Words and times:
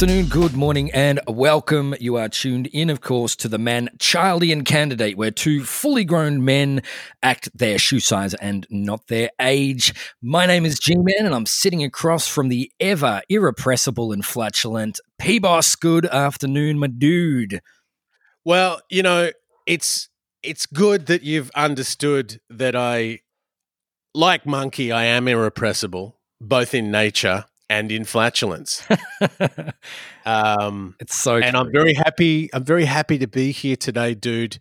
afternoon, 0.00 0.24
good 0.28 0.56
morning, 0.56 0.90
and 0.92 1.20
welcome. 1.28 1.94
You 2.00 2.16
are 2.16 2.30
tuned 2.30 2.68
in, 2.68 2.88
of 2.88 3.02
course, 3.02 3.36
to 3.36 3.48
the 3.48 3.58
Man 3.58 3.90
Childian 3.98 4.64
Candidate, 4.64 5.18
where 5.18 5.30
two 5.30 5.62
fully 5.62 6.06
grown 6.06 6.42
men 6.42 6.80
act 7.22 7.50
their 7.54 7.76
shoe 7.76 8.00
size 8.00 8.32
and 8.32 8.66
not 8.70 9.08
their 9.08 9.28
age. 9.38 9.92
My 10.22 10.46
name 10.46 10.64
is 10.64 10.78
G 10.78 10.96
Man, 10.96 11.26
and 11.26 11.34
I'm 11.34 11.44
sitting 11.44 11.84
across 11.84 12.26
from 12.26 12.48
the 12.48 12.72
ever 12.80 13.20
irrepressible 13.28 14.10
and 14.10 14.24
flatulent 14.24 15.00
P 15.18 15.38
Boss. 15.38 15.74
Good 15.74 16.06
afternoon, 16.06 16.78
my 16.78 16.86
dude. 16.86 17.60
Well, 18.42 18.80
you 18.88 19.02
know, 19.02 19.32
it's 19.66 20.08
it's 20.42 20.64
good 20.64 21.08
that 21.08 21.24
you've 21.24 21.50
understood 21.54 22.40
that 22.48 22.74
I, 22.74 23.18
like 24.14 24.46
Monkey, 24.46 24.92
I 24.92 25.04
am 25.04 25.28
irrepressible, 25.28 26.18
both 26.40 26.72
in 26.72 26.90
nature 26.90 27.44
and 27.70 27.92
in 27.92 28.04
flatulence. 28.04 28.82
um, 30.26 30.96
it's 30.98 31.14
so, 31.14 31.36
and 31.36 31.52
true. 31.52 31.60
I'm 31.60 31.72
very 31.72 31.94
happy. 31.94 32.50
I'm 32.52 32.64
very 32.64 32.84
happy 32.84 33.16
to 33.18 33.28
be 33.28 33.52
here 33.52 33.76
today, 33.76 34.12
dude. 34.14 34.58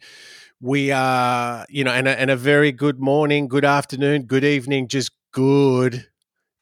We 0.62 0.92
are, 0.92 1.66
you 1.70 1.84
know, 1.84 1.92
and 1.92 2.08
a, 2.08 2.18
and 2.20 2.30
a 2.30 2.36
very 2.36 2.72
good 2.72 3.00
morning, 3.00 3.48
good 3.48 3.66
afternoon, 3.66 4.24
good 4.24 4.44
evening, 4.44 4.88
just 4.88 5.12
good, 5.32 6.06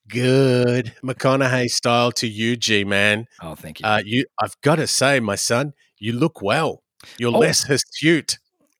good 0.07 0.93
McConaughey 1.03 1.67
style 1.67 2.11
to 2.13 2.27
you, 2.27 2.55
G 2.55 2.85
man. 2.85 3.25
Oh, 3.41 3.55
thank 3.55 3.81
you. 3.81 3.85
Uh, 3.85 4.01
you, 4.05 4.25
I've 4.41 4.59
got 4.61 4.75
to 4.75 4.87
say, 4.87 5.19
my 5.19 5.35
son, 5.35 5.73
you 5.99 6.13
look 6.13 6.41
well. 6.41 6.81
You're 7.17 7.35
oh. 7.35 7.39
less 7.39 7.69
astute. 7.69 8.39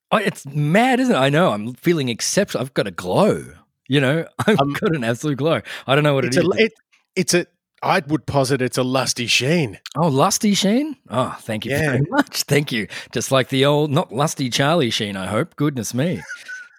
Oh, 0.10 0.18
it's 0.18 0.46
mad, 0.46 1.02
isn't 1.02 1.14
it? 1.14 1.18
I 1.18 1.30
know. 1.30 1.52
I'm 1.52 1.74
feeling 1.74 2.08
exceptional. 2.08 2.62
I've 2.62 2.74
got 2.74 2.88
a 2.88 2.92
glow. 2.92 3.44
You 3.90 4.00
know, 4.00 4.26
I've 4.48 4.60
um, 4.60 4.72
got 4.72 4.96
an 4.96 5.04
absolute 5.04 5.38
glow. 5.38 5.62
I 5.86 5.96
don't 5.96 6.06
know 6.06 6.14
what 6.14 6.24
it's 6.24 6.38
it 6.38 6.46
is. 6.46 6.48
A, 6.48 6.64
it, 6.64 6.74
it's 7.18 7.34
a 7.34 7.48
I 7.84 8.02
would 8.08 8.26
posit 8.26 8.62
it's 8.62 8.78
a 8.78 8.84
lusty 8.84 9.28
sheen. 9.28 9.80
Oh, 9.96 10.08
lusty 10.08 10.54
sheen? 10.54 10.98
Oh, 11.10 11.38
thank 11.42 11.66
you 11.66 11.72
yeah. 11.72 11.92
very 11.92 12.06
much. 12.10 12.44
Thank 12.44 12.72
you. 12.72 12.88
Just 13.12 13.32
like 13.32 13.50
the 13.50 13.66
old, 13.66 13.92
not 13.92 14.12
lusty 14.12 14.50
Charlie 14.50 14.90
Sheen, 14.90 15.16
I 15.16 15.28
hope. 15.28 15.56
Goodness 15.56 15.94
me. 15.94 16.22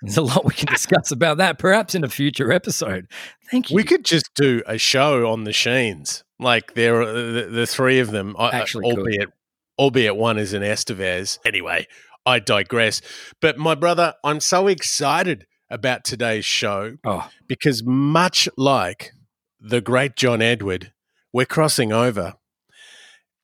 There's 0.03 0.17
a 0.17 0.23
lot 0.23 0.45
we 0.45 0.55
can 0.55 0.73
discuss 0.73 1.11
about 1.11 1.39
that, 1.39 1.59
perhaps 1.59 1.95
in 1.95 2.05
a 2.05 2.09
future 2.09 2.53
episode. 2.53 3.09
Thank 3.51 3.71
you. 3.71 3.77
We 3.77 3.85
could 3.85 4.05
just 4.05 4.33
do 4.35 4.63
a 4.67 4.79
show 4.79 5.29
on 5.31 5.45
the 5.45 5.53
Sheens, 5.53 6.25
like 6.39 6.75
there, 6.75 7.05
the, 7.05 7.49
the 7.51 7.67
three 7.67 7.99
of 7.99 8.11
them. 8.11 8.37
Uh, 8.39 8.51
Actually, 8.53 8.85
albeit, 8.85 9.21
could. 9.21 9.33
albeit 9.79 10.17
one 10.17 10.39
is 10.39 10.53
an 10.53 10.63
Estevez. 10.63 11.39
Anyway, 11.45 11.87
I 12.25 12.39
digress. 12.39 13.01
But 13.41 13.59
my 13.59 13.75
brother, 13.75 14.15
I'm 14.23 14.41
so 14.41 14.67
excited 14.69 15.47
about 15.71 16.05
today's 16.05 16.45
show 16.45 16.97
oh. 17.05 17.29
because 17.47 17.83
much 17.85 18.49
like 18.57 19.13
the 19.61 19.81
great 19.81 20.17
John 20.17 20.43
Edward, 20.43 20.93
we're 21.33 21.47
crossing 21.47 21.93
over. 21.93 22.35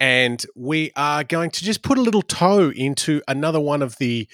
And 0.00 0.44
we 0.56 0.90
are 0.96 1.24
going 1.24 1.50
to 1.50 1.64
just 1.64 1.82
put 1.82 1.98
a 1.98 2.02
little 2.02 2.22
toe 2.22 2.70
into 2.74 3.22
another 3.28 3.60
one 3.60 3.80
of 3.80 3.96
the 3.98 4.28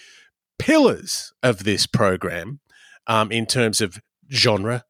pillars 0.58 1.32
of 1.42 1.64
this 1.64 1.86
program 1.86 2.60
um, 3.06 3.30
in 3.30 3.46
terms 3.46 3.80
of 3.80 4.00
genre, 4.32 4.84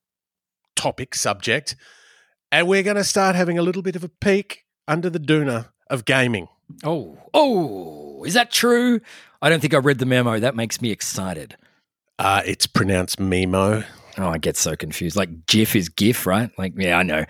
topic, 0.77 1.15
subject. 1.15 1.77
And 2.53 2.67
we're 2.67 2.83
going 2.83 2.97
to 2.97 3.05
start 3.05 3.37
having 3.37 3.59
a 3.59 3.63
little 3.63 3.83
bit 3.83 3.97
of 3.97 4.05
a 4.05 4.09
peek 4.09 4.65
under 4.89 5.11
the 5.11 5.21
doona 5.21 5.69
of 5.89 6.05
gaming. 6.05 6.49
Oh, 6.85 7.19
oh, 7.35 8.25
is 8.25 8.35
that 8.35 8.51
true? 8.51 9.01
I 9.43 9.49
don't 9.49 9.61
think 9.61 9.75
I 9.75 9.79
read 9.79 9.99
the 9.99 10.07
memo. 10.07 10.39
That 10.39 10.55
makes 10.55 10.81
me 10.81 10.91
excited. 10.91 11.57
Uh, 12.19 12.43
it's 12.45 12.67
pronounced 12.67 13.19
Memo. 13.19 13.83
Oh, 14.19 14.29
I 14.29 14.39
get 14.39 14.57
so 14.57 14.77
confused. 14.77 15.17
Like 15.17 15.47
GIF 15.47 15.77
is 15.77 15.89
GIF, 15.89 16.27
right? 16.27 16.51
Like, 16.59 16.75
yeah, 16.77 16.99
I 16.99 17.03
know. 17.03 17.25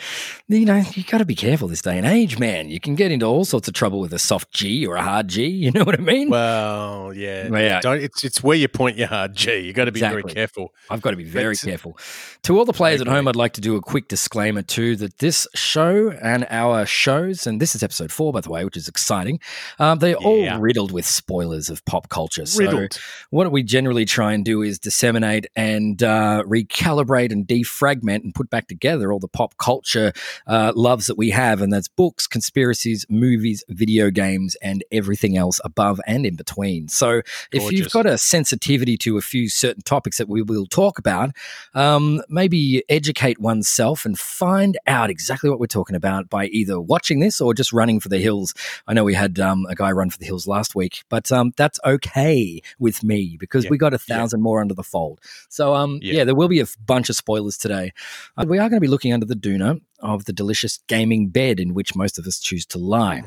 You 0.49 0.65
know, 0.65 0.83
you 0.95 1.05
got 1.05 1.19
to 1.19 1.25
be 1.25 1.35
careful 1.35 1.69
this 1.69 1.83
day 1.83 1.97
and 1.99 2.07
age, 2.07 2.39
man. 2.39 2.71
You 2.71 2.81
can 2.81 2.95
get 2.95 3.13
into 3.13 3.27
all 3.27 3.45
sorts 3.45 3.69
of 3.69 3.75
trouble 3.75 4.01
with 4.01 4.13
a 4.13 4.19
soft 4.19 4.53
G 4.53 4.87
or 4.87 4.97
a 4.97 5.03
hard 5.03 5.29
G. 5.29 5.41
You 5.71 5.73
know 5.73 5.85
what 5.85 5.99
I 6.01 6.03
mean? 6.03 6.31
Well, 6.31 7.13
yeah. 7.15 7.47
Yeah. 7.49 7.81
Don't, 7.81 8.03
it's 8.03 8.25
it's 8.25 8.43
where 8.43 8.57
you 8.57 8.67
point 8.67 8.97
your 8.97 9.09
hard 9.09 9.35
G. 9.35 9.59
You 9.59 9.73
got 9.73 9.85
to 9.85 9.93
be 9.93 10.01
exactly. 10.01 10.23
very 10.23 10.35
careful. 10.35 10.73
I've 10.89 11.03
got 11.03 11.11
to 11.11 11.17
be 11.17 11.25
very 11.25 11.55
That's, 11.55 11.65
careful. 11.65 11.99
To 12.45 12.59
all 12.59 12.65
the 12.65 12.73
players 12.73 13.01
at 13.01 13.07
home, 13.07 13.29
I'd 13.29 13.37
like 13.37 13.53
to 13.55 13.61
do 13.61 13.77
a 13.77 13.81
quick 13.81 14.09
disclaimer 14.09 14.63
too 14.63 14.97
that 14.97 15.19
this 15.19 15.47
show 15.55 16.11
and 16.11 16.47
our 16.51 16.87
shows, 16.87 17.47
and 17.47 17.61
this 17.61 17.75
is 17.75 17.83
episode 17.83 18.11
four, 18.11 18.33
by 18.33 18.41
the 18.41 18.51
way, 18.51 18.65
which 18.65 18.77
is 18.77 18.89
exciting. 18.89 19.39
Um, 19.79 19.99
they're 19.99 20.17
yeah. 20.21 20.55
all 20.55 20.61
riddled 20.61 20.93
with 20.93 21.07
spoilers 21.07 21.69
of 21.71 21.85
pop 21.85 22.09
culture. 22.09 22.47
So, 22.47 22.65
riddled. 22.65 22.99
what 23.31 23.53
we 23.53 23.63
generally 23.63 24.05
try 24.05 24.33
and 24.33 24.45
do 24.45 24.63
is 24.63 24.79
disseminate 24.79 25.47
and 25.55 26.03
uh, 26.03 26.43
recalibrate 26.71 27.33
and 27.33 27.47
defragment 27.47 28.23
and 28.23 28.35
put 28.35 28.51
back 28.51 28.69
together 28.69 29.13
all 29.13 29.19
the 29.19 29.29
pop 29.29 29.57
culture 29.59 30.13
uh, 30.47 30.73
loves 30.75 31.07
that 31.07 31.17
we 31.17 31.31
have, 31.31 31.61
and 31.61 31.73
that's 31.73 31.89
books, 31.89 32.27
conspiracies, 32.27 33.05
movies, 33.09 33.65
video 33.69 34.11
games, 34.11 34.57
and 34.63 34.85
everything 34.93 35.37
else 35.37 35.61
above 35.65 36.01
and 36.07 36.27
in 36.27 36.37
between. 36.37 36.89
So, 36.89 37.23
if 37.53 37.61
Gorgeous. 37.61 37.79
you've 37.79 37.91
got 37.91 38.07
a 38.07 38.19
sensitivity 38.19 38.97
to 38.99 39.17
a 39.17 39.21
few 39.21 39.49
certain 39.49 39.83
topics 39.83 40.19
that 40.19 40.29
we 40.29 40.43
will 40.43 40.67
talk 40.67 40.99
about, 40.99 41.31
um, 41.75 42.23
maybe 42.29 42.83
educate 42.89 43.41
oneself 43.41 44.05
and 44.05 44.19
find 44.19 44.79
out 44.87 45.11
exactly 45.11 45.51
what 45.51 45.61
we're 45.61 45.67
talking 45.67 45.97
about 45.97 46.29
by 46.29 46.47
either 46.47 46.81
watching 46.81 47.21
this 47.21 47.41
or 47.41 47.55
just 47.55 47.73
running 47.73 48.01
for 48.01 48.09
the 48.09 48.19
hills. 48.19 48.55
I 48.87 48.95
know 48.95 49.05
we 49.05 49.15
had 49.15 49.39
um, 49.41 49.67
a 49.69 49.75
guy 49.75 49.91
run 49.93 50.11
for 50.11 50.19
the 50.19 50.27
hills 50.27 50.47
last 50.47 50.75
week, 50.75 51.03
but 51.09 51.31
um, 51.33 51.53
that's 51.57 51.81
okay 51.85 52.61
with 52.79 53.03
me 53.03 53.37
because 53.39 53.65
yeah. 53.65 53.71
we 53.71 53.79
got 53.79 53.95
a 53.95 53.99
thousand 53.99 54.41
yeah. 54.41 54.45
more 54.45 54.61
under 54.61 54.75
the 54.75 54.83
fold. 54.83 55.21
So, 55.49 55.75
um, 55.75 55.99
yeah. 56.03 56.15
yeah. 56.15 56.25
there 56.25 56.35
will 56.35 56.49
be 56.49 56.60
a 56.61 56.67
bunch 56.85 57.09
of 57.09 57.17
spoilers 57.17 57.57
today. 57.57 57.93
Uh, 58.37 58.45
we 58.49 58.59
are 58.59 58.69
going 58.69 58.77
to 58.77 58.81
be 58.81 58.87
looking 58.87 59.13
under 59.13 59.27
the 59.27 59.35
doona 59.35 59.81
of 60.01 60.25
the 60.25 60.33
delicious 60.33 60.79
gaming 60.89 61.29
bed 61.29 61.61
in 61.61 61.75
which 61.75 61.95
most 61.95 62.19
of 62.19 62.27
us 62.27 62.39
choose 62.39 62.65
to 62.67 62.79
lie. 62.79 63.23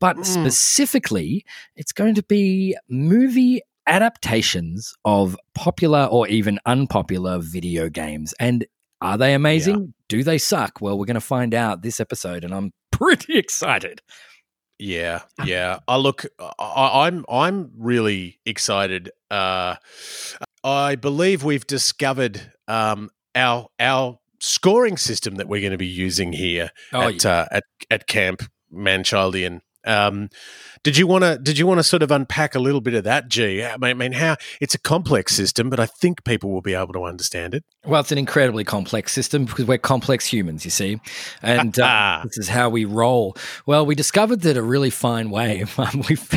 But 0.00 0.16
mm. 0.16 0.24
specifically, 0.24 1.44
it's 1.76 1.92
going 1.92 2.14
to 2.16 2.22
be 2.22 2.76
movie 2.88 3.62
adaptations 3.86 4.94
of 5.04 5.36
popular 5.54 6.04
or 6.04 6.28
even 6.28 6.58
unpopular 6.66 7.38
video 7.38 7.88
games. 7.88 8.34
And 8.38 8.66
are 9.00 9.16
they 9.16 9.34
amazing? 9.34 9.80
Yeah. 9.80 9.86
Do 10.08 10.24
they 10.24 10.38
suck? 10.38 10.80
Well, 10.80 10.98
we're 10.98 11.06
going 11.06 11.14
to 11.14 11.20
find 11.20 11.54
out 11.54 11.82
this 11.82 12.00
episode, 12.00 12.44
and 12.44 12.54
I'm 12.54 12.72
pretty 12.92 13.38
excited. 13.38 14.02
Yeah, 14.78 15.22
yeah. 15.44 15.80
I 15.88 15.96
look, 15.96 16.26
I, 16.38 17.06
I'm 17.06 17.24
I'm 17.28 17.72
really 17.76 18.38
excited. 18.46 19.10
Uh, 19.30 19.74
I 20.70 20.96
believe 20.96 21.44
we've 21.44 21.66
discovered 21.66 22.52
um, 22.66 23.10
our 23.34 23.68
our 23.78 24.18
scoring 24.40 24.96
system 24.96 25.36
that 25.36 25.48
we're 25.48 25.60
going 25.60 25.72
to 25.72 25.78
be 25.78 25.86
using 25.86 26.32
here 26.32 26.70
oh, 26.92 27.08
at, 27.08 27.24
yeah. 27.24 27.30
uh, 27.30 27.46
at 27.52 27.64
at 27.90 28.06
Camp 28.06 28.42
Manchildian. 28.72 29.60
Um, 29.86 30.28
did 30.82 30.96
you 30.96 31.06
want 31.06 31.24
to? 31.24 31.38
Did 31.38 31.58
you 31.58 31.66
want 31.66 31.78
to 31.78 31.84
sort 31.84 32.02
of 32.02 32.10
unpack 32.10 32.54
a 32.54 32.58
little 32.58 32.80
bit 32.80 32.94
of 32.94 33.04
that, 33.04 33.28
G? 33.28 33.64
I 33.64 33.76
mean, 33.94 34.12
how 34.12 34.36
it's 34.60 34.74
a 34.74 34.78
complex 34.78 35.34
system, 35.34 35.70
but 35.70 35.80
I 35.80 35.86
think 35.86 36.24
people 36.24 36.50
will 36.50 36.60
be 36.60 36.74
able 36.74 36.92
to 36.92 37.04
understand 37.04 37.54
it. 37.54 37.64
Well, 37.86 38.00
it's 38.00 38.12
an 38.12 38.18
incredibly 38.18 38.64
complex 38.64 39.12
system 39.12 39.46
because 39.46 39.66
we're 39.66 39.78
complex 39.78 40.26
humans, 40.26 40.64
you 40.64 40.70
see, 40.70 41.00
and 41.42 41.78
uh, 41.78 42.22
this 42.24 42.38
is 42.38 42.48
how 42.48 42.68
we 42.68 42.84
roll. 42.84 43.36
Well, 43.66 43.86
we 43.86 43.94
discovered 43.94 44.42
that 44.42 44.56
a 44.56 44.62
really 44.62 44.90
fine 44.90 45.30
way. 45.30 45.64
Um, 45.78 46.02
we've 46.08 46.28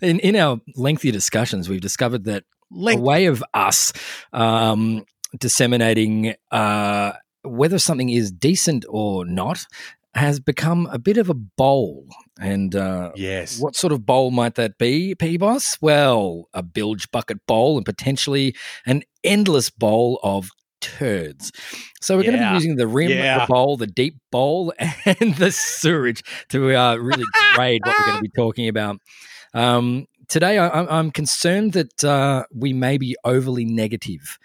in 0.00 0.20
in 0.20 0.36
our 0.36 0.58
lengthy 0.74 1.10
discussions, 1.10 1.68
we've 1.68 1.82
discovered 1.82 2.24
that 2.24 2.44
Length. 2.70 2.98
a 2.98 3.02
way 3.02 3.26
of 3.26 3.42
us 3.54 3.92
um, 4.32 5.04
disseminating 5.38 6.34
uh, 6.50 7.12
whether 7.42 7.78
something 7.78 8.10
is 8.10 8.30
decent 8.30 8.84
or 8.88 9.24
not 9.24 9.66
has 10.14 10.40
become 10.40 10.88
a 10.90 10.98
bit 10.98 11.18
of 11.18 11.30
a 11.30 11.34
bowl. 11.34 12.06
And 12.40 12.74
uh, 12.74 13.12
yes, 13.14 13.60
what 13.60 13.76
sort 13.76 13.92
of 13.92 14.04
bowl 14.04 14.30
might 14.30 14.56
that 14.56 14.78
be, 14.78 15.14
P 15.14 15.36
Boss? 15.36 15.76
Well, 15.80 16.48
a 16.52 16.62
bilge 16.62 17.10
bucket 17.10 17.46
bowl 17.46 17.76
and 17.76 17.84
potentially 17.84 18.56
an 18.86 19.02
endless 19.22 19.70
bowl 19.70 20.18
of 20.22 20.50
turds. 20.80 21.52
So 22.00 22.16
we're 22.16 22.24
yeah. 22.24 22.30
going 22.30 22.42
to 22.42 22.48
be 22.48 22.54
using 22.54 22.76
the 22.76 22.86
rim, 22.86 23.10
yeah. 23.10 23.40
the 23.40 23.52
bowl, 23.52 23.76
the 23.76 23.86
deep 23.86 24.16
bowl, 24.32 24.72
and 25.04 25.34
the 25.36 25.52
sewage 25.52 26.22
to 26.48 26.74
uh, 26.74 26.96
really 26.96 27.24
grade 27.54 27.82
what 27.84 27.96
we're 27.98 28.06
going 28.06 28.18
to 28.18 28.22
be 28.22 28.32
talking 28.34 28.68
about. 28.68 28.96
Um, 29.52 30.06
today, 30.30 30.58
I, 30.58 30.98
am 30.98 31.10
concerned 31.10 31.74
that 31.74 32.02
uh, 32.02 32.44
we 32.54 32.72
may 32.72 32.96
be 32.96 33.16
overly 33.24 33.66
negative. 33.66 34.38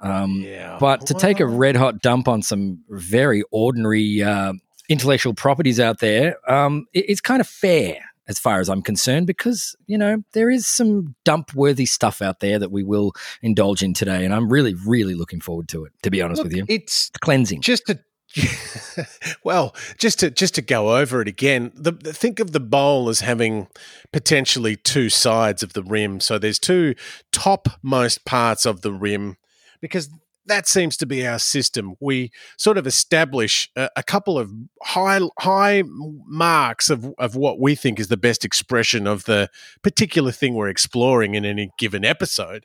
Um, 0.00 0.42
yeah. 0.42 0.76
But 0.80 1.06
to 1.06 1.14
take 1.14 1.40
a 1.40 1.46
red 1.46 1.76
hot 1.76 2.02
dump 2.02 2.28
on 2.28 2.42
some 2.42 2.82
very 2.88 3.44
ordinary 3.50 4.22
uh, 4.22 4.54
intellectual 4.88 5.34
properties 5.34 5.78
out 5.78 6.00
there, 6.00 6.36
um, 6.50 6.86
it, 6.92 7.06
it's 7.08 7.20
kind 7.20 7.40
of 7.40 7.46
fair 7.46 7.98
as 8.28 8.38
far 8.40 8.58
as 8.58 8.68
I'm 8.68 8.82
concerned, 8.82 9.28
because 9.28 9.76
you 9.86 9.96
know 9.96 10.22
there 10.32 10.50
is 10.50 10.66
some 10.66 11.14
dump 11.24 11.54
worthy 11.54 11.86
stuff 11.86 12.20
out 12.20 12.40
there 12.40 12.58
that 12.58 12.72
we 12.72 12.82
will 12.82 13.12
indulge 13.40 13.82
in 13.82 13.94
today, 13.94 14.24
and 14.24 14.34
I'm 14.34 14.48
really, 14.48 14.74
really 14.74 15.14
looking 15.14 15.40
forward 15.40 15.68
to 15.68 15.84
it. 15.84 15.92
To 16.02 16.10
be 16.10 16.20
honest 16.20 16.38
Look, 16.38 16.48
with 16.48 16.56
you, 16.56 16.64
it's 16.68 17.10
cleansing. 17.20 17.60
Just 17.60 17.86
to 17.86 18.00
well, 19.44 19.74
just 19.98 20.20
to 20.20 20.30
just 20.30 20.54
to 20.56 20.62
go 20.62 20.96
over 20.96 21.20
it 21.22 21.28
again, 21.28 21.72
the, 21.74 21.92
the, 21.92 22.12
think 22.12 22.40
of 22.40 22.52
the 22.52 22.60
bowl 22.60 23.08
as 23.08 23.20
having 23.20 23.68
potentially 24.12 24.76
two 24.76 25.08
sides 25.08 25.62
of 25.62 25.72
the 25.72 25.82
rim. 25.82 26.20
So 26.20 26.38
there's 26.38 26.58
two 26.58 26.94
topmost 27.32 28.24
parts 28.24 28.66
of 28.66 28.82
the 28.82 28.92
rim 28.92 29.36
because 29.80 30.10
that 30.46 30.68
seems 30.68 30.96
to 30.98 31.06
be 31.06 31.26
our 31.26 31.38
system. 31.38 31.94
We 32.00 32.30
sort 32.56 32.78
of 32.78 32.86
establish 32.86 33.70
a, 33.76 33.90
a, 33.96 34.02
couple 34.02 34.38
of 34.38 34.52
high 34.82 35.20
high 35.38 35.82
marks 35.86 36.88
of, 36.88 37.12
of 37.18 37.36
what 37.36 37.60
we 37.60 37.74
think 37.74 37.98
is 37.98 38.08
the 38.08 38.16
best 38.16 38.44
expression 38.44 39.06
of 39.06 39.24
the 39.24 39.50
particular 39.82 40.32
thing 40.32 40.54
we're 40.54 40.68
exploring 40.68 41.34
in 41.34 41.44
any 41.44 41.70
given 41.78 42.04
episode. 42.04 42.64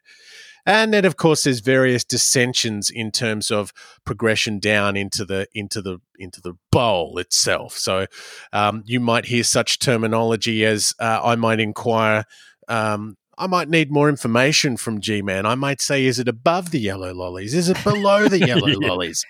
And 0.66 0.94
then, 0.94 1.06
of 1.06 1.18
course, 1.18 1.44
there's 1.44 1.60
various 1.60 2.04
dissensions 2.04 2.90
in 2.90 3.12
terms 3.12 3.52
of 3.52 3.74
progression 4.06 4.60
down 4.60 4.96
into 4.96 5.25
the 5.25 5.48
into 5.54 5.81
the 5.81 6.00
into 6.18 6.42
the 6.42 6.54
bowl 6.72 7.18
itself. 7.18 7.78
So 7.78 8.06
um, 8.54 8.84
you 8.86 9.00
might 9.00 9.25
hear 9.25 9.44
such 9.44 9.80
terminology 9.80 10.66
as 10.66 10.94
uh, 11.00 11.22
I 11.24 11.36
might 11.36 11.60
inquire 11.60 12.25
um, 12.68 13.18
I 13.38 13.48
might 13.48 13.69
need 13.69 13.92
more 13.92 14.08
information 14.08 14.78
from 14.78 15.02
G 15.02 15.22
Man. 15.22 15.46
I 15.46 15.56
might 15.56 15.81
say, 15.81 16.06
is 16.06 16.19
it 16.19 16.28
above 16.28 16.72
the 16.72 16.80
yellow 16.80 17.13
lollies? 17.13 17.56
Is 17.56 17.69
it 17.69 17.84
below 17.84 18.28
the 18.28 18.40
yellow 18.48 18.68
yeah. 18.68 18.88
lollies? 18.88 19.25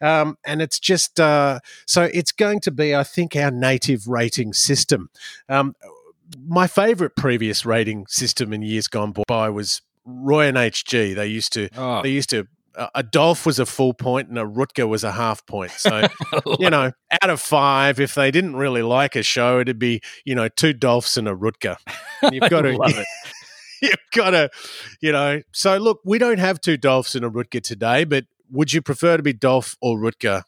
Um, 0.00 0.38
and 0.46 0.62
it's 0.62 0.78
just 0.78 1.18
uh, 1.18 1.58
so 1.86 2.04
it's 2.04 2.30
going 2.30 2.60
to 2.60 2.70
be, 2.70 2.94
I 2.94 3.02
think, 3.02 3.34
our 3.34 3.50
native 3.50 4.06
rating 4.06 4.52
system. 4.52 5.10
Um, 5.48 5.74
my 6.46 6.66
favorite 6.66 7.16
previous 7.16 7.66
rating 7.66 8.06
system 8.06 8.52
in 8.52 8.62
years 8.62 8.86
gone 8.86 9.14
by 9.26 9.48
was 9.48 9.82
Roy 10.08 10.46
and 10.46 10.56
HG. 10.56 11.14
They 11.14 11.26
used 11.26 11.52
to, 11.52 11.68
oh. 11.76 12.02
they 12.02 12.10
used 12.10 12.30
to 12.30 12.46
a 12.94 13.02
Dolph 13.02 13.44
was 13.44 13.58
a 13.58 13.66
full 13.66 13.92
point 13.92 14.28
and 14.28 14.38
a 14.38 14.44
Rutger 14.44 14.88
was 14.88 15.04
a 15.04 15.12
half 15.12 15.44
point. 15.46 15.72
So, 15.72 16.06
you 16.58 16.70
know, 16.70 16.92
out 17.22 17.30
of 17.30 17.40
five, 17.40 18.00
if 18.00 18.14
they 18.14 18.30
didn't 18.30 18.56
really 18.56 18.82
like 18.82 19.16
a 19.16 19.22
show, 19.22 19.60
it'd 19.60 19.78
be, 19.78 20.00
you 20.24 20.34
know, 20.34 20.48
two 20.48 20.72
Dolphs 20.72 21.16
and 21.16 21.28
a 21.28 21.34
Rutger. 21.34 21.76
You've 22.30 22.48
got 22.50 22.62
to 22.62 22.72
love 22.76 22.96
it. 22.96 23.06
you've 23.82 23.94
got 24.14 24.30
to, 24.30 24.50
you 25.00 25.12
know. 25.12 25.42
So 25.52 25.76
look, 25.78 26.00
we 26.04 26.18
don't 26.18 26.38
have 26.38 26.60
two 26.60 26.76
Dolphs 26.76 27.14
and 27.14 27.24
a 27.24 27.30
Rutger 27.30 27.62
today, 27.62 28.04
but 28.04 28.24
would 28.50 28.72
you 28.72 28.82
prefer 28.82 29.16
to 29.16 29.22
be 29.22 29.32
Dolph 29.32 29.76
or 29.80 29.98
Rutger? 29.98 30.42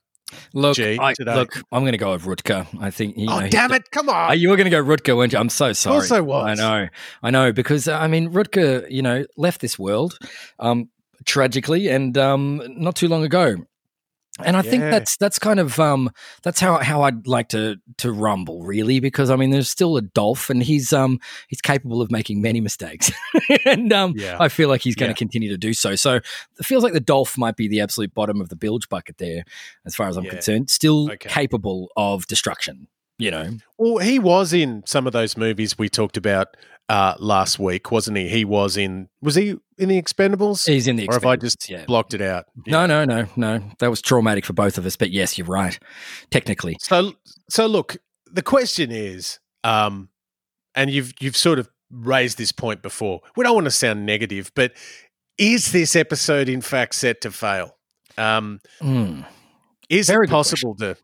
Look, 0.53 0.77
G, 0.77 0.99
I, 0.99 1.15
look, 1.21 1.57
I'm 1.73 1.83
going 1.83 1.93
to 1.93 1.99
go 1.99 2.13
with 2.13 2.25
Rutger. 2.25 2.67
I 2.81 2.91
think. 2.91 3.17
You 3.17 3.29
oh, 3.31 3.41
know, 3.41 3.49
damn 3.49 3.73
it! 3.73 3.91
Come 3.91 4.09
on. 4.09 4.39
You 4.39 4.49
were 4.49 4.57
going 4.57 4.65
to 4.65 4.71
go 4.71 4.83
Rutger, 4.83 5.17
weren't 5.17 5.33
you? 5.33 5.39
I'm 5.39 5.49
so 5.49 5.73
sorry. 5.73 5.97
Also 5.97 6.23
was. 6.23 6.59
I 6.59 6.63
know. 6.63 6.89
I 7.23 7.31
know 7.31 7.53
because 7.53 7.89
I 7.89 8.07
mean 8.07 8.33
Rutger, 8.33 8.91
you 8.91 9.03
know, 9.03 9.25
left 9.37 9.61
this 9.61 9.79
world 9.79 10.19
um, 10.59 10.89
tragically, 11.25 11.89
and 11.89 12.17
um, 12.19 12.63
not 12.67 12.97
too 12.97 13.09
long 13.09 13.25
ago 13.25 13.57
and 14.45 14.57
I 14.57 14.63
yeah. 14.63 14.71
think 14.71 14.83
that's 14.83 15.17
that's 15.17 15.39
kind 15.39 15.61
of 15.61 15.79
um, 15.79 16.11
that's 16.43 16.61
how 16.61 16.79
how 16.79 17.03
I'd 17.03 17.27
like 17.27 17.49
to 17.51 17.77
to 17.99 18.13
rumble 18.13 18.63
really 18.63 19.01
because 19.01 19.31
I 19.31 19.37
mean 19.37 19.51
there's 19.51 19.71
still 19.71 19.97
a 19.97 20.03
Dolph 20.03 20.51
and 20.51 20.63
he's 20.63 20.93
um 20.93 21.21
he's 21.49 21.61
capable 21.61 22.03
of 22.03 22.11
making 22.11 22.43
many 22.43 22.61
mistakes 22.61 23.11
and 23.65 23.93
um 23.93 24.15
yeah. 24.17 24.37
I 24.41 24.49
feel 24.49 24.69
like 24.69 24.83
he's 24.83 24.95
going 24.95 25.09
to 25.09 25.15
yeah. 25.15 25.19
continue 25.19 25.49
to 25.51 25.59
do 25.59 25.73
so 25.73 25.97
so 25.97 26.17
it 26.17 26.65
feels 26.65 26.83
like 26.83 26.93
the 26.93 27.01
Dolph 27.01 27.37
might 27.39 27.57
be 27.57 27.69
the 27.69 27.81
absolute 27.81 28.15
bottom 28.15 28.41
of 28.41 28.49
the 28.49 28.57
bilge 28.57 28.89
bucket 28.89 29.19
there 29.19 29.45
as 29.85 29.95
far 29.95 30.09
as 30.09 30.17
I'm 30.17 30.25
concerned 30.25 30.71
still 30.71 31.11
okay. 31.13 31.29
capable 31.29 31.91
of 31.97 32.27
destruction 32.27 32.89
you 33.19 33.31
know 33.31 33.51
well 33.79 33.99
he 33.99 34.19
was 34.19 34.53
in 34.53 34.83
some 34.87 35.07
of 35.07 35.13
those 35.13 35.37
movies 35.37 35.79
we 35.79 35.89
talked 35.89 36.17
about 36.17 36.57
uh, 36.91 37.15
last 37.21 37.61
week, 37.61 37.93
wasn't 37.93 38.17
he? 38.17 38.29
He 38.29 38.45
was 38.45 38.77
in. 38.77 39.09
Was 39.23 39.37
he 39.37 39.57
in 39.79 39.89
the 39.89 40.03
Expendables? 40.03 40.67
He's 40.67 40.89
in 40.89 40.97
the. 40.97 41.07
Expendables, 41.07 41.11
or 41.11 41.15
have 41.15 41.27
I 41.27 41.37
just 41.37 41.71
yeah. 41.71 41.85
blocked 41.85 42.15
it 42.15 42.21
out? 42.21 42.47
Yeah. 42.67 42.85
No, 42.85 42.87
no, 42.87 43.05
no, 43.05 43.29
no. 43.37 43.63
That 43.79 43.91
was 43.91 44.03
traumatic 44.03 44.45
for 44.45 44.55
both 44.55 44.77
of 44.77 44.85
us. 44.85 44.97
But 44.97 45.13
yes, 45.13 45.39
you're 45.39 45.47
right. 45.47 45.79
Technically. 46.31 46.77
So, 46.81 47.13
so 47.49 47.67
look. 47.67 47.97
The 48.33 48.43
question 48.43 48.91
is, 48.91 49.39
um, 49.63 50.09
and 50.75 50.91
you've 50.91 51.13
you've 51.21 51.37
sort 51.37 51.61
of 51.61 51.69
raised 51.93 52.39
this 52.39 52.51
point 52.51 52.83
before. 52.83 53.21
We 53.37 53.45
don't 53.45 53.55
want 53.55 53.67
to 53.67 53.73
sound 53.73 54.05
negative, 54.05 54.51
but 54.57 54.73
is 55.39 55.71
this 55.71 55.95
episode 55.95 56.49
in 56.49 56.61
fact 56.61 56.97
set 56.97 57.21
to 57.21 57.31
fail? 57.31 57.77
Um, 58.19 58.61
mm. 58.81 59.25
Is 59.89 60.09
Very 60.09 60.27
it 60.27 60.31
possible 60.31 60.75
to 60.77 60.97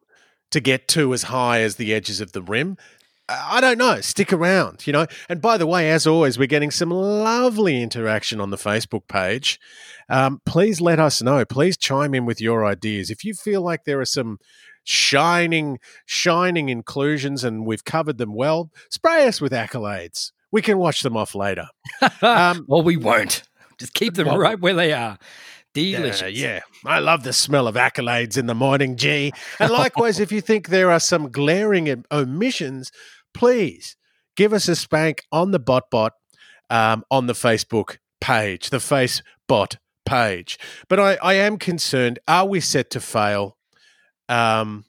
to 0.51 0.61
get 0.61 0.89
to 0.89 1.13
as 1.15 1.25
high 1.25 1.61
as 1.61 1.77
the 1.77 1.95
edges 1.95 2.21
of 2.21 2.33
the 2.33 2.43
rim? 2.43 2.77
I 3.29 3.61
don't 3.61 3.79
know. 3.79 4.01
Stick 4.01 4.33
around, 4.33 4.87
you 4.87 4.93
know. 4.93 5.07
And 5.29 5.41
by 5.41 5.59
the 5.59 5.67
way, 5.67 5.91
as 5.91 6.07
always, 6.07 6.39
we're 6.39 6.47
getting 6.47 6.71
some 6.71 6.91
lovely 6.91 7.83
interaction 7.83 8.41
on 8.41 8.51
the 8.51 8.57
Facebook 8.57 9.09
page. 9.09 9.59
Um, 10.09 10.41
please 10.47 10.81
let 10.81 11.01
us 11.01 11.21
know. 11.21 11.45
Please 11.45 11.77
chime 11.77 12.15
in 12.15 12.25
with 12.25 12.41
your 12.41 12.65
ideas. 12.65 13.11
If 13.11 13.25
you 13.25 13.35
feel 13.35 13.63
like 13.63 13.85
there 13.85 14.01
are 14.01 14.05
some 14.05 14.39
shining, 14.85 15.81
shining 16.05 16.69
inclusions 16.69 17.43
and 17.43 17.67
we've 17.67 17.85
covered 17.85 18.19
them 18.19 18.35
well, 18.35 18.71
spray 18.91 19.27
us 19.27 19.41
with 19.41 19.53
accolades. 19.53 20.31
We 20.53 20.63
can 20.63 20.79
watch 20.79 21.03
them 21.03 21.17
off 21.17 21.35
later. 21.35 21.67
Um, 22.23 22.65
well, 22.69 22.83
we 22.83 22.97
won't. 22.97 23.43
Just 23.79 23.95
keep 23.95 24.15
them 24.15 24.27
well, 24.27 24.39
right 24.39 24.59
where 24.59 24.75
they 24.75 24.93
are. 24.93 25.19
Delicious. 25.75 26.23
Uh, 26.23 26.27
yeah, 26.27 26.61
I 26.85 27.01
love 27.01 27.23
the 27.23 27.33
smell 27.33 27.69
of 27.69 27.75
accolades 27.75 28.39
in 28.39 28.47
the 28.47 28.55
morning, 28.55 28.97
G. 28.97 29.33
And 29.61 29.71
likewise, 29.73 30.19
if 30.19 30.33
you 30.33 30.41
think 30.41 30.69
there 30.69 30.91
are 30.91 31.01
some 31.01 31.31
glaring 31.31 32.05
omissions, 32.11 32.91
please 33.37 33.97
give 34.37 34.53
us 34.53 34.69
a 34.69 34.77
spank 34.77 35.23
on 35.31 35.51
the 35.51 35.61
BotBot 35.61 36.11
um, 36.71 37.05
on 37.11 37.27
the 37.27 37.33
Facebook 37.33 37.99
page, 38.21 38.71
the 38.71 38.79
FaceBot 38.79 39.77
page. 40.05 40.59
But 40.89 41.01
I, 41.01 41.15
I 41.23 41.35
am 41.35 41.59
concerned. 41.59 42.19
Are 42.27 42.47
we 42.47 42.61
set 42.61 42.91
to 42.91 43.01
fail? 43.01 43.57
Um, 44.29 44.85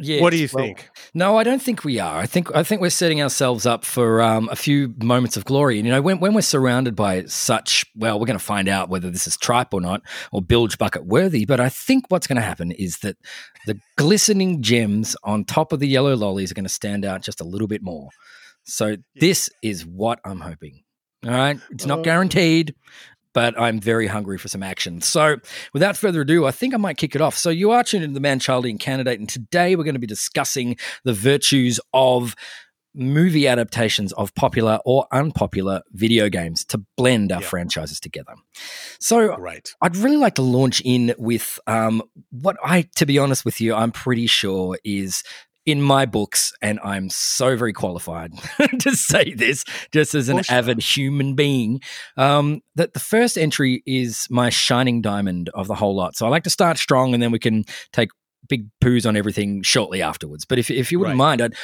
Yes, 0.00 0.22
what 0.22 0.30
do 0.30 0.36
you 0.36 0.48
well, 0.52 0.64
think? 0.64 0.88
No, 1.12 1.36
I 1.36 1.42
don't 1.42 1.60
think 1.60 1.82
we 1.82 1.98
are. 1.98 2.18
I 2.18 2.26
think 2.26 2.54
I 2.54 2.62
think 2.62 2.80
we're 2.80 2.90
setting 2.90 3.20
ourselves 3.20 3.66
up 3.66 3.84
for 3.84 4.22
um, 4.22 4.48
a 4.50 4.56
few 4.56 4.94
moments 5.02 5.36
of 5.36 5.44
glory. 5.44 5.78
And 5.78 5.86
you 5.86 5.92
know, 5.92 6.00
when 6.00 6.20
when 6.20 6.34
we're 6.34 6.42
surrounded 6.42 6.94
by 6.94 7.24
such, 7.24 7.84
well, 7.96 8.18
we're 8.20 8.26
going 8.26 8.38
to 8.38 8.44
find 8.44 8.68
out 8.68 8.88
whether 8.88 9.10
this 9.10 9.26
is 9.26 9.36
tripe 9.36 9.74
or 9.74 9.80
not, 9.80 10.02
or 10.30 10.40
bilge 10.40 10.78
bucket 10.78 11.06
worthy. 11.06 11.44
But 11.44 11.58
I 11.58 11.68
think 11.68 12.04
what's 12.08 12.28
going 12.28 12.36
to 12.36 12.42
happen 12.42 12.70
is 12.70 12.98
that 12.98 13.16
the 13.66 13.78
glistening 13.96 14.62
gems 14.62 15.16
on 15.24 15.44
top 15.44 15.72
of 15.72 15.80
the 15.80 15.88
yellow 15.88 16.14
lollies 16.14 16.52
are 16.52 16.54
going 16.54 16.64
to 16.64 16.68
stand 16.68 17.04
out 17.04 17.22
just 17.22 17.40
a 17.40 17.44
little 17.44 17.68
bit 17.68 17.82
more. 17.82 18.10
So 18.64 18.96
this 19.16 19.50
is 19.62 19.84
what 19.84 20.20
I'm 20.24 20.40
hoping. 20.40 20.84
All 21.24 21.32
right, 21.32 21.58
it's 21.70 21.86
not 21.86 22.00
uh, 22.00 22.02
guaranteed 22.02 22.76
but 23.38 23.56
I'm 23.56 23.78
very 23.78 24.08
hungry 24.08 24.36
for 24.36 24.48
some 24.48 24.64
action. 24.64 25.00
So, 25.00 25.36
without 25.72 25.96
further 25.96 26.22
ado, 26.22 26.44
I 26.44 26.50
think 26.50 26.74
I 26.74 26.76
might 26.76 26.96
kick 26.96 27.14
it 27.14 27.20
off. 27.20 27.38
So, 27.38 27.50
you 27.50 27.70
are 27.70 27.84
tuned 27.84 28.02
into 28.02 28.18
the 28.18 28.26
Manchildian 28.26 28.80
Candidate, 28.80 29.20
and 29.20 29.28
today 29.28 29.76
we're 29.76 29.84
going 29.84 29.94
to 29.94 30.00
be 30.00 30.08
discussing 30.08 30.76
the 31.04 31.12
virtues 31.12 31.78
of 31.94 32.34
movie 32.96 33.46
adaptations 33.46 34.12
of 34.14 34.34
popular 34.34 34.80
or 34.84 35.06
unpopular 35.12 35.82
video 35.92 36.28
games 36.28 36.64
to 36.64 36.84
blend 36.96 37.30
our 37.30 37.40
franchises 37.40 38.00
together. 38.00 38.34
So, 38.98 39.36
right. 39.36 39.72
I'd 39.80 39.96
really 39.96 40.16
like 40.16 40.34
to 40.34 40.42
launch 40.42 40.82
in 40.84 41.14
with 41.16 41.60
um, 41.68 42.02
what 42.30 42.56
I, 42.64 42.88
to 42.96 43.06
be 43.06 43.20
honest 43.20 43.44
with 43.44 43.60
you, 43.60 43.72
I'm 43.72 43.92
pretty 43.92 44.26
sure 44.26 44.76
is 44.82 45.22
in 45.68 45.82
my 45.82 46.06
books, 46.06 46.50
and 46.62 46.80
I'm 46.82 47.10
so 47.10 47.54
very 47.54 47.74
qualified 47.74 48.32
to 48.80 48.96
say 48.96 49.34
this, 49.34 49.64
just 49.92 50.14
as 50.14 50.30
an 50.30 50.40
avid 50.48 50.80
human 50.80 51.34
being, 51.34 51.82
um, 52.16 52.62
that 52.74 52.94
the 52.94 53.00
first 53.00 53.36
entry 53.36 53.82
is 53.84 54.26
my 54.30 54.48
shining 54.48 55.02
diamond 55.02 55.50
of 55.52 55.68
the 55.68 55.74
whole 55.74 55.94
lot. 55.94 56.16
So 56.16 56.24
I 56.24 56.30
like 56.30 56.44
to 56.44 56.50
start 56.50 56.78
strong, 56.78 57.12
and 57.12 57.22
then 57.22 57.32
we 57.32 57.38
can 57.38 57.64
take 57.92 58.08
big 58.48 58.66
poos 58.82 59.06
on 59.06 59.14
everything 59.14 59.62
shortly 59.62 60.00
afterwards. 60.00 60.46
But 60.46 60.58
if 60.58 60.70
if 60.70 60.90
you 60.90 61.00
wouldn't 61.00 61.18
right. 61.20 61.38
mind, 61.38 61.42
I'd, 61.42 61.54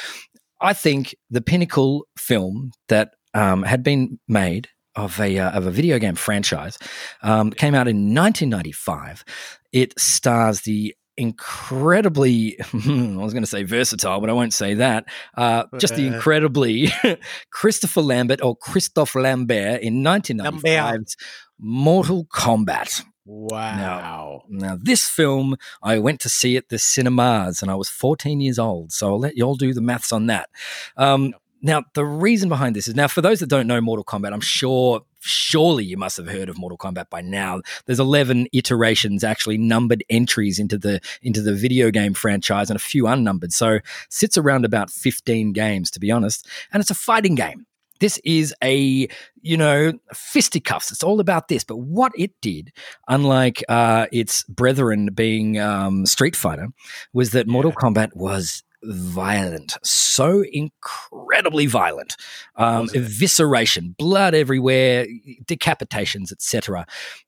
I 0.61 0.73
think 0.73 1.15
the 1.31 1.41
pinnacle 1.41 2.05
film 2.15 2.73
that 2.89 3.15
um, 3.33 3.63
had 3.63 3.81
been 3.81 4.19
made 4.27 4.69
of 4.95 5.19
a 5.19 5.39
uh, 5.39 5.49
of 5.49 5.65
a 5.65 5.71
video 5.71 5.97
game 5.97 6.13
franchise 6.13 6.77
um, 7.23 7.49
came 7.49 7.73
out 7.73 7.87
in 7.87 8.13
1995. 8.13 9.25
It 9.73 9.99
stars 9.99 10.61
the 10.61 10.93
incredibly, 11.17 12.59
I 12.73 13.17
was 13.17 13.33
going 13.33 13.43
to 13.43 13.49
say 13.49 13.63
versatile, 13.63 14.19
but 14.19 14.29
I 14.29 14.33
won't 14.33 14.53
say 14.53 14.75
that. 14.75 15.05
Uh, 15.35 15.65
just 15.79 15.95
the 15.95 16.07
incredibly 16.07 16.89
Christopher 17.51 18.01
Lambert 18.01 18.41
or 18.41 18.55
Christophe 18.55 19.15
Lambert 19.15 19.81
in 19.81 20.03
1995's 20.03 21.15
Mortal 21.59 22.25
Kombat. 22.25 23.03
Wow. 23.25 24.43
Now, 24.49 24.67
now, 24.67 24.77
this 24.79 25.07
film, 25.07 25.55
I 25.81 25.97
went 25.97 26.19
to 26.21 26.29
see 26.29 26.57
at 26.57 26.69
the 26.69 26.77
cinemas 26.77 27.61
and 27.61 27.71
I 27.71 27.75
was 27.75 27.89
14 27.89 28.39
years 28.39 28.59
old. 28.59 28.91
So 28.91 29.07
I'll 29.07 29.19
let 29.19 29.35
y'all 29.35 29.55
do 29.55 29.73
the 29.73 29.81
maths 29.81 30.11
on 30.11 30.27
that. 30.27 30.49
Um, 30.95 31.33
now, 31.65 31.83
the 31.95 32.05
reason 32.05 32.47
behind 32.47 32.75
this 32.75 32.87
is 32.87 32.93
now, 32.93 33.07
for 33.07 33.21
those 33.21 33.39
that 33.39 33.49
don't 33.49 33.65
know 33.65 33.81
Mortal 33.81 34.05
Kombat, 34.05 34.31
I'm 34.31 34.39
sure, 34.39 35.01
surely 35.21 35.83
you 35.83 35.97
must 35.97 36.15
have 36.17 36.27
heard 36.27 36.47
of 36.47 36.59
Mortal 36.59 36.77
Kombat 36.77 37.09
by 37.09 37.21
now. 37.21 37.61
There's 37.87 37.99
11 37.99 38.49
iterations, 38.53 39.23
actually 39.23 39.57
numbered 39.57 40.03
entries 40.07 40.59
into 40.59 40.77
the 40.77 41.01
into 41.23 41.41
the 41.41 41.55
video 41.55 41.89
game 41.89 42.13
franchise, 42.13 42.69
and 42.69 42.77
a 42.77 42.79
few 42.79 43.07
unnumbered. 43.07 43.51
So 43.51 43.79
sits 44.09 44.37
around 44.37 44.63
about 44.63 44.91
15 44.91 45.53
games, 45.53 45.89
to 45.89 45.99
be 45.99 46.11
honest. 46.11 46.47
And 46.71 46.81
it's 46.81 46.91
a 46.91 46.95
fighting 46.95 47.33
game. 47.33 47.65
This 47.99 48.19
is 48.23 48.53
a, 48.63 49.07
you 49.41 49.57
know, 49.57 49.93
fisticuffs. 50.13 50.91
It's 50.91 51.01
all 51.01 51.19
about 51.19 51.47
this. 51.47 51.63
But 51.63 51.77
what 51.77 52.11
it 52.15 52.31
did, 52.41 52.73
unlike 53.07 53.63
uh, 53.67 54.05
its 54.11 54.43
brethren 54.43 55.09
being 55.15 55.59
um, 55.59 56.05
Street 56.05 56.35
Fighter, 56.35 56.67
was 57.11 57.31
that 57.31 57.47
Mortal 57.47 57.71
Kombat 57.71 58.15
was 58.15 58.63
violent, 58.85 59.77
so 59.83 60.43
incredibly 60.51 61.65
violent. 61.65 62.15
Um, 62.55 62.87
evisceration, 62.89 63.95
blood 63.97 64.33
everywhere, 64.33 65.07
decapitations, 65.45 66.31
etc. 66.31 66.85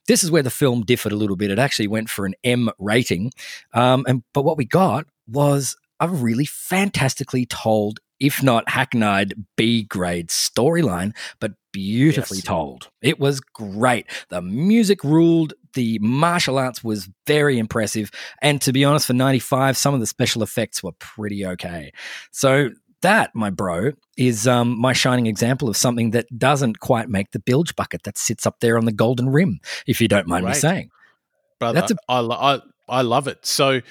This 0.08 0.24
is 0.24 0.32
where 0.32 0.44
the 0.44 0.50
film 0.50 0.84
differed 0.84 1.12
a 1.12 1.18
little 1.18 1.36
bit. 1.36 1.52
It 1.52 1.60
actually 1.60 1.88
went 1.88 2.10
for 2.10 2.26
an 2.26 2.36
M 2.44 2.70
rating, 2.80 3.32
um, 3.74 4.06
and 4.08 4.24
but 4.34 4.44
what 4.44 4.58
we 4.58 4.66
got 4.66 5.06
was 5.28 5.76
a 6.00 6.08
really 6.08 6.46
fantastically 6.46 7.46
told 7.46 8.00
if 8.20 8.42
not 8.42 8.68
hackneyed 8.70 9.34
B 9.56 9.84
grade 9.84 10.30
storyline, 10.30 11.16
but 11.40 11.54
beautifully 11.72 12.38
yes. 12.38 12.46
told. 12.46 12.90
It 13.02 13.20
was 13.20 13.40
great. 13.40 14.08
The 14.30 14.42
music 14.42 15.04
ruled. 15.04 15.54
The 15.78 16.00
martial 16.02 16.58
arts 16.58 16.84
was 16.84 17.08
very 17.28 17.60
impressive. 17.60 18.10
And 18.42 18.60
to 18.64 18.74
be 18.74 18.84
honest, 18.84 19.06
for 19.06 19.14
95, 19.14 19.78
some 19.78 19.94
of 19.94 20.00
the 20.00 20.08
special 20.08 20.42
effects 20.42 20.82
were 20.82 20.94
pretty 20.94 21.46
okay. 21.46 21.92
So 22.32 22.70
that, 23.04 23.30
my 23.36 23.52
bro, 23.52 23.92
is 24.18 24.48
um, 24.48 24.80
my 24.80 24.94
shining 24.94 25.28
example 25.28 25.70
of 25.70 25.78
something 25.78 26.10
that 26.12 26.26
doesn't 26.36 26.80
quite 26.80 27.10
make 27.10 27.30
the 27.30 27.40
bilge 27.40 27.76
bucket 27.76 28.02
that 28.04 28.18
sits 28.18 28.48
up 28.48 28.60
there 28.60 28.76
on 28.76 28.86
the 28.86 28.92
golden 28.92 29.30
rim, 29.30 29.60
if 29.86 30.02
you 30.02 30.08
don't 30.08 30.28
mind 30.28 30.46
right. 30.46 30.56
me 30.56 30.60
saying. 30.60 30.90
Brother, 31.60 31.80
That's 31.80 31.92
a- 31.92 31.98
I, 32.10 32.22
I, 32.22 32.60
I 32.90 33.02
love 33.04 33.28
it. 33.28 33.46
So 33.46 33.82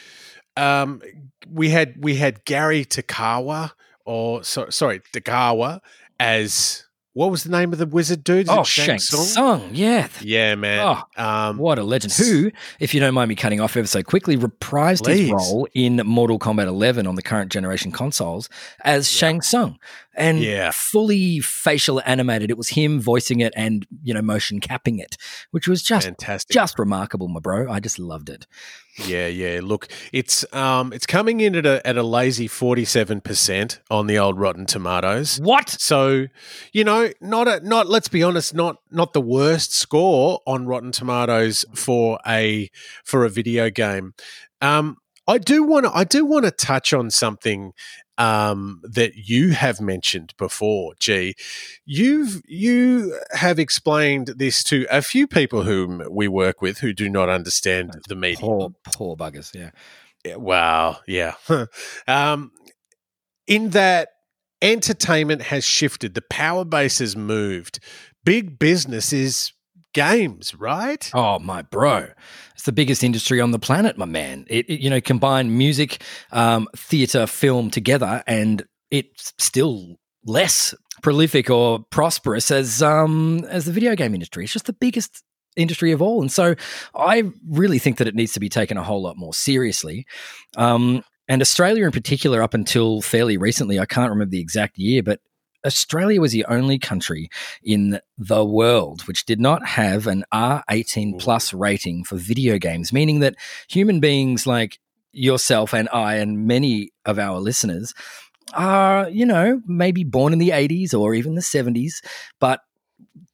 um, 0.56 1.02
we 1.48 1.68
had 1.68 1.94
we 2.00 2.16
had 2.16 2.44
Gary 2.44 2.84
Tagawa 2.84 3.70
or 4.04 4.42
so, 4.42 4.70
sorry, 4.70 5.02
Tagawa, 5.12 5.78
as 6.18 6.84
what 7.16 7.30
was 7.30 7.44
the 7.44 7.50
name 7.50 7.72
of 7.72 7.78
the 7.78 7.86
wizard 7.86 8.22
dude? 8.22 8.46
Oh, 8.46 8.62
Shang 8.62 8.98
Tsung. 8.98 9.70
Yeah. 9.72 10.08
Yeah, 10.20 10.54
man. 10.54 10.80
Oh, 11.16 11.22
um, 11.24 11.56
what 11.56 11.78
a 11.78 11.82
legend. 11.82 12.12
Who, 12.12 12.50
if 12.78 12.92
you 12.92 13.00
don't 13.00 13.14
mind 13.14 13.30
me 13.30 13.34
cutting 13.34 13.58
off 13.58 13.74
ever 13.74 13.86
so 13.86 14.02
quickly, 14.02 14.36
reprised 14.36 15.04
please. 15.04 15.20
his 15.20 15.30
role 15.30 15.66
in 15.72 15.96
Mortal 16.04 16.38
Kombat 16.38 16.66
11 16.66 17.06
on 17.06 17.14
the 17.14 17.22
current 17.22 17.50
generation 17.50 17.90
consoles 17.90 18.50
as 18.84 19.10
yeah. 19.10 19.18
Shang 19.18 19.40
Tsung. 19.40 19.78
And 20.14 20.40
yeah. 20.40 20.72
fully 20.74 21.40
facial 21.40 22.02
animated. 22.04 22.50
It 22.50 22.58
was 22.58 22.68
him 22.68 23.00
voicing 23.00 23.40
it 23.40 23.54
and, 23.56 23.86
you 24.02 24.12
know, 24.12 24.20
motion 24.20 24.60
capping 24.60 24.98
it, 24.98 25.16
which 25.52 25.66
was 25.66 25.82
just 25.82 26.04
fantastic. 26.04 26.52
Just 26.52 26.78
remarkable, 26.78 27.28
my 27.28 27.40
bro. 27.40 27.72
I 27.72 27.80
just 27.80 27.98
loved 27.98 28.28
it. 28.28 28.46
Yeah, 29.04 29.26
yeah. 29.26 29.60
Look, 29.62 29.88
it's 30.12 30.44
um, 30.54 30.92
it's 30.92 31.06
coming 31.06 31.40
in 31.40 31.54
at 31.54 31.66
a 31.66 31.86
at 31.86 31.96
a 31.96 32.02
lazy 32.02 32.48
forty 32.48 32.84
seven 32.84 33.20
percent 33.20 33.80
on 33.90 34.06
the 34.06 34.18
old 34.18 34.38
Rotten 34.38 34.64
Tomatoes. 34.64 35.38
What? 35.38 35.68
So, 35.68 36.26
you 36.72 36.84
know, 36.84 37.10
not 37.20 37.46
a 37.46 37.60
not. 37.60 37.88
Let's 37.88 38.08
be 38.08 38.22
honest, 38.22 38.54
not 38.54 38.78
not 38.90 39.12
the 39.12 39.20
worst 39.20 39.74
score 39.74 40.40
on 40.46 40.66
Rotten 40.66 40.92
Tomatoes 40.92 41.64
for 41.74 42.18
a 42.26 42.70
for 43.04 43.24
a 43.24 43.28
video 43.28 43.68
game. 43.68 44.14
Um, 44.62 44.96
I 45.28 45.38
do 45.38 45.64
want 45.64 45.84
to 45.86 45.94
I 45.94 46.04
do 46.04 46.24
want 46.24 46.44
to 46.46 46.50
touch 46.50 46.92
on 46.94 47.10
something 47.10 47.72
um, 48.18 48.80
that 48.82 49.14
you 49.16 49.50
have 49.50 49.80
mentioned 49.80 50.34
before, 50.38 50.94
G. 50.98 51.34
You've 51.84 52.42
you 52.46 53.18
have 53.32 53.58
explained 53.58 54.28
this 54.36 54.62
to 54.64 54.86
a 54.90 55.02
few 55.02 55.26
people 55.26 55.62
whom 55.62 56.02
we 56.10 56.28
work 56.28 56.62
with 56.62 56.78
who 56.78 56.92
do 56.92 57.08
not 57.08 57.28
understand 57.28 57.92
the 58.08 58.16
media. 58.16 58.40
Poor, 58.40 58.70
poor 58.94 59.16
buggers. 59.16 59.54
Yeah. 59.54 59.70
yeah 60.24 60.36
wow. 60.36 60.98
Yeah. 61.06 61.34
um, 62.08 62.52
in 63.46 63.70
that 63.70 64.08
entertainment 64.62 65.42
has 65.42 65.64
shifted, 65.64 66.14
the 66.14 66.22
power 66.22 66.64
base 66.64 66.98
has 66.98 67.16
moved. 67.16 67.78
Big 68.24 68.58
business 68.58 69.12
is 69.12 69.52
games, 69.96 70.54
right? 70.54 71.10
Oh, 71.14 71.38
my 71.38 71.62
bro. 71.62 72.08
It's 72.54 72.64
the 72.64 72.72
biggest 72.72 73.02
industry 73.02 73.40
on 73.40 73.50
the 73.50 73.58
planet, 73.58 73.96
my 73.96 74.04
man. 74.04 74.44
It, 74.48 74.68
it 74.68 74.80
you 74.80 74.90
know, 74.90 75.00
combine 75.00 75.56
music, 75.56 76.02
um, 76.32 76.68
theater, 76.76 77.26
film 77.26 77.70
together, 77.70 78.22
and 78.26 78.62
it's 78.90 79.32
still 79.38 79.96
less 80.26 80.74
prolific 81.02 81.48
or 81.48 81.80
prosperous 81.90 82.50
as 82.50 82.82
um, 82.82 83.46
as 83.48 83.64
the 83.64 83.72
video 83.72 83.96
game 83.96 84.12
industry. 84.12 84.44
It's 84.44 84.52
just 84.52 84.66
the 84.66 84.74
biggest 84.74 85.22
industry 85.56 85.92
of 85.92 86.02
all, 86.02 86.20
and 86.20 86.30
so 86.30 86.54
I 86.94 87.22
really 87.48 87.78
think 87.78 87.96
that 87.96 88.06
it 88.06 88.14
needs 88.14 88.34
to 88.34 88.40
be 88.40 88.50
taken 88.50 88.76
a 88.76 88.82
whole 88.82 89.02
lot 89.02 89.16
more 89.16 89.32
seriously. 89.32 90.06
Um, 90.58 91.04
and 91.26 91.40
Australia, 91.40 91.86
in 91.86 91.92
particular, 91.92 92.42
up 92.42 92.52
until 92.52 93.00
fairly 93.00 93.38
recently, 93.38 93.80
I 93.80 93.86
can't 93.86 94.10
remember 94.10 94.30
the 94.30 94.40
exact 94.40 94.76
year, 94.76 95.02
but 95.02 95.20
Australia 95.66 96.20
was 96.20 96.32
the 96.32 96.44
only 96.46 96.78
country 96.78 97.28
in 97.62 98.00
the 98.16 98.44
world 98.44 99.02
which 99.02 99.26
did 99.26 99.40
not 99.40 99.66
have 99.66 100.06
an 100.06 100.24
R18 100.32 101.18
plus 101.18 101.52
rating 101.52 102.04
for 102.04 102.16
video 102.16 102.58
games, 102.58 102.92
meaning 102.92 103.20
that 103.20 103.34
human 103.68 104.00
beings 104.00 104.46
like 104.46 104.78
yourself 105.12 105.74
and 105.74 105.88
I 105.92 106.16
and 106.16 106.46
many 106.46 106.90
of 107.04 107.18
our 107.18 107.40
listeners 107.40 107.94
are, 108.54 109.08
you 109.10 109.26
know, 109.26 109.60
maybe 109.66 110.04
born 110.04 110.32
in 110.32 110.38
the 110.38 110.50
80s 110.50 110.98
or 110.98 111.14
even 111.14 111.34
the 111.34 111.40
70s, 111.40 112.04
but 112.38 112.60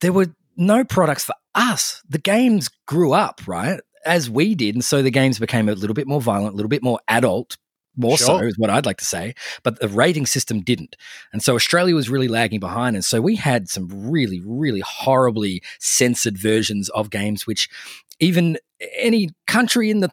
there 0.01 0.13
were 0.13 0.35
no 0.57 0.85
products 0.85 1.25
for 1.25 1.35
us. 1.55 2.03
The 2.09 2.19
games 2.19 2.71
grew 2.87 3.13
up, 3.13 3.41
right? 3.47 3.81
As 4.05 4.31
we 4.31 4.55
did. 4.55 4.75
And 4.75 4.85
so 4.85 5.03
the 5.03 5.11
games 5.11 5.39
became 5.39 5.69
a 5.69 5.75
little 5.75 5.95
bit 5.95 6.07
more 6.07 6.21
violent, 6.21 6.55
a 6.55 6.57
little 6.57 6.69
bit 6.69 6.83
more 6.83 7.01
adult, 7.09 7.57
more 7.97 8.17
sure. 8.17 8.27
so 8.27 8.39
is 8.39 8.59
what 8.59 8.71
I'd 8.71 8.87
like 8.87 8.99
to 8.99 9.05
say, 9.05 9.35
but 9.63 9.81
the 9.81 9.89
rating 9.89 10.27
system 10.27 10.61
didn't. 10.61 10.97
And 11.33 11.43
so 11.43 11.55
Australia 11.55 11.95
was 11.95 12.09
really 12.09 12.29
lagging 12.29 12.61
behind. 12.61 12.97
And 12.97 13.05
so 13.05 13.21
we 13.21 13.37
had 13.37 13.69
some 13.69 13.89
really, 14.11 14.41
really 14.45 14.81
horribly 14.81 15.63
censored 15.79 16.39
versions 16.39 16.89
of 16.91 17.11
games, 17.11 17.47
which 17.47 17.69
even 18.21 18.59
any 18.97 19.31
country 19.47 19.91
in 19.91 20.01
the 20.01 20.11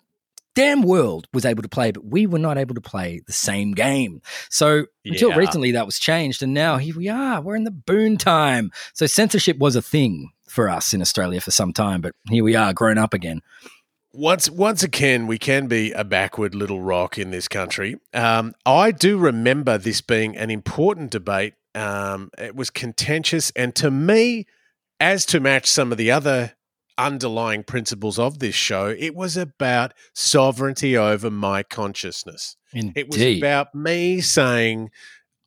damn 0.56 0.82
world 0.82 1.28
was 1.34 1.46
able 1.46 1.62
to 1.62 1.70
play, 1.70 1.92
but 1.92 2.06
we 2.06 2.28
were 2.28 2.40
not 2.40 2.58
able 2.58 2.76
to 2.76 2.82
play 2.82 3.22
the 3.26 3.34
same 3.34 3.72
game. 3.72 4.22
So 4.50 4.88
yeah. 5.04 5.14
until 5.14 5.34
recently, 5.34 5.72
that 5.72 5.86
was 5.86 6.00
changed. 6.00 6.44
And 6.44 6.54
now 6.54 6.78
here 6.78 6.96
we 6.96 7.08
are, 7.08 7.42
we're 7.42 7.56
in 7.56 7.64
the 7.64 7.72
boon 7.72 8.18
time. 8.18 8.72
So 8.94 9.06
censorship 9.06 9.58
was 9.58 9.76
a 9.76 9.82
thing 9.82 10.32
for 10.48 10.68
us 10.68 10.94
in 10.94 11.02
Australia 11.02 11.40
for 11.40 11.52
some 11.52 11.72
time, 11.72 12.02
but 12.02 12.16
here 12.30 12.44
we 12.44 12.56
are, 12.56 12.74
grown 12.74 12.98
up 12.98 13.14
again 13.14 13.42
once 14.13 14.50
once 14.50 14.84
again, 14.84 15.28
we 15.28 15.38
can 15.38 15.68
be 15.68 15.92
a 15.92 16.04
backward 16.04 16.56
little 16.56 16.82
rock 16.82 17.18
in 17.18 17.32
this 17.32 17.48
country. 17.48 17.96
Um, 18.13 18.54
I 18.66 18.92
do 18.92 19.18
remember 19.18 19.78
this 19.78 20.01
being 20.01 20.38
an 20.38 20.50
important 20.50 21.12
debate. 21.12 21.54
Um, 21.75 22.32
it 22.38 22.56
was 22.56 22.70
contentious, 22.70 23.51
and 23.56 23.75
to 23.75 23.92
me, 23.92 24.46
as 25.00 25.25
to 25.28 25.39
match 25.39 25.68
some 25.68 25.92
of 25.92 25.98
the 25.98 26.12
other 26.12 26.56
underlying 26.98 27.63
principles 27.63 28.20
of 28.20 28.39
this 28.39 28.56
show, 28.56 28.88
it 28.88 29.16
was 29.16 29.38
about 29.38 29.94
sovereignty 30.13 30.98
over 30.98 31.32
my 31.32 31.63
consciousness. 31.63 32.58
Indeed. 32.74 32.98
It 32.98 33.08
was 33.10 33.38
about 33.38 33.74
me 33.74 34.22
saying, 34.22 34.89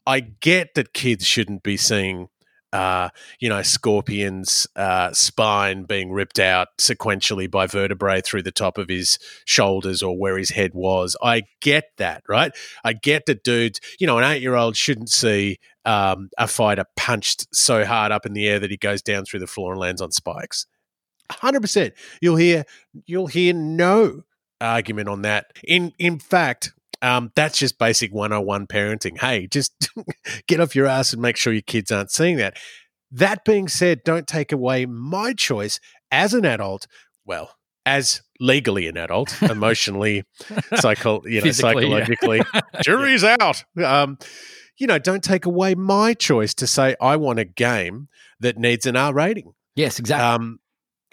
I 0.07 0.21
get 0.21 0.75
that 0.75 0.95
kids 0.95 1.27
shouldn't 1.27 1.63
be 1.63 1.77
seeing 1.77 2.29
uh, 2.73 3.11
you 3.39 3.49
know, 3.49 3.63
Scorpion's 3.63 4.67
uh, 4.77 5.13
spine 5.13 5.85
being 5.85 6.11
ripped 6.11 6.39
out 6.39 6.69
sequentially 6.79 7.51
by 7.51 7.67
vertebrae 7.67 8.21
through 8.23 8.43
the 8.43 8.53
top 8.53 8.79
of 8.79 8.89
his 8.89 9.19
shoulders 9.45 10.03
or 10.03 10.19
where 10.19 10.39
his 10.39 10.51
head 10.51 10.73
was. 10.73 11.17
I 11.23 11.43
get 11.61 11.85
that, 11.99 12.23
right? 12.29 12.53
I 12.83 12.95
get 12.95 13.27
that 13.27 13.45
dudes, 13.45 13.81
you 13.99 14.07
know, 14.07 14.19
an 14.19 14.25
eight 14.25 14.43
year 14.43 14.55
old 14.55 14.77
shouldn't 14.77 15.11
see 15.11 15.59
um, 15.85 16.31
a 16.39 16.49
fighter 16.49 16.85
punched 16.97 17.55
so 17.55 17.85
hard 17.85 18.13
up 18.13 18.25
in 18.25 18.33
the 18.33 18.49
air 18.49 18.59
that 18.59 18.71
he 18.71 18.77
goes 18.77 19.03
down 19.03 19.25
through 19.25 19.41
the 19.41 19.47
floor 19.47 19.73
and 19.73 19.81
lands 19.81 20.01
on 20.01 20.11
spikes. 20.11 20.67
100%. 21.31 21.93
You'll 22.21 22.37
hear, 22.37 22.65
you'll 23.07 23.27
hear 23.27 23.53
no 23.53 24.23
argument 24.61 25.09
on 25.09 25.23
that. 25.23 25.53
In, 25.65 25.93
in 25.99 26.19
fact, 26.19 26.73
um, 27.03 27.33
that's 27.35 27.59
just 27.59 27.79
basic 27.79 28.15
101 28.15 28.67
parenting. 28.69 29.19
Hey, 29.19 29.49
just 29.49 29.91
get 30.47 30.61
off 30.61 30.77
your 30.77 30.87
ass 30.87 31.13
and 31.13 31.21
make 31.21 31.37
sure 31.37 31.53
your 31.53 31.63
kids 31.63 31.91
aren't 31.91 32.13
seeing 32.13 32.37
that. 32.37 32.57
That 33.11 33.45
being 33.45 33.69
said, 33.69 34.05
don't 34.05 34.27
take 34.27 34.53
away 34.53 34.87
my 34.87 35.35
choice 35.35 35.81
as 36.11 36.33
an 36.33 36.47
adult. 36.47 36.87
Well, 37.27 37.51
as 37.85 38.23
legally 38.41 38.87
an 38.87 38.97
adult, 38.97 39.41
emotionally, 39.43 40.23
psycho, 40.77 41.23
you 41.27 41.43
know, 41.43 41.51
psychologically, 41.51 42.43
yeah. 42.55 42.61
jury's 42.83 43.25
out. 43.25 43.65
Um, 43.85 44.17
you 44.79 44.87
know, 44.87 44.99
don't 44.99 45.23
take 45.23 45.45
away 45.45 45.75
my 45.75 46.15
choice 46.15 46.55
to 46.55 46.67
say 46.67 46.97
I 47.01 47.17
want 47.17 47.39
a 47.41 47.45
game 47.45 48.09
that 48.41 48.57
needs 48.57 48.87
an 48.87 48.97
R 48.97 49.13
rating. 49.13 49.53
Yes, 49.75 49.99
exactly. 49.99 50.25
Um, 50.25 50.59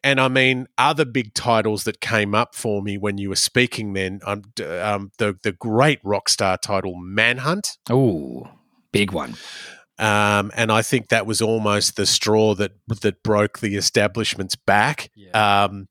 and 0.03 0.19
I 0.19 0.27
mean, 0.27 0.67
other 0.77 1.05
big 1.05 1.33
titles 1.33 1.83
that 1.83 2.01
came 2.01 2.35
up 2.35 2.55
for 2.55 2.81
me 2.81 2.97
when 2.97 3.17
you 3.17 3.29
were 3.29 3.35
speaking 3.35 3.93
then, 3.93 4.19
um, 4.25 4.43
um, 4.81 5.11
the 5.17 5.37
the 5.41 5.51
great 5.51 6.01
Rockstar 6.03 6.59
title 6.59 6.95
Manhunt. 6.95 7.77
Oh, 7.89 8.47
big 8.91 9.11
one. 9.11 9.35
Um, 9.97 10.51
and 10.55 10.71
I 10.71 10.81
think 10.81 11.09
that 11.09 11.25
was 11.25 11.41
almost 11.41 11.97
the 11.97 12.05
straw 12.05 12.55
that 12.55 12.71
that 13.01 13.21
broke 13.21 13.59
the 13.59 13.75
establishment's 13.75 14.55
back. 14.55 15.09
Yeah. 15.13 15.63
Um, 15.65 15.87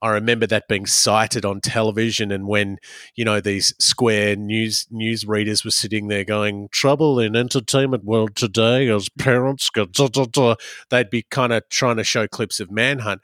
I 0.00 0.10
remember 0.10 0.46
that 0.46 0.68
being 0.68 0.86
cited 0.86 1.44
on 1.44 1.60
television, 1.60 2.30
and 2.30 2.46
when 2.46 2.78
you 3.16 3.24
know 3.24 3.40
these 3.40 3.74
Square 3.80 4.36
news 4.36 4.86
news 4.90 5.26
readers 5.26 5.64
were 5.64 5.72
sitting 5.72 6.08
there 6.08 6.24
going, 6.24 6.68
"Trouble 6.70 7.18
in 7.18 7.34
entertainment 7.34 8.04
world 8.04 8.36
today," 8.36 8.88
as 8.88 9.08
parents 9.18 9.70
go, 9.70 9.86
duh, 9.86 10.08
duh, 10.08 10.26
duh, 10.30 10.54
they'd 10.90 11.10
be 11.10 11.22
kind 11.22 11.52
of 11.52 11.68
trying 11.68 11.96
to 11.96 12.04
show 12.04 12.28
clips 12.28 12.60
of 12.60 12.70
Manhunt 12.70 13.20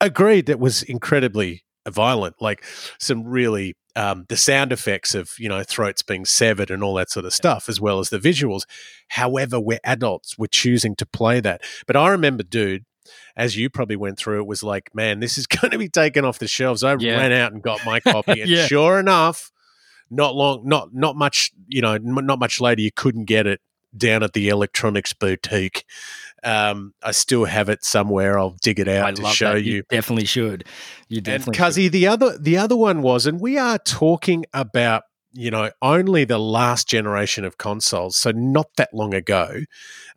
agreed 0.00 0.46
that 0.46 0.60
was 0.60 0.82
incredibly 0.82 1.64
violent, 1.86 2.36
like 2.40 2.64
some 2.98 3.24
really 3.24 3.76
um, 3.96 4.26
the 4.28 4.36
sound 4.36 4.72
effects 4.72 5.14
of 5.14 5.32
you 5.38 5.48
know 5.48 5.62
throats 5.62 6.02
being 6.02 6.24
severed 6.24 6.70
and 6.70 6.82
all 6.84 6.94
that 6.94 7.10
sort 7.10 7.26
of 7.26 7.34
stuff, 7.34 7.68
as 7.68 7.80
well 7.80 7.98
as 7.98 8.10
the 8.10 8.18
visuals. 8.18 8.62
However, 9.08 9.58
we're 9.58 9.80
adults, 9.84 10.38
we're 10.38 10.46
choosing 10.46 10.94
to 10.96 11.06
play 11.06 11.40
that. 11.40 11.62
But 11.86 11.96
I 11.96 12.08
remember, 12.08 12.42
dude, 12.42 12.84
as 13.36 13.56
you 13.56 13.70
probably 13.70 13.96
went 13.96 14.18
through, 14.18 14.40
it 14.40 14.46
was 14.46 14.62
like, 14.62 14.94
man, 14.94 15.20
this 15.20 15.38
is 15.38 15.46
going 15.48 15.70
to 15.72 15.78
be 15.78 15.88
taken 15.88 16.24
off 16.24 16.38
the 16.38 16.48
shelves. 16.48 16.84
I 16.84 16.94
yeah. 16.98 17.16
ran 17.16 17.32
out 17.32 17.52
and 17.52 17.62
got 17.62 17.84
my 17.84 18.00
copy, 18.00 18.40
and 18.40 18.50
yeah. 18.50 18.66
sure 18.66 19.00
enough, 19.00 19.50
not 20.10 20.34
long, 20.34 20.62
not 20.64 20.94
not 20.94 21.16
much, 21.16 21.50
you 21.66 21.82
know, 21.82 21.98
not 21.98 22.38
much 22.38 22.60
later, 22.60 22.80
you 22.80 22.92
couldn't 22.92 23.24
get 23.24 23.46
it 23.46 23.60
down 23.96 24.22
at 24.22 24.32
the 24.32 24.48
electronics 24.48 25.12
boutique. 25.12 25.84
Um, 26.44 26.94
I 27.02 27.12
still 27.12 27.44
have 27.44 27.68
it 27.68 27.84
somewhere. 27.84 28.38
I'll 28.38 28.56
dig 28.62 28.78
it 28.78 28.88
out 28.88 29.06
I 29.06 29.12
to 29.12 29.24
show 29.26 29.54
you. 29.54 29.76
you. 29.76 29.82
Definitely 29.88 30.26
should. 30.26 30.64
You 31.08 31.20
definitely. 31.20 31.58
And 31.58 31.72
Cuzzy, 31.72 31.90
the 31.90 32.06
other 32.06 32.38
the 32.38 32.56
other 32.56 32.76
one 32.76 33.02
was, 33.02 33.26
and 33.26 33.40
we 33.40 33.58
are 33.58 33.78
talking 33.78 34.44
about 34.52 35.04
you 35.32 35.50
know 35.50 35.70
only 35.82 36.24
the 36.24 36.38
last 36.38 36.88
generation 36.88 37.44
of 37.44 37.58
consoles, 37.58 38.16
so 38.16 38.30
not 38.30 38.68
that 38.76 38.92
long 38.92 39.14
ago. 39.14 39.62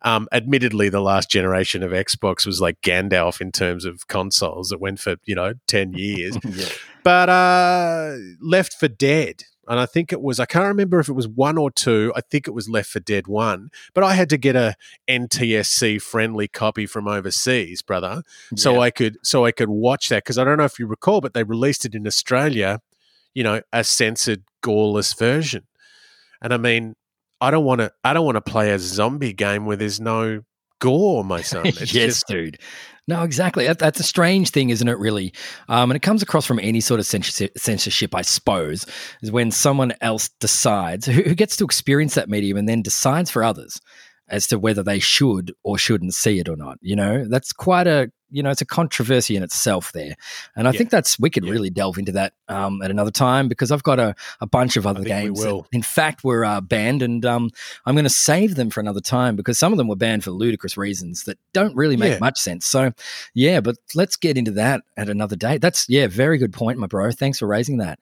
Um, 0.02 0.28
admittedly, 0.32 0.88
the 0.88 1.00
last 1.00 1.30
generation 1.30 1.82
of 1.82 1.92
Xbox 1.92 2.46
was 2.46 2.60
like 2.60 2.80
Gandalf 2.80 3.40
in 3.40 3.52
terms 3.52 3.84
of 3.84 4.08
consoles. 4.08 4.72
It 4.72 4.80
went 4.80 5.00
for 5.00 5.16
you 5.24 5.34
know 5.34 5.54
ten 5.66 5.92
years, 5.92 6.36
yeah. 6.44 6.66
but 7.02 7.28
uh, 7.28 8.16
Left 8.40 8.74
4 8.74 8.88
Dead 8.88 9.44
and 9.68 9.78
I 9.78 9.86
think 9.86 10.12
it 10.12 10.20
was 10.20 10.40
I 10.40 10.46
can't 10.46 10.66
remember 10.66 10.98
if 10.98 11.08
it 11.08 11.14
was 11.14 11.28
one 11.28 11.56
or 11.56 11.70
two. 11.70 12.12
I 12.16 12.20
think 12.20 12.48
it 12.48 12.52
was 12.52 12.68
Left 12.68 12.90
4 12.90 13.00
Dead 13.00 13.26
one, 13.26 13.70
but 13.94 14.04
I 14.04 14.14
had 14.14 14.28
to 14.30 14.36
get 14.36 14.56
a 14.56 14.74
NTSC 15.08 16.02
friendly 16.02 16.48
copy 16.48 16.86
from 16.86 17.06
overseas, 17.06 17.82
brother, 17.82 18.22
yeah. 18.50 18.56
so 18.56 18.80
I 18.80 18.90
could 18.90 19.18
so 19.22 19.44
I 19.44 19.52
could 19.52 19.68
watch 19.68 20.08
that 20.08 20.24
because 20.24 20.38
I 20.38 20.44
don't 20.44 20.58
know 20.58 20.64
if 20.64 20.78
you 20.78 20.86
recall, 20.86 21.20
but 21.20 21.34
they 21.34 21.44
released 21.44 21.84
it 21.84 21.94
in 21.94 22.06
Australia, 22.06 22.80
you 23.34 23.44
know, 23.44 23.62
a 23.72 23.84
censored, 23.84 24.42
goreless 24.62 25.16
version. 25.16 25.66
And 26.40 26.52
I 26.52 26.56
mean, 26.56 26.96
I 27.40 27.50
don't 27.50 27.64
want 27.64 27.80
to 27.80 27.92
I 28.02 28.12
don't 28.12 28.24
want 28.24 28.36
to 28.36 28.50
play 28.50 28.70
a 28.72 28.78
zombie 28.78 29.32
game 29.32 29.66
where 29.66 29.76
there's 29.76 30.00
no 30.00 30.42
gore, 30.82 31.24
my 31.24 31.40
son. 31.40 31.66
It's 31.66 31.94
yes, 31.94 32.06
just, 32.06 32.26
dude. 32.26 32.58
No, 33.08 33.24
exactly. 33.24 33.66
That, 33.66 33.80
that's 33.80 33.98
a 33.98 34.04
strange 34.04 34.50
thing, 34.50 34.70
isn't 34.70 34.86
it? 34.86 34.98
Really, 34.98 35.32
um, 35.68 35.90
and 35.90 35.96
it 35.96 36.02
comes 36.02 36.22
across 36.22 36.46
from 36.46 36.60
any 36.60 36.80
sort 36.80 37.00
of 37.00 37.06
censorship, 37.06 38.14
I 38.14 38.22
suppose, 38.22 38.86
is 39.22 39.32
when 39.32 39.50
someone 39.50 39.92
else 40.00 40.28
decides 40.40 41.06
who, 41.06 41.22
who 41.22 41.34
gets 41.34 41.56
to 41.56 41.64
experience 41.64 42.14
that 42.14 42.28
medium 42.28 42.56
and 42.56 42.68
then 42.68 42.82
decides 42.82 43.30
for 43.30 43.42
others 43.42 43.80
as 44.32 44.48
to 44.48 44.58
whether 44.58 44.82
they 44.82 44.98
should 44.98 45.54
or 45.62 45.78
shouldn't 45.78 46.14
see 46.14 46.40
it 46.40 46.48
or 46.48 46.56
not. 46.56 46.78
You 46.80 46.96
know, 46.96 47.26
that's 47.28 47.52
quite 47.52 47.86
a 47.86 48.10
you 48.32 48.42
know, 48.42 48.50
it's 48.50 48.62
a 48.62 48.66
controversy 48.66 49.36
in 49.36 49.42
itself 49.42 49.92
there. 49.92 50.16
And 50.56 50.66
I 50.66 50.72
yeah. 50.72 50.78
think 50.78 50.90
that's 50.90 51.20
we 51.20 51.28
could 51.28 51.44
yeah. 51.44 51.52
really 51.52 51.68
delve 51.68 51.98
into 51.98 52.12
that 52.12 52.32
um, 52.48 52.80
at 52.80 52.90
another 52.90 53.10
time 53.10 53.46
because 53.46 53.70
I've 53.70 53.82
got 53.82 54.00
a, 54.00 54.14
a 54.40 54.46
bunch 54.46 54.78
of 54.78 54.86
other 54.86 55.04
games. 55.04 55.42
That, 55.42 55.62
in 55.70 55.82
fact, 55.82 56.24
were 56.24 56.44
uh, 56.44 56.62
banned, 56.62 57.02
and 57.02 57.24
um, 57.26 57.50
I'm 57.84 57.94
going 57.94 58.04
to 58.04 58.10
save 58.10 58.54
them 58.54 58.70
for 58.70 58.80
another 58.80 59.02
time 59.02 59.36
because 59.36 59.58
some 59.58 59.72
of 59.72 59.76
them 59.76 59.86
were 59.86 59.96
banned 59.96 60.24
for 60.24 60.30
ludicrous 60.30 60.78
reasons 60.78 61.24
that 61.24 61.38
don't 61.52 61.76
really 61.76 61.98
make 61.98 62.14
yeah. 62.14 62.18
much 62.20 62.38
sense. 62.38 62.64
So, 62.66 62.92
yeah, 63.34 63.60
but 63.60 63.76
let's 63.94 64.16
get 64.16 64.38
into 64.38 64.52
that 64.52 64.80
at 64.96 65.10
another 65.10 65.36
date. 65.36 65.60
That's 65.60 65.86
yeah, 65.90 66.06
very 66.06 66.38
good 66.38 66.54
point, 66.54 66.78
my 66.78 66.86
bro. 66.86 67.12
Thanks 67.12 67.38
for 67.38 67.46
raising 67.46 67.76
that. 67.78 67.98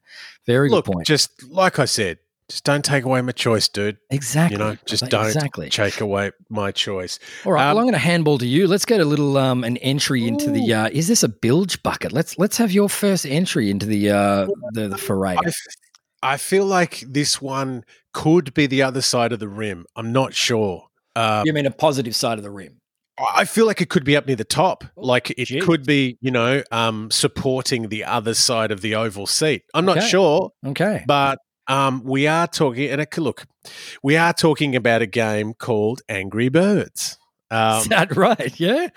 Very 0.47 0.71
Look, 0.71 0.85
good 0.85 0.93
point. 0.93 1.07
Just 1.09 1.43
like 1.51 1.81
I 1.81 1.87
said, 1.87 2.19
just 2.51 2.65
don't 2.65 2.85
take 2.85 3.05
away 3.05 3.23
my 3.23 3.33
choice, 3.33 3.69
dude. 3.69 3.97
Exactly. 4.11 4.55
You 4.55 4.59
know, 4.59 4.77
just 4.85 5.09
don't 5.09 5.27
exactly. 5.27 5.71
take 5.71 6.01
away 6.01 6.33
my 6.49 6.73
choice. 6.73 7.19
All 7.45 7.53
right. 7.53 7.63
Um, 7.63 7.77
well, 7.77 7.79
I'm 7.79 7.85
going 7.85 7.93
to 7.93 7.99
handball 7.99 8.39
to 8.39 8.47
you. 8.47 8.67
Let's 8.67 8.85
get 8.85 9.01
a 9.01 9.05
little 9.05 9.39
um, 9.39 9.63
an 9.63 9.77
entry 9.79 10.27
into 10.27 10.51
the. 10.51 10.75
Uh, 10.75 10.89
is 10.93 11.07
this 11.07 11.23
a 11.23 11.29
bilge 11.29 11.83
bucket? 11.83 12.13
Let's 12.13 12.39
let's 12.39 12.57
have 12.57 12.73
your 12.73 12.89
first 12.89 13.25
entry 13.25 13.71
into 13.71 13.87
the 13.87 14.11
uh, 14.11 14.49
the, 14.73 14.89
the 14.89 14.99
foray. 14.99 15.37
I, 15.37 15.53
I 16.23 16.37
feel 16.37 16.67
like 16.67 17.01
this 17.07 17.41
one 17.41 17.85
could 18.13 18.53
be 18.53 18.67
the 18.67 18.83
other 18.83 19.01
side 19.01 19.33
of 19.33 19.39
the 19.39 19.49
rim. 19.49 19.87
I'm 19.95 20.13
not 20.13 20.35
sure. 20.35 20.89
Um, 21.15 21.45
you 21.47 21.53
mean 21.53 21.67
a 21.67 21.71
positive 21.71 22.17
side 22.17 22.39
of 22.39 22.45
the 22.45 22.51
rim? 22.51 22.79
I 23.35 23.45
feel 23.45 23.67
like 23.67 23.81
it 23.81 23.91
could 23.91 24.05
be 24.05 24.17
up 24.17 24.27
near 24.27 24.37
the 24.37 24.45
top. 24.45 24.83
Oh, 24.97 25.07
like 25.07 25.31
it 25.31 25.49
Jeez. 25.49 25.63
could 25.63 25.85
be, 25.85 26.17
you 26.21 26.31
know, 26.31 26.63
um, 26.73 27.11
supporting 27.11 27.89
the 27.89 28.05
other 28.05 28.35
side 28.35 28.71
of 28.71 28.81
the 28.81 28.95
oval 28.95 29.27
seat. 29.27 29.63
I'm 29.75 29.85
not 29.85 29.99
okay. 29.99 30.09
sure. 30.09 30.53
Okay. 30.67 31.05
But 31.07 31.39
um, 31.71 32.03
we 32.03 32.27
are 32.27 32.49
talking, 32.49 32.91
and 32.91 33.07
look, 33.19 33.47
we 34.03 34.17
are 34.17 34.33
talking 34.33 34.75
about 34.75 35.03
a 35.03 35.07
game 35.07 35.55
called 35.55 36.03
Angry 36.09 36.49
Birds. 36.49 37.17
Um, 37.49 37.79
Is 37.79 37.89
that 37.89 38.17
right? 38.17 38.59
Yeah. 38.59 38.89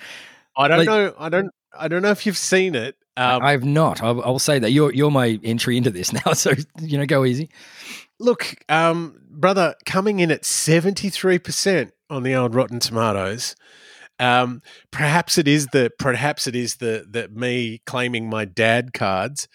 I 0.57 0.67
don't 0.67 0.79
like, 0.79 0.87
know. 0.87 1.13
I 1.17 1.29
don't. 1.29 1.51
I 1.77 1.87
don't 1.87 2.01
know 2.01 2.11
if 2.11 2.25
you've 2.25 2.37
seen 2.37 2.73
it. 2.75 2.95
Um, 3.15 3.43
I 3.43 3.51
have 3.51 3.63
not. 3.63 4.01
I, 4.01 4.11
will 4.11 4.39
say 4.39 4.57
that 4.57 4.71
you're 4.71 4.91
you're 4.91 5.11
my 5.11 5.39
entry 5.43 5.77
into 5.77 5.91
this 5.91 6.11
now. 6.25 6.33
So 6.33 6.53
you 6.81 6.97
know, 6.97 7.05
go 7.05 7.25
easy. 7.25 7.49
Look, 8.19 8.55
um, 8.69 9.19
brother, 9.29 9.75
coming 9.85 10.19
in 10.19 10.31
at 10.31 10.43
seventy 10.43 11.09
three 11.09 11.37
percent 11.37 11.91
on 12.09 12.23
the 12.23 12.33
old 12.33 12.55
Rotten 12.55 12.79
Tomatoes. 12.79 13.55
Um, 14.19 14.61
perhaps 14.89 15.37
it 15.37 15.47
is 15.47 15.67
the 15.67 15.91
perhaps 15.99 16.47
it 16.47 16.55
is 16.55 16.77
the 16.77 17.05
the 17.07 17.27
me 17.29 17.81
claiming 17.85 18.29
my 18.29 18.45
dad 18.45 18.93
cards, 18.93 19.47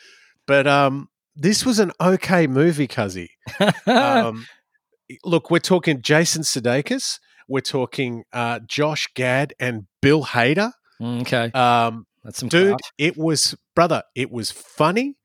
but 0.47 0.69
um, 0.69 1.09
this 1.39 1.65
was 1.65 1.79
an 1.79 1.93
okay 2.01 2.47
movie, 2.47 2.89
Cuzzy. 2.89 3.29
um, 3.87 4.47
look, 5.25 5.51
we're 5.51 5.61
talking 5.61 6.03
Jason 6.03 6.43
Sudeikis. 6.43 7.21
We're 7.47 7.61
talking 7.61 8.25
uh, 8.33 8.61
Josh 8.67 9.09
Gad 9.15 9.55
and 9.59 9.87
Bill 10.03 10.25
Hader. 10.25 10.73
Mm, 11.01 11.23
okay. 11.23 11.51
Um, 11.53 12.07
That's 12.25 12.39
some 12.39 12.49
dude. 12.49 12.81
It 12.99 13.17
was 13.17 13.55
brother. 13.75 14.03
It 14.15 14.31
was 14.31 14.51
funny. 14.51 15.17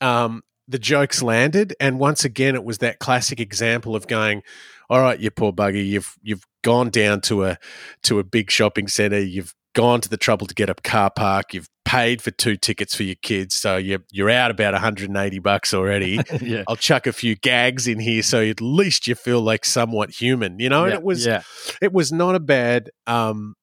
Um, 0.00 0.42
the 0.68 0.78
jokes 0.78 1.22
landed, 1.22 1.74
and 1.80 1.98
once 1.98 2.24
again, 2.26 2.54
it 2.54 2.62
was 2.62 2.78
that 2.78 2.98
classic 2.98 3.40
example 3.40 3.96
of 3.96 4.06
going, 4.06 4.42
"All 4.90 5.00
right, 5.00 5.18
you 5.18 5.30
poor 5.30 5.50
buggy, 5.50 5.82
you've 5.82 6.14
you've 6.22 6.44
gone 6.62 6.90
down 6.90 7.22
to 7.22 7.44
a 7.46 7.58
to 8.02 8.18
a 8.18 8.24
big 8.24 8.50
shopping 8.50 8.86
center. 8.86 9.18
You've 9.18 9.54
gone 9.74 10.02
to 10.02 10.08
the 10.08 10.18
trouble 10.18 10.46
to 10.46 10.54
get 10.54 10.68
a 10.68 10.74
car 10.74 11.10
park. 11.10 11.54
You've 11.54 11.70
paid 11.88 12.20
for 12.20 12.30
two 12.30 12.54
tickets 12.56 12.94
for 12.94 13.02
your 13.02 13.16
kids, 13.22 13.56
so 13.56 13.78
you're 13.78 14.04
you're 14.10 14.28
out 14.28 14.50
about 14.50 14.74
180 14.74 15.38
bucks 15.38 15.72
already. 15.72 16.20
yeah. 16.40 16.64
I'll 16.68 16.76
chuck 16.76 17.06
a 17.06 17.12
few 17.12 17.34
gags 17.34 17.88
in 17.88 17.98
here, 17.98 18.22
so 18.22 18.42
at 18.42 18.60
least 18.60 19.06
you 19.06 19.14
feel 19.14 19.40
like 19.40 19.64
somewhat 19.64 20.10
human, 20.10 20.58
you 20.58 20.68
know. 20.68 20.84
Yeah, 20.84 20.90
and 20.90 20.94
it 21.00 21.02
was 21.02 21.26
yeah. 21.26 21.42
it 21.80 21.92
was 21.92 22.12
not 22.12 22.34
a 22.34 22.40
bad 22.40 22.90
um, 23.06 23.54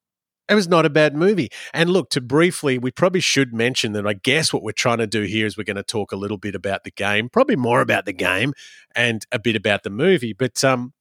it 0.49 0.55
was 0.55 0.67
not 0.67 0.85
a 0.85 0.89
bad 0.89 1.15
movie. 1.15 1.49
And 1.73 1.89
look, 1.89 2.09
to 2.11 2.21
briefly, 2.21 2.77
we 2.77 2.91
probably 2.91 3.19
should 3.19 3.53
mention 3.53 3.93
that 3.93 4.07
I 4.07 4.13
guess 4.13 4.51
what 4.51 4.63
we're 4.63 4.71
trying 4.71 4.99
to 4.99 5.07
do 5.07 5.21
here 5.21 5.45
is 5.45 5.55
we're 5.55 5.63
going 5.63 5.75
to 5.75 5.83
talk 5.83 6.11
a 6.11 6.15
little 6.15 6.37
bit 6.37 6.55
about 6.55 6.83
the 6.83 6.91
game, 6.91 7.29
probably 7.29 7.55
more 7.55 7.81
about 7.81 8.05
the 8.05 8.13
game 8.13 8.53
and 8.95 9.23
a 9.31 9.39
bit 9.39 9.55
about 9.55 9.83
the 9.83 9.89
movie. 9.89 10.33
But 10.33 10.63
um, 10.63 10.93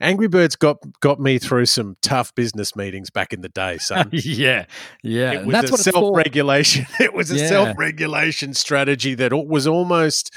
Angry 0.00 0.28
Birds 0.28 0.56
got 0.56 0.78
got 1.00 1.20
me 1.20 1.38
through 1.38 1.66
some 1.66 1.96
tough 2.02 2.34
business 2.34 2.74
meetings 2.76 3.10
back 3.10 3.32
in 3.32 3.40
the 3.40 3.48
day, 3.48 3.78
son. 3.78 4.08
yeah, 4.12 4.66
yeah. 5.02 5.32
It 5.32 5.46
was 5.46 5.52
that's 5.52 5.72
a 5.72 5.76
self 5.78 6.16
regulation. 6.16 6.86
It 7.00 7.12
was 7.12 7.30
a 7.30 7.36
yeah. 7.36 7.46
self 7.46 7.78
regulation 7.78 8.54
strategy 8.54 9.14
that 9.14 9.32
was 9.32 9.66
almost, 9.66 10.34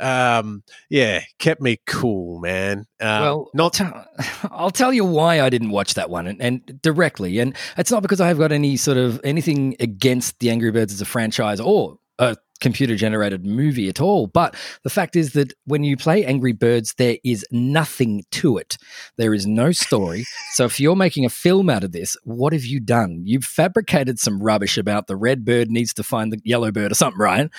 um, 0.00 0.62
yeah, 0.88 1.22
kept 1.38 1.60
me 1.60 1.78
cool, 1.86 2.40
man. 2.40 2.86
Um, 3.00 3.22
well, 3.22 3.50
not. 3.54 3.74
T- 3.74 3.84
I'll 4.50 4.70
tell 4.70 4.92
you 4.92 5.04
why 5.04 5.40
I 5.40 5.50
didn't 5.50 5.70
watch 5.70 5.94
that 5.94 6.10
one, 6.10 6.26
and, 6.26 6.40
and 6.40 6.82
directly, 6.82 7.38
and 7.38 7.56
it's 7.76 7.90
not 7.90 8.02
because 8.02 8.20
I've 8.20 8.38
got 8.38 8.52
any 8.52 8.76
sort 8.76 8.98
of 8.98 9.20
anything 9.24 9.76
against 9.80 10.38
the 10.40 10.50
Angry 10.50 10.70
Birds 10.70 10.92
as 10.92 11.00
a 11.00 11.06
franchise 11.06 11.60
or 11.60 11.98
a 12.18 12.36
computer 12.60 12.96
generated 12.96 13.44
movie 13.44 13.88
at 13.88 14.00
all. 14.00 14.26
But 14.26 14.56
the 14.82 14.90
fact 14.90 15.16
is 15.16 15.32
that 15.32 15.52
when 15.64 15.84
you 15.84 15.96
play 15.96 16.24
Angry 16.24 16.52
Birds, 16.52 16.94
there 16.94 17.18
is 17.24 17.44
nothing 17.50 18.24
to 18.32 18.58
it. 18.58 18.76
There 19.16 19.34
is 19.34 19.46
no 19.46 19.72
story. 19.72 20.24
so 20.52 20.64
if 20.64 20.80
you're 20.80 20.96
making 20.96 21.24
a 21.24 21.30
film 21.30 21.70
out 21.70 21.84
of 21.84 21.92
this, 21.92 22.16
what 22.24 22.52
have 22.52 22.64
you 22.64 22.80
done? 22.80 23.22
You've 23.24 23.44
fabricated 23.44 24.18
some 24.18 24.42
rubbish 24.42 24.78
about 24.78 25.06
the 25.06 25.16
red 25.16 25.44
bird 25.44 25.70
needs 25.70 25.92
to 25.94 26.02
find 26.02 26.32
the 26.32 26.40
yellow 26.44 26.70
bird 26.70 26.92
or 26.92 26.94
something, 26.94 27.20
right? 27.20 27.50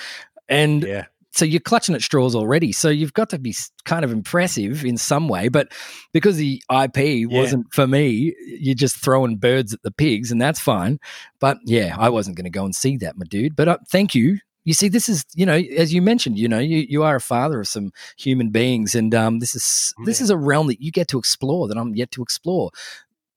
And 0.48 0.82
yeah. 0.82 1.06
So 1.32 1.44
you're 1.44 1.60
clutching 1.60 1.94
at 1.94 2.02
straws 2.02 2.34
already. 2.34 2.72
So 2.72 2.88
you've 2.88 3.12
got 3.12 3.30
to 3.30 3.38
be 3.38 3.54
kind 3.84 4.04
of 4.04 4.10
impressive 4.10 4.84
in 4.84 4.96
some 4.96 5.28
way. 5.28 5.48
But 5.48 5.70
because 6.12 6.36
the 6.36 6.60
IP 6.68 7.30
wasn't 7.30 7.66
for 7.72 7.86
me, 7.86 8.34
you're 8.44 8.74
just 8.74 8.96
throwing 8.96 9.36
birds 9.36 9.72
at 9.72 9.82
the 9.82 9.92
pigs, 9.92 10.32
and 10.32 10.40
that's 10.40 10.58
fine. 10.58 10.98
But 11.38 11.58
yeah, 11.64 11.94
I 11.96 12.08
wasn't 12.08 12.36
going 12.36 12.44
to 12.44 12.50
go 12.50 12.64
and 12.64 12.74
see 12.74 12.96
that, 12.98 13.16
my 13.16 13.24
dude. 13.24 13.54
But 13.54 13.68
uh, 13.68 13.78
thank 13.88 14.14
you 14.16 14.38
you 14.68 14.74
see, 14.74 14.88
this 14.88 15.08
is 15.08 15.24
you 15.34 15.46
know, 15.46 15.54
as 15.54 15.94
you 15.94 16.02
mentioned, 16.02 16.38
you 16.38 16.46
know, 16.46 16.58
you, 16.58 16.84
you 16.86 17.02
are 17.02 17.16
a 17.16 17.20
father 17.22 17.58
of 17.58 17.66
some 17.66 17.90
human 18.18 18.50
beings, 18.50 18.94
and 18.94 19.14
um, 19.14 19.38
this 19.38 19.54
is 19.54 19.94
yeah. 19.98 20.04
this 20.04 20.20
is 20.20 20.28
a 20.28 20.36
realm 20.36 20.66
that 20.66 20.82
you 20.82 20.92
get 20.92 21.08
to 21.08 21.18
explore 21.18 21.68
that 21.68 21.78
I'm 21.78 21.94
yet 21.94 22.10
to 22.10 22.22
explore. 22.22 22.70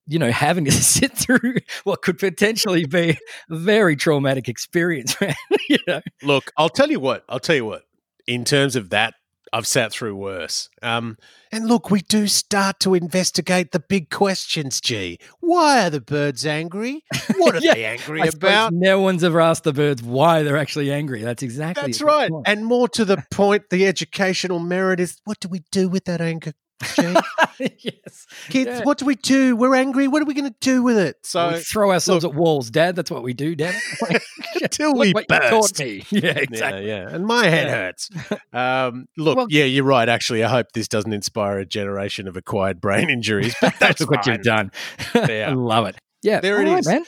You 0.07 0.19
know, 0.19 0.29
having 0.29 0.65
to 0.65 0.71
sit 0.73 1.17
through 1.17 1.55
what 1.85 2.01
could 2.01 2.19
potentially 2.19 2.85
be 2.85 3.17
a 3.49 3.55
very 3.55 3.95
traumatic 3.95 4.49
experience, 4.49 5.15
man. 5.21 5.33
you 5.69 5.77
know? 5.87 6.01
Look, 6.21 6.51
I'll 6.57 6.67
tell 6.67 6.91
you 6.91 6.99
what. 6.99 7.23
I'll 7.29 7.39
tell 7.39 7.55
you 7.55 7.63
what. 7.63 7.83
In 8.27 8.43
terms 8.43 8.75
of 8.75 8.89
that 8.89 9.13
I've 9.53 9.67
sat 9.67 9.91
through 9.91 10.15
worse. 10.15 10.69
Um, 10.81 11.17
and 11.51 11.67
look, 11.67 11.91
we 11.91 12.01
do 12.01 12.27
start 12.27 12.79
to 12.81 12.93
investigate 12.93 13.73
the 13.73 13.79
big 13.79 14.09
questions. 14.09 14.79
G, 14.79 15.19
why 15.41 15.87
are 15.87 15.89
the 15.89 15.99
birds 15.99 16.45
angry? 16.45 17.03
What 17.35 17.55
are 17.55 17.59
yeah, 17.61 17.73
they 17.73 17.85
angry 17.85 18.21
about? 18.21 18.73
No 18.73 19.01
one's 19.01 19.23
ever 19.23 19.41
asked 19.41 19.65
the 19.65 19.73
birds 19.73 20.01
why 20.01 20.43
they're 20.43 20.57
actually 20.57 20.91
angry. 20.91 21.21
That's 21.21 21.43
exactly 21.43 21.91
that's 21.91 22.01
right. 22.01 22.29
Point. 22.29 22.47
And 22.47 22.65
more 22.65 22.87
to 22.89 23.03
the 23.03 23.25
point, 23.29 23.69
the 23.69 23.85
educational 23.85 24.59
merit 24.59 25.01
is: 25.01 25.19
what 25.25 25.39
do 25.41 25.49
we 25.49 25.63
do 25.71 25.89
with 25.89 26.05
that 26.05 26.21
anger? 26.21 26.53
yes. 27.59 28.27
Kids, 28.49 28.67
yeah. 28.67 28.83
what 28.83 28.97
do 28.97 29.05
we 29.05 29.15
do? 29.15 29.55
We're 29.55 29.75
angry. 29.75 30.07
What 30.07 30.21
are 30.21 30.25
we 30.25 30.33
going 30.33 30.49
to 30.49 30.55
do 30.59 30.83
with 30.83 30.97
it? 30.97 31.17
So 31.23 31.53
we 31.53 31.59
throw 31.59 31.91
ourselves 31.91 32.23
look, 32.23 32.33
at 32.33 32.39
walls, 32.39 32.69
Dad. 32.69 32.95
That's 32.95 33.11
what 33.11 33.23
we 33.23 33.33
do, 33.33 33.55
Dad. 33.55 33.75
Until 34.61 34.95
we 34.95 35.11
what 35.11 35.27
burst. 35.27 35.77
taught 35.77 35.79
me. 35.85 36.03
Yeah, 36.09 36.31
exactly. 36.31 36.87
Yeah, 36.87 37.03
yeah. 37.03 37.15
And 37.15 37.25
my 37.25 37.45
head 37.47 37.67
yeah. 37.67 37.75
hurts. 37.75 38.09
Um, 38.53 39.07
look, 39.17 39.37
well, 39.37 39.47
yeah, 39.49 39.65
you're 39.65 39.83
right. 39.83 40.07
Actually, 40.07 40.43
I 40.43 40.49
hope 40.49 40.67
this 40.73 40.87
doesn't 40.87 41.13
inspire 41.13 41.59
a 41.59 41.65
generation 41.65 42.27
of 42.27 42.35
acquired 42.35 42.81
brain 42.81 43.09
injuries. 43.09 43.55
But 43.61 43.75
that's 43.79 44.05
what 44.07 44.25
you've 44.25 44.43
done. 44.43 44.71
I 45.13 45.51
love 45.53 45.87
it. 45.87 45.97
Yeah, 46.23 46.39
there 46.39 46.61
it 46.61 46.67
is, 46.67 46.87
man 46.87 47.05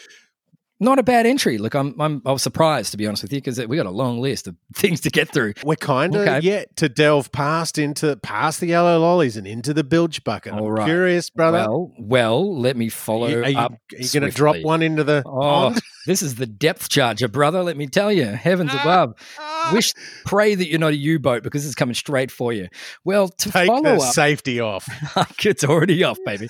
not 0.83 0.99
a 0.99 1.03
bad 1.03 1.25
entry. 1.25 1.57
Look, 1.57 1.73
I'm, 1.73 1.99
I'm 1.99 2.21
I 2.25 2.31
was 2.31 2.43
surprised 2.43 2.91
to 2.91 2.97
be 2.97 3.07
honest 3.07 3.23
with 3.23 3.33
you 3.33 3.39
because 3.39 3.59
we 3.67 3.77
got 3.77 3.85
a 3.85 3.91
long 3.91 4.19
list 4.21 4.47
of 4.47 4.55
things 4.75 5.01
to 5.01 5.09
get 5.09 5.31
through. 5.31 5.53
We're 5.63 5.75
kind 5.75 6.15
of 6.15 6.21
okay. 6.21 6.39
yet 6.41 6.75
to 6.77 6.89
delve 6.89 7.31
past 7.31 7.77
into 7.77 8.15
past 8.17 8.59
the 8.59 8.67
yellow 8.67 8.99
lollies 8.99 9.37
and 9.37 9.47
into 9.47 9.73
the 9.73 9.83
bilge 9.83 10.23
bucket. 10.23 10.53
All 10.53 10.71
right. 10.71 10.83
I'm 10.83 10.87
curious, 10.87 11.29
brother. 11.29 11.65
Well, 11.67 11.93
well, 11.97 12.59
let 12.59 12.77
me 12.77 12.89
follow. 12.89 13.27
Are 13.27 13.49
you, 13.49 13.57
are 13.57 13.69
you 13.91 14.09
going 14.19 14.29
to 14.29 14.35
drop 14.35 14.57
one 14.61 14.81
into 14.81 15.03
the? 15.03 15.23
Oh, 15.25 15.75
this 16.05 16.21
is 16.21 16.35
the 16.35 16.45
depth 16.45 16.89
charger, 16.89 17.27
brother. 17.27 17.63
Let 17.63 17.77
me 17.77 17.87
tell 17.87 18.11
you, 18.11 18.25
heavens 18.25 18.71
ah, 18.73 18.81
above. 18.81 19.15
Ah. 19.39 19.71
Wish, 19.73 19.93
pray 20.25 20.55
that 20.55 20.67
you're 20.67 20.79
not 20.79 20.93
a 20.93 20.97
U-boat 20.97 21.43
because 21.43 21.65
it's 21.65 21.75
coming 21.75 21.95
straight 21.95 22.31
for 22.31 22.51
you. 22.51 22.67
Well, 23.03 23.29
to 23.29 23.51
Take 23.51 23.67
follow 23.67 23.83
the 23.83 23.95
up, 23.95 24.13
safety 24.13 24.59
off. 24.59 24.85
it's 25.43 25.63
already 25.63 26.03
off, 26.03 26.17
baby. 26.25 26.49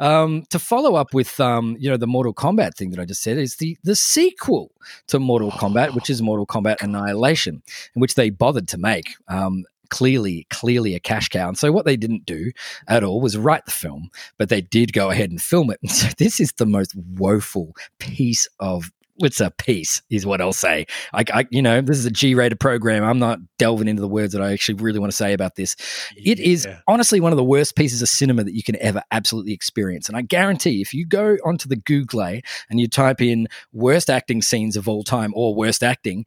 Um, 0.00 0.44
to 0.50 0.58
follow 0.58 0.94
up 0.94 1.14
with, 1.14 1.38
um, 1.40 1.76
you 1.78 1.90
know, 1.90 1.96
the 1.96 2.06
Mortal 2.06 2.34
Kombat 2.34 2.74
thing 2.74 2.90
that 2.90 3.00
I 3.00 3.04
just 3.04 3.22
said 3.22 3.38
is 3.38 3.56
the 3.56 3.71
the 3.82 3.96
sequel 3.96 4.72
to 5.08 5.18
Mortal 5.18 5.50
Kombat, 5.50 5.94
which 5.94 6.10
is 6.10 6.22
Mortal 6.22 6.46
Kombat 6.46 6.80
Annihilation, 6.80 7.62
in 7.94 8.00
which 8.00 8.14
they 8.14 8.30
bothered 8.30 8.68
to 8.68 8.78
make. 8.78 9.14
Um, 9.28 9.64
clearly, 9.92 10.46
clearly 10.48 10.94
a 10.94 11.00
cash 11.00 11.28
cow. 11.28 11.48
And 11.48 11.58
so 11.58 11.70
what 11.70 11.84
they 11.84 11.98
didn't 11.98 12.24
do 12.24 12.50
at 12.88 13.04
all 13.04 13.20
was 13.20 13.36
write 13.36 13.66
the 13.66 13.70
film, 13.70 14.10
but 14.38 14.48
they 14.48 14.62
did 14.62 14.94
go 14.94 15.10
ahead 15.10 15.30
and 15.30 15.40
film 15.40 15.70
it. 15.70 15.80
And 15.82 15.90
so 15.90 16.08
this 16.16 16.40
is 16.40 16.52
the 16.52 16.64
most 16.64 16.94
woeful 16.96 17.76
piece 17.98 18.48
of 18.58 18.90
it's 19.18 19.40
a 19.40 19.50
piece, 19.50 20.02
is 20.10 20.24
what 20.24 20.40
I'll 20.40 20.52
say. 20.52 20.86
I, 21.12 21.24
I, 21.32 21.46
you 21.50 21.60
know, 21.62 21.80
this 21.80 21.98
is 21.98 22.06
a 22.06 22.10
G-rated 22.10 22.58
program. 22.58 23.04
I'm 23.04 23.18
not 23.18 23.38
delving 23.58 23.88
into 23.88 24.00
the 24.00 24.08
words 24.08 24.32
that 24.32 24.42
I 24.42 24.52
actually 24.52 24.82
really 24.82 24.98
want 24.98 25.12
to 25.12 25.16
say 25.16 25.32
about 25.32 25.56
this. 25.56 25.76
It 26.16 26.38
yeah. 26.38 26.46
is 26.46 26.68
honestly 26.88 27.20
one 27.20 27.32
of 27.32 27.36
the 27.36 27.44
worst 27.44 27.76
pieces 27.76 28.02
of 28.02 28.08
cinema 28.08 28.44
that 28.44 28.54
you 28.54 28.62
can 28.62 28.76
ever 28.80 29.02
absolutely 29.10 29.52
experience. 29.52 30.08
And 30.08 30.16
I 30.16 30.22
guarantee, 30.22 30.80
if 30.80 30.94
you 30.94 31.06
go 31.06 31.36
onto 31.44 31.68
the 31.68 31.76
Google 31.76 32.12
and 32.12 32.78
you 32.78 32.88
type 32.88 33.20
in 33.22 33.48
worst 33.72 34.10
acting 34.10 34.42
scenes 34.42 34.76
of 34.76 34.88
all 34.88 35.02
time 35.02 35.32
or 35.34 35.54
worst 35.54 35.82
acting, 35.82 36.26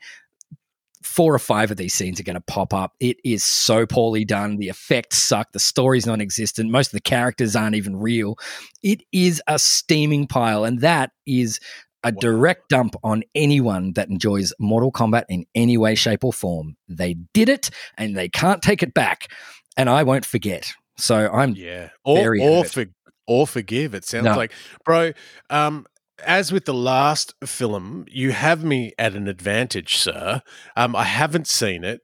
four 1.06 1.34
or 1.34 1.40
five 1.40 1.70
of 1.72 1.78
these 1.78 1.94
scenes 1.94 2.20
are 2.20 2.24
going 2.24 2.34
to 2.34 2.42
pop 2.42 2.74
up. 2.74 2.94
It 3.00 3.18
is 3.24 3.44
so 3.44 3.86
poorly 3.86 4.26
done. 4.26 4.58
The 4.58 4.70
effects 4.70 5.18
suck. 5.18 5.52
The 5.52 5.60
story's 5.60 6.06
non 6.06 6.20
existent. 6.20 6.72
Most 6.72 6.88
of 6.88 6.94
the 6.94 7.02
characters 7.02 7.56
aren't 7.56 7.76
even 7.76 7.96
real. 7.96 8.38
It 8.82 9.04
is 9.12 9.42
a 9.48 9.60
steaming 9.60 10.28
pile. 10.28 10.66
And 10.66 10.82
that 10.82 11.12
is 11.26 11.60
a 12.06 12.12
wow. 12.12 12.20
direct 12.20 12.70
dump 12.70 12.96
on 13.04 13.24
anyone 13.34 13.94
that 13.94 14.10
enjoys 14.10 14.54
Mortal 14.60 14.92
Kombat 14.92 15.26
in 15.28 15.46
any 15.56 15.76
way, 15.76 15.96
shape, 15.96 16.24
or 16.24 16.32
form. 16.32 16.78
They 16.88 17.16
did 17.34 17.50
it 17.50 17.72
and 17.98 18.16
they 18.16 18.30
can't 18.30 18.62
take 18.62 18.84
it 18.84 18.94
back. 18.94 19.28
And 19.76 19.90
I 19.90 20.04
won't 20.04 20.26
forget. 20.26 20.72
So 20.98 21.30
I'm 21.30 21.56
yeah, 21.56 21.90
or 22.06 22.38
or, 22.40 22.64
for, 22.64 22.86
or 23.28 23.46
forgive. 23.48 23.94
It 23.94 24.06
sounds 24.06 24.26
no. 24.26 24.38
like, 24.38 24.54
bro. 24.86 25.12
Um, 25.50 25.86
as 26.24 26.54
with 26.54 26.64
the 26.64 26.74
last 26.74 27.34
film, 27.44 28.06
you 28.10 28.32
have 28.32 28.64
me 28.64 28.94
at 28.98 29.16
an 29.16 29.28
advantage, 29.28 29.98
sir. 29.98 30.42
Um, 30.78 30.96
I 30.96 31.04
haven't 31.04 31.48
seen 31.48 31.84
it. 31.84 32.02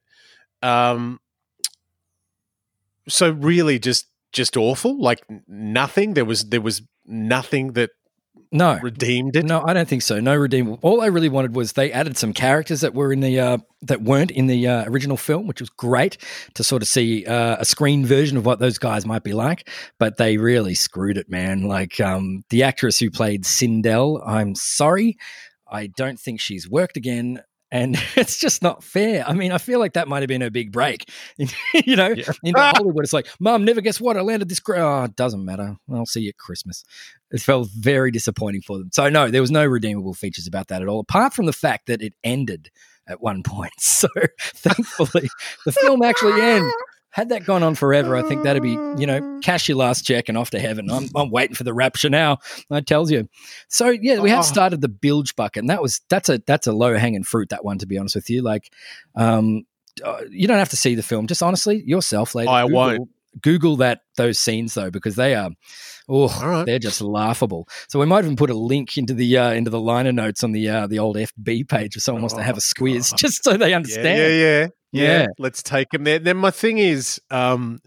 Um, 0.60 1.20
so 3.08 3.30
really, 3.30 3.78
just 3.78 4.06
just 4.32 4.56
awful. 4.56 5.00
Like 5.00 5.22
nothing. 5.48 6.14
There 6.14 6.24
was 6.24 6.50
there 6.50 6.60
was 6.60 6.82
nothing 7.06 7.72
that 7.72 7.90
no 8.52 8.78
redeemed 8.82 9.36
it. 9.36 9.44
No, 9.44 9.62
I 9.62 9.72
don't 9.72 9.88
think 9.88 10.02
so. 10.02 10.20
No 10.20 10.36
redeemable. 10.36 10.78
All 10.82 11.00
I 11.00 11.06
really 11.06 11.28
wanted 11.28 11.54
was 11.54 11.72
they 11.72 11.90
added 11.90 12.16
some 12.16 12.32
characters 12.32 12.82
that 12.82 12.94
were 12.94 13.12
in 13.12 13.20
the 13.20 13.40
uh, 13.40 13.58
that 13.82 14.02
weren't 14.02 14.30
in 14.30 14.46
the 14.46 14.68
uh, 14.68 14.84
original 14.86 15.16
film, 15.16 15.46
which 15.46 15.60
was 15.60 15.70
great 15.70 16.18
to 16.54 16.62
sort 16.62 16.82
of 16.82 16.88
see 16.88 17.24
uh, 17.26 17.56
a 17.58 17.64
screen 17.64 18.04
version 18.06 18.36
of 18.36 18.46
what 18.46 18.58
those 18.58 18.78
guys 18.78 19.06
might 19.06 19.22
be 19.22 19.32
like. 19.32 19.68
But 19.98 20.18
they 20.18 20.36
really 20.36 20.74
screwed 20.74 21.16
it, 21.16 21.28
man. 21.30 21.62
Like 21.62 22.00
um, 22.00 22.44
the 22.50 22.62
actress 22.62 22.98
who 22.98 23.10
played 23.10 23.44
Sindel, 23.44 24.22
I'm 24.26 24.54
sorry. 24.54 25.16
I 25.70 25.86
don't 25.86 26.20
think 26.20 26.38
she's 26.38 26.68
worked 26.68 26.96
again 26.98 27.42
and 27.72 27.96
it's 28.16 28.38
just 28.38 28.62
not 28.62 28.84
fair. 28.84 29.24
I 29.26 29.32
mean, 29.32 29.50
I 29.50 29.58
feel 29.58 29.80
like 29.80 29.94
that 29.94 30.06
might 30.06 30.20
have 30.20 30.28
been 30.28 30.42
a 30.42 30.50
big 30.50 30.70
break. 30.70 31.10
you 31.38 31.96
know, 31.96 32.10
yeah. 32.10 32.30
in 32.44 32.54
ah! 32.56 32.72
Hollywood, 32.76 33.02
it's 33.02 33.12
like, 33.12 33.26
Mom, 33.40 33.64
never 33.64 33.80
guess 33.80 34.00
what? 34.00 34.16
I 34.16 34.20
landed 34.20 34.48
this. 34.48 34.60
Gra- 34.60 34.78
oh, 34.78 35.04
it 35.04 35.16
doesn't 35.16 35.44
matter. 35.44 35.76
I'll 35.92 36.06
see 36.06 36.20
you 36.20 36.28
at 36.28 36.36
Christmas. 36.36 36.84
It 37.32 37.40
felt 37.40 37.68
very 37.74 38.12
disappointing 38.12 38.60
for 38.60 38.78
them. 38.78 38.90
So 38.92 39.08
no, 39.08 39.30
there 39.30 39.40
was 39.40 39.50
no 39.50 39.64
redeemable 39.64 40.14
features 40.14 40.46
about 40.46 40.68
that 40.68 40.82
at 40.82 40.88
all, 40.88 41.00
apart 41.00 41.32
from 41.32 41.46
the 41.46 41.52
fact 41.52 41.86
that 41.86 42.02
it 42.02 42.12
ended 42.22 42.70
at 43.08 43.20
one 43.20 43.42
point. 43.42 43.72
So 43.80 44.08
thankfully, 44.38 45.28
the 45.64 45.72
film 45.72 46.02
actually 46.02 46.40
ah! 46.40 46.56
ends 46.56 46.74
had 47.12 47.28
that 47.28 47.44
gone 47.44 47.62
on 47.62 47.74
forever, 47.74 48.16
I 48.16 48.22
think 48.22 48.42
that'd 48.42 48.62
be, 48.62 48.70
you 48.70 49.06
know, 49.06 49.40
cash 49.42 49.68
your 49.68 49.76
last 49.76 50.04
check 50.04 50.28
and 50.28 50.38
off 50.38 50.50
to 50.50 50.58
heaven. 50.58 50.90
I'm, 50.90 51.08
I'm 51.14 51.30
waiting 51.30 51.54
for 51.54 51.62
the 51.62 51.74
rapture 51.74 52.08
now. 52.08 52.38
I 52.70 52.80
tells 52.80 53.10
you. 53.10 53.28
So 53.68 53.90
yeah, 53.90 54.20
we 54.20 54.30
have 54.30 54.40
oh. 54.40 54.42
started 54.42 54.80
the 54.80 54.88
bilge 54.88 55.36
bucket, 55.36 55.60
and 55.60 55.70
that 55.70 55.82
was 55.82 56.00
that's 56.08 56.28
a 56.28 56.42
that's 56.46 56.66
a 56.66 56.72
low 56.72 56.96
hanging 56.96 57.22
fruit. 57.22 57.50
That 57.50 57.64
one, 57.64 57.78
to 57.78 57.86
be 57.86 57.98
honest 57.98 58.14
with 58.14 58.30
you, 58.30 58.40
like, 58.42 58.72
um, 59.14 59.64
uh, 60.02 60.22
you 60.30 60.48
don't 60.48 60.58
have 60.58 60.70
to 60.70 60.76
see 60.76 60.94
the 60.94 61.02
film. 61.02 61.26
Just 61.26 61.42
honestly, 61.42 61.82
yourself, 61.86 62.34
later. 62.34 62.50
I 62.50 62.62
Google, 62.62 62.76
won't. 62.76 63.10
Google 63.40 63.76
that 63.76 64.00
those 64.16 64.38
scenes 64.38 64.74
though, 64.74 64.90
because 64.90 65.16
they 65.16 65.34
are 65.34 65.50
Oh, 66.08 66.28
right. 66.44 66.66
they're 66.66 66.78
just 66.78 67.00
laughable. 67.00 67.68
So 67.88 67.98
we 67.98 68.06
might 68.06 68.24
even 68.24 68.36
put 68.36 68.50
a 68.50 68.54
link 68.54 68.98
into 68.98 69.14
the 69.14 69.38
uh, 69.38 69.52
into 69.52 69.70
the 69.70 69.80
liner 69.80 70.12
notes 70.12 70.42
on 70.42 70.52
the 70.52 70.68
uh, 70.68 70.86
the 70.86 70.98
old 70.98 71.16
FB 71.16 71.68
page 71.68 71.96
if 71.96 72.02
someone 72.02 72.20
oh, 72.20 72.24
wants 72.24 72.34
to 72.34 72.42
have 72.42 72.56
a 72.56 72.58
oh, 72.58 72.60
squeeze, 72.60 73.10
God. 73.10 73.16
just 73.18 73.44
so 73.44 73.56
they 73.56 73.72
understand. 73.72 74.18
Yeah, 74.18 74.26
yeah, 74.26 74.34
yeah, 74.34 74.68
yeah. 74.92 75.20
yeah. 75.20 75.26
Let's 75.38 75.62
take 75.62 75.90
them 75.90 76.04
there. 76.04 76.18
Then 76.18 76.36
my 76.36 76.50
thing 76.50 76.78
is, 76.78 77.20
um, 77.30 77.80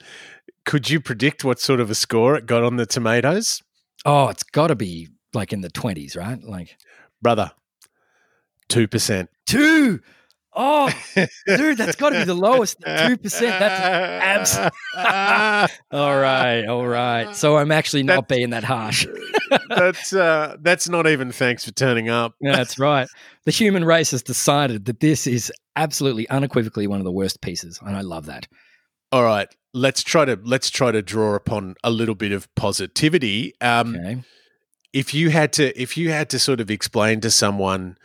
could 0.66 0.90
you 0.90 1.00
predict 1.00 1.44
what 1.44 1.60
sort 1.60 1.80
of 1.80 1.90
a 1.90 1.96
score 1.96 2.36
it 2.36 2.46
got 2.46 2.64
on 2.64 2.78
the 2.78 2.86
tomatoes? 2.86 3.62
Oh, 4.06 4.30
it's 4.30 4.44
got 4.44 4.68
to 4.68 4.76
be 4.76 5.10
like 5.34 5.52
in 5.52 5.62
the 5.62 5.70
twenties, 5.70 6.16
right? 6.16 6.42
Like, 6.42 6.78
brother, 7.22 7.52
two 8.70 8.88
percent. 8.88 9.30
Two. 9.46 10.00
Oh, 10.56 10.90
dude, 11.48 11.78
that's 11.78 11.98
got 11.98 12.12
to 12.12 12.20
be 12.20 12.24
the 12.24 12.34
lowest. 12.34 12.78
Two 12.80 13.18
percent. 13.18 13.60
That's 13.60 14.58
abs. 14.96 15.72
all 15.92 16.18
right, 16.18 16.66
all 16.66 16.88
right. 16.88 17.36
So 17.36 17.58
I'm 17.58 17.72
actually 17.72 18.04
not 18.04 18.28
that's, 18.28 18.38
being 18.38 18.52
that 18.52 18.64
harsh. 18.64 19.06
that's 19.70 20.14
uh, 20.14 20.56
that's 20.62 20.88
not 20.88 21.08
even 21.08 21.32
thanks 21.34 21.66
for 21.66 21.72
turning 21.72 22.10
up. 22.10 22.36
Yeah, 22.40 22.56
that's 22.56 22.80
right. 22.80 23.08
The 23.44 23.52
human 23.52 23.84
race 23.84 24.12
has 24.12 24.24
decided 24.24 24.86
that 24.86 25.02
this 25.02 25.28
is 25.28 25.52
absolutely 25.76 26.28
unequivocally 26.30 26.88
one 26.88 27.00
of 27.00 27.06
the 27.06 27.12
worst 27.12 27.42
pieces, 27.42 27.80
and 27.86 27.96
I 27.96 28.02
love 28.02 28.28
that. 28.28 28.48
All 29.12 29.24
right, 29.24 29.54
let's 29.74 30.04
try 30.04 30.24
to 30.24 30.40
let's 30.44 30.70
try 30.70 30.92
to 30.92 31.02
draw 31.02 31.36
upon 31.36 31.76
a 31.84 31.92
little 31.92 32.16
bit 32.16 32.32
of 32.32 32.54
positivity. 32.56 33.54
Um, 33.60 33.96
okay. 33.96 34.24
If 34.94 35.14
you 35.14 35.30
had 35.32 35.52
to, 35.54 35.78
if 35.80 35.98
you 35.98 36.12
had 36.12 36.30
to 36.30 36.40
sort 36.40 36.62
of 36.62 36.72
explain 36.72 37.20
to 37.22 37.30
someone 37.30 37.98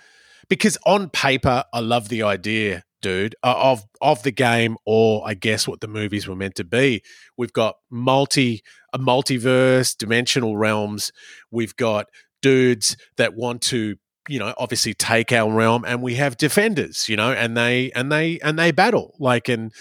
because 0.50 0.76
on 0.84 1.08
paper, 1.08 1.64
I 1.72 1.80
love 1.80 2.10
the 2.10 2.24
idea, 2.24 2.82
dude, 3.00 3.36
of 3.42 3.84
of 4.02 4.22
the 4.24 4.32
game, 4.32 4.76
or 4.84 5.22
I 5.26 5.32
guess 5.32 5.66
what 5.66 5.80
the 5.80 5.88
movies 5.88 6.28
were 6.28 6.36
meant 6.36 6.56
to 6.56 6.64
be. 6.64 7.02
We've 7.38 7.52
got 7.52 7.76
multi 7.88 8.62
a 8.92 8.98
multiverse, 8.98 9.96
dimensional 9.96 10.58
realms. 10.58 11.12
We've 11.50 11.74
got 11.76 12.06
dudes 12.42 12.96
that 13.16 13.34
want 13.34 13.62
to 13.62 13.96
you 14.28 14.38
know 14.38 14.52
obviously 14.58 14.92
take 14.92 15.32
our 15.32 15.50
realm 15.50 15.84
and 15.86 16.02
we 16.02 16.14
have 16.14 16.36
defenders 16.36 17.08
you 17.08 17.16
know 17.16 17.32
and 17.32 17.56
they 17.56 17.90
and 17.92 18.12
they 18.12 18.38
and 18.40 18.58
they 18.58 18.70
battle 18.70 19.14
like 19.18 19.48
and 19.48 19.72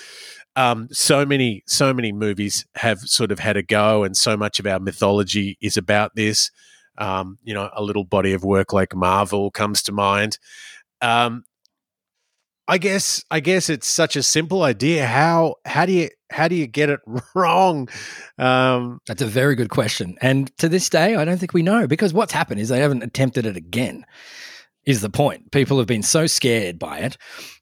um, 0.55 0.87
so 0.91 1.25
many 1.25 1.63
so 1.67 1.93
many 1.93 2.11
movies 2.11 2.65
have 2.75 2.99
sort 2.99 3.31
of 3.31 3.39
had 3.39 3.57
a 3.57 3.63
go 3.63 4.03
and 4.03 4.15
so 4.17 4.35
much 4.35 4.59
of 4.59 4.65
our 4.65 4.79
mythology 4.79 5.57
is 5.61 5.77
about 5.77 6.15
this 6.15 6.51
um, 6.99 7.39
you 7.43 7.53
know, 7.53 7.69
a 7.73 7.81
little 7.81 8.03
body 8.03 8.33
of 8.33 8.43
work 8.43 8.73
like 8.73 8.95
Marvel 8.95 9.49
comes 9.49 9.81
to 9.83 9.91
mind. 9.91 10.37
Um, 11.01 11.43
I 12.67 12.77
guess 12.77 13.23
I 13.31 13.39
guess 13.39 13.67
it's 13.67 13.87
such 13.87 14.15
a 14.15 14.21
simple 14.21 14.61
idea. 14.61 15.07
How 15.07 15.55
how 15.65 15.87
do 15.87 15.91
you 15.91 16.09
how 16.29 16.47
do 16.47 16.55
you 16.55 16.67
get 16.67 16.89
it 16.89 16.99
wrong? 17.35 17.89
Um, 18.37 18.99
That's 19.07 19.23
a 19.23 19.27
very 19.27 19.55
good 19.55 19.69
question, 19.69 20.17
and 20.21 20.55
to 20.59 20.69
this 20.69 20.87
day, 20.87 21.15
I 21.15 21.25
don't 21.25 21.39
think 21.39 21.53
we 21.53 21.63
know 21.63 21.87
because 21.87 22.13
what's 22.13 22.31
happened 22.31 22.59
is 22.59 22.69
they 22.69 22.79
haven't 22.79 23.01
attempted 23.01 23.47
it 23.47 23.57
again. 23.57 24.05
Is 24.85 25.01
the 25.01 25.09
point? 25.09 25.51
People 25.51 25.77
have 25.79 25.87
been 25.87 26.03
so 26.03 26.27
scared 26.27 26.77
by 26.77 26.99
it, 26.99 27.17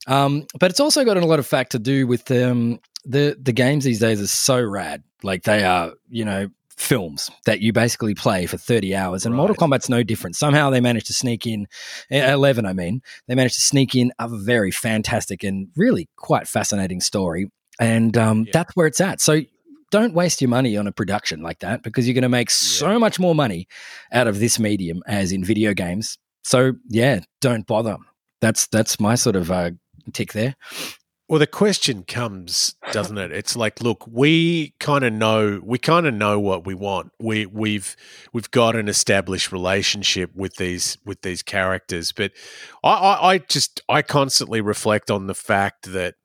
um, 0.08 0.46
but 0.60 0.72
it's 0.72 0.80
also 0.80 1.06
got 1.06 1.18
a 1.18 1.26
lot 1.26 1.40
of 1.40 1.48
fact 1.48 1.72
to 1.72 1.80
do 1.80 2.06
with 2.06 2.30
um, 2.30 2.80
the 3.06 3.38
the 3.42 3.54
games 3.54 3.86
these 3.86 4.00
days 4.00 4.22
are 4.22 4.28
so 4.28 4.62
rad. 4.62 5.04
Like 5.24 5.44
they 5.44 5.64
are, 5.64 5.94
you 6.10 6.26
know, 6.26 6.50
films 6.78 7.32
that 7.46 7.60
you 7.60 7.74
basically 7.74 8.14
play 8.14 8.46
for 8.46 8.58
30 8.58 8.96
hours 8.96 9.26
and 9.26 9.34
right. 9.34 9.38
mortal 9.38 9.56
kombat's 9.56 9.90
no 9.90 10.04
different 10.04 10.36
somehow 10.36 10.70
they 10.70 10.80
managed 10.80 11.08
to 11.08 11.14
sneak 11.14 11.48
in 11.48 11.68
11 12.12 12.68
i 12.68 12.74
mean 12.74 13.02
they 13.28 13.34
managed 13.34 13.56
to 13.56 13.62
sneak 13.62 13.96
in 13.96 14.12
a 14.20 14.28
very 14.30 14.70
fantastic 14.70 15.44
and 15.44 15.68
really 15.76 16.08
quite 16.18 16.48
fascinating 16.48 17.02
story 17.02 17.52
and 17.80 18.16
um, 18.16 18.44
yeah. 18.44 18.52
that's 18.54 18.76
where 18.76 18.86
it's 18.86 19.02
at 19.02 19.20
so 19.20 19.42
don't 19.90 20.14
waste 20.14 20.40
your 20.40 20.50
money 20.50 20.78
on 20.78 20.86
a 20.86 20.92
production 20.92 21.42
like 21.42 21.60
that 21.60 21.82
because 21.82 22.08
you're 22.08 22.14
going 22.14 22.22
to 22.22 22.30
make 22.30 22.50
yeah. 22.50 22.54
so 22.54 23.00
much 23.00 23.20
more 23.20 23.34
money 23.34 23.68
out 24.12 24.28
of 24.28 24.40
this 24.40 24.60
medium 24.60 25.02
as 25.08 25.32
in 25.32 25.44
video 25.44 25.74
games 25.74 26.20
so 26.44 26.74
yeah 26.90 27.20
don't 27.42 27.66
bother 27.66 27.98
that's 28.40 28.68
that's 28.68 29.00
my 29.00 29.16
sort 29.16 29.36
of 29.36 29.50
uh, 29.50 29.72
tick 30.14 30.34
there 30.34 30.56
well, 31.30 31.40
the 31.40 31.48
question 31.48 32.04
comes, 32.04 32.76
doesn't 32.94 33.18
it? 33.18 33.34
It's 33.34 33.56
like, 33.56 33.82
look, 33.82 34.08
we 34.08 34.74
kind 34.80 35.04
of 35.04 35.12
know, 35.12 35.60
we 35.62 35.78
kind 35.78 36.08
of 36.08 36.14
know 36.14 36.40
what 36.40 36.66
we 36.66 36.74
want. 36.74 37.12
We 37.20 37.46
we've 37.46 37.98
we've 38.32 38.50
got 38.52 38.78
an 38.78 38.88
established 38.88 39.52
relationship 39.52 40.32
with 40.36 40.56
these 40.56 40.98
with 41.06 41.24
these 41.24 41.44
characters, 41.44 42.14
but 42.14 42.32
I, 42.82 42.92
I, 42.92 43.34
I 43.34 43.38
just 43.40 43.82
I 43.90 44.02
constantly 44.04 44.62
reflect 44.62 45.12
on 45.12 45.28
the 45.28 45.36
fact 45.36 45.92
that 45.92 46.16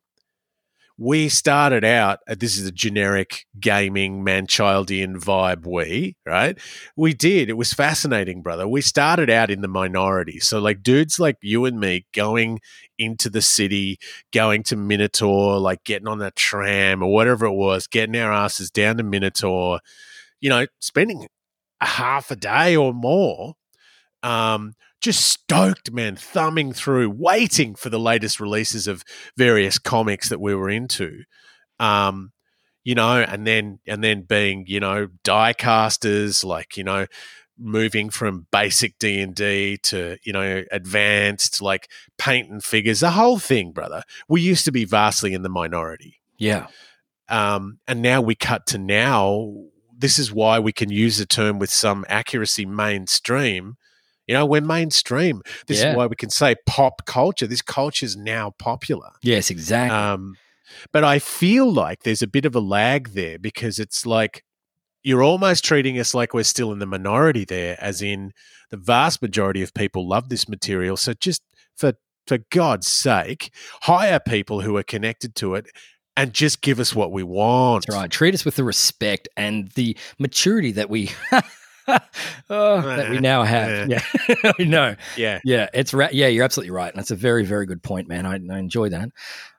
we 1.03 1.29
started 1.29 1.85
out, 1.85 2.21
uh, 2.29 2.37
this 2.39 2.57
is 2.57 2.65
a 2.65 2.71
generic 2.71 3.45
gaming 3.59 4.23
man-childian 4.23 5.19
vibe, 5.19 5.67
we, 5.67 6.15
right? 6.25 6.57
We 6.97 7.13
did. 7.13 7.49
It 7.49 7.55
was 7.55 7.73
fascinating, 7.73 8.41
brother. 8.41 8.69
We 8.69 8.83
started 8.83 9.29
out 9.29 9.51
in 9.51 9.63
the 9.63 9.69
minority. 9.69 10.39
So, 10.39 10.61
like, 10.61 10.81
dudes 10.81 11.19
like 11.19 11.39
you 11.43 11.65
and 11.65 11.81
me 11.81 12.07
going 12.15 12.61
into 12.99 13.29
the 13.29 13.43
city, 13.43 13.99
going 14.33 14.63
to 14.65 14.77
Minotaur, 14.77 15.59
like 15.59 15.83
getting 15.83 16.07
on 16.07 16.21
that 16.21 16.37
tram 16.37 17.03
or 17.03 17.13
whatever 17.13 17.47
it 17.47 17.55
was, 17.55 17.89
getting 17.89 18.15
our 18.15 18.33
asses 18.33 18.71
down 18.71 18.97
to 18.99 19.03
Minotaur, 19.03 19.81
you 20.41 20.51
know, 20.51 20.67
spending 20.79 21.27
a 21.81 21.87
half 21.87 22.31
a 22.31 22.37
day 22.37 22.77
or 22.77 22.95
more 22.95 23.55
um, 24.23 24.75
just 25.03 25.29
stoked, 25.29 25.91
man, 25.93 26.17
thumbing 26.17 26.73
through, 26.73 27.11
waiting 27.11 27.75
for 27.75 27.91
the 27.91 27.99
latest 27.99 28.41
releases 28.41 28.87
of 28.87 29.05
various 29.37 29.79
comics 29.79 30.29
that 30.29 30.41
we 30.41 30.55
were 30.55 30.71
into. 30.71 31.25
Um, 31.81 32.33
you 32.85 32.95
know, 32.95 33.21
and 33.21 33.47
then 33.47 33.81
and 33.87 34.03
then 34.03 34.23
being, 34.23 34.65
you 34.67 34.81
know, 34.81 35.09
die 35.25 35.53
casters, 35.53 36.45
like, 36.45 36.77
you 36.77 36.85
know, 36.85 37.07
moving 37.59 38.11
from 38.11 38.47
basic 38.51 38.99
D 38.99 39.21
and 39.21 39.35
D 39.35 39.77
to, 39.85 40.17
you 40.25 40.33
know, 40.33 40.65
advanced, 40.71 41.61
like 41.61 41.89
painting 42.19 42.61
figures, 42.61 43.01
the 43.01 43.11
whole 43.11 43.39
thing, 43.39 43.73
brother. 43.73 44.03
We 44.29 44.41
used 44.41 44.65
to 44.65 44.73
be 44.73 44.85
vastly 44.85 45.35
in 45.35 45.43
the 45.43 45.49
minority. 45.49 46.21
Yeah. 46.39 46.69
Um, 47.29 47.79
and 47.87 48.03
now 48.03 48.21
we 48.21 48.35
cut 48.35 48.67
to 48.69 48.79
now. 48.79 49.53
This 49.97 50.19
is 50.19 50.33
why 50.33 50.59
we 50.59 50.73
can 50.73 50.91
use 50.91 51.19
the 51.19 51.27
term 51.27 51.59
with 51.59 51.71
some 51.71 52.05
accuracy 52.09 52.67
mainstream 52.67 53.77
you 54.27 54.35
know, 54.35 54.47
we're 54.47 54.61
mainstream. 54.61 55.43
This 55.67 55.83
yeah. 55.83 55.91
is 55.91 55.97
why 55.97 56.07
we 56.07 56.17
can 56.17 56.31
say 56.31 56.55
pop 56.67 57.05
culture. 57.07 57.47
This 57.47 57.63
culture 57.63 58.07
is 58.07 58.17
now 58.17 58.55
popular. 58.59 59.11
Yes, 59.23 59.51
exactly. 59.51 59.97
Um, 59.97 60.37
but 60.93 61.05
I 61.05 61.19
feel 61.19 61.71
like 61.71 62.03
there's 62.03 62.23
a 62.23 62.27
bit 62.27 62.45
of 62.45 62.55
a 62.55 62.61
lag 62.61 63.11
there 63.11 63.39
because 63.39 63.79
it's 63.79 64.07
like 64.07 64.45
you're 65.03 65.23
almost 65.23 65.65
treating 65.65 65.99
us 65.99 66.15
like 66.15 66.33
we're 66.33 66.45
still 66.45 66.73
in 66.73 66.79
the 66.79 66.87
minority 66.87 67.45
there, 67.45 67.77
as 67.81 68.01
in 68.01 68.33
the 68.71 68.77
vast 68.77 69.21
majority 69.21 69.63
of 69.63 69.75
people 69.75 70.09
love 70.09 70.29
this 70.29 70.49
material. 70.49 70.97
So 70.97 71.15
just 71.15 71.43
for 71.77 71.95
for 72.27 72.39
God's 72.51 72.87
sake, 72.87 73.53
hire 73.83 74.21
people 74.21 74.61
who 74.61 74.77
are 74.77 74.85
connected 74.85 75.35
to 75.37 75.57
it 75.57 75.67
and 76.17 76.33
just 76.33 76.63
give 76.63 76.79
us 76.79 76.95
what 76.95 77.11
we 77.11 77.23
want. 77.23 77.87
That's 77.87 77.97
right. 77.97 78.11
Treat 78.11 78.35
us 78.35 78.45
with 78.45 78.57
the 78.57 78.65
respect 78.65 79.29
and 79.37 79.69
the 79.73 79.97
maturity 80.19 80.73
that 80.73 80.89
we 80.89 81.11
oh, 82.51 82.81
that 82.83 83.11
we 83.11 83.19
now 83.21 83.43
have. 83.43 83.89
Yeah, 83.89 84.01
yeah. 84.29 84.53
I 84.59 84.65
know. 84.65 84.97
Yeah, 85.17 85.41
yeah. 85.45 85.69
It's 85.75 85.93
ra- 85.93 86.09
yeah. 86.13 86.29
You're 86.29 86.45
absolutely 86.45 86.71
right. 86.71 86.93
And 86.93 86.99
that's 86.99 87.11
a 87.11 87.17
very, 87.17 87.45
very 87.45 87.67
good 87.67 87.83
point, 87.83 88.09
man. 88.09 88.27
I, 88.27 88.35
I 88.35 88.59
enjoy 88.59 88.89
that. 88.91 89.11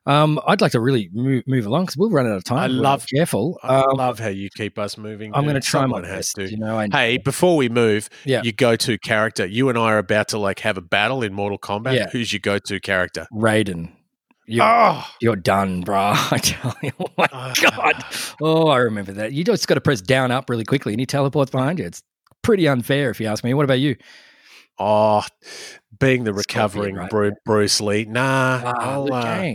Um, 0.06 0.40
I'd 0.46 0.60
like 0.60 0.74
to 0.74 0.82
really 0.82 1.10
move, 1.14 1.44
move 1.48 1.66
along 1.66 1.86
because 1.86 1.98
we'll 1.98 2.10
run 2.10 2.28
out 2.28 2.36
of 2.36 2.44
time. 2.44 2.58
I 2.58 2.68
love 2.68 3.06
careful. 3.08 3.58
I 3.64 3.78
um, 3.78 3.96
love 3.96 4.20
how 4.20 4.28
you 4.28 4.50
keep 4.50 4.78
us 4.78 4.98
moving. 4.98 5.34
I'm 5.34 5.44
going 5.44 5.56
to 5.56 5.62
try 5.62 5.86
my 5.86 6.02
best. 6.02 6.36
To. 6.36 6.50
You 6.50 6.58
know, 6.58 6.78
I, 6.78 6.90
hey, 6.92 7.18
before 7.18 7.56
we 7.56 7.70
move, 7.70 8.10
yeah. 8.26 8.42
you 8.44 8.52
go 8.52 8.76
to 8.76 8.98
character. 8.98 9.46
You 9.46 9.70
and 9.70 9.78
I 9.78 9.94
are 9.94 9.98
about 10.00 10.28
to 10.30 10.38
like 10.38 10.60
have 10.60 10.78
a 10.78 10.82
battle 10.82 11.24
in 11.24 11.34
Mortal 11.34 11.58
Kombat. 11.58 11.96
Yeah. 11.96 12.10
Who's 12.10 12.34
your 12.34 12.42
go 12.42 12.60
to 12.60 12.80
character? 12.82 13.28
Raiden. 13.32 13.92
You're, 14.46 14.66
oh. 14.66 15.06
you're 15.22 15.38
done, 15.38 15.82
bro. 15.82 16.12
I 16.16 16.38
tell 16.38 16.76
you. 16.82 16.92
Oh 17.00 17.06
my 17.18 17.30
uh, 17.32 17.54
god. 17.54 18.04
Oh, 18.42 18.68
I 18.68 18.80
remember 18.80 19.14
that. 19.14 19.32
You 19.32 19.46
just 19.46 19.68
got 19.68 19.76
to 19.76 19.82
press 19.82 20.02
down 20.02 20.32
up 20.32 20.50
really 20.50 20.66
quickly, 20.66 20.92
and 20.92 21.00
he 21.00 21.06
teleports 21.06 21.52
behind 21.52 21.80
you. 21.80 21.86
It's 21.86 22.04
pretty 22.44 22.68
unfair, 22.68 23.10
if 23.10 23.20
you 23.20 23.28
ask 23.28 23.44
me. 23.44 23.54
What 23.54 23.64
about 23.64 23.80
you? 23.80 23.96
Oh, 24.78 25.24
being 26.00 26.24
the 26.24 26.34
recovering 26.34 26.96
right 26.96 27.10
Bruce, 27.10 27.36
Bruce 27.46 27.82
Lee. 27.82 28.06
Nah, 28.06 28.62
ah, 28.64 28.74
I'll, 28.80 29.14
uh, 29.14 29.54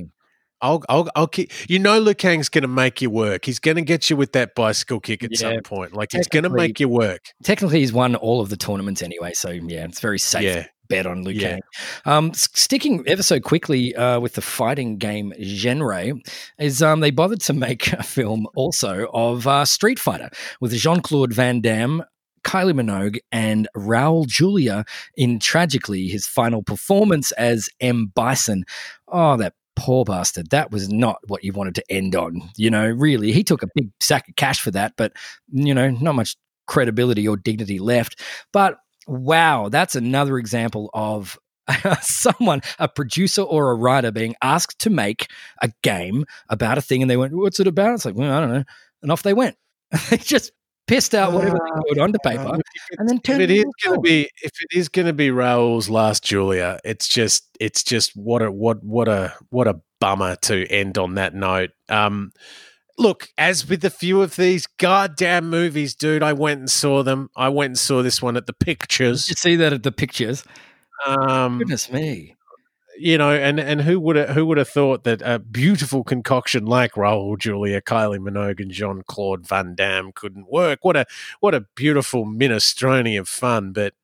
I'll, 0.60 0.82
I'll, 0.88 1.08
I'll 1.14 1.26
keep. 1.26 1.52
You 1.68 1.78
know, 1.78 1.98
Liu 1.98 2.14
Kang's 2.14 2.48
going 2.48 2.62
to 2.62 2.68
make 2.68 3.00
you 3.02 3.10
work. 3.10 3.44
He's 3.44 3.58
going 3.58 3.76
to 3.76 3.82
get 3.82 4.10
you 4.10 4.16
with 4.16 4.32
that 4.32 4.54
bicycle 4.54 5.00
kick 5.00 5.22
at 5.24 5.30
yeah, 5.32 5.38
some 5.38 5.60
point. 5.62 5.94
Like 5.94 6.10
he's 6.12 6.28
going 6.28 6.44
to 6.44 6.50
make 6.50 6.80
you 6.80 6.88
work. 6.88 7.26
Technically, 7.42 7.80
he's 7.80 7.92
won 7.92 8.16
all 8.16 8.40
of 8.40 8.48
the 8.48 8.56
tournaments 8.56 9.02
anyway, 9.02 9.34
so 9.34 9.50
yeah, 9.50 9.84
it's 9.84 10.00
very 10.00 10.18
safe. 10.18 10.42
Yeah. 10.42 10.66
Bet 10.88 11.06
on 11.06 11.22
Liu 11.22 11.34
yeah. 11.34 11.50
Kang. 11.50 11.60
Um, 12.06 12.34
sticking 12.34 13.04
ever 13.06 13.22
so 13.22 13.38
quickly 13.40 13.94
uh, 13.94 14.20
with 14.20 14.32
the 14.34 14.40
fighting 14.40 14.96
game 14.96 15.34
genre, 15.38 16.14
is 16.58 16.82
um, 16.82 17.00
they 17.00 17.10
bothered 17.10 17.42
to 17.42 17.52
make 17.52 17.92
a 17.92 18.02
film 18.02 18.46
also 18.56 19.06
of 19.12 19.46
uh, 19.46 19.66
Street 19.66 19.98
Fighter 19.98 20.30
with 20.60 20.72
Jean 20.72 21.02
Claude 21.02 21.34
Van 21.34 21.60
Damme 21.60 22.04
Kylie 22.48 22.72
Minogue 22.72 23.18
and 23.30 23.68
Raul 23.76 24.26
Julia 24.26 24.86
in 25.18 25.38
tragically 25.38 26.08
his 26.08 26.26
final 26.26 26.62
performance 26.62 27.30
as 27.32 27.68
M. 27.78 28.10
Bison. 28.14 28.64
Oh, 29.06 29.36
that 29.36 29.52
poor 29.76 30.06
bastard. 30.06 30.48
That 30.48 30.70
was 30.70 30.88
not 30.88 31.18
what 31.28 31.44
you 31.44 31.52
wanted 31.52 31.74
to 31.74 31.84
end 31.90 32.16
on. 32.16 32.48
You 32.56 32.70
know, 32.70 32.86
really, 32.86 33.32
he 33.32 33.44
took 33.44 33.62
a 33.62 33.68
big 33.74 33.90
sack 34.00 34.30
of 34.30 34.36
cash 34.36 34.62
for 34.62 34.70
that, 34.70 34.94
but, 34.96 35.12
you 35.52 35.74
know, 35.74 35.90
not 35.90 36.14
much 36.14 36.36
credibility 36.66 37.28
or 37.28 37.36
dignity 37.36 37.78
left. 37.78 38.18
But 38.50 38.78
wow, 39.06 39.68
that's 39.68 39.94
another 39.94 40.38
example 40.38 40.88
of 40.94 41.38
someone, 42.00 42.62
a 42.78 42.88
producer 42.88 43.42
or 43.42 43.72
a 43.72 43.74
writer, 43.74 44.10
being 44.10 44.34
asked 44.40 44.78
to 44.80 44.90
make 44.90 45.30
a 45.60 45.70
game 45.82 46.24
about 46.48 46.78
a 46.78 46.82
thing, 46.82 47.02
and 47.02 47.10
they 47.10 47.18
went, 47.18 47.34
"What's 47.34 47.60
it 47.60 47.66
about?" 47.66 47.92
It's 47.92 48.06
like, 48.06 48.14
well, 48.14 48.32
I 48.32 48.40
don't 48.40 48.52
know, 48.54 48.64
and 49.02 49.12
off 49.12 49.22
they 49.22 49.34
went. 49.34 49.56
they 50.10 50.16
just 50.16 50.52
pissed 50.88 51.14
out 51.14 51.32
whatever 51.32 51.56
uh, 51.56 51.76
they 51.76 51.82
put 51.88 51.98
onto 51.98 52.18
paper, 52.24 52.42
uh, 52.42 52.58
and 52.98 53.08
then 53.08 53.20
turned 53.20 53.42
if 53.42 53.50
it 53.50 53.54
is 53.54 53.64
going 53.84 53.96
to 53.96 54.00
be 54.00 54.30
if 54.42 54.52
it 54.60 54.76
is 54.76 54.88
going 54.88 55.06
to 55.06 55.12
be 55.12 55.30
Raul's 55.30 55.88
last 55.88 56.24
Julia, 56.24 56.80
it's 56.84 57.06
just 57.06 57.44
it's 57.60 57.84
just 57.84 58.16
what 58.16 58.42
a 58.42 58.50
what 58.50 58.82
what 58.82 59.08
a 59.08 59.34
what 59.50 59.68
a 59.68 59.80
bummer 60.00 60.36
to 60.36 60.66
end 60.66 60.98
on 60.98 61.14
that 61.14 61.34
note. 61.34 61.70
Um, 61.88 62.32
look, 62.98 63.28
as 63.38 63.68
with 63.68 63.84
a 63.84 63.90
few 63.90 64.22
of 64.22 64.36
these 64.36 64.66
goddamn 64.78 65.48
movies, 65.48 65.94
dude, 65.94 66.22
I 66.22 66.32
went 66.32 66.60
and 66.60 66.70
saw 66.70 67.02
them. 67.02 67.30
I 67.36 67.48
went 67.50 67.70
and 67.70 67.78
saw 67.78 68.02
this 68.02 68.20
one 68.20 68.36
at 68.36 68.46
the 68.46 68.52
pictures. 68.52 69.26
Did 69.26 69.30
you 69.30 69.36
see 69.36 69.56
that 69.56 69.72
at 69.72 69.82
the 69.82 69.92
pictures? 69.92 70.44
Um, 71.06 71.58
Goodness 71.58 71.92
me 71.92 72.34
you 72.98 73.16
know, 73.16 73.30
and 73.30 73.60
and 73.60 73.80
who 73.80 74.00
would 74.00 74.16
have, 74.16 74.30
who 74.30 74.44
would 74.46 74.58
have 74.58 74.68
thought 74.68 75.04
that 75.04 75.22
a 75.22 75.38
beautiful 75.38 76.04
concoction 76.04 76.66
like 76.66 76.92
Raul 76.92 77.38
Julia, 77.38 77.80
Kylie 77.80 78.18
Minogue, 78.18 78.60
and 78.60 78.70
Jean 78.70 79.02
Claude 79.06 79.46
Van 79.46 79.74
Damme 79.74 80.12
couldn't 80.12 80.50
work? 80.50 80.80
What 80.82 80.96
a 80.96 81.06
what 81.40 81.54
a 81.54 81.66
beautiful 81.74 82.26
minestrone 82.26 83.18
of 83.18 83.28
fun, 83.28 83.72
but 83.72 83.94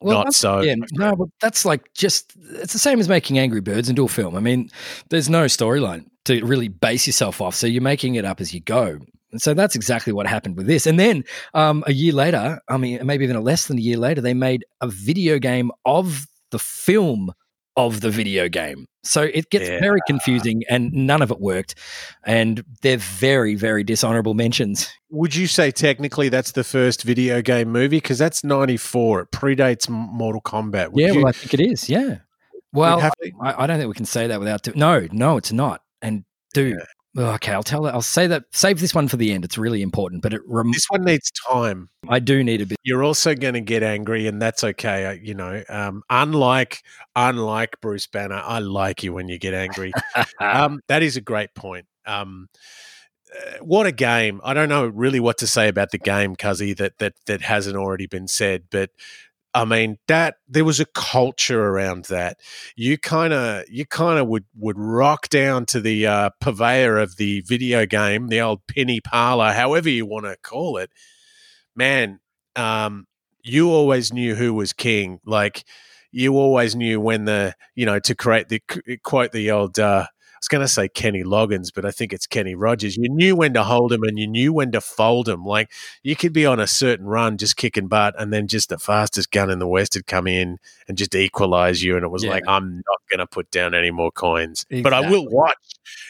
well, 0.00 0.24
not 0.24 0.34
so. 0.34 0.60
Yeah, 0.60 0.76
no, 0.92 1.16
but 1.16 1.28
that's 1.40 1.64
like 1.64 1.92
just 1.94 2.32
it's 2.52 2.72
the 2.72 2.78
same 2.78 3.00
as 3.00 3.08
making 3.08 3.38
Angry 3.38 3.60
Birds 3.60 3.88
into 3.88 4.04
a 4.04 4.08
film. 4.08 4.36
I 4.36 4.40
mean, 4.40 4.70
there's 5.10 5.28
no 5.28 5.46
storyline 5.46 6.06
to 6.26 6.44
really 6.44 6.68
base 6.68 7.06
yourself 7.06 7.40
off, 7.40 7.54
so 7.54 7.66
you're 7.66 7.82
making 7.82 8.14
it 8.14 8.24
up 8.24 8.40
as 8.40 8.54
you 8.54 8.60
go. 8.60 8.98
And 9.32 9.42
so 9.42 9.52
that's 9.52 9.74
exactly 9.74 10.12
what 10.12 10.28
happened 10.28 10.56
with 10.56 10.66
this. 10.66 10.86
And 10.86 10.98
then 10.98 11.24
um, 11.54 11.82
a 11.88 11.92
year 11.92 12.12
later, 12.12 12.60
I 12.68 12.76
mean, 12.76 13.04
maybe 13.04 13.24
even 13.24 13.42
less 13.42 13.66
than 13.66 13.78
a 13.78 13.80
year 13.80 13.96
later, 13.96 14.20
they 14.20 14.32
made 14.32 14.64
a 14.80 14.86
video 14.86 15.40
game 15.40 15.72
of 15.84 16.28
the 16.50 16.60
film 16.60 17.32
of 17.76 18.00
the 18.00 18.10
video 18.10 18.48
game. 18.48 18.86
So 19.02 19.22
it 19.22 19.50
gets 19.50 19.68
yeah. 19.68 19.80
very 19.80 20.00
confusing 20.06 20.62
and 20.70 20.92
none 20.92 21.22
of 21.22 21.30
it 21.30 21.40
worked. 21.40 21.74
And 22.24 22.64
they're 22.82 22.96
very, 22.96 23.54
very 23.54 23.84
dishonorable 23.84 24.34
mentions. 24.34 24.90
Would 25.10 25.34
you 25.34 25.46
say 25.46 25.70
technically 25.70 26.28
that's 26.28 26.52
the 26.52 26.64
first 26.64 27.02
video 27.02 27.42
game 27.42 27.70
movie? 27.70 27.98
Because 27.98 28.18
that's 28.18 28.44
94. 28.44 29.20
It 29.20 29.30
predates 29.30 29.88
Mortal 29.88 30.40
Kombat. 30.40 30.92
Would 30.92 31.02
yeah, 31.02 31.12
you, 31.12 31.18
well, 31.20 31.28
I 31.28 31.32
think 31.32 31.54
it 31.54 31.60
is. 31.60 31.88
Yeah. 31.88 32.18
Well, 32.72 33.00
I, 33.40 33.54
I, 33.62 33.66
don't 33.66 33.78
think 33.78 33.88
we 33.88 33.94
can 33.94 34.04
say 34.04 34.26
that 34.26 34.40
without. 34.40 34.64
To, 34.64 34.76
no, 34.76 35.06
no, 35.12 35.36
it's 35.36 35.52
not. 35.52 35.82
And 36.02 36.24
dude, 36.54 36.72
yeah. 36.72 36.84
Okay, 37.16 37.52
I'll 37.52 37.62
tell. 37.62 37.86
I'll 37.86 38.02
say 38.02 38.26
that. 38.26 38.44
Save 38.52 38.80
this 38.80 38.92
one 38.92 39.06
for 39.06 39.16
the 39.16 39.32
end. 39.32 39.44
It's 39.44 39.56
really 39.56 39.82
important. 39.82 40.20
But 40.20 40.34
it 40.34 40.40
rem- 40.46 40.72
this 40.72 40.86
one 40.88 41.04
needs 41.04 41.30
time. 41.48 41.88
I 42.08 42.18
do 42.18 42.42
need 42.42 42.60
a 42.60 42.66
bit. 42.66 42.78
You're 42.82 43.04
also 43.04 43.36
going 43.36 43.54
to 43.54 43.60
get 43.60 43.84
angry, 43.84 44.26
and 44.26 44.42
that's 44.42 44.64
okay. 44.64 45.20
You 45.22 45.34
know, 45.34 45.62
um, 45.68 46.02
unlike 46.10 46.82
unlike 47.14 47.80
Bruce 47.80 48.08
Banner, 48.08 48.42
I 48.44 48.58
like 48.58 49.04
you 49.04 49.12
when 49.12 49.28
you 49.28 49.38
get 49.38 49.54
angry. 49.54 49.92
um, 50.40 50.80
that 50.88 51.04
is 51.04 51.16
a 51.16 51.20
great 51.20 51.54
point. 51.54 51.86
Um, 52.04 52.48
uh, 53.32 53.58
what 53.62 53.86
a 53.86 53.92
game! 53.92 54.40
I 54.42 54.52
don't 54.52 54.68
know 54.68 54.86
really 54.88 55.20
what 55.20 55.38
to 55.38 55.46
say 55.46 55.68
about 55.68 55.92
the 55.92 55.98
game, 55.98 56.34
Cuzzy, 56.34 56.76
that 56.78 56.98
that 56.98 57.14
that 57.26 57.42
hasn't 57.42 57.76
already 57.76 58.08
been 58.08 58.26
said. 58.26 58.64
But 58.70 58.90
I 59.54 59.64
mean 59.64 59.98
that 60.08 60.36
there 60.48 60.64
was 60.64 60.80
a 60.80 60.84
culture 60.84 61.62
around 61.62 62.06
that. 62.06 62.38
You 62.74 62.98
kind 62.98 63.32
of 63.32 63.64
you 63.68 63.86
kind 63.86 64.18
of 64.18 64.26
would 64.26 64.44
would 64.56 64.78
rock 64.78 65.28
down 65.28 65.64
to 65.66 65.80
the 65.80 66.06
uh, 66.06 66.30
purveyor 66.40 66.98
of 66.98 67.16
the 67.16 67.40
video 67.42 67.86
game, 67.86 68.28
the 68.28 68.40
old 68.40 68.66
penny 68.66 69.00
parlor, 69.00 69.52
however 69.52 69.88
you 69.88 70.06
want 70.06 70.26
to 70.26 70.36
call 70.42 70.78
it. 70.78 70.90
Man, 71.76 72.20
um, 72.56 73.06
you 73.42 73.70
always 73.70 74.12
knew 74.12 74.34
who 74.34 74.54
was 74.54 74.72
king. 74.72 75.20
Like 75.24 75.64
you 76.10 76.36
always 76.36 76.74
knew 76.74 77.00
when 77.00 77.24
the 77.24 77.54
you 77.74 77.86
know 77.86 78.00
to 78.00 78.14
create 78.14 78.48
the 78.48 78.60
quote 79.04 79.32
the 79.32 79.50
old 79.52 79.78
uh, 79.78 80.06
was 80.44 80.48
going 80.48 80.60
to 80.60 80.68
say 80.68 80.88
Kenny 80.88 81.24
Loggins, 81.24 81.70
but 81.74 81.86
I 81.86 81.90
think 81.90 82.12
it's 82.12 82.26
Kenny 82.26 82.54
Rogers. 82.54 82.98
You 82.98 83.08
knew 83.08 83.34
when 83.34 83.54
to 83.54 83.62
hold 83.62 83.92
him 83.92 84.02
and 84.02 84.18
you 84.18 84.26
knew 84.26 84.52
when 84.52 84.72
to 84.72 84.80
fold 84.80 85.26
him. 85.26 85.44
Like 85.44 85.72
you 86.02 86.14
could 86.14 86.34
be 86.34 86.44
on 86.44 86.60
a 86.60 86.66
certain 86.66 87.06
run 87.06 87.38
just 87.38 87.56
kicking 87.56 87.88
butt, 87.88 88.14
and 88.18 88.32
then 88.32 88.46
just 88.46 88.68
the 88.68 88.78
fastest 88.78 89.30
gun 89.30 89.48
in 89.50 89.58
the 89.58 89.66
West 89.66 89.94
had 89.94 90.06
come 90.06 90.26
in 90.26 90.58
and 90.86 90.98
just 90.98 91.14
equalize 91.14 91.82
you. 91.82 91.96
And 91.96 92.04
it 92.04 92.08
was 92.08 92.24
yeah. 92.24 92.30
like, 92.30 92.44
I'm 92.46 92.76
not 92.76 93.00
going 93.08 93.20
to 93.20 93.26
put 93.26 93.50
down 93.50 93.74
any 93.74 93.90
more 93.90 94.12
coins, 94.12 94.66
exactly. 94.68 94.82
but 94.82 94.92
I 94.92 95.08
will 95.10 95.26
watch. 95.28 95.54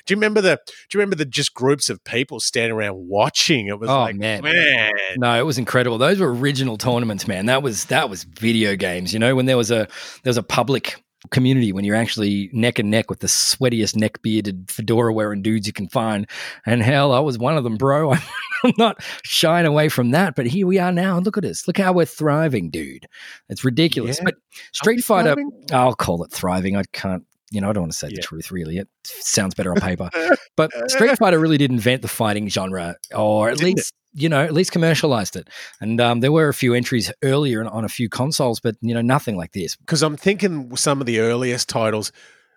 Do 0.04 0.14
you 0.14 0.16
remember 0.16 0.40
the? 0.40 0.60
Do 0.66 0.72
you 0.92 1.00
remember 1.00 1.16
the 1.16 1.24
just 1.24 1.54
groups 1.54 1.88
of 1.88 2.02
people 2.02 2.40
standing 2.40 2.72
around 2.72 3.08
watching? 3.08 3.68
It 3.68 3.78
was 3.78 3.88
oh, 3.88 4.00
like, 4.00 4.16
man. 4.16 4.42
man, 4.42 4.92
no, 5.16 5.38
it 5.38 5.46
was 5.46 5.58
incredible. 5.58 5.98
Those 5.98 6.18
were 6.20 6.34
original 6.34 6.76
tournaments, 6.76 7.28
man. 7.28 7.46
That 7.46 7.62
was 7.62 7.84
that 7.86 8.10
was 8.10 8.24
video 8.24 8.74
games. 8.74 9.12
You 9.12 9.20
know, 9.20 9.36
when 9.36 9.46
there 9.46 9.56
was 9.56 9.70
a 9.70 9.86
there 10.22 10.30
was 10.30 10.36
a 10.36 10.42
public 10.42 11.03
community 11.30 11.72
when 11.72 11.84
you're 11.84 11.96
actually 11.96 12.50
neck 12.52 12.78
and 12.78 12.90
neck 12.90 13.10
with 13.10 13.20
the 13.20 13.26
sweatiest 13.26 13.96
neck 13.96 14.22
bearded 14.22 14.70
fedora 14.70 15.12
wearing 15.12 15.42
dudes 15.42 15.66
you 15.66 15.72
can 15.72 15.88
find. 15.88 16.28
And 16.66 16.82
hell, 16.82 17.12
I 17.12 17.20
was 17.20 17.38
one 17.38 17.56
of 17.56 17.64
them, 17.64 17.76
bro. 17.76 18.12
I'm 18.64 18.72
not 18.78 19.02
shying 19.22 19.66
away 19.66 19.88
from 19.88 20.12
that, 20.12 20.34
but 20.34 20.46
here 20.46 20.66
we 20.66 20.78
are 20.78 20.92
now. 20.92 21.18
Look 21.18 21.36
at 21.36 21.44
us. 21.44 21.66
Look 21.66 21.78
how 21.78 21.92
we're 21.92 22.06
thriving, 22.06 22.70
dude. 22.70 23.06
It's 23.48 23.64
ridiculous. 23.64 24.18
Yeah. 24.18 24.24
But 24.24 24.34
Street 24.72 25.04
Fighter, 25.04 25.34
thriving? 25.34 25.52
I'll 25.72 25.94
call 25.94 26.24
it 26.24 26.32
thriving. 26.32 26.76
I 26.76 26.84
can't 26.92 27.24
you 27.50 27.60
know, 27.60 27.70
I 27.70 27.72
don't 27.72 27.84
want 27.84 27.92
to 27.92 27.98
say 27.98 28.08
yeah. 28.08 28.16
the 28.16 28.22
truth 28.22 28.50
really. 28.50 28.78
It 28.78 28.88
sounds 29.04 29.54
better 29.54 29.70
on 29.70 29.80
paper. 29.80 30.10
but 30.56 30.72
Street 30.90 31.16
Fighter 31.18 31.38
really 31.38 31.58
did 31.58 31.70
invent 31.70 32.02
the 32.02 32.08
fighting 32.08 32.48
genre, 32.48 32.96
or 33.14 33.50
at 33.50 33.58
Didn't 33.58 33.76
least? 33.76 33.94
You 34.14 34.28
know, 34.28 34.42
at 34.42 34.54
least 34.54 34.72
commercialized 34.72 35.36
it. 35.36 35.48
And 35.80 36.00
um, 36.00 36.20
there 36.20 36.32
were 36.32 36.48
a 36.48 36.54
few 36.54 36.74
entries 36.74 37.12
earlier 37.22 37.64
on 37.64 37.84
a 37.84 37.88
few 37.88 38.08
consoles, 38.08 38.60
but, 38.60 38.76
you 38.80 38.94
know, 38.94 39.02
nothing 39.02 39.36
like 39.36 39.52
this. 39.52 39.76
Because 39.76 40.02
I'm 40.02 40.16
thinking 40.16 40.74
some 40.76 41.00
of 41.00 41.06
the 41.06 41.20
earliest 41.20 41.68
titles, 41.68 42.12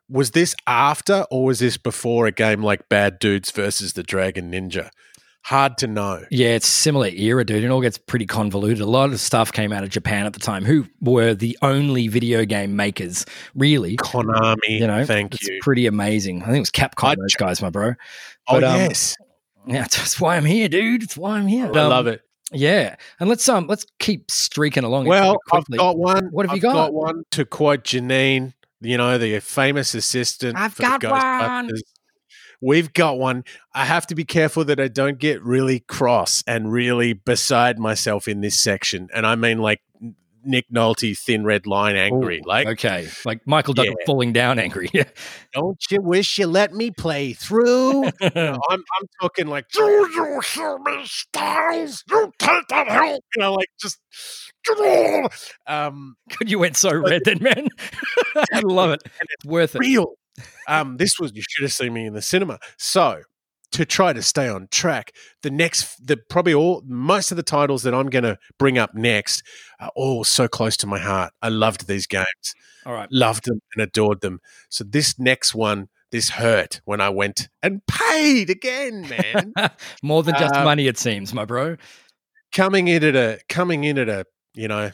was 0.10 0.32
this 0.32 0.56
after 0.68 1.26
or 1.30 1.46
was 1.46 1.60
this 1.60 1.78
before 1.78 2.28
a 2.28 2.32
game 2.32 2.64
like 2.64 2.88
Bad 2.88 3.20
Dudes 3.20 3.52
versus 3.52 3.94
the 3.94 4.04
Dragon 4.04 4.52
Ninja? 4.52 4.90
hard 5.48 5.78
to 5.78 5.88
know. 5.88 6.26
Yeah, 6.30 6.50
it's 6.50 6.68
similar 6.68 7.08
era, 7.08 7.46
dude. 7.46 7.64
It 7.64 7.70
all 7.70 7.80
gets 7.80 7.98
pretty 7.98 8.26
convoluted. 8.26 8.82
A 8.82 8.86
lot 8.86 9.12
of 9.12 9.20
stuff 9.22 9.54
came 9.54 9.72
out 9.72 9.82
of 9.82 9.90
Japan 9.90 10.26
at 10.26 10.34
the 10.34 10.42
time, 10.42 10.66
who 10.66 10.86
were 11.00 11.34
the 11.34 11.58
only 11.62 12.10
video 12.10 12.44
game 12.44 12.76
makers, 12.76 13.26
really. 13.56 13.96
Konami, 13.96 14.58
you 14.68 14.86
know, 14.86 15.06
thank 15.06 15.36
it's 15.36 15.48
you. 15.48 15.60
Pretty 15.62 15.86
amazing. 15.86 16.42
I 16.42 16.48
think 16.48 16.58
it 16.58 16.60
was 16.60 16.72
Capcom, 16.72 17.12
I'd, 17.12 17.20
those 17.20 17.36
guys, 17.36 17.62
my 17.62 17.70
bro. 17.70 17.92
Oh, 18.50 18.60
but, 18.60 18.66
oh 18.66 18.72
um, 18.72 18.76
yes. 18.76 19.16
Yeah, 19.68 19.82
that's 19.92 20.20
why 20.20 20.38
I'm 20.38 20.46
here, 20.46 20.68
dude. 20.68 21.04
It's 21.04 21.18
why 21.18 21.38
I'm 21.38 21.48
here. 21.48 21.66
I 21.66 21.68
um, 21.68 21.90
love 21.90 22.08
it. 22.08 22.22
Yeah, 22.52 22.96
and 23.20 23.28
let's 23.28 23.48
um 23.50 23.68
let's 23.68 23.86
keep 24.00 24.32
streaking 24.32 24.86
along. 24.86 25.06
Well, 25.06 25.38
I've 25.52 25.66
got 25.66 25.98
one. 25.98 26.28
What 26.32 26.46
have 26.46 26.52
I've 26.52 26.56
you 26.58 26.62
got? 26.62 26.74
got 26.74 26.94
one 26.94 27.24
to 27.32 27.46
quote 27.46 27.84
Janine, 27.84 28.54
you 28.80 28.98
know, 28.98 29.18
the 29.18 29.40
famous 29.40 29.94
assistant. 29.94 30.58
I've 30.58 30.76
got 30.76 31.04
one. 31.04 31.72
We've 32.60 32.92
got 32.92 33.20
one. 33.20 33.44
I 33.76 33.86
have 33.86 34.08
to 34.08 34.16
be 34.16 34.26
careful 34.26 34.66
that 34.66 34.80
I 34.80 34.88
don't 34.88 35.20
get 35.20 35.44
really 35.44 35.82
cross 35.82 36.44
and 36.48 36.72
really 36.72 37.14
beside 37.14 37.78
myself 37.78 38.28
in 38.28 38.42
this 38.42 38.60
section. 38.60 39.10
And 39.14 39.28
I 39.28 39.36
mean, 39.36 39.60
like 39.60 39.82
Nick 40.44 40.70
Nolte, 40.70 41.18
thin 41.18 41.44
red 41.44 41.68
line, 41.68 41.96
angry. 41.96 42.40
Ooh, 42.40 42.48
like 42.48 42.68
okay, 42.68 43.08
like 43.26 43.46
Michael 43.46 43.74
Duggan 43.74 43.96
yeah. 44.00 44.06
falling 44.06 44.34
down, 44.34 44.60
angry. 44.60 44.90
Don't 45.54 45.84
you 45.90 46.02
wish 46.02 46.38
you 46.38 46.48
let 46.48 46.74
me 46.74 46.92
play 46.92 47.34
through? 47.34 48.06
you 48.06 48.12
know, 48.36 48.60
I'm 48.70 48.84
I'm 49.00 49.08
talking 49.22 49.48
like, 49.48 49.70
do 49.70 49.82
you 49.82 50.42
hear 50.42 50.78
me, 50.80 51.06
Styles? 51.06 52.04
You 52.10 52.32
take 52.40 52.68
that 52.70 52.88
help. 52.88 53.24
You 53.36 53.42
know, 53.42 53.54
like 53.54 53.70
just. 53.80 54.00
Um, 55.66 56.18
you 56.46 56.60
went 56.60 56.76
so 56.76 56.94
red 56.94 57.22
then, 57.24 57.42
man. 57.42 57.70
I 58.54 58.60
love 58.60 58.92
it. 58.92 59.02
It's 59.06 59.46
worth 59.46 59.76
it. 59.76 59.80
Real 59.80 60.16
um, 60.68 60.98
this 60.98 61.20
was 61.20 61.32
you 61.34 61.44
should 61.48 61.64
have 61.64 61.74
seen 61.74 61.94
me 61.94 62.06
in 62.06 62.14
the 62.14 62.22
cinema. 62.22 62.60
So 62.78 63.22
to 63.72 63.86
try 63.86 64.14
to 64.14 64.22
stay 64.22 64.48
on 64.48 64.68
track, 64.72 65.14
the 65.42 65.50
next, 65.50 66.06
the 66.06 66.18
probably 66.18 66.54
all 66.54 66.84
most 66.86 67.32
of 67.32 67.38
the 67.38 67.44
titles 67.44 67.84
that 67.84 67.94
I'm 67.94 68.10
going 68.10 68.24
to 68.24 68.38
bring 68.58 68.78
up 68.78 68.96
next 68.96 69.44
are 69.80 69.92
all 69.96 70.24
so 70.24 70.48
close 70.48 70.78
to 70.78 70.88
my 70.88 71.00
heart. 71.00 71.34
I 71.42 71.50
loved 71.50 71.88
these 71.88 72.08
games. 72.08 72.26
All 72.86 72.94
right, 72.94 73.10
loved 73.12 73.46
them 73.46 73.60
and 73.76 73.84
adored 73.84 74.22
them. 74.22 74.40
So 74.70 74.84
this 74.86 75.20
next 75.20 75.54
one, 75.54 75.90
this 76.12 76.30
hurt 76.30 76.80
when 76.86 77.02
I 77.02 77.10
went 77.10 77.50
and 77.62 77.82
paid 77.86 78.50
again, 78.50 79.08
man. 79.10 79.54
More 80.02 80.24
than 80.24 80.36
just 80.36 80.56
um, 80.56 80.64
money, 80.64 80.88
it 80.88 80.98
seems, 80.98 81.34
my 81.34 81.44
bro. 81.44 81.76
Coming 82.54 82.88
in 82.88 83.04
at 83.04 83.16
a 83.16 83.40
coming 83.50 83.84
in 83.84 83.98
at 83.98 84.08
a 84.08 84.26
you 84.54 84.70
know 84.70 84.92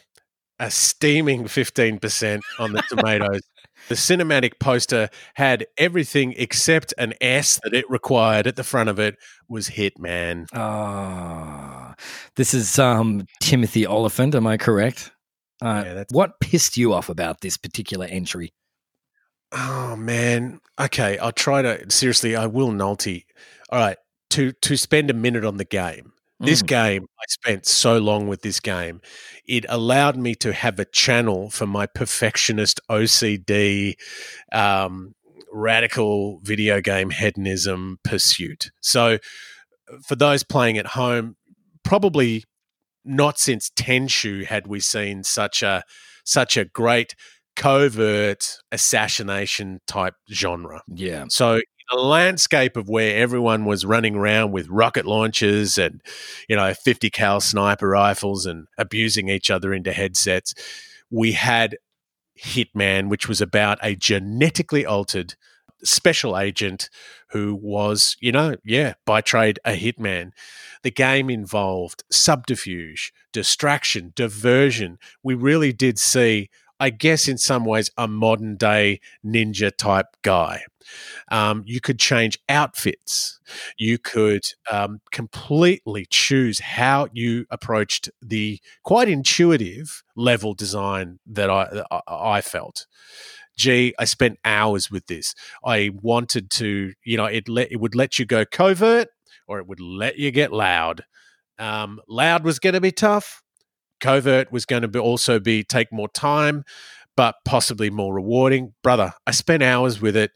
a 0.59 0.71
steaming 0.71 1.47
fifteen 1.47 1.99
percent 1.99 2.41
on 2.57 2.73
the 2.73 2.81
tomatoes. 2.89 3.41
The 3.89 3.96
cinematic 3.96 4.60
poster 4.60 5.10
had 5.36 5.65
everything 5.78 6.34
except 6.38 6.93
an 6.98 7.13
S 7.22 7.60
that 7.63 7.74
it 7.74 7.89
required 7.89 8.48
at 8.48 8.56
the 8.56 8.63
front 8.63 8.89
of 8.89 9.00
it 9.00 9.15
was 9.50 9.69
Hitman. 9.69 10.48
Ah, 10.54 11.91
oh, 11.91 12.04
this 12.36 12.54
is 12.54 12.80
um, 12.80 13.28
Timothy 13.41 13.86
Olyphant. 13.86 14.36
Am 14.36 14.48
I 14.48 14.58
correct? 14.58 15.12
Uh, 15.62 15.84
yeah, 15.86 16.04
what 16.12 16.39
pissed 16.39 16.78
you 16.78 16.93
off 16.93 17.10
about 17.10 17.41
this 17.41 17.58
particular 17.58 18.06
entry? 18.06 18.54
Oh 19.52 19.96
man. 19.96 20.60
Okay, 20.80 21.17
I'll 21.19 21.32
try 21.32 21.62
to 21.62 21.89
seriously. 21.91 22.36
I 22.36 22.48
will 22.48 22.72
Nolte. 22.72 23.24
All 23.69 23.80
right, 23.80 23.98
to 24.32 24.52
to 24.52 24.76
spend 24.78 25.10
a 25.10 25.13
minute 25.13 25.46
on 25.46 25.58
the 25.58 25.65
game. 25.65 26.13
This 26.43 26.62
mm. 26.62 26.67
game, 26.67 27.06
I 27.19 27.23
spent 27.29 27.65
so 27.65 27.97
long 27.97 28.27
with 28.27 28.41
this 28.41 28.60
game. 28.60 29.01
It 29.47 29.65
allowed 29.69 30.17
me 30.17 30.36
to 30.36 30.53
have 30.53 30.79
a 30.79 30.86
channel 30.86 31.49
for 31.49 31.65
my 31.65 31.86
perfectionist 31.86 32.79
OCD, 32.89 33.93
um, 34.51 35.13
radical 35.51 36.39
video 36.43 36.82
game 36.82 37.10
hedonism 37.10 37.99
pursuit. 38.03 38.71
So, 38.82 39.19
for 40.06 40.15
those 40.15 40.43
playing 40.43 40.77
at 40.77 40.88
home, 40.88 41.36
probably 41.84 42.43
not 43.06 43.38
since 43.38 43.69
Tenchu 43.69 44.45
had 44.45 44.67
we 44.67 44.79
seen 44.79 45.23
such 45.23 45.62
a 45.62 45.84
such 46.23 46.58
a 46.58 46.65
great 46.65 47.15
covert 47.56 48.58
assassination 48.71 49.79
type 49.86 50.15
genre. 50.32 50.82
Yeah. 50.88 51.25
So 51.29 51.62
a 51.91 51.98
landscape 51.98 52.78
of 52.78 52.89
where 52.89 53.17
everyone 53.17 53.65
was 53.65 53.86
running 53.86 54.15
around 54.15 54.52
with 54.52 54.67
rocket 54.69 55.06
launchers 55.06 55.78
and 55.78 56.02
you 56.48 56.56
know 56.56 56.74
50 56.74 57.10
cal 57.10 57.39
sniper 57.39 57.88
rifles 57.88 58.46
and 58.46 58.67
abusing 58.78 59.30
each 59.30 59.52
other 59.52 59.74
into 59.74 59.93
headsets. 59.93 60.54
We 61.10 61.34
had 61.34 61.78
hitman 62.39 63.10
which 63.10 63.28
was 63.28 63.41
about 63.41 63.78
a 63.84 63.96
genetically 63.96 64.86
altered 64.86 65.36
special 65.84 66.38
agent 66.38 66.89
who 67.30 67.54
was 67.54 68.17
you 68.19 68.32
know 68.32 68.56
yeah 68.63 68.93
by 69.06 69.22
trade 69.22 69.60
a 69.65 69.78
hitman. 69.78 70.32
The 70.84 70.91
game 70.91 71.30
involved 71.30 72.04
subterfuge 72.12 73.13
distraction 73.32 74.13
diversion. 74.15 74.98
We 75.24 75.34
really 75.34 75.74
did 75.74 75.98
see 76.00 76.50
I 76.84 76.89
guess 76.89 77.30
in 77.30 77.38
some 77.38 77.63
ways 77.63 77.89
a 77.98 78.10
modern 78.10 78.58
day 78.58 79.00
ninja 79.26 79.72
type 79.74 80.08
guy. 80.22 80.63
Um, 81.32 81.63
you 81.65 81.80
could 81.80 81.98
change 81.98 82.38
outfits. 82.50 83.39
You 83.78 83.98
could 83.98 84.43
um, 84.69 85.00
completely 85.13 86.06
choose 86.10 86.60
how 86.60 87.08
you 87.13 87.46
approached 87.50 88.10
the 88.22 88.60
quite 88.84 89.08
intuitive 89.08 90.04
level 90.17 90.54
design 90.54 91.19
that 91.26 91.50
I, 91.50 91.86
I 92.06 92.41
felt. 92.41 92.86
Gee, 93.57 93.93
I 93.97 94.03
spent 94.03 94.39
hours 94.43 94.91
with 94.91 95.07
this. 95.07 95.36
I 95.64 95.91
wanted 96.01 96.51
to, 96.51 96.91
you 97.05 97.16
know, 97.16 97.26
it 97.28 97.47
let 97.47 97.72
it 97.72 97.80
would 97.80 97.95
let 97.95 98.20
you 98.20 98.26
go 98.26 98.43
covert 98.43 99.07
or 99.47 99.60
it 99.60 99.68
would 99.68 99.80
let 99.80 100.18
you 100.18 100.32
get 100.32 100.51
loud. 100.51 101.05
Um, 101.57 102.01
loud 102.10 102.43
was 102.43 102.60
going 102.60 102.74
to 102.74 102.82
be 102.82 102.91
tough. 102.91 103.43
Covert 104.04 104.51
was 104.51 104.66
going 104.66 104.82
to 104.82 104.89
be 104.89 104.99
also 104.99 105.39
be 105.39 105.64
take 105.64 105.91
more 105.91 106.10
time, 106.10 106.66
but 107.16 107.36
possibly 107.45 107.89
more 107.89 108.14
rewarding. 108.14 108.74
Brother, 108.84 109.14
I 109.26 109.32
spent 109.32 109.64
hours 109.64 110.01
with 110.01 110.18
it. 110.18 110.32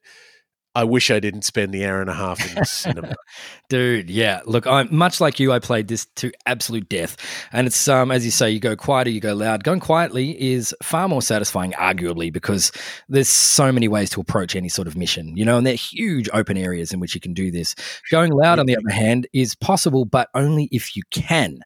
I 0.73 0.83
wish 0.83 1.09
I 1.09 1.19
didn't 1.19 1.41
spend 1.41 1.73
the 1.73 1.85
hour 1.85 2.01
and 2.01 2.09
a 2.09 2.13
half 2.13 2.47
in 2.47 2.55
the 2.55 2.63
cinema. 2.63 3.15
Dude, 3.69 4.11
yeah. 4.11 4.41
Look, 4.45 4.67
I'm 4.67 4.87
much 4.95 5.19
like 5.19 5.39
you. 5.39 5.51
I 5.51 5.57
played 5.57 5.87
this 5.87 6.05
to 6.17 6.31
absolute 6.45 6.87
death, 6.87 7.17
and 7.51 7.65
it's 7.65 7.87
um 7.87 8.11
as 8.11 8.23
you 8.23 8.31
say, 8.31 8.51
you 8.51 8.59
go 8.59 8.75
quieter, 8.75 9.09
you 9.09 9.19
go 9.19 9.33
loud. 9.33 9.63
Going 9.63 9.79
quietly 9.79 10.39
is 10.41 10.75
far 10.83 11.09
more 11.09 11.23
satisfying, 11.23 11.71
arguably, 11.71 12.31
because 12.31 12.71
there's 13.09 13.27
so 13.27 13.71
many 13.71 13.87
ways 13.87 14.11
to 14.11 14.21
approach 14.21 14.55
any 14.55 14.69
sort 14.69 14.87
of 14.87 14.95
mission, 14.95 15.35
you 15.35 15.43
know, 15.43 15.57
and 15.57 15.65
they're 15.65 15.73
huge 15.73 16.29
open 16.31 16.57
areas 16.57 16.93
in 16.93 16.99
which 16.99 17.15
you 17.15 17.21
can 17.21 17.33
do 17.33 17.49
this. 17.49 17.73
Going 18.11 18.31
loud, 18.31 18.59
on 18.59 18.67
the 18.67 18.77
other 18.77 18.93
hand, 18.93 19.27
is 19.33 19.55
possible, 19.55 20.05
but 20.05 20.29
only 20.35 20.69
if 20.71 20.95
you 20.95 21.01
can. 21.09 21.59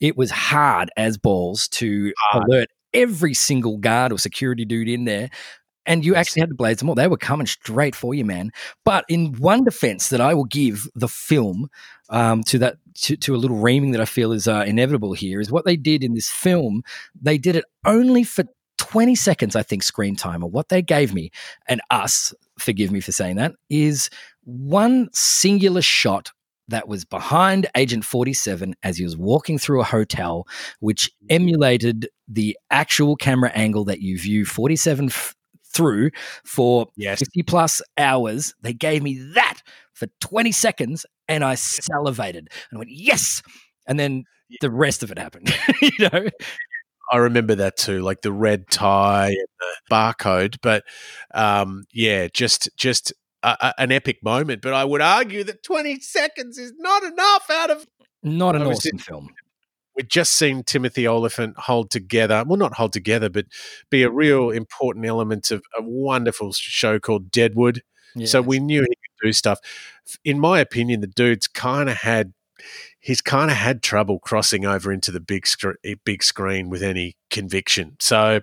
It 0.00 0.16
was 0.16 0.30
hard 0.30 0.90
as 0.96 1.18
balls 1.18 1.68
to 1.68 2.12
hard. 2.18 2.44
alert 2.48 2.68
every 2.94 3.34
single 3.34 3.78
guard 3.78 4.12
or 4.12 4.18
security 4.18 4.64
dude 4.64 4.88
in 4.88 5.04
there 5.04 5.30
and 5.86 6.04
you 6.04 6.14
actually 6.14 6.40
had 6.40 6.48
to 6.50 6.54
blaze 6.54 6.78
them 6.78 6.88
all. 6.88 6.94
They 6.94 7.06
were 7.06 7.16
coming 7.16 7.46
straight 7.46 7.94
for 7.94 8.12
you, 8.12 8.24
man. 8.24 8.50
But 8.84 9.04
in 9.08 9.34
one 9.34 9.64
defense 9.64 10.08
that 10.08 10.20
I 10.20 10.34
will 10.34 10.44
give 10.44 10.88
the 10.94 11.08
film 11.08 11.68
um, 12.10 12.42
to 12.44 12.58
that 12.58 12.76
to, 13.02 13.16
to, 13.16 13.34
a 13.34 13.38
little 13.38 13.58
reaming 13.58 13.92
that 13.92 14.00
I 14.00 14.04
feel 14.04 14.32
is 14.32 14.48
uh, 14.48 14.64
inevitable 14.66 15.12
here 15.12 15.40
is 15.40 15.50
what 15.50 15.64
they 15.64 15.76
did 15.76 16.02
in 16.02 16.14
this 16.14 16.30
film. 16.30 16.82
They 17.20 17.38
did 17.38 17.56
it 17.56 17.64
only 17.84 18.24
for 18.24 18.44
20 18.78 19.14
seconds, 19.14 19.54
I 19.54 19.62
think, 19.62 19.82
screen 19.82 20.16
time. 20.16 20.42
Or 20.42 20.50
what 20.50 20.68
they 20.68 20.82
gave 20.82 21.14
me 21.14 21.30
and 21.68 21.80
us, 21.90 22.34
forgive 22.58 22.90
me 22.90 23.00
for 23.00 23.12
saying 23.12 23.36
that, 23.36 23.52
is 23.68 24.10
one 24.44 25.08
singular 25.12 25.82
shot 25.82 26.32
that 26.68 26.88
was 26.88 27.04
behind 27.04 27.66
Agent 27.76 28.04
47 28.04 28.74
as 28.82 28.98
he 28.98 29.04
was 29.04 29.16
walking 29.16 29.58
through 29.58 29.80
a 29.80 29.84
hotel, 29.84 30.46
which 30.80 31.10
emulated 31.30 32.08
the 32.28 32.56
actual 32.70 33.16
camera 33.16 33.50
angle 33.54 33.84
that 33.84 34.00
you 34.00 34.18
view 34.18 34.44
47 34.44 35.06
f- 35.06 35.34
through 35.64 36.10
for 36.44 36.86
yes. 36.96 37.20
50 37.20 37.42
plus 37.42 37.82
hours. 37.98 38.54
They 38.62 38.72
gave 38.72 39.02
me 39.02 39.18
that 39.34 39.60
for 39.92 40.08
20 40.20 40.52
seconds 40.52 41.06
and 41.28 41.44
I 41.44 41.54
salivated 41.54 42.48
and 42.70 42.78
went, 42.78 42.90
yes. 42.90 43.42
And 43.86 43.98
then 43.98 44.24
the 44.60 44.70
rest 44.70 45.02
of 45.02 45.10
it 45.10 45.18
happened, 45.18 45.54
you 45.82 46.08
know? 46.12 46.28
I 47.12 47.18
remember 47.18 47.54
that 47.56 47.76
too, 47.76 48.00
like 48.00 48.22
the 48.22 48.32
red 48.32 48.68
tie 48.68 49.28
and 49.28 49.48
the 49.60 49.94
barcode. 49.94 50.56
But 50.60 50.84
um, 51.32 51.84
yeah, 51.92 52.26
just 52.32 52.68
just 52.76 53.12
a, 53.42 53.74
an 53.78 53.92
epic 53.92 54.18
moment. 54.22 54.62
But 54.62 54.74
I 54.74 54.84
would 54.84 55.00
argue 55.00 55.44
that 55.44 55.62
20 55.62 56.00
seconds 56.00 56.58
is 56.58 56.72
not 56.78 57.02
enough 57.02 57.50
out 57.50 57.70
of 57.70 57.86
not 58.22 58.56
an 58.56 58.62
awesome 58.62 58.98
film 58.98 59.30
we've 59.96 60.08
just 60.08 60.34
seen 60.34 60.62
Timothy 60.62 61.08
Olyphant 61.08 61.56
hold 61.58 61.90
together, 61.90 62.44
well, 62.46 62.58
not 62.58 62.74
hold 62.74 62.92
together, 62.92 63.28
but 63.28 63.46
be 63.90 64.02
a 64.02 64.10
real 64.10 64.50
important 64.50 65.06
element 65.06 65.50
of 65.50 65.62
a 65.76 65.82
wonderful 65.82 66.52
show 66.52 66.98
called 67.00 67.30
Deadwood. 67.30 67.82
Yes. 68.14 68.30
So 68.30 68.42
we 68.42 68.60
knew 68.60 68.82
he 68.82 68.86
could 68.86 69.28
do 69.28 69.32
stuff. 69.32 69.58
In 70.24 70.38
my 70.38 70.60
opinion, 70.60 71.00
the 71.00 71.06
dude's 71.06 71.48
kind 71.48 71.88
of 71.88 71.96
had 71.96 72.32
he's 73.00 73.20
kind 73.20 73.50
of 73.50 73.56
had 73.56 73.82
trouble 73.82 74.18
crossing 74.18 74.64
over 74.64 74.90
into 74.90 75.12
the 75.12 75.20
big 75.20 75.46
sc- 75.46 75.76
eh, 75.84 75.94
big 76.04 76.22
screen 76.22 76.70
with 76.70 76.82
any 76.82 77.16
conviction. 77.30 77.96
So 78.00 78.40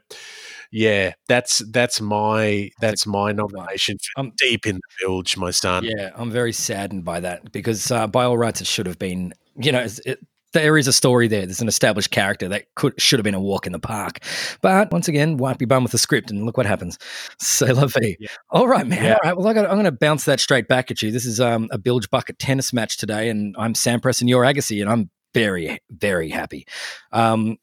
yeah, 0.74 1.14
that's 1.28 1.60
that's 1.70 2.02
my 2.02 2.72
that's 2.82 3.06
my 3.06 3.32
nomination 3.32 3.98
I'm 4.18 4.32
deep 4.38 4.66
in 4.66 4.78
the 4.78 4.82
bilge, 5.02 5.38
my 5.38 5.52
son. 5.52 5.86
Yeah, 5.86 6.10
I'm 6.16 6.32
very 6.32 6.52
saddened 6.52 7.06
by 7.06 7.20
that 7.20 7.52
because 7.52 7.92
uh, 7.92 8.08
by 8.08 8.24
all 8.24 8.40
rights 8.40 8.60
it 8.60 8.66
should 8.66 8.88
have 8.88 8.98
been 8.98 9.36
you 9.56 9.72
know 9.72 9.86
it, 10.04 10.20
there 10.54 10.76
is 10.76 10.88
a 10.88 10.94
story 10.94 11.28
there. 11.28 11.46
There's 11.46 11.62
an 11.62 11.68
established 11.68 12.10
character 12.10 12.48
that 12.48 12.74
could 12.74 13.00
should 13.00 13.20
have 13.20 13.24
been 13.24 13.36
a 13.36 13.40
walk 13.40 13.68
in 13.68 13.72
the 13.72 13.80
park. 13.80 14.20
But 14.62 14.92
once 14.92 15.08
again, 15.08 15.38
won't 15.38 15.60
be 15.60 15.66
bum 15.66 15.84
with 15.84 15.92
the 15.92 16.00
script, 16.00 16.32
and 16.32 16.44
look 16.44 16.58
what 16.58 16.66
happens. 16.66 16.98
La 17.62 17.86
vie. 17.86 18.18
Yeah. 18.20 18.30
All 18.50 18.68
right, 18.68 18.88
man. 18.88 19.04
Yeah. 19.04 19.14
All 19.14 19.20
right. 19.24 19.38
Well, 19.38 19.48
I 19.48 19.52
am 19.52 19.76
going 19.76 19.84
to 19.84 19.92
bounce 19.92 20.26
that 20.26 20.40
straight 20.40 20.68
back 20.68 20.90
at 20.90 21.04
you. 21.04 21.12
This 21.12 21.26
is 21.26 21.40
um, 21.40 21.68
a 21.70 21.78
bilge 21.78 22.10
bucket 22.10 22.40
tennis 22.40 22.74
match 22.74 22.98
today, 22.98 23.30
and 23.30 23.56
I'm 23.60 23.74
Sampras 23.74 24.22
and 24.22 24.30
you're 24.30 24.44
Agassi, 24.44 24.82
and 24.82 24.90
I'm 24.90 25.12
very, 25.34 25.80
very 25.90 26.30
happy. 26.30 26.66
Um, 27.12 27.58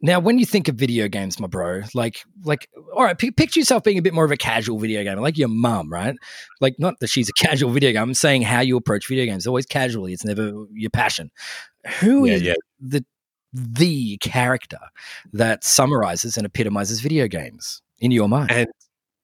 now, 0.00 0.20
when 0.20 0.38
you 0.38 0.46
think 0.46 0.68
of 0.68 0.76
video 0.76 1.08
games, 1.08 1.40
my 1.40 1.48
bro, 1.48 1.82
like, 1.92 2.22
like, 2.44 2.68
all 2.94 3.02
right, 3.02 3.18
p- 3.18 3.32
picture 3.32 3.58
yourself 3.58 3.82
being 3.82 3.98
a 3.98 4.02
bit 4.02 4.14
more 4.14 4.24
of 4.24 4.30
a 4.30 4.36
casual 4.36 4.78
video 4.78 5.02
gamer, 5.02 5.20
like 5.20 5.36
your 5.36 5.48
mum, 5.48 5.92
right? 5.92 6.14
Like, 6.60 6.78
not 6.78 7.00
that 7.00 7.08
she's 7.08 7.28
a 7.28 7.32
casual 7.44 7.70
video 7.70 7.90
game. 7.90 8.02
I'm 8.02 8.14
saying 8.14 8.42
how 8.42 8.60
you 8.60 8.76
approach 8.76 9.08
video 9.08 9.24
games. 9.24 9.46
Always 9.46 9.66
casually. 9.66 10.12
It's 10.12 10.24
never 10.24 10.52
your 10.72 10.90
passion. 10.90 11.30
Who 12.00 12.26
yeah, 12.26 12.34
is 12.34 12.42
yeah. 12.42 12.54
the 12.80 13.04
the 13.52 14.18
character 14.18 14.78
that 15.32 15.64
summarizes 15.64 16.36
and 16.36 16.46
epitomizes 16.46 17.00
video 17.00 17.26
games 17.26 17.82
in 17.98 18.12
your 18.12 18.28
mind? 18.28 18.52
And 18.52 18.68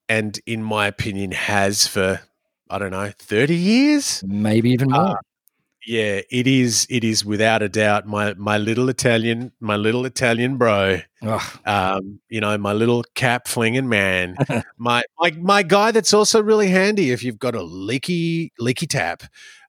and 0.08 0.40
in 0.46 0.62
my 0.62 0.86
opinion, 0.86 1.32
has 1.32 1.86
for 1.86 2.20
I 2.68 2.78
don't 2.78 2.90
know 2.90 3.12
thirty 3.18 3.56
years, 3.56 4.24
maybe 4.26 4.70
even 4.70 4.92
uh, 4.92 4.96
more. 4.96 5.18
Uh, 5.18 5.20
yeah, 5.86 6.20
it 6.30 6.46
is. 6.46 6.86
It 6.90 7.04
is 7.04 7.24
without 7.24 7.62
a 7.62 7.68
doubt 7.68 8.06
my 8.06 8.34
my 8.34 8.58
little 8.58 8.88
Italian, 8.88 9.52
my 9.60 9.76
little 9.76 10.04
Italian 10.06 10.56
bro. 10.56 11.00
Um, 11.64 12.20
you 12.28 12.40
know, 12.40 12.56
my 12.58 12.72
little 12.72 13.04
cap 13.14 13.48
flinging 13.48 13.88
man, 13.88 14.36
my 14.78 15.02
my 15.18 15.30
my 15.32 15.62
guy 15.62 15.90
that's 15.90 16.14
also 16.14 16.42
really 16.42 16.68
handy 16.68 17.10
if 17.10 17.22
you've 17.22 17.38
got 17.38 17.54
a 17.54 17.62
leaky 17.62 18.52
leaky 18.58 18.86
tap. 18.86 19.22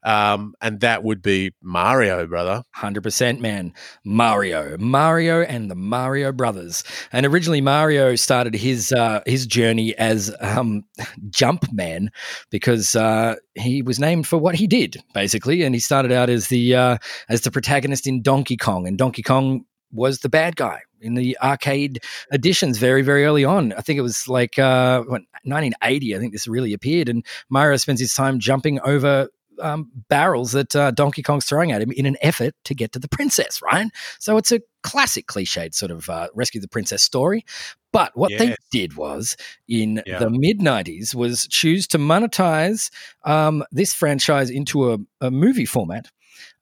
Um, 0.06 0.53
and 0.62 0.80
that 0.82 1.03
would 1.03 1.22
be 1.22 1.51
Mario, 1.62 2.26
brother. 2.28 2.64
100%, 2.78 3.39
man. 3.39 3.74
Mario. 4.06 4.78
Mario 4.78 5.41
and 5.41 5.70
the 5.70 5.76
Mario 5.76 6.32
Brothers. 6.32 6.84
And 7.12 7.26
originally, 7.26 7.60
Mario 7.60 8.16
started 8.16 8.53
his 8.53 8.93
uh, 8.93 9.22
his 9.26 9.47
journey 9.47 9.95
as 9.97 10.34
um, 10.39 10.84
Jumpman 11.30 12.10
because 12.51 12.95
uh, 12.95 13.36
he 13.56 13.82
was 13.82 13.99
named 13.99 14.28
for 14.28 14.38
what 14.38 14.56
he 14.56 14.68
did, 14.68 14.97
basically. 15.14 15.64
And 15.64 15.74
he 15.74 15.82
started 15.82 16.12
out 16.12 16.30
as 16.30 16.47
the 16.47 16.76
uh, 16.76 16.97
as 17.28 17.41
the 17.41 17.51
protagonist 17.51 18.06
in 18.06 18.22
Donkey 18.22 18.58
Kong. 18.58 18.88
And 18.88 18.97
Donkey 18.97 19.24
Kong 19.24 19.66
was 19.91 20.20
the 20.20 20.30
bad 20.30 20.56
guy 20.56 20.82
in 21.01 21.16
the 21.16 21.38
arcade 21.41 22.03
editions 22.32 22.78
very, 22.78 23.01
very 23.01 23.26
early 23.26 23.45
on. 23.45 23.74
I 23.74 23.82
think 23.82 23.97
it 23.97 24.01
was 24.01 24.28
like 24.28 24.60
uh, 24.60 25.03
1980. 25.08 26.16
I 26.16 26.20
think 26.20 26.34
this 26.34 26.47
really 26.47 26.74
appeared, 26.74 27.10
and 27.10 27.26
Mario 27.49 27.78
spends 27.78 27.99
his 27.99 28.14
time 28.14 28.39
jumping 28.39 28.80
over 28.82 29.30
um, 29.62 29.91
barrels 30.10 30.51
that 30.53 30.76
uh, 30.76 30.91
Donkey 30.91 31.22
Kong's 31.22 31.45
throwing 31.45 31.72
at 31.72 31.82
him 31.82 31.91
in 31.91 32.06
an 32.06 32.18
effort 32.22 32.53
to 32.66 32.76
get 32.76 32.91
to 32.93 32.99
the 32.99 33.08
princess, 33.08 33.62
right? 33.62 33.88
So 34.20 34.38
it's 34.38 34.51
a 34.51 34.62
classic 34.84 35.28
cliched 35.28 35.74
sort 35.74 35.91
of 35.91 36.10
uh, 36.10 36.28
rescue 36.34 36.62
the 36.62 36.68
princess 36.68 37.03
story. 37.03 37.45
But 37.91 38.12
what 38.16 38.32
yes. 38.32 38.39
they 38.39 38.56
did 38.72 38.97
was 38.97 39.38
in 39.68 40.03
yeah. 40.06 40.20
the 40.20 40.30
mid 40.30 40.60
90s 40.60 41.16
was 41.16 41.47
choose 41.47 41.88
to 41.88 41.97
monetize 41.97 42.91
um, 43.24 43.64
this 43.72 43.93
franchise 43.93 44.49
into 44.49 44.91
a, 44.91 44.97
a 45.22 45.32
movie 45.32 45.66
format. 45.66 46.10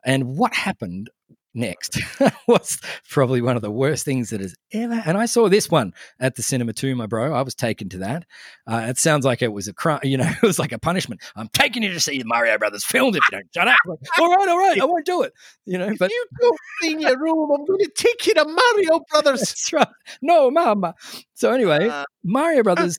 And 0.06 0.38
what 0.38 0.54
happened 0.54 1.10
next 1.54 1.99
was 2.47 2.80
probably 3.10 3.41
one 3.41 3.56
of 3.56 3.62
the 3.62 3.72
worst 3.72 4.06
things 4.06 4.30
that 4.30 4.41
has 4.41 4.56
ever. 4.72 5.01
And 5.06 5.18
I 5.18 5.26
saw 5.26 5.49
this 5.49 5.70
one 5.70 5.93
at 6.20 6.36
the 6.36 6.43
cinema 6.43 6.74
too, 6.74 6.95
my 6.95 7.06
bro. 7.06 7.34
I 7.34 7.41
was 7.41 7.56
taken 7.56 7.89
to 7.89 7.97
that. 7.99 8.26
Uh, 8.68 8.86
it 8.89 8.97
sounds 8.97 9.26
like 9.26 9.41
it 9.41 9.54
was 9.54 9.68
a 9.68 9.74
crime. 9.74 9.99
You 10.04 10.18
know, 10.18 10.30
it 10.41 10.45
was 10.45 10.60
like 10.60 10.72
a 10.72 10.80
punishment. 10.80 11.22
I'm 11.36 11.49
taking 11.54 11.84
you 11.84 11.93
to 11.93 11.99
see 11.99 12.18
the 12.18 12.26
Mario 12.26 12.58
Brothers 12.58 12.84
film 12.84 13.16
if 13.16 13.22
you 13.32 13.38
don't 13.38 13.47
shut 13.54 13.68
up. 13.68 13.78
Like, 13.86 13.99
all 14.20 14.30
right, 14.30 14.47
all 14.47 14.58
right, 14.58 14.82
I 14.82 14.86
won't 14.86 15.06
do 15.06 15.22
it. 15.24 15.34
You 15.66 15.78
know, 15.78 15.88
if 15.88 15.99
but 15.99 16.12
you 16.12 16.26
don't 16.39 16.60
in 16.84 16.99
your 16.99 17.20
room, 17.20 17.51
I'm 17.51 17.66
going 17.66 17.80
to 17.80 17.91
take 17.95 18.26
you 18.28 18.34
to 18.36 18.45
Mario 18.45 19.01
Brothers. 19.12 19.39
That's 19.39 19.74
right. 19.74 19.88
No, 20.22 20.49
mama. 20.51 20.95
So 21.34 21.51
anyway, 21.51 21.88
uh, 21.88 22.06
Mario 22.24 22.64
Brothers 22.64 22.97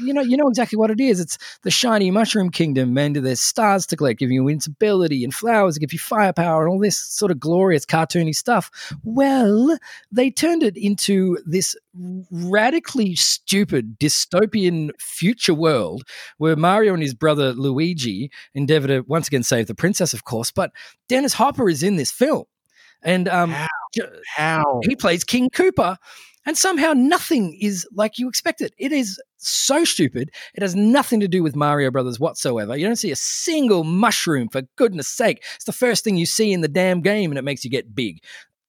you 0.00 0.12
know, 0.12 0.22
you 0.22 0.36
know 0.36 0.48
exactly 0.48 0.76
what 0.76 0.90
it 0.90 1.00
is. 1.00 1.20
It's 1.20 1.38
the 1.62 1.70
shiny 1.70 2.10
mushroom 2.10 2.50
kingdom, 2.50 2.96
and 2.98 3.16
there's 3.16 3.40
stars 3.40 3.86
to 3.86 3.96
collect, 3.96 4.20
giving 4.20 4.34
you 4.34 4.42
invincibility, 4.42 5.24
and 5.24 5.34
flowers 5.34 5.74
that 5.74 5.80
give 5.80 5.92
you 5.92 5.98
firepower, 5.98 6.62
and 6.62 6.70
all 6.72 6.78
this 6.78 6.98
sort 6.98 7.30
of 7.30 7.40
glorious 7.40 7.86
cartoony 7.86 8.34
stuff. 8.34 8.70
Well, 9.04 9.78
they 10.10 10.30
turned 10.30 10.62
it 10.62 10.76
into 10.76 11.38
this 11.46 11.76
radically 12.30 13.14
stupid 13.14 13.98
dystopian 13.98 14.90
future 14.98 15.54
world 15.54 16.04
where 16.38 16.56
Mario 16.56 16.92
and 16.92 17.02
his 17.02 17.14
brother 17.14 17.52
Luigi 17.52 18.30
endeavor 18.54 18.88
to 18.88 19.00
once 19.00 19.28
again 19.28 19.42
save 19.42 19.66
the 19.66 19.74
princess, 19.74 20.12
of 20.12 20.24
course. 20.24 20.50
But 20.50 20.72
Dennis 21.08 21.34
Hopper 21.34 21.68
is 21.68 21.82
in 21.82 21.96
this 21.96 22.10
film, 22.10 22.44
and 23.02 23.28
um, 23.28 23.50
how? 23.50 23.66
how? 24.36 24.80
he 24.84 24.96
plays 24.96 25.24
King 25.24 25.50
Koopa 25.50 25.96
and 26.46 26.56
somehow 26.56 26.92
nothing 26.94 27.58
is 27.60 27.86
like 27.92 28.18
you 28.18 28.28
expect 28.28 28.60
it. 28.60 28.72
It 28.78 28.92
is 28.92 29.20
so 29.36 29.84
stupid. 29.84 30.30
It 30.54 30.62
has 30.62 30.74
nothing 30.74 31.20
to 31.20 31.28
do 31.28 31.42
with 31.42 31.54
Mario 31.56 31.90
Brothers 31.90 32.18
whatsoever. 32.18 32.76
You 32.76 32.86
don't 32.86 32.96
see 32.96 33.10
a 33.10 33.16
single 33.16 33.84
mushroom, 33.84 34.48
for 34.48 34.62
goodness 34.76 35.08
sake. 35.08 35.44
It's 35.56 35.64
the 35.64 35.72
first 35.72 36.04
thing 36.04 36.16
you 36.16 36.26
see 36.26 36.52
in 36.52 36.62
the 36.62 36.68
damn 36.68 37.00
game, 37.00 37.30
and 37.30 37.38
it 37.38 37.42
makes 37.42 37.64
you 37.64 37.70
get 37.70 37.94
big. 37.94 38.22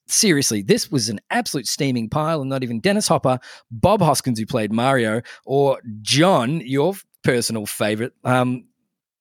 Seriously, 0.07 0.61
this 0.61 0.89
was 0.89 1.09
an 1.09 1.19
absolute 1.29 1.67
steaming 1.67 2.09
pile, 2.09 2.41
and 2.41 2.49
not 2.49 2.63
even 2.63 2.79
Dennis 2.79 3.07
Hopper, 3.07 3.39
Bob 3.71 4.01
Hoskins, 4.01 4.39
who 4.39 4.45
played 4.45 4.71
Mario, 4.71 5.21
or 5.45 5.79
John, 6.01 6.61
your 6.61 6.93
personal 7.23 7.65
favorite, 7.65 8.13
um, 8.23 8.66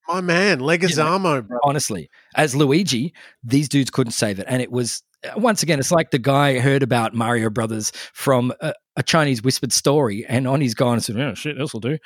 my 0.09 0.20
man, 0.20 0.61
Leguizamo, 0.61 1.42
you 1.42 1.48
know, 1.48 1.61
Honestly, 1.64 2.11
as 2.34 2.54
Luigi, 2.54 3.12
these 3.42 3.68
dudes 3.68 3.90
couldn't 3.90 4.12
save 4.12 4.38
it, 4.38 4.46
and 4.48 4.62
it 4.62 4.70
was 4.70 5.02
uh, 5.24 5.32
once 5.36 5.62
again, 5.62 5.78
it's 5.78 5.92
like 5.92 6.11
the 6.11 6.18
guy 6.18 6.59
heard 6.59 6.82
about 6.82 7.14
Mario 7.14 7.50
Brothers 7.50 7.92
from 8.12 8.52
a, 8.61 8.72
a 8.96 9.02
Chinese 9.02 9.42
whispered 9.42 9.72
story, 9.72 10.24
and 10.28 10.46
on 10.46 10.61
his 10.61 10.74
guy 10.74 10.92
and 10.92 11.02
said, 11.02 11.16
"Oh 11.16 11.34
shit, 11.34 11.57
this 11.59 11.72
will 11.72 11.80
do." 11.80 11.98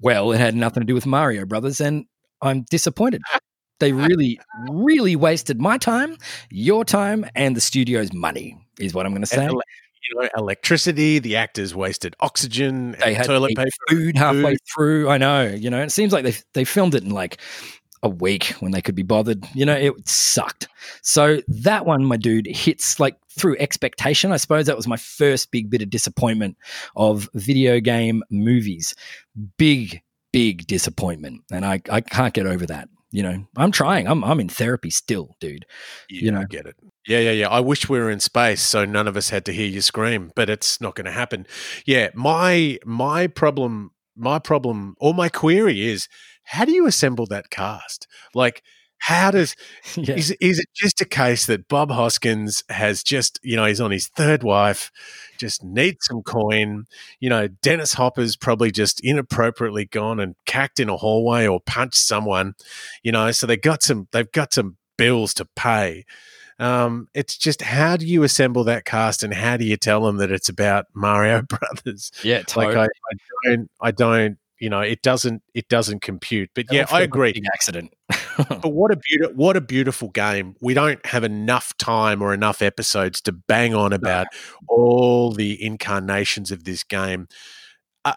Well, 0.00 0.32
it 0.32 0.38
had 0.38 0.54
nothing 0.54 0.82
to 0.82 0.86
do 0.86 0.94
with 0.94 1.06
Mario 1.06 1.44
Brothers, 1.44 1.80
and 1.80 2.06
I'm 2.42 2.62
disappointed. 2.70 3.22
They 3.80 3.92
really, 3.92 4.40
really 4.68 5.14
wasted 5.14 5.60
my 5.60 5.78
time, 5.78 6.16
your 6.50 6.84
time, 6.84 7.24
and 7.36 7.54
the 7.54 7.60
studio's 7.60 8.12
money. 8.12 8.58
Is 8.80 8.92
what 8.92 9.06
I'm 9.06 9.12
going 9.12 9.22
to 9.22 9.26
say. 9.26 9.48
You 10.10 10.28
electricity. 10.36 11.18
The 11.18 11.36
actors 11.36 11.74
wasted 11.74 12.16
oxygen. 12.20 12.96
They 13.00 13.14
had 13.14 13.26
toilet 13.26 13.56
paper, 13.56 13.70
food 13.88 14.16
halfway 14.16 14.52
food. 14.52 14.60
through. 14.74 15.08
I 15.08 15.18
know. 15.18 15.46
You 15.46 15.70
know, 15.70 15.82
it 15.82 15.92
seems 15.92 16.12
like 16.12 16.24
they 16.24 16.34
they 16.54 16.64
filmed 16.64 16.94
it 16.94 17.02
in 17.02 17.10
like 17.10 17.38
a 18.02 18.08
week 18.08 18.54
when 18.60 18.72
they 18.72 18.82
could 18.82 18.94
be 18.94 19.02
bothered. 19.02 19.46
You 19.54 19.66
know, 19.66 19.74
it 19.74 20.08
sucked. 20.08 20.68
So 21.02 21.40
that 21.48 21.86
one, 21.86 22.04
my 22.04 22.16
dude, 22.16 22.46
hits 22.46 23.00
like 23.00 23.16
through 23.30 23.56
expectation. 23.58 24.32
I 24.32 24.36
suppose 24.36 24.66
that 24.66 24.76
was 24.76 24.86
my 24.86 24.96
first 24.96 25.50
big 25.50 25.70
bit 25.70 25.82
of 25.82 25.90
disappointment 25.90 26.56
of 26.96 27.28
video 27.34 27.80
game 27.80 28.22
movies. 28.30 28.94
Big, 29.56 30.02
big 30.32 30.66
disappointment. 30.66 31.42
And 31.50 31.64
I, 31.64 31.80
I 31.90 32.00
can't 32.00 32.34
get 32.34 32.46
over 32.46 32.66
that. 32.66 32.88
You 33.10 33.22
know, 33.22 33.44
I'm 33.56 33.72
trying. 33.72 34.06
I'm 34.06 34.22
I'm 34.22 34.38
in 34.38 34.50
therapy 34.50 34.90
still, 34.90 35.34
dude. 35.40 35.64
Yeah, 36.10 36.24
you 36.24 36.30
know, 36.30 36.40
I 36.40 36.44
get 36.44 36.66
it. 36.66 36.76
Yeah, 37.08 37.20
yeah, 37.20 37.30
yeah. 37.32 37.48
I 37.48 37.60
wish 37.60 37.88
we 37.88 37.98
were 37.98 38.10
in 38.10 38.20
space 38.20 38.60
so 38.60 38.84
none 38.84 39.08
of 39.08 39.16
us 39.16 39.30
had 39.30 39.44
to 39.46 39.52
hear 39.52 39.66
you 39.66 39.80
scream, 39.80 40.30
but 40.36 40.50
it's 40.50 40.80
not 40.80 40.94
going 40.94 41.06
to 41.06 41.10
happen. 41.12 41.46
Yeah, 41.86 42.10
my 42.14 42.78
my 42.84 43.26
problem, 43.28 43.92
my 44.14 44.38
problem, 44.38 44.94
or 45.00 45.14
my 45.14 45.30
query 45.30 45.88
is 45.88 46.06
how 46.44 46.66
do 46.66 46.72
you 46.72 46.86
assemble 46.86 47.24
that 47.26 47.48
cast? 47.50 48.06
Like, 48.34 48.62
how 48.98 49.30
does 49.30 49.56
yeah. 49.96 50.16
is 50.16 50.32
is 50.40 50.58
it 50.58 50.66
just 50.74 51.00
a 51.00 51.06
case 51.06 51.46
that 51.46 51.66
Bob 51.68 51.90
Hoskins 51.90 52.62
has 52.68 53.02
just 53.02 53.40
you 53.42 53.56
know 53.56 53.64
he's 53.64 53.80
on 53.80 53.90
his 53.90 54.08
third 54.08 54.42
wife, 54.42 54.90
just 55.38 55.64
needs 55.64 55.98
some 56.02 56.22
coin. 56.22 56.84
You 57.20 57.30
know, 57.30 57.48
Dennis 57.48 57.94
Hopper's 57.94 58.36
probably 58.36 58.70
just 58.70 59.00
inappropriately 59.02 59.86
gone 59.86 60.20
and 60.20 60.34
cacked 60.44 60.78
in 60.78 60.90
a 60.90 60.96
hallway 60.98 61.46
or 61.46 61.60
punched 61.60 61.96
someone. 62.06 62.52
You 63.02 63.12
know, 63.12 63.30
so 63.32 63.46
they 63.46 63.56
got 63.56 63.82
some 63.82 64.08
they've 64.12 64.30
got 64.30 64.52
some 64.52 64.76
bills 64.98 65.32
to 65.34 65.46
pay. 65.56 66.04
Um, 66.58 67.08
it's 67.14 67.36
just 67.36 67.62
how 67.62 67.96
do 67.96 68.06
you 68.06 68.24
assemble 68.24 68.64
that 68.64 68.84
cast 68.84 69.22
and 69.22 69.32
how 69.32 69.56
do 69.56 69.64
you 69.64 69.76
tell 69.76 70.02
them 70.04 70.16
that 70.16 70.32
it's 70.32 70.48
about 70.48 70.86
Mario 70.94 71.42
Brothers? 71.42 72.10
Yeah, 72.22 72.42
totally. 72.42 72.74
like 72.74 72.76
I, 72.76 73.12
I 73.12 73.48
don't 73.48 73.70
I 73.80 73.90
don't 73.90 74.38
you 74.58 74.68
know 74.68 74.80
it 74.80 75.02
doesn't 75.02 75.40
it 75.54 75.68
doesn't 75.68 76.02
compute 76.02 76.50
but 76.52 76.66
yeah 76.72 76.84
i 76.90 77.02
agree. 77.02 77.40
accident. 77.54 77.92
But 78.38 78.68
what 78.68 78.92
a 78.92 78.96
beautiful 78.96 79.34
what 79.34 79.56
a 79.56 79.60
beautiful 79.60 80.10
game. 80.10 80.54
We 80.60 80.72
don't 80.72 81.04
have 81.06 81.24
enough 81.24 81.76
time 81.76 82.22
or 82.22 82.32
enough 82.32 82.62
episodes 82.62 83.20
to 83.22 83.32
bang 83.32 83.74
on 83.74 83.92
about 83.92 84.28
all 84.68 85.32
the 85.32 85.60
incarnations 85.60 86.52
of 86.52 86.62
this 86.62 86.84
game 86.84 87.26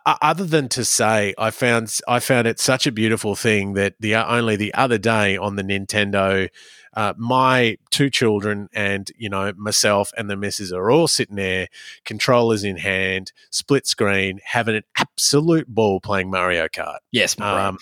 other 0.06 0.46
than 0.46 0.70
to 0.70 0.84
say 0.84 1.34
i 1.38 1.50
found 1.50 1.98
i 2.08 2.20
found 2.20 2.48
it 2.48 2.60
such 2.60 2.86
a 2.86 2.92
beautiful 2.92 3.36
thing 3.36 3.74
that 3.74 3.96
the 4.00 4.16
only 4.16 4.56
the 4.56 4.74
other 4.74 4.98
day 4.98 5.38
on 5.38 5.56
the 5.56 5.64
nintendo 5.64 6.50
uh, 6.94 7.14
my 7.18 7.78
two 7.90 8.10
children 8.10 8.68
and 8.74 9.12
you 9.18 9.30
know 9.30 9.54
myself 9.56 10.12
and 10.18 10.30
the 10.30 10.36
missus 10.36 10.74
are 10.74 10.92
all 10.92 11.08
sitting 11.08 11.38
there, 11.38 11.68
controllers 12.04 12.64
in 12.64 12.78
hand, 12.78 13.32
split 13.50 13.88
screen, 13.88 14.42
having 14.44 14.76
an 14.76 14.84
absolute 14.98 15.68
ball 15.68 16.02
playing 16.02 16.30
Mario 16.30 16.68
Kart. 16.68 16.98
Yes, 17.12 17.40
um, 17.40 17.78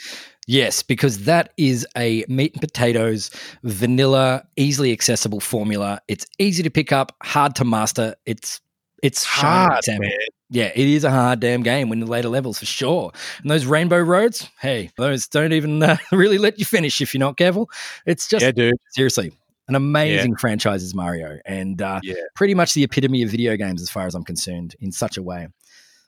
Yes, 0.47 0.81
because 0.81 1.25
that 1.25 1.53
is 1.57 1.85
a 1.95 2.25
meat 2.27 2.53
and 2.53 2.61
potatoes, 2.61 3.29
vanilla, 3.63 4.43
easily 4.55 4.91
accessible 4.91 5.39
formula. 5.39 6.01
It's 6.07 6.25
easy 6.39 6.63
to 6.63 6.71
pick 6.71 6.91
up, 6.91 7.15
hard 7.21 7.53
to 7.57 7.65
master. 7.65 8.15
It's 8.25 8.59
it's 9.03 9.23
hard, 9.23 9.83
man. 9.87 10.11
Yeah, 10.51 10.71
it 10.73 10.87
is 10.87 11.03
a 11.03 11.11
hard 11.11 11.39
damn 11.41 11.61
game 11.61 11.89
when 11.89 11.99
the 11.99 12.07
later 12.07 12.29
levels 12.29 12.59
for 12.59 12.65
sure. 12.65 13.11
And 13.41 13.51
those 13.51 13.65
rainbow 13.65 13.99
roads, 13.99 14.49
hey, 14.59 14.89
those 14.97 15.27
don't 15.27 15.53
even 15.53 15.83
uh, 15.83 15.97
really 16.11 16.39
let 16.39 16.57
you 16.57 16.65
finish 16.65 17.01
if 17.01 17.13
you're 17.13 17.19
not 17.19 17.37
careful. 17.37 17.69
It's 18.05 18.27
just 18.27 18.43
yeah, 18.43 18.51
dude. 18.51 18.73
seriously 18.91 19.31
an 19.69 19.75
amazing 19.75 20.31
yeah. 20.31 20.37
franchise 20.39 20.81
is 20.81 20.95
Mario, 20.95 21.37
and 21.45 21.81
uh, 21.81 21.99
yeah. 22.03 22.15
pretty 22.35 22.55
much 22.55 22.73
the 22.73 22.83
epitome 22.83 23.21
of 23.21 23.29
video 23.29 23.55
games 23.55 23.83
as 23.83 23.89
far 23.89 24.07
as 24.07 24.15
I'm 24.15 24.23
concerned 24.23 24.75
in 24.79 24.91
such 24.91 25.15
a 25.15 25.21
way. 25.21 25.47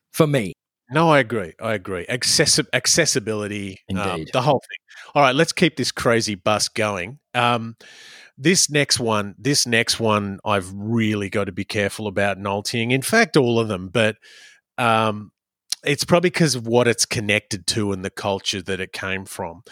For 0.09 0.25
me, 0.25 0.53
no, 0.89 1.09
I 1.09 1.19
agree. 1.19 1.53
I 1.61 1.73
agree. 1.73 2.05
Accessi- 2.07 2.67
accessibility, 2.73 3.79
um, 3.95 3.97
indeed, 3.97 4.31
the 4.33 4.41
whole 4.41 4.59
thing. 4.59 5.13
All 5.15 5.21
right, 5.21 5.35
let's 5.35 5.53
keep 5.53 5.77
this 5.77 5.91
crazy 5.91 6.35
bus 6.35 6.67
going. 6.67 7.19
Um, 7.33 7.77
this 8.37 8.69
next 8.69 8.99
one, 8.99 9.35
this 9.37 9.67
next 9.67 9.99
one, 9.99 10.39
I've 10.43 10.71
really 10.73 11.29
got 11.29 11.45
to 11.45 11.51
be 11.51 11.65
careful 11.65 12.07
about 12.07 12.37
nultying. 12.37 12.91
In 12.91 13.01
fact, 13.01 13.37
all 13.37 13.59
of 13.59 13.67
them, 13.67 13.89
but 13.89 14.17
um, 14.77 15.31
it's 15.83 16.03
probably 16.03 16.29
because 16.29 16.55
of 16.55 16.67
what 16.67 16.87
it's 16.87 17.05
connected 17.05 17.67
to 17.67 17.91
and 17.91 18.03
the 18.03 18.09
culture 18.09 18.61
that 18.61 18.79
it 18.79 18.93
came 18.93 19.25
from. 19.25 19.63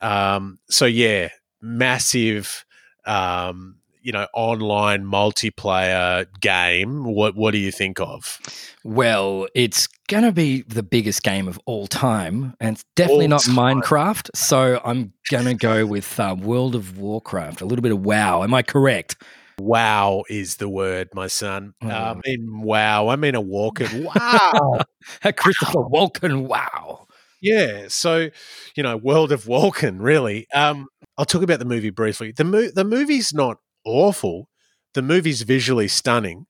Um, 0.00 0.58
so 0.70 0.86
yeah, 0.86 1.30
massive. 1.60 2.64
Um, 3.04 3.76
you 4.06 4.12
know 4.12 4.28
online 4.34 5.04
multiplayer 5.04 6.26
game 6.40 7.02
what 7.02 7.34
what 7.34 7.50
do 7.50 7.58
you 7.58 7.72
think 7.72 7.98
of 7.98 8.38
well 8.84 9.48
it's 9.52 9.88
gonna 10.06 10.30
be 10.30 10.62
the 10.62 10.82
biggest 10.84 11.24
game 11.24 11.48
of 11.48 11.58
all 11.66 11.88
time 11.88 12.54
and 12.60 12.76
it's 12.76 12.84
definitely 12.94 13.24
all 13.24 13.30
not 13.30 13.42
time. 13.42 13.56
minecraft 13.56 14.30
so 14.32 14.80
i'm 14.84 15.12
gonna 15.28 15.54
go 15.54 15.84
with 15.84 16.20
uh, 16.20 16.36
world 16.38 16.76
of 16.76 16.98
warcraft 16.98 17.60
a 17.60 17.64
little 17.64 17.82
bit 17.82 17.90
of 17.90 18.00
wow 18.06 18.44
am 18.44 18.54
i 18.54 18.62
correct 18.62 19.16
Wow 19.58 20.24
is 20.28 20.56
the 20.56 20.68
word, 20.68 21.08
my 21.14 21.28
son. 21.28 21.72
Oh. 21.82 21.88
Uh, 21.88 22.14
I 22.14 22.20
mean, 22.28 22.60
wow. 22.60 23.08
I 23.08 23.16
mean, 23.16 23.34
a 23.34 23.40
walking 23.40 24.04
wow. 24.14 24.80
Christopher 25.22 25.78
Walken, 25.78 26.46
wow. 26.46 27.06
Yeah. 27.40 27.86
So, 27.88 28.28
you 28.76 28.82
know, 28.82 28.98
world 28.98 29.32
of 29.32 29.44
Walken, 29.44 29.96
really. 29.98 30.46
Um, 30.52 30.88
I'll 31.16 31.24
talk 31.24 31.40
about 31.40 31.58
the 31.58 31.64
movie 31.64 31.88
briefly. 31.88 32.32
The, 32.32 32.44
mo- 32.44 32.70
the 32.74 32.84
movie's 32.84 33.32
not 33.32 33.56
awful. 33.86 34.50
The 34.94 35.02
movie's 35.02 35.42
visually 35.42 35.88
stunning. 35.88 36.46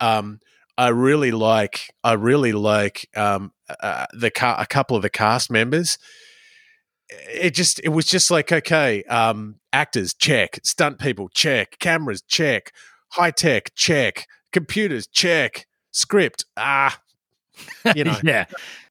Um, 0.00 0.40
I 0.76 0.88
really 0.88 1.30
like. 1.30 1.92
I 2.02 2.12
really 2.12 2.52
like 2.52 3.08
um, 3.16 3.52
uh, 3.82 4.06
the 4.12 4.30
ca- 4.30 4.56
a 4.58 4.66
couple 4.66 4.96
of 4.96 5.02
the 5.02 5.10
cast 5.10 5.50
members. 5.50 5.98
It 7.08 7.54
just 7.54 7.80
it 7.80 7.88
was 7.88 8.06
just 8.06 8.30
like 8.30 8.52
okay, 8.52 9.02
um, 9.04 9.56
actors 9.72 10.14
check, 10.14 10.60
stunt 10.62 10.98
people 10.98 11.28
check, 11.28 11.78
cameras 11.78 12.22
check, 12.22 12.72
high 13.10 13.30
tech 13.30 13.74
check, 13.74 14.26
computers 14.52 15.06
check, 15.06 15.66
script 15.90 16.44
ah, 16.56 16.98
you 17.94 18.04
know 18.04 18.16
yeah. 18.22 18.46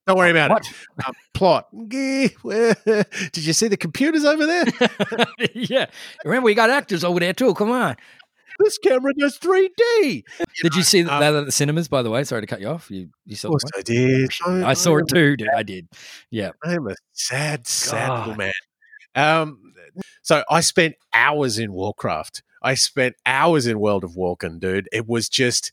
Don't 0.09 0.17
worry 0.17 0.31
about 0.31 0.49
what? 0.49 0.67
it. 0.67 1.05
Um, 1.05 1.13
plot. 1.35 1.67
Did 1.87 3.45
you 3.45 3.53
see 3.53 3.67
the 3.67 3.77
computers 3.77 4.25
over 4.25 4.43
there? 4.43 4.65
yeah. 5.53 5.85
Remember, 6.25 6.45
we 6.45 6.55
got 6.55 6.71
actors 6.71 7.03
over 7.03 7.19
there 7.19 7.31
too. 7.31 7.53
Come 7.53 7.69
on. 7.69 7.95
This 8.57 8.79
camera 8.79 9.13
does 9.13 9.37
3D. 9.37 9.69
You 9.99 10.23
did 10.63 10.71
know, 10.71 10.77
you 10.77 10.81
see 10.81 11.01
um, 11.01 11.19
that 11.19 11.35
at 11.35 11.45
the 11.45 11.51
cinemas, 11.51 11.87
by 11.87 12.01
the 12.01 12.09
way? 12.09 12.23
Sorry 12.23 12.41
to 12.41 12.47
cut 12.47 12.59
you 12.59 12.69
off. 12.69 12.89
You, 12.89 13.09
you 13.27 13.35
saw 13.35 13.55
it? 13.55 13.61
I 13.77 13.81
did. 13.83 14.31
I, 14.47 14.71
I 14.71 14.73
saw 14.73 14.97
it 14.97 15.07
too. 15.09 15.37
Dude. 15.37 15.47
I 15.55 15.61
did. 15.61 15.87
Yeah. 16.31 16.49
I'm 16.63 16.87
a 16.87 16.95
sad, 17.11 17.67
sad 17.67 18.09
little 18.21 18.35
man. 18.35 18.51
Um, 19.13 19.73
so 20.23 20.43
I 20.49 20.61
spent 20.61 20.95
hours 21.13 21.59
in 21.59 21.71
Warcraft. 21.71 22.41
I 22.63 22.73
spent 22.73 23.15
hours 23.27 23.67
in 23.67 23.79
World 23.79 24.03
of 24.03 24.15
Warcraft, 24.15 24.59
dude. 24.59 24.89
It 24.91 25.07
was 25.07 25.29
just 25.29 25.71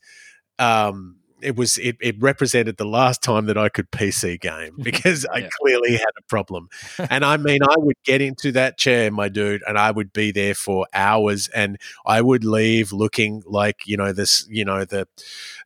um 0.59 1.15
it 1.41 1.55
was 1.55 1.77
it, 1.77 1.97
it 2.01 2.15
represented 2.19 2.77
the 2.77 2.85
last 2.85 3.21
time 3.21 3.45
that 3.45 3.57
I 3.57 3.69
could 3.69 3.91
PC 3.91 4.39
game 4.39 4.75
because 4.81 5.25
yeah. 5.25 5.45
I 5.45 5.49
clearly 5.59 5.93
had 5.93 6.11
a 6.17 6.23
problem. 6.27 6.69
and 7.09 7.23
I 7.23 7.37
mean, 7.37 7.59
I 7.63 7.75
would 7.77 7.97
get 8.03 8.21
into 8.21 8.51
that 8.53 8.77
chair, 8.77 9.11
my 9.11 9.29
dude, 9.29 9.63
and 9.67 9.77
I 9.77 9.91
would 9.91 10.13
be 10.13 10.31
there 10.31 10.55
for 10.55 10.87
hours, 10.93 11.47
and 11.49 11.77
I 12.05 12.21
would 12.21 12.43
leave 12.43 12.91
looking 12.91 13.43
like 13.45 13.81
you 13.85 13.97
know 13.97 14.13
this, 14.13 14.47
you 14.49 14.65
know 14.65 14.85
the 14.85 15.07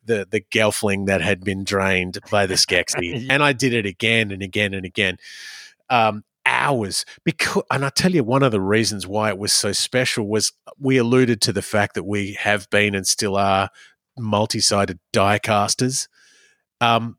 the 0.03 0.27
the 0.29 0.41
gelfling 0.41 1.07
that 1.07 1.21
had 1.21 1.43
been 1.43 1.63
drained 1.63 2.19
by 2.29 2.45
the 2.45 2.55
Skeksis. 2.55 3.27
and 3.29 3.43
I 3.43 3.53
did 3.53 3.73
it 3.73 3.85
again 3.85 4.31
and 4.31 4.41
again 4.41 4.73
and 4.73 4.85
again. 4.85 5.17
Um, 5.89 6.23
hours 6.43 7.05
because 7.23 7.61
and 7.69 7.85
i 7.85 7.89
tell 7.89 8.11
you 8.11 8.23
one 8.23 8.41
of 8.41 8.51
the 8.51 8.59
reasons 8.59 9.05
why 9.05 9.29
it 9.29 9.37
was 9.37 9.53
so 9.53 9.71
special 9.71 10.27
was 10.27 10.51
we 10.79 10.97
alluded 10.97 11.39
to 11.39 11.53
the 11.53 11.61
fact 11.61 11.93
that 11.93 12.03
we 12.03 12.33
have 12.33 12.67
been 12.71 12.95
and 12.95 13.05
still 13.05 13.37
are 13.37 13.69
multi-sided 14.17 14.99
die 15.13 15.39
casters. 15.39 16.07
Um, 16.79 17.17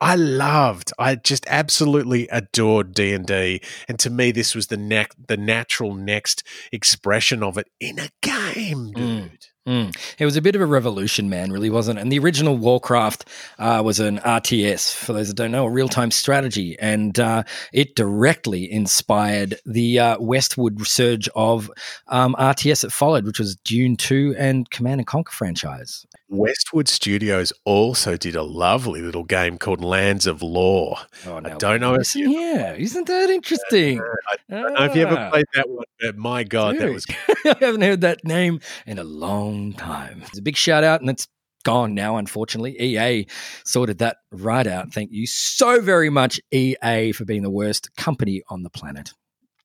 I 0.00 0.16
loved, 0.16 0.92
I 0.98 1.14
just 1.14 1.46
absolutely 1.48 2.28
adored 2.28 2.92
D 2.92 3.14
and 3.14 3.26
D, 3.26 3.62
and 3.88 3.98
to 4.00 4.10
me, 4.10 4.32
this 4.32 4.54
was 4.54 4.66
the 4.66 4.76
ne- 4.76 5.06
the 5.28 5.36
natural 5.36 5.94
next 5.94 6.42
expression 6.72 7.42
of 7.42 7.56
it 7.56 7.68
in 7.80 7.98
a 7.98 8.10
game, 8.20 8.92
mm, 8.92 9.13
dude. 9.28 9.46
Mm, 9.66 9.96
it 10.18 10.26
was 10.26 10.36
a 10.36 10.42
bit 10.42 10.54
of 10.54 10.60
a 10.60 10.66
revolution, 10.66 11.30
man, 11.30 11.50
really 11.50 11.70
wasn't. 11.70 11.98
It? 11.98 12.02
And 12.02 12.12
the 12.12 12.18
original 12.18 12.54
Warcraft 12.54 13.26
uh, 13.58 13.80
was 13.82 13.98
an 13.98 14.18
RTS, 14.18 14.94
for 14.94 15.14
those 15.14 15.28
that 15.28 15.36
don't 15.36 15.52
know, 15.52 15.64
a 15.64 15.70
real 15.70 15.88
time 15.88 16.10
strategy, 16.10 16.76
and 16.78 17.18
uh, 17.18 17.44
it 17.72 17.96
directly 17.96 18.70
inspired 18.70 19.58
the 19.64 19.98
uh, 19.98 20.20
Westwood 20.20 20.86
surge 20.86 21.30
of 21.34 21.70
um, 22.08 22.36
RTS 22.38 22.82
that 22.82 22.92
followed, 22.92 23.24
which 23.24 23.38
was 23.38 23.56
Dune 23.56 23.96
Two 23.96 24.34
and 24.36 24.68
Command 24.68 25.00
and 25.00 25.06
Conquer 25.06 25.32
franchise. 25.32 26.04
Westwood 26.28 26.88
Studios 26.88 27.52
also 27.64 28.16
did 28.16 28.34
a 28.34 28.42
lovely 28.42 29.00
little 29.00 29.24
game 29.24 29.56
called 29.56 29.82
Lands 29.82 30.26
of 30.26 30.42
Lore. 30.42 30.96
Oh, 31.26 31.36
I 31.36 31.50
don't 31.56 31.80
know 31.80 31.94
if 31.94 32.14
you, 32.14 32.30
yeah, 32.30 32.74
isn't 32.74 33.06
that 33.06 33.30
interesting? 33.30 34.00
I 34.50 34.60
don't 34.60 34.74
know 34.74 34.84
if 34.84 34.96
you 34.96 35.02
ever 35.06 35.16
ah. 35.16 35.30
played 35.30 35.46
that 35.54 35.68
one, 35.68 35.84
but 36.00 36.16
my 36.16 36.44
God, 36.44 36.72
Dude. 36.72 36.82
that 36.82 36.92
was. 36.92 37.06
I 37.44 37.56
haven't 37.60 37.82
heard 37.82 38.00
that 38.02 38.24
name 38.24 38.60
in 38.86 38.98
a 38.98 39.04
long 39.14 39.72
time. 39.72 40.22
It's 40.26 40.38
a 40.38 40.42
big 40.42 40.56
shout 40.56 40.84
out, 40.84 41.00
and 41.00 41.10
it's 41.10 41.28
gone 41.64 41.94
now, 41.94 42.16
unfortunately. 42.16 42.80
EA 42.80 43.26
sorted 43.64 43.98
that 43.98 44.18
right 44.30 44.66
out. 44.66 44.92
Thank 44.92 45.10
you 45.12 45.26
so 45.26 45.80
very 45.80 46.10
much, 46.10 46.40
EA, 46.50 47.12
for 47.12 47.24
being 47.24 47.42
the 47.42 47.50
worst 47.50 47.94
company 47.96 48.42
on 48.48 48.62
the 48.62 48.70
planet. 48.70 49.12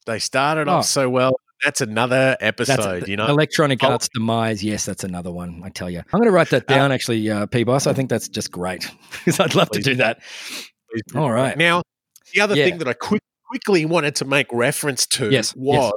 They 0.05 0.19
started 0.19 0.67
oh. 0.67 0.77
off 0.77 0.85
so 0.85 1.09
well 1.09 1.39
that's 1.63 1.81
another 1.81 2.37
episode, 2.39 3.07
you 3.07 3.17
know. 3.17 3.27
Electronic 3.27 3.83
oh. 3.83 3.89
Arts 3.89 4.09
demise. 4.09 4.63
Yes, 4.63 4.85
that's 4.85 5.03
another 5.03 5.31
one. 5.31 5.61
I 5.63 5.69
tell 5.69 5.89
you, 5.89 5.99
I'm 5.99 6.19
going 6.19 6.25
to 6.25 6.31
write 6.31 6.49
that 6.49 6.69
uh, 6.69 6.73
down. 6.73 6.91
Uh, 6.91 6.95
actually, 6.95 7.29
uh, 7.29 7.45
P 7.47 7.63
boss. 7.63 7.87
I 7.87 7.93
think 7.93 8.09
that's 8.09 8.29
just 8.29 8.51
great 8.51 8.89
because 9.11 9.39
I'd 9.39 9.55
love 9.55 9.69
to 9.71 9.81
do 9.81 9.95
that. 9.95 10.21
All 11.15 11.31
right. 11.31 11.57
Now, 11.57 11.81
the 12.33 12.41
other 12.41 12.55
yeah. 12.55 12.65
thing 12.65 12.77
that 12.79 12.87
I 12.87 12.93
quick, 12.93 13.21
quickly 13.47 13.85
wanted 13.85 14.15
to 14.15 14.25
make 14.25 14.47
reference 14.51 15.05
to 15.07 15.29
yes. 15.29 15.55
was. 15.55 15.75
Yes. 15.75 15.93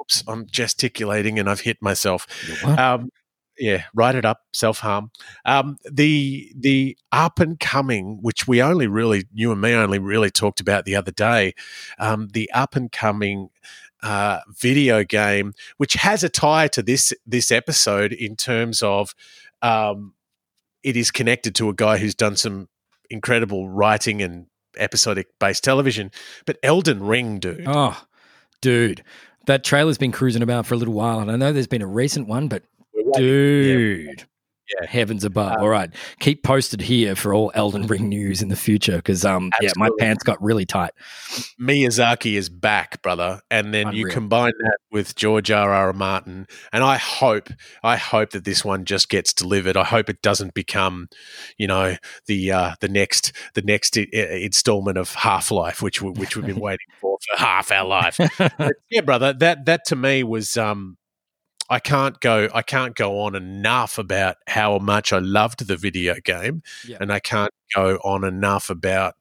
Oops, 0.00 0.24
I'm 0.26 0.46
gesticulating 0.46 1.38
and 1.38 1.48
I've 1.48 1.60
hit 1.60 1.78
myself. 1.80 2.26
Um, 2.64 3.10
yeah, 3.58 3.84
write 3.94 4.14
it 4.14 4.24
up, 4.24 4.42
self 4.52 4.78
harm. 4.78 5.10
Um, 5.44 5.78
the 5.90 6.52
the 6.56 6.96
up 7.12 7.40
and 7.40 7.58
coming, 7.58 8.18
which 8.22 8.46
we 8.46 8.62
only 8.62 8.86
really 8.86 9.24
you 9.32 9.50
and 9.52 9.60
me 9.60 9.74
only 9.74 9.98
really 9.98 10.30
talked 10.30 10.60
about 10.60 10.84
the 10.84 10.96
other 10.96 11.10
day, 11.10 11.54
um, 11.98 12.28
the 12.32 12.50
up 12.52 12.76
and 12.76 12.90
coming 12.90 13.50
uh, 14.02 14.40
video 14.48 15.04
game, 15.04 15.54
which 15.76 15.94
has 15.94 16.22
a 16.22 16.28
tie 16.28 16.68
to 16.68 16.82
this 16.82 17.12
this 17.26 17.50
episode 17.50 18.12
in 18.12 18.36
terms 18.36 18.82
of 18.82 19.14
um, 19.62 20.14
it 20.82 20.96
is 20.96 21.10
connected 21.10 21.54
to 21.56 21.68
a 21.68 21.74
guy 21.74 21.98
who's 21.98 22.14
done 22.14 22.36
some 22.36 22.68
incredible 23.10 23.68
writing 23.68 24.22
and 24.22 24.46
episodic 24.76 25.28
based 25.40 25.64
television. 25.64 26.10
But 26.46 26.58
Elden 26.62 27.02
Ring, 27.02 27.38
dude. 27.40 27.64
Oh, 27.66 28.00
dude. 28.60 29.02
That 29.48 29.64
trailer's 29.64 29.96
been 29.96 30.12
cruising 30.12 30.42
about 30.42 30.66
for 30.66 30.74
a 30.74 30.76
little 30.76 30.92
while, 30.92 31.20
and 31.20 31.30
I 31.30 31.36
know 31.36 31.54
there's 31.54 31.66
been 31.66 31.80
a 31.80 31.86
recent 31.86 32.28
one, 32.28 32.48
but 32.48 32.64
dude, 33.14 34.18
yeah. 34.18 34.24
Heavens 34.86 35.24
above. 35.24 35.52
Um, 35.52 35.62
all 35.62 35.68
right, 35.68 35.90
keep 36.20 36.42
posted 36.42 36.80
here 36.80 37.14
for 37.16 37.34
all 37.34 37.50
Elden 37.54 37.86
Ring 37.86 38.08
news 38.08 38.42
in 38.42 38.48
the 38.48 38.56
future 38.56 38.96
because 38.96 39.24
um 39.24 39.50
absolutely. 39.54 39.66
yeah, 39.66 39.72
my 39.76 39.90
pants 39.98 40.22
got 40.24 40.42
really 40.42 40.66
tight. 40.66 40.92
Miyazaki 41.60 42.34
is 42.34 42.48
back, 42.48 43.02
brother, 43.02 43.40
and 43.50 43.72
then 43.72 43.88
Unreal. 43.88 44.06
you 44.06 44.12
combine 44.12 44.52
that 44.60 44.78
with 44.90 45.14
George 45.14 45.50
R. 45.50 45.72
R. 45.72 45.92
Martin, 45.92 46.46
and 46.72 46.84
I 46.84 46.96
hope 46.96 47.48
I 47.82 47.96
hope 47.96 48.30
that 48.30 48.44
this 48.44 48.64
one 48.64 48.84
just 48.84 49.08
gets 49.08 49.32
delivered. 49.32 49.76
I 49.76 49.84
hope 49.84 50.08
it 50.08 50.22
doesn't 50.22 50.54
become, 50.54 51.08
you 51.56 51.66
know, 51.66 51.96
the 52.26 52.52
uh, 52.52 52.74
the 52.80 52.88
next 52.88 53.32
the 53.54 53.62
next 53.62 53.96
I- 53.98 54.06
installment 54.12 54.98
of 54.98 55.14
Half 55.14 55.50
Life, 55.50 55.82
which 55.82 56.02
we, 56.02 56.10
which 56.10 56.36
we've 56.36 56.46
been 56.46 56.60
waiting 56.60 56.86
for 57.00 57.18
for 57.18 57.38
half 57.38 57.70
our 57.72 57.86
life. 57.86 58.18
yeah, 58.90 59.00
brother, 59.00 59.32
that 59.32 59.64
that 59.66 59.84
to 59.86 59.96
me 59.96 60.22
was 60.22 60.56
um 60.56 60.96
I 61.70 61.78
can't 61.80 62.18
go 62.20 62.48
I 62.54 62.62
can't 62.62 62.94
go 62.94 63.20
on 63.20 63.34
enough 63.34 63.98
about 63.98 64.36
how 64.46 64.78
much 64.78 65.12
I 65.12 65.18
loved 65.18 65.66
the 65.66 65.76
video 65.76 66.16
game 66.24 66.62
yeah. 66.86 66.98
and 67.00 67.12
I 67.12 67.20
can't 67.20 67.52
go 67.74 67.96
on 68.04 68.24
enough 68.24 68.70
about 68.70 69.14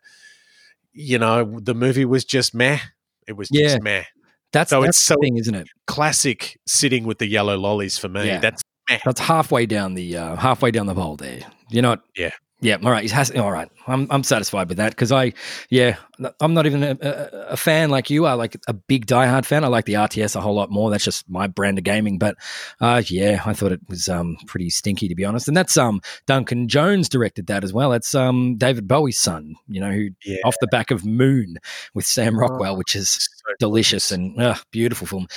you 0.94 1.20
know 1.20 1.60
the 1.60 1.74
movie 1.74 2.06
was 2.06 2.26
just 2.26 2.54
meh 2.54 2.80
it 3.28 3.34
was 3.34 3.50
yeah. 3.52 3.68
just 3.68 3.82
meh 3.82 4.04
that's 4.52 4.70
so 4.70 4.82
that's 4.82 4.98
it's 4.98 5.06
so 5.06 5.16
thing 5.22 5.38
isn't 5.38 5.56
it 5.56 5.68
classic 5.86 6.60
sitting 6.66 7.06
with 7.06 7.18
the 7.18 7.28
yellow 7.28 7.58
lollies 7.58 7.98
for 7.98 8.10
me 8.10 8.26
yeah. 8.28 8.40
that's 8.40 8.62
meh. 8.90 9.00
that's 9.04 9.20
halfway 9.20 9.66
down 9.66 9.94
the 9.94 10.16
uh, 10.16 10.36
halfway 10.38 10.72
down 10.72 10.86
the 10.86 10.94
bowl 10.94 11.16
there 11.18 11.42
you 11.70 11.82
know 11.82 11.98
yeah 12.16 12.32
yeah, 12.60 12.78
all 12.84 12.90
right. 12.90 13.04
He 13.04 13.10
has 13.10 13.30
all 13.32 13.52
right. 13.52 13.70
I'm 13.86 14.08
I'm 14.10 14.24
satisfied 14.24 14.68
with 14.68 14.78
that 14.78 14.92
because 14.92 15.12
I, 15.12 15.34
yeah, 15.70 15.98
I'm 16.40 16.56
not 16.56 16.66
even 16.66 16.84
a, 16.84 16.98
a, 17.00 17.40
a, 17.50 17.58
fan 17.58 17.92
like 17.92 18.10
you 18.10 18.26
are, 18.26 18.36
like 18.36 18.58
a 18.68 18.74
big 18.74 19.06
diehard 19.06 19.46
fan. 19.46 19.64
I 19.64 19.68
like 19.68 19.86
the 19.86 19.94
RTS 19.94 20.36
a 20.36 20.42
whole 20.42 20.56
lot 20.56 20.72
more. 20.72 20.90
That's 20.90 21.04
just 21.04 21.30
my 21.30 21.46
brand 21.46 21.78
of 21.78 21.84
gaming. 21.84 22.18
But 22.18 22.36
uh, 22.82 23.04
yeah, 23.06 23.44
I 23.46 23.54
thought 23.54 23.72
it 23.72 23.82
was 23.88 24.10
um 24.10 24.38
pretty 24.48 24.72
stinky 24.72 25.08
to 25.08 25.14
be 25.14 25.24
honest. 25.24 25.48
And 25.48 25.56
that's 25.56 25.78
um 25.78 26.02
Duncan 26.26 26.68
Jones 26.68 27.10
directed 27.10 27.46
that 27.48 27.64
as 27.64 27.74
well. 27.74 27.92
That's 27.92 28.16
um 28.16 28.56
David 28.58 28.88
Bowie's 28.88 29.20
son. 29.20 29.56
You 29.68 29.80
know, 29.80 29.92
who 29.92 30.10
yeah. 30.26 30.38
off 30.44 30.56
the 30.60 30.68
back 30.68 30.90
of 30.90 31.06
Moon 31.06 31.58
with 31.94 32.06
Sam 32.06 32.40
Rockwell, 32.40 32.76
which 32.76 32.96
is 32.96 33.30
delicious 33.60 34.12
and 34.12 34.42
uh, 34.42 34.56
beautiful 34.72 35.06
film 35.06 35.28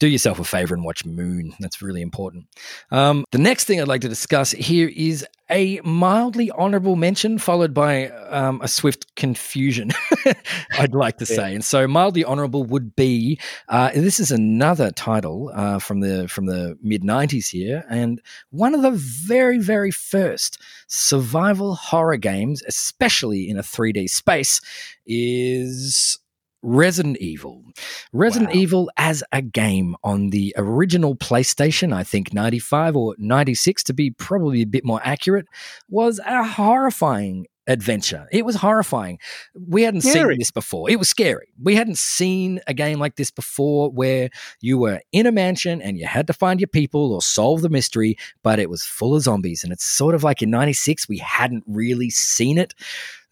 do 0.00 0.08
yourself 0.08 0.40
a 0.40 0.44
favor 0.44 0.74
and 0.74 0.82
watch 0.82 1.04
Moon. 1.04 1.54
That's 1.60 1.80
really 1.82 2.00
important. 2.00 2.46
Um, 2.90 3.24
the 3.30 3.38
next 3.38 3.66
thing 3.66 3.80
I'd 3.80 3.86
like 3.86 4.00
to 4.00 4.08
discuss 4.08 4.50
here 4.50 4.90
is 4.96 5.24
a 5.50 5.80
mildly 5.84 6.50
honorable 6.52 6.96
mention 6.96 7.36
followed 7.38 7.74
by 7.74 8.08
um, 8.08 8.60
a 8.62 8.68
swift 8.68 9.14
confusion, 9.16 9.90
I'd 10.78 10.94
like 10.94 11.18
to 11.18 11.26
say. 11.26 11.54
And 11.54 11.64
so, 11.64 11.86
mildly 11.86 12.24
honorable 12.24 12.64
would 12.64 12.96
be 12.96 13.38
uh, 13.68 13.90
this 13.92 14.20
is 14.20 14.30
another 14.30 14.90
title 14.90 15.50
uh, 15.54 15.78
from 15.78 16.00
the 16.00 16.28
from 16.28 16.46
the 16.46 16.78
mid 16.82 17.02
'90s 17.02 17.48
here, 17.48 17.84
and 17.90 18.22
one 18.50 18.74
of 18.74 18.82
the 18.82 18.92
very 18.92 19.58
very 19.58 19.90
first 19.90 20.58
survival 20.86 21.74
horror 21.74 22.16
games, 22.16 22.62
especially 22.66 23.48
in 23.48 23.58
a 23.58 23.62
3D 23.62 24.08
space, 24.08 24.60
is 25.06 26.18
Resident 26.62 27.16
Evil. 27.18 27.64
Resident 28.12 28.54
wow. 28.54 28.60
Evil 28.60 28.90
as 28.96 29.24
a 29.32 29.42
game 29.42 29.96
on 30.04 30.30
the 30.30 30.54
original 30.56 31.16
PlayStation, 31.16 31.92
I 31.94 32.04
think 32.04 32.34
95 32.34 32.96
or 32.96 33.14
96 33.18 33.82
to 33.84 33.92
be 33.92 34.10
probably 34.10 34.62
a 34.62 34.66
bit 34.66 34.84
more 34.84 35.00
accurate, 35.04 35.46
was 35.88 36.20
a 36.26 36.44
horrifying 36.44 37.46
adventure. 37.70 38.26
It 38.32 38.44
was 38.44 38.56
horrifying. 38.56 39.18
We 39.54 39.82
hadn't 39.82 40.00
scary. 40.00 40.34
seen 40.34 40.38
this 40.40 40.50
before. 40.50 40.90
It 40.90 40.98
was 40.98 41.08
scary. 41.08 41.48
We 41.62 41.76
hadn't 41.76 41.98
seen 41.98 42.60
a 42.66 42.74
game 42.74 42.98
like 42.98 43.14
this 43.14 43.30
before 43.30 43.90
where 43.90 44.30
you 44.60 44.76
were 44.76 45.00
in 45.12 45.26
a 45.26 45.32
mansion 45.32 45.80
and 45.80 45.96
you 45.96 46.06
had 46.06 46.26
to 46.26 46.32
find 46.32 46.60
your 46.60 46.68
people 46.68 47.12
or 47.12 47.22
solve 47.22 47.62
the 47.62 47.68
mystery, 47.68 48.16
but 48.42 48.58
it 48.58 48.68
was 48.68 48.82
full 48.82 49.14
of 49.14 49.22
zombies. 49.22 49.62
And 49.62 49.72
it's 49.72 49.84
sort 49.84 50.16
of 50.16 50.24
like 50.24 50.42
in 50.42 50.50
96, 50.50 51.08
we 51.08 51.18
hadn't 51.18 51.64
really 51.66 52.10
seen 52.10 52.58
it 52.58 52.74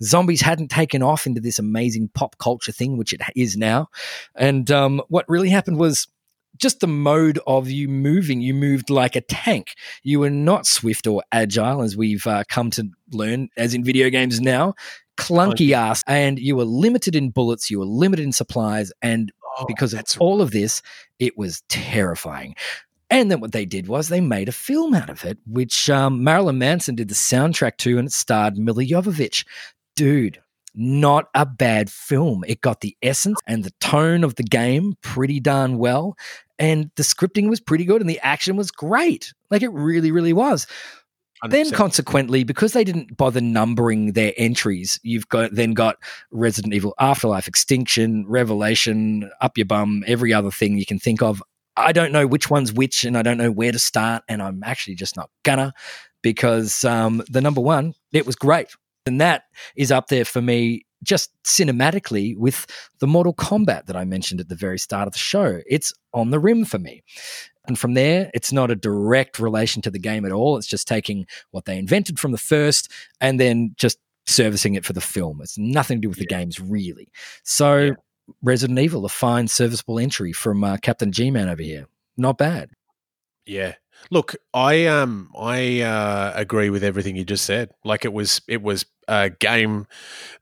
zombies 0.00 0.40
hadn't 0.40 0.68
taken 0.68 1.02
off 1.02 1.26
into 1.26 1.40
this 1.40 1.58
amazing 1.58 2.08
pop 2.14 2.38
culture 2.38 2.70
thing, 2.70 2.96
which 2.96 3.12
it 3.12 3.20
is 3.34 3.56
now. 3.56 3.88
And 4.36 4.70
um, 4.70 5.02
what 5.08 5.28
really 5.28 5.48
happened 5.48 5.78
was 5.78 6.06
just 6.58 6.80
the 6.80 6.86
mode 6.86 7.38
of 7.46 7.70
you 7.70 7.88
moving. 7.88 8.40
You 8.40 8.54
moved 8.54 8.90
like 8.90 9.16
a 9.16 9.20
tank. 9.20 9.74
You 10.02 10.20
were 10.20 10.30
not 10.30 10.66
swift 10.66 11.06
or 11.06 11.22
agile, 11.32 11.82
as 11.82 11.96
we've 11.96 12.26
uh, 12.26 12.44
come 12.48 12.70
to 12.70 12.90
learn, 13.12 13.48
as 13.56 13.74
in 13.74 13.84
video 13.84 14.10
games 14.10 14.40
now. 14.40 14.74
Clunky 15.16 15.72
ass, 15.72 16.04
and 16.06 16.38
you 16.38 16.56
were 16.56 16.64
limited 16.64 17.16
in 17.16 17.30
bullets. 17.30 17.70
You 17.70 17.80
were 17.80 17.86
limited 17.86 18.24
in 18.24 18.32
supplies, 18.32 18.92
and 19.02 19.32
oh, 19.58 19.64
because 19.66 19.92
of 19.92 20.04
all 20.20 20.40
of 20.40 20.52
this, 20.52 20.80
it 21.18 21.36
was 21.36 21.62
terrifying. 21.68 22.54
And 23.10 23.30
then 23.30 23.40
what 23.40 23.52
they 23.52 23.64
did 23.64 23.88
was 23.88 24.08
they 24.08 24.20
made 24.20 24.48
a 24.48 24.52
film 24.52 24.94
out 24.94 25.10
of 25.10 25.24
it, 25.24 25.38
which 25.46 25.88
um, 25.88 26.22
Marilyn 26.22 26.58
Manson 26.58 26.94
did 26.94 27.08
the 27.08 27.14
soundtrack 27.14 27.78
to, 27.78 27.98
and 27.98 28.06
it 28.06 28.12
starred 28.12 28.58
Milla 28.58 28.84
Jovovich 28.84 29.44
dude, 29.98 30.40
not 30.78 31.26
a 31.34 31.44
bad 31.44 31.90
film. 31.90 32.44
It 32.46 32.60
got 32.60 32.80
the 32.80 32.96
essence 33.02 33.38
and 33.46 33.64
the 33.64 33.72
tone 33.80 34.22
of 34.22 34.36
the 34.36 34.44
game 34.44 34.94
pretty 35.02 35.40
darn 35.40 35.76
well. 35.76 36.16
And 36.58 36.90
the 36.96 37.02
scripting 37.02 37.50
was 37.50 37.60
pretty 37.60 37.84
good 37.84 38.00
and 38.00 38.08
the 38.08 38.20
action 38.20 38.56
was 38.56 38.70
great. 38.70 39.34
Like 39.50 39.62
it 39.62 39.72
really, 39.72 40.12
really 40.12 40.32
was. 40.32 40.66
100%. 41.44 41.50
Then, 41.50 41.70
consequently, 41.70 42.44
because 42.44 42.72
they 42.72 42.84
didn't 42.84 43.16
bother 43.16 43.40
numbering 43.40 44.12
their 44.12 44.32
entries, 44.36 44.98
you've 45.02 45.28
got 45.28 45.54
then 45.54 45.72
got 45.72 45.96
Resident 46.30 46.74
Evil 46.74 46.94
Afterlife, 46.98 47.46
Extinction, 47.46 48.24
Revelation, 48.26 49.30
Up 49.40 49.56
Your 49.56 49.66
Bum, 49.66 50.02
every 50.06 50.32
other 50.32 50.50
thing 50.50 50.78
you 50.78 50.86
can 50.86 50.98
think 50.98 51.22
of. 51.22 51.42
I 51.76 51.92
don't 51.92 52.10
know 52.10 52.26
which 52.26 52.50
one's 52.50 52.72
which, 52.72 53.04
and 53.04 53.16
I 53.16 53.22
don't 53.22 53.38
know 53.38 53.52
where 53.52 53.70
to 53.70 53.78
start, 53.78 54.24
and 54.28 54.42
I'm 54.42 54.64
actually 54.64 54.96
just 54.96 55.16
not 55.16 55.30
gonna 55.44 55.72
because 56.22 56.82
um, 56.84 57.22
the 57.28 57.40
number 57.40 57.60
one, 57.60 57.94
it 58.12 58.26
was 58.26 58.34
great. 58.34 58.74
And 59.08 59.20
that 59.20 59.44
is 59.74 59.90
up 59.90 60.06
there 60.06 60.24
for 60.24 60.40
me 60.40 60.86
just 61.02 61.30
cinematically 61.44 62.36
with 62.36 62.66
the 63.00 63.06
Mortal 63.06 63.34
Kombat 63.34 63.86
that 63.86 63.96
I 63.96 64.04
mentioned 64.04 64.40
at 64.40 64.48
the 64.48 64.54
very 64.54 64.78
start 64.78 65.06
of 65.06 65.12
the 65.12 65.18
show. 65.18 65.60
It's 65.66 65.92
on 66.12 66.30
the 66.30 66.38
rim 66.38 66.64
for 66.64 66.78
me. 66.78 67.02
And 67.66 67.78
from 67.78 67.94
there, 67.94 68.30
it's 68.34 68.52
not 68.52 68.70
a 68.70 68.76
direct 68.76 69.38
relation 69.38 69.82
to 69.82 69.90
the 69.90 69.98
game 69.98 70.24
at 70.24 70.32
all. 70.32 70.56
It's 70.56 70.66
just 70.66 70.88
taking 70.88 71.26
what 71.50 71.66
they 71.66 71.78
invented 71.78 72.18
from 72.18 72.32
the 72.32 72.38
first 72.38 72.90
and 73.20 73.38
then 73.38 73.74
just 73.76 73.98
servicing 74.26 74.74
it 74.74 74.84
for 74.84 74.92
the 74.92 75.00
film. 75.00 75.40
It's 75.42 75.58
nothing 75.58 75.98
to 75.98 76.02
do 76.02 76.08
with 76.08 76.18
yeah. 76.18 76.22
the 76.22 76.34
games, 76.34 76.60
really. 76.60 77.08
So, 77.44 77.76
yeah. 77.78 77.92
Resident 78.42 78.78
Evil, 78.78 79.06
a 79.06 79.08
fine, 79.08 79.48
serviceable 79.48 79.98
entry 79.98 80.32
from 80.32 80.62
uh, 80.62 80.76
Captain 80.78 81.12
G 81.12 81.30
Man 81.30 81.48
over 81.48 81.62
here. 81.62 81.86
Not 82.16 82.36
bad. 82.36 82.70
Yeah. 83.46 83.74
Look, 84.10 84.36
I 84.54 84.86
um 84.86 85.30
I 85.38 85.80
uh, 85.80 86.32
agree 86.34 86.70
with 86.70 86.82
everything 86.82 87.16
you 87.16 87.24
just 87.24 87.44
said. 87.44 87.70
Like 87.84 88.04
it 88.04 88.12
was 88.12 88.40
it 88.48 88.62
was 88.62 88.86
a 89.06 89.30
game 89.30 89.86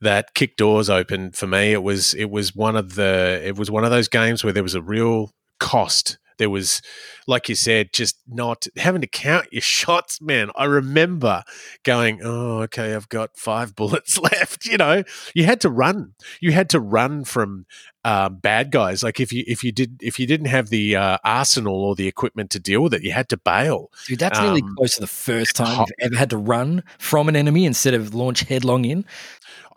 that 0.00 0.34
kicked 0.34 0.58
doors 0.58 0.88
open 0.88 1.32
for 1.32 1.46
me. 1.46 1.72
It 1.72 1.82
was 1.82 2.14
it 2.14 2.30
was 2.30 2.54
one 2.54 2.76
of 2.76 2.94
the 2.94 3.40
it 3.44 3.56
was 3.56 3.70
one 3.70 3.84
of 3.84 3.90
those 3.90 4.08
games 4.08 4.44
where 4.44 4.52
there 4.52 4.62
was 4.62 4.74
a 4.74 4.82
real 4.82 5.32
cost 5.58 6.18
there 6.38 6.50
was, 6.50 6.82
like 7.26 7.48
you 7.48 7.54
said, 7.54 7.92
just 7.92 8.16
not 8.26 8.66
having 8.76 9.00
to 9.00 9.06
count 9.06 9.52
your 9.52 9.62
shots, 9.62 10.20
man. 10.20 10.50
I 10.56 10.64
remember 10.64 11.44
going, 11.82 12.20
oh, 12.22 12.62
okay, 12.62 12.94
I've 12.94 13.08
got 13.08 13.36
five 13.36 13.74
bullets 13.76 14.18
left. 14.18 14.66
You 14.66 14.78
know, 14.78 15.02
you 15.34 15.44
had 15.44 15.60
to 15.62 15.70
run. 15.70 16.14
You 16.40 16.52
had 16.52 16.70
to 16.70 16.80
run 16.80 17.24
from 17.24 17.66
uh, 18.06 18.28
bad 18.28 18.70
guys. 18.70 19.02
Like 19.02 19.18
if 19.18 19.32
you 19.32 19.42
if 19.48 19.64
you 19.64 19.72
did 19.72 20.00
if 20.00 20.20
you 20.20 20.28
didn't 20.28 20.46
have 20.46 20.68
the 20.68 20.94
uh, 20.94 21.18
arsenal 21.24 21.74
or 21.84 21.96
the 21.96 22.06
equipment 22.06 22.50
to 22.50 22.60
deal 22.60 22.80
with 22.80 22.94
it, 22.94 23.02
you 23.02 23.10
had 23.10 23.28
to 23.30 23.36
bail. 23.36 23.90
Dude, 24.06 24.20
that's 24.20 24.38
um, 24.38 24.76
close 24.76 24.94
to 24.94 25.00
the 25.00 25.08
first 25.08 25.56
time 25.56 25.80
you've 25.80 26.12
ever 26.12 26.16
had 26.16 26.30
to 26.30 26.36
run 26.36 26.84
from 26.98 27.28
an 27.28 27.34
enemy 27.34 27.64
instead 27.64 27.94
of 27.94 28.14
launch 28.14 28.42
headlong 28.42 28.84
in. 28.84 29.04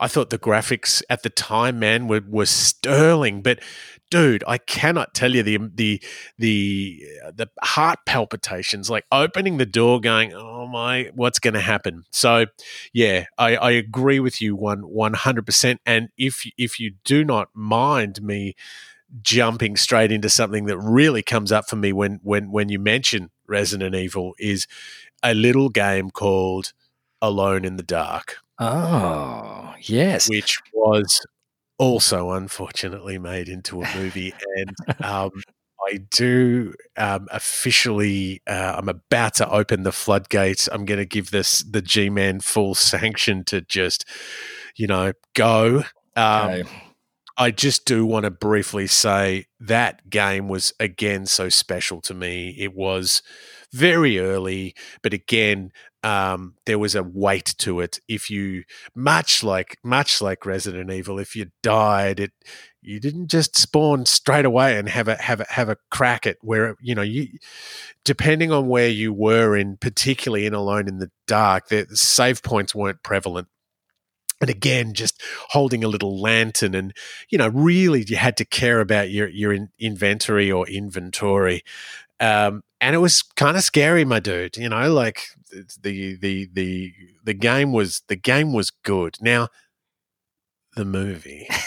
I 0.00 0.08
thought 0.08 0.30
the 0.30 0.38
graphics 0.38 1.02
at 1.10 1.22
the 1.22 1.30
time, 1.30 1.78
man, 1.78 2.08
were, 2.08 2.22
were 2.26 2.46
sterling. 2.46 3.42
But 3.42 3.60
dude, 4.10 4.42
I 4.48 4.58
cannot 4.58 5.14
tell 5.14 5.34
you 5.34 5.42
the 5.42 5.58
the 5.74 6.02
the 6.38 7.02
uh, 7.26 7.32
the 7.34 7.50
heart 7.62 8.00
palpitations, 8.06 8.90
like 8.90 9.04
opening 9.12 9.58
the 9.58 9.66
door, 9.66 10.00
going, 10.00 10.32
"Oh 10.32 10.66
my, 10.66 11.10
what's 11.14 11.38
going 11.38 11.54
to 11.54 11.60
happen?" 11.60 12.04
So, 12.10 12.46
yeah, 12.92 13.26
I, 13.38 13.56
I 13.56 13.70
agree 13.72 14.20
with 14.20 14.40
you 14.40 14.56
one 14.56 14.80
one 14.80 15.14
hundred 15.14 15.46
percent. 15.46 15.80
And 15.84 16.08
if 16.16 16.44
if 16.56 16.80
you 16.80 16.94
do 17.04 17.24
not 17.24 17.48
mind 17.54 18.22
me 18.22 18.54
jumping 19.22 19.76
straight 19.76 20.12
into 20.12 20.28
something 20.28 20.66
that 20.66 20.78
really 20.78 21.22
comes 21.22 21.52
up 21.52 21.68
for 21.68 21.76
me 21.76 21.92
when 21.92 22.20
when 22.22 22.50
when 22.50 22.68
you 22.68 22.78
mention 22.78 23.30
Resident 23.46 23.94
Evil 23.94 24.34
is 24.38 24.66
a 25.22 25.34
little 25.34 25.68
game 25.68 26.10
called 26.10 26.72
Alone 27.20 27.64
in 27.64 27.76
the 27.76 27.82
Dark. 27.82 28.38
Oh, 28.60 29.74
yes. 29.80 30.28
Which 30.28 30.58
was 30.74 31.26
also 31.78 32.32
unfortunately 32.32 33.18
made 33.18 33.48
into 33.48 33.82
a 33.82 33.96
movie. 33.96 34.34
and 34.56 34.76
um, 35.02 35.30
I 35.88 36.00
do 36.10 36.74
um, 36.98 37.26
officially, 37.30 38.42
uh, 38.46 38.74
I'm 38.76 38.88
about 38.88 39.34
to 39.36 39.50
open 39.50 39.82
the 39.82 39.92
floodgates. 39.92 40.68
I'm 40.70 40.84
going 40.84 41.00
to 41.00 41.06
give 41.06 41.30
this 41.30 41.60
the 41.60 41.80
G 41.80 42.10
Man 42.10 42.40
full 42.40 42.74
sanction 42.74 43.44
to 43.44 43.62
just, 43.62 44.04
you 44.76 44.86
know, 44.86 45.14
go. 45.34 45.84
Um, 46.14 46.50
okay. 46.50 46.68
I 47.38 47.50
just 47.50 47.86
do 47.86 48.04
want 48.04 48.24
to 48.24 48.30
briefly 48.30 48.86
say 48.86 49.46
that 49.60 50.10
game 50.10 50.48
was 50.48 50.74
again 50.78 51.24
so 51.24 51.48
special 51.48 52.02
to 52.02 52.12
me. 52.12 52.54
It 52.58 52.74
was 52.74 53.22
very 53.72 54.18
early, 54.18 54.74
but 55.02 55.14
again, 55.14 55.72
um, 56.02 56.54
there 56.64 56.78
was 56.78 56.94
a 56.94 57.02
weight 57.02 57.54
to 57.58 57.80
it. 57.80 58.00
If 58.08 58.30
you 58.30 58.64
much 58.94 59.44
like 59.44 59.78
much 59.82 60.22
like 60.22 60.46
Resident 60.46 60.90
Evil, 60.90 61.18
if 61.18 61.36
you 61.36 61.50
died, 61.62 62.20
it 62.20 62.32
you 62.82 62.98
didn't 62.98 63.28
just 63.28 63.56
spawn 63.56 64.06
straight 64.06 64.46
away 64.46 64.78
and 64.78 64.88
have 64.88 65.08
a 65.08 65.16
have 65.16 65.40
a 65.40 65.46
have 65.50 65.68
a 65.68 65.76
crack 65.90 66.26
at 66.26 66.38
where 66.40 66.76
you 66.80 66.94
know 66.94 67.02
you 67.02 67.28
depending 68.04 68.50
on 68.50 68.68
where 68.68 68.88
you 68.88 69.12
were 69.12 69.56
in 69.56 69.76
particularly 69.76 70.46
in 70.46 70.54
Alone 70.54 70.88
in 70.88 70.98
the 70.98 71.10
Dark, 71.26 71.68
the 71.68 71.86
save 71.92 72.42
points 72.42 72.74
weren't 72.74 73.02
prevalent. 73.02 73.48
And 74.40 74.48
again, 74.48 74.94
just 74.94 75.20
holding 75.50 75.84
a 75.84 75.88
little 75.88 76.18
lantern, 76.18 76.74
and 76.74 76.94
you 77.28 77.36
know, 77.36 77.48
really, 77.48 78.04
you 78.08 78.16
had 78.16 78.38
to 78.38 78.46
care 78.46 78.80
about 78.80 79.10
your 79.10 79.28
your 79.28 79.52
in, 79.52 79.68
inventory 79.78 80.50
or 80.50 80.66
inventory. 80.66 81.62
Um, 82.20 82.62
and 82.80 82.94
it 82.94 82.98
was 82.98 83.22
kind 83.22 83.56
of 83.56 83.62
scary, 83.62 84.04
my 84.04 84.20
dude. 84.20 84.56
You 84.56 84.68
know, 84.68 84.92
like 84.92 85.22
the 85.82 86.16
the 86.20 86.48
the 86.52 86.92
the 87.24 87.34
game 87.34 87.72
was 87.72 88.02
the 88.08 88.16
game 88.16 88.52
was 88.52 88.70
good. 88.70 89.16
Now, 89.20 89.48
the 90.76 90.84
movie. 90.84 91.48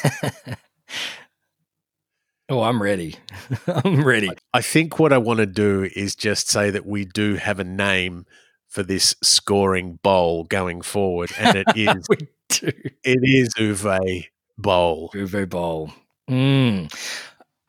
oh, 2.49 2.63
I'm 2.63 2.81
ready. 2.81 3.15
I'm 3.67 4.03
ready. 4.03 4.29
I 4.53 4.61
think 4.61 4.99
what 4.99 5.13
I 5.13 5.17
want 5.17 5.39
to 5.39 5.45
do 5.45 5.89
is 5.95 6.15
just 6.15 6.49
say 6.49 6.69
that 6.69 6.85
we 6.85 7.05
do 7.05 7.35
have 7.35 7.59
a 7.59 7.63
name 7.63 8.25
for 8.67 8.83
this 8.83 9.15
scoring 9.21 9.99
bowl 10.01 10.45
going 10.45 10.81
forward, 10.81 11.31
and 11.37 11.57
it 11.57 11.67
is 11.75 12.05
we 12.09 12.17
do. 12.49 12.71
It 13.03 13.19
is 13.21 13.49
Uwe 13.59 14.25
Boll. 14.57 15.11
Uwe 15.13 15.49
Bowl. 15.49 15.91
Mm. 16.29 16.91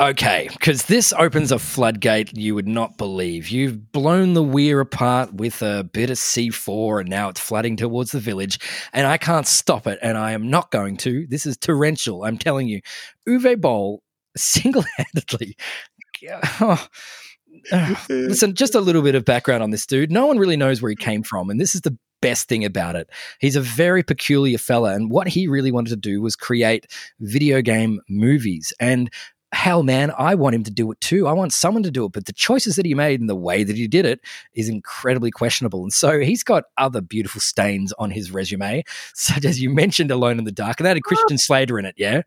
Okay, 0.00 0.48
because 0.52 0.86
this 0.86 1.12
opens 1.12 1.52
a 1.52 1.58
floodgate 1.58 2.36
you 2.36 2.56
would 2.56 2.66
not 2.66 2.98
believe. 2.98 3.48
You've 3.48 3.92
blown 3.92 4.34
the 4.34 4.42
weir 4.42 4.80
apart 4.80 5.32
with 5.34 5.62
a 5.62 5.84
bit 5.84 6.10
of 6.10 6.16
C4 6.16 7.02
and 7.02 7.08
now 7.08 7.28
it's 7.28 7.38
flooding 7.38 7.76
towards 7.76 8.10
the 8.10 8.18
village, 8.18 8.58
and 8.92 9.06
I 9.06 9.18
can't 9.18 9.46
stop 9.46 9.86
it, 9.86 10.00
and 10.02 10.18
I 10.18 10.32
am 10.32 10.50
not 10.50 10.72
going 10.72 10.96
to. 10.98 11.28
This 11.28 11.46
is 11.46 11.56
torrential, 11.56 12.24
I'm 12.24 12.38
telling 12.38 12.66
you. 12.66 12.80
Uwe 13.28 13.60
Boll 13.60 14.02
single 14.36 14.84
handedly. 14.96 15.56
Oh, 16.60 16.88
listen, 18.08 18.54
just 18.54 18.74
a 18.74 18.80
little 18.80 19.02
bit 19.02 19.14
of 19.14 19.26
background 19.26 19.62
on 19.62 19.70
this 19.70 19.84
dude. 19.84 20.10
No 20.10 20.26
one 20.26 20.38
really 20.38 20.56
knows 20.56 20.80
where 20.80 20.88
he 20.88 20.96
came 20.96 21.22
from, 21.22 21.50
and 21.50 21.60
this 21.60 21.74
is 21.74 21.82
the 21.82 21.98
best 22.22 22.48
thing 22.48 22.64
about 22.64 22.96
it. 22.96 23.10
He's 23.40 23.56
a 23.56 23.60
very 23.60 24.02
peculiar 24.02 24.56
fella, 24.56 24.94
and 24.94 25.10
what 25.10 25.28
he 25.28 25.46
really 25.46 25.70
wanted 25.70 25.90
to 25.90 25.96
do 25.96 26.22
was 26.22 26.36
create 26.36 26.86
video 27.20 27.60
game 27.60 28.00
movies. 28.08 28.72
And 28.80 29.10
hell, 29.54 29.82
man, 29.82 30.12
I 30.18 30.34
want 30.34 30.54
him 30.54 30.64
to 30.64 30.70
do 30.70 30.90
it 30.90 31.00
too. 31.00 31.26
I 31.26 31.32
want 31.32 31.52
someone 31.52 31.82
to 31.84 31.90
do 31.90 32.04
it. 32.04 32.12
But 32.12 32.26
the 32.26 32.32
choices 32.32 32.76
that 32.76 32.84
he 32.84 32.94
made 32.94 33.20
and 33.20 33.28
the 33.28 33.34
way 33.36 33.64
that 33.64 33.76
he 33.76 33.88
did 33.88 34.04
it 34.04 34.20
is 34.54 34.68
incredibly 34.68 35.30
questionable. 35.30 35.82
And 35.82 35.92
so 35.92 36.20
he's 36.20 36.42
got 36.42 36.64
other 36.76 37.00
beautiful 37.00 37.40
stains 37.40 37.92
on 37.98 38.10
his 38.10 38.30
resume, 38.30 38.84
such 39.14 39.44
as 39.44 39.60
you 39.60 39.70
mentioned 39.70 40.10
Alone 40.10 40.38
in 40.38 40.44
the 40.44 40.52
Dark. 40.52 40.80
And 40.80 40.86
that 40.86 40.96
had 40.96 41.04
Christian 41.04 41.38
Slater 41.38 41.78
in 41.78 41.84
it, 41.84 41.94
yeah? 41.96 42.22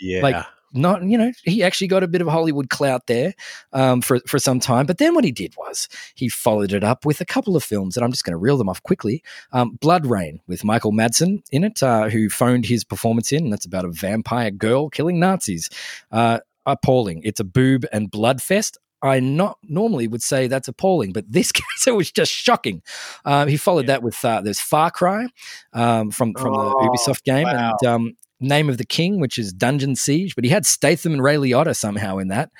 Yeah. 0.00 0.22
Like, 0.22 0.46
not 0.76 1.02
you 1.02 1.18
know 1.18 1.32
he 1.44 1.62
actually 1.62 1.88
got 1.88 2.02
a 2.02 2.08
bit 2.08 2.20
of 2.20 2.28
Hollywood 2.28 2.70
clout 2.70 3.06
there 3.06 3.34
um, 3.72 4.00
for 4.02 4.20
for 4.26 4.38
some 4.38 4.60
time. 4.60 4.86
But 4.86 4.98
then 4.98 5.14
what 5.14 5.24
he 5.24 5.32
did 5.32 5.54
was 5.56 5.88
he 6.14 6.28
followed 6.28 6.72
it 6.72 6.84
up 6.84 7.04
with 7.04 7.20
a 7.20 7.24
couple 7.24 7.56
of 7.56 7.64
films, 7.64 7.96
and 7.96 8.04
I'm 8.04 8.12
just 8.12 8.24
going 8.24 8.32
to 8.32 8.38
reel 8.38 8.56
them 8.56 8.68
off 8.68 8.82
quickly. 8.82 9.22
Um, 9.52 9.78
Rain 9.82 10.40
with 10.46 10.64
Michael 10.64 10.92
Madsen 10.92 11.42
in 11.50 11.64
it, 11.64 11.82
uh, 11.82 12.08
who 12.08 12.28
phoned 12.28 12.66
his 12.66 12.84
performance 12.84 13.32
in, 13.32 13.44
and 13.44 13.52
that's 13.52 13.66
about 13.66 13.84
a 13.84 13.90
vampire 13.90 14.50
girl 14.50 14.90
killing 14.90 15.18
Nazis. 15.18 15.70
Uh, 16.12 16.40
appalling. 16.66 17.22
It's 17.24 17.40
a 17.40 17.44
boob 17.44 17.86
and 17.92 18.10
blood 18.10 18.42
fest. 18.42 18.76
I 19.02 19.20
not 19.20 19.58
normally 19.62 20.08
would 20.08 20.22
say 20.22 20.48
that's 20.48 20.68
appalling, 20.68 21.12
but 21.12 21.30
this 21.30 21.52
case 21.52 21.86
it 21.86 21.94
was 21.94 22.10
just 22.10 22.32
shocking. 22.32 22.82
Uh, 23.24 23.46
he 23.46 23.56
followed 23.56 23.86
yeah. 23.86 23.94
that 23.94 24.02
with 24.02 24.22
uh, 24.24 24.40
there's 24.40 24.60
Far 24.60 24.90
Cry 24.90 25.28
um, 25.72 26.10
from 26.10 26.34
from 26.34 26.54
oh, 26.54 26.70
the 26.70 26.88
Ubisoft 26.88 27.22
game, 27.24 27.44
wow. 27.44 27.76
and 27.80 27.88
um, 27.88 28.16
Name 28.40 28.68
of 28.68 28.78
the 28.78 28.86
King, 28.86 29.20
which 29.20 29.38
is 29.38 29.52
Dungeon 29.52 29.96
Siege. 29.96 30.34
But 30.34 30.44
he 30.44 30.50
had 30.50 30.66
Statham 30.66 31.12
and 31.12 31.22
Ray 31.22 31.36
Liotta 31.36 31.76
somehow 31.76 32.18
in 32.18 32.28
that, 32.28 32.50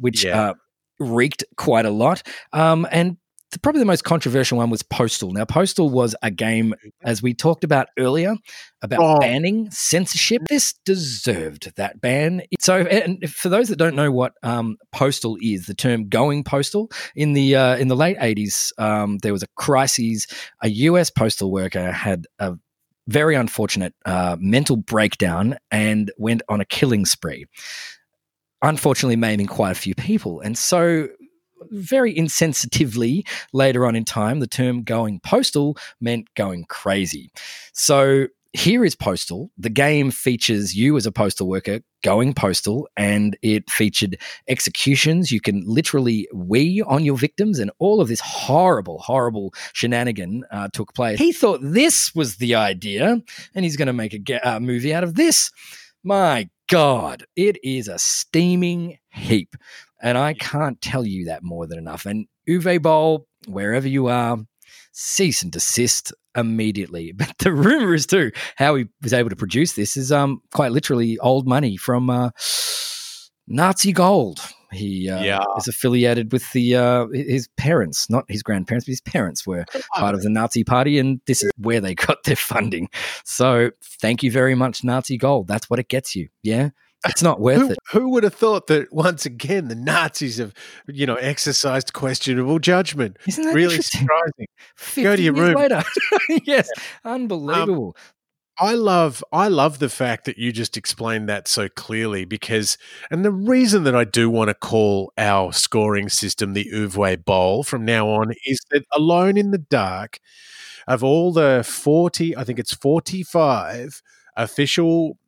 which 0.00 0.24
yeah. 0.24 0.50
uh, 0.50 0.54
reeked 0.98 1.44
quite 1.56 1.86
a 1.86 1.90
lot. 1.90 2.22
Um, 2.52 2.86
and 2.90 3.16
the, 3.52 3.60
probably 3.60 3.78
the 3.78 3.86
most 3.86 4.04
controversial 4.04 4.58
one 4.58 4.70
was 4.70 4.82
Postal. 4.82 5.32
Now, 5.32 5.44
Postal 5.44 5.88
was 5.88 6.16
a 6.22 6.30
game, 6.30 6.74
as 7.02 7.22
we 7.22 7.32
talked 7.32 7.64
about 7.64 7.88
earlier, 7.98 8.34
about 8.82 8.98
oh. 9.00 9.20
banning 9.20 9.70
censorship. 9.70 10.42
This 10.48 10.74
deserved 10.84 11.72
that 11.76 12.00
ban. 12.00 12.42
So, 12.60 12.80
and 12.80 13.28
for 13.30 13.48
those 13.48 13.68
that 13.68 13.76
don't 13.76 13.94
know 13.94 14.10
what 14.10 14.32
um, 14.42 14.76
Postal 14.92 15.36
is, 15.40 15.66
the 15.66 15.74
term 15.74 16.08
"going 16.08 16.44
postal" 16.44 16.90
in 17.14 17.34
the 17.34 17.56
uh, 17.56 17.76
in 17.76 17.88
the 17.88 17.96
late 17.96 18.16
eighties, 18.20 18.72
um, 18.78 19.18
there 19.18 19.32
was 19.32 19.42
a 19.42 19.48
crisis. 19.56 20.26
A 20.62 20.68
U.S. 20.68 21.10
postal 21.10 21.50
worker 21.50 21.92
had 21.92 22.26
a 22.38 22.56
very 23.08 23.34
unfortunate 23.34 23.94
uh, 24.04 24.36
mental 24.38 24.76
breakdown 24.76 25.56
and 25.70 26.10
went 26.18 26.42
on 26.48 26.60
a 26.60 26.64
killing 26.64 27.06
spree 27.06 27.46
unfortunately 28.62 29.16
maiming 29.16 29.46
quite 29.46 29.70
a 29.70 29.74
few 29.74 29.94
people. 29.94 30.40
And 30.40 30.56
so 30.56 31.08
very 31.70 32.14
insensitively 32.14 33.26
later 33.52 33.86
on 33.86 33.96
in 33.96 34.04
time, 34.04 34.40
the 34.40 34.46
term 34.46 34.82
going 34.82 35.20
postal 35.20 35.76
meant 36.00 36.32
going 36.34 36.64
crazy. 36.68 37.30
So 37.72 38.26
here 38.56 38.84
is 38.84 38.94
Postal. 38.94 39.50
The 39.58 39.68
game 39.68 40.10
features 40.10 40.74
you 40.74 40.96
as 40.96 41.04
a 41.04 41.12
postal 41.12 41.46
worker 41.46 41.80
going 42.02 42.32
postal, 42.32 42.88
and 42.96 43.36
it 43.42 43.70
featured 43.70 44.18
executions. 44.48 45.30
You 45.30 45.40
can 45.40 45.62
literally 45.66 46.26
wee 46.32 46.82
on 46.86 47.04
your 47.04 47.18
victims, 47.18 47.58
and 47.58 47.70
all 47.78 48.00
of 48.00 48.08
this 48.08 48.20
horrible, 48.20 48.98
horrible 48.98 49.52
shenanigan 49.74 50.44
uh, 50.50 50.68
took 50.72 50.94
place. 50.94 51.18
He 51.18 51.32
thought 51.32 51.60
this 51.62 52.14
was 52.14 52.36
the 52.36 52.54
idea, 52.54 53.20
and 53.54 53.64
he's 53.64 53.76
going 53.76 53.86
to 53.86 53.92
make 53.92 54.14
a 54.14 54.18
ga- 54.18 54.40
uh, 54.42 54.60
movie 54.60 54.94
out 54.94 55.04
of 55.04 55.16
this. 55.16 55.50
My 56.02 56.48
God, 56.68 57.24
it 57.36 57.58
is 57.62 57.88
a 57.88 57.98
steaming 57.98 58.98
heap. 59.10 59.54
And 60.00 60.16
I 60.16 60.34
can't 60.34 60.80
tell 60.80 61.06
you 61.06 61.26
that 61.26 61.42
more 61.42 61.66
than 61.66 61.78
enough. 61.78 62.06
And 62.06 62.26
Uwe 62.48 62.80
Boll, 62.80 63.26
wherever 63.46 63.88
you 63.88 64.06
are, 64.06 64.38
cease 64.96 65.42
and 65.42 65.52
desist 65.52 66.12
immediately. 66.36 67.12
But 67.16 67.38
the 67.38 67.52
rumor 67.52 67.94
is 67.94 68.06
too 68.06 68.32
how 68.56 68.74
he 68.74 68.86
was 69.02 69.12
able 69.12 69.30
to 69.30 69.36
produce 69.36 69.74
this 69.74 69.96
is 69.96 70.10
um 70.10 70.40
quite 70.52 70.72
literally 70.72 71.18
old 71.18 71.46
money 71.46 71.76
from 71.76 72.10
uh, 72.10 72.30
Nazi 73.46 73.92
Gold. 73.92 74.40
He 74.72 75.08
uh, 75.08 75.22
yeah. 75.22 75.44
is 75.56 75.68
affiliated 75.68 76.32
with 76.32 76.50
the 76.52 76.76
uh, 76.76 77.06
his 77.12 77.48
parents, 77.56 78.10
not 78.10 78.24
his 78.28 78.42
grandparents, 78.42 78.84
but 78.86 78.90
his 78.90 79.00
parents 79.00 79.46
were 79.46 79.64
part 79.94 80.14
of 80.14 80.22
the 80.22 80.28
Nazi 80.28 80.64
Party, 80.64 80.98
and 80.98 81.20
this 81.26 81.44
is 81.44 81.52
where 81.56 81.80
they 81.80 81.94
got 82.08 82.24
their 82.24 82.36
funding. 82.36 82.88
So, 83.24 83.70
thank 83.82 84.24
you 84.24 84.32
very 84.32 84.56
much, 84.56 84.82
Nazi 84.82 85.16
Gold. 85.16 85.46
That's 85.46 85.70
what 85.70 85.78
it 85.78 85.88
gets 85.88 86.16
you. 86.16 86.28
Yeah, 86.42 86.70
it's 87.04 87.22
not 87.22 87.40
worth 87.40 87.60
who, 87.60 87.70
it. 87.70 87.78
Who 87.92 88.10
would 88.10 88.24
have 88.24 88.34
thought 88.34 88.66
that 88.68 88.92
once 88.92 89.26
again 89.26 89.68
the 89.68 89.74
Nazis 89.74 90.38
have, 90.38 90.52
you 90.86 91.06
know, 91.06 91.16
exercised 91.16 91.92
questionable 91.92 92.58
judgment? 92.58 93.16
Isn't 93.26 93.44
that 93.44 93.54
really 93.54 93.80
surprising? 93.80 94.46
Go 95.02 95.16
to 95.16 95.22
your 95.22 95.34
room 95.34 95.54
later. 95.54 95.82
yes, 96.44 96.68
unbelievable. 97.04 97.96
Um, 97.96 98.02
I 98.58 98.74
love 98.74 99.22
I 99.32 99.48
love 99.48 99.80
the 99.80 99.90
fact 99.90 100.24
that 100.24 100.38
you 100.38 100.50
just 100.50 100.78
explained 100.78 101.28
that 101.28 101.46
so 101.46 101.68
clearly 101.68 102.24
because 102.24 102.78
and 103.10 103.22
the 103.22 103.30
reason 103.30 103.84
that 103.84 103.94
I 103.94 104.04
do 104.04 104.30
want 104.30 104.48
to 104.48 104.54
call 104.54 105.12
our 105.18 105.52
scoring 105.52 106.08
system 106.08 106.54
the 106.54 106.70
Uwe 106.72 107.22
Bowl 107.22 107.64
from 107.64 107.84
now 107.84 108.08
on 108.08 108.32
is 108.46 108.58
that 108.70 108.86
Alone 108.94 109.36
in 109.36 109.50
the 109.50 109.58
Dark 109.58 110.20
of 110.88 111.04
all 111.04 111.34
the 111.34 111.64
40 111.66 112.34
I 112.34 112.44
think 112.44 112.58
it's 112.58 112.72
45 112.72 114.00
official 114.38 115.18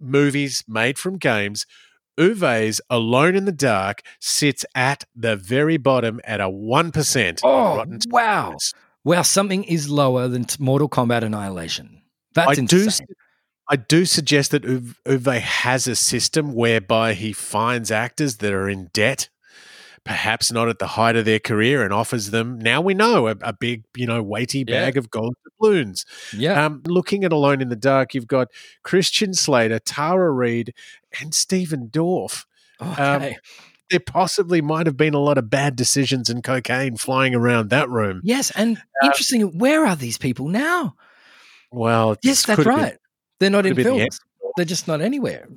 movies 0.00 0.64
made 0.68 0.98
from 0.98 1.16
games 1.16 1.66
Uwe's 2.18 2.80
Alone 2.90 3.36
in 3.36 3.44
the 3.44 3.52
Dark 3.52 4.02
sits 4.20 4.64
at 4.74 5.04
the 5.14 5.36
very 5.36 5.76
bottom 5.76 6.20
at 6.24 6.40
a 6.40 6.48
1%. 6.48 7.40
Oh, 7.44 7.84
wow. 8.08 8.56
Wow, 9.04 9.22
something 9.22 9.64
is 9.64 9.88
lower 9.88 10.26
than 10.28 10.46
Mortal 10.58 10.88
Kombat 10.88 11.22
Annihilation. 11.22 12.02
That's 12.34 12.58
I 12.58 12.60
insane. 12.60 13.06
Do, 13.08 13.14
I 13.68 13.76
do 13.76 14.04
suggest 14.04 14.50
that 14.50 14.64
Uwe 14.64 15.40
has 15.40 15.86
a 15.86 15.94
system 15.94 16.54
whereby 16.54 17.14
he 17.14 17.32
finds 17.32 17.90
actors 17.90 18.38
that 18.38 18.52
are 18.52 18.68
in 18.68 18.90
debt, 18.92 19.28
perhaps 20.04 20.52
not 20.52 20.68
at 20.68 20.78
the 20.78 20.86
height 20.86 21.16
of 21.16 21.24
their 21.24 21.38
career, 21.38 21.82
and 21.82 21.92
offers 21.92 22.30
them. 22.30 22.58
Now 22.58 22.80
we 22.80 22.94
know 22.94 23.28
a, 23.28 23.36
a 23.40 23.52
big, 23.52 23.84
you 23.96 24.06
know, 24.06 24.22
weighty 24.22 24.64
bag 24.64 24.94
yeah. 24.94 24.98
of 24.98 25.10
gold 25.10 25.34
doubloons. 25.44 26.04
Yeah. 26.32 26.64
Um, 26.64 26.82
looking 26.86 27.24
at 27.24 27.32
Alone 27.32 27.60
in 27.60 27.68
the 27.68 27.76
Dark, 27.76 28.14
you've 28.14 28.26
got 28.26 28.48
Christian 28.82 29.34
Slater, 29.34 29.78
Tara 29.78 30.30
Reid, 30.30 30.74
and 31.20 31.34
Stephen 31.34 31.88
Dorff. 31.88 32.44
Um, 32.80 32.90
okay. 32.92 33.30
Um, 33.30 33.40
there 33.90 34.00
possibly 34.00 34.60
might 34.60 34.86
have 34.86 34.96
been 34.96 35.14
a 35.14 35.18
lot 35.18 35.38
of 35.38 35.48
bad 35.48 35.74
decisions 35.74 36.28
and 36.28 36.44
cocaine 36.44 36.96
flying 36.96 37.34
around 37.34 37.70
that 37.70 37.88
room. 37.88 38.20
Yes, 38.22 38.50
and 38.50 38.76
uh, 38.76 39.06
interesting. 39.06 39.58
Where 39.58 39.86
are 39.86 39.96
these 39.96 40.18
people 40.18 40.48
now? 40.48 40.94
Well, 41.70 42.16
yes, 42.22 42.44
that's 42.44 42.64
right. 42.64 42.92
Been, 42.92 42.98
They're 43.40 43.50
not 43.50 43.66
in 43.66 43.74
films. 43.74 44.18
The 44.18 44.52
They're 44.56 44.66
just 44.66 44.88
not 44.88 45.00
anywhere. 45.00 45.48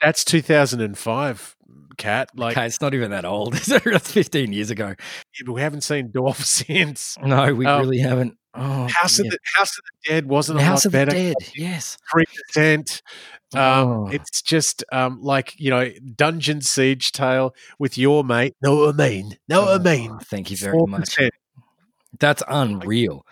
That's 0.00 0.24
2005, 0.24 1.56
Cat. 2.00 2.30
Like, 2.34 2.56
okay, 2.56 2.66
it's 2.66 2.80
not 2.80 2.94
even 2.94 3.10
that 3.10 3.24
old. 3.24 3.52
that's 3.54 4.10
15 4.10 4.52
years 4.52 4.70
ago. 4.70 4.88
Yeah, 4.88 5.42
but 5.46 5.52
we 5.52 5.60
haven't 5.60 5.82
seen 5.82 6.08
Dorff 6.08 6.36
since. 6.44 7.16
No, 7.22 7.54
we 7.54 7.66
um, 7.66 7.82
really 7.82 7.98
haven't. 7.98 8.36
Oh, 8.52 8.88
House 8.88 9.20
of 9.20 9.26
the 9.26 9.38
House 9.54 9.78
of 9.78 9.84
the 9.84 10.10
Dead 10.10 10.26
wasn't 10.26 10.58
a 10.58 10.62
House 10.62 10.84
lot 10.84 10.86
of 10.86 10.92
better. 10.92 11.12
The 11.12 11.34
Dead, 11.34 11.36
yes, 11.54 11.96
three 12.10 12.24
percent. 12.48 13.02
Um, 13.54 13.60
oh. 13.60 14.08
It's 14.10 14.42
just 14.42 14.82
um, 14.90 15.20
like 15.22 15.54
you 15.58 15.70
know, 15.70 15.90
Dungeon 16.16 16.60
Siege 16.60 17.12
Tale 17.12 17.54
with 17.78 17.96
your 17.96 18.24
mate. 18.24 18.54
What 18.60 19.00
I 19.00 19.08
mean? 19.08 19.36
What 19.46 19.68
I 19.68 19.78
mean? 19.78 20.18
Thank 20.24 20.50
you 20.50 20.56
very 20.56 20.76
4%. 20.76 20.88
much. 20.88 21.18
That's 22.18 22.42
unreal. 22.48 23.24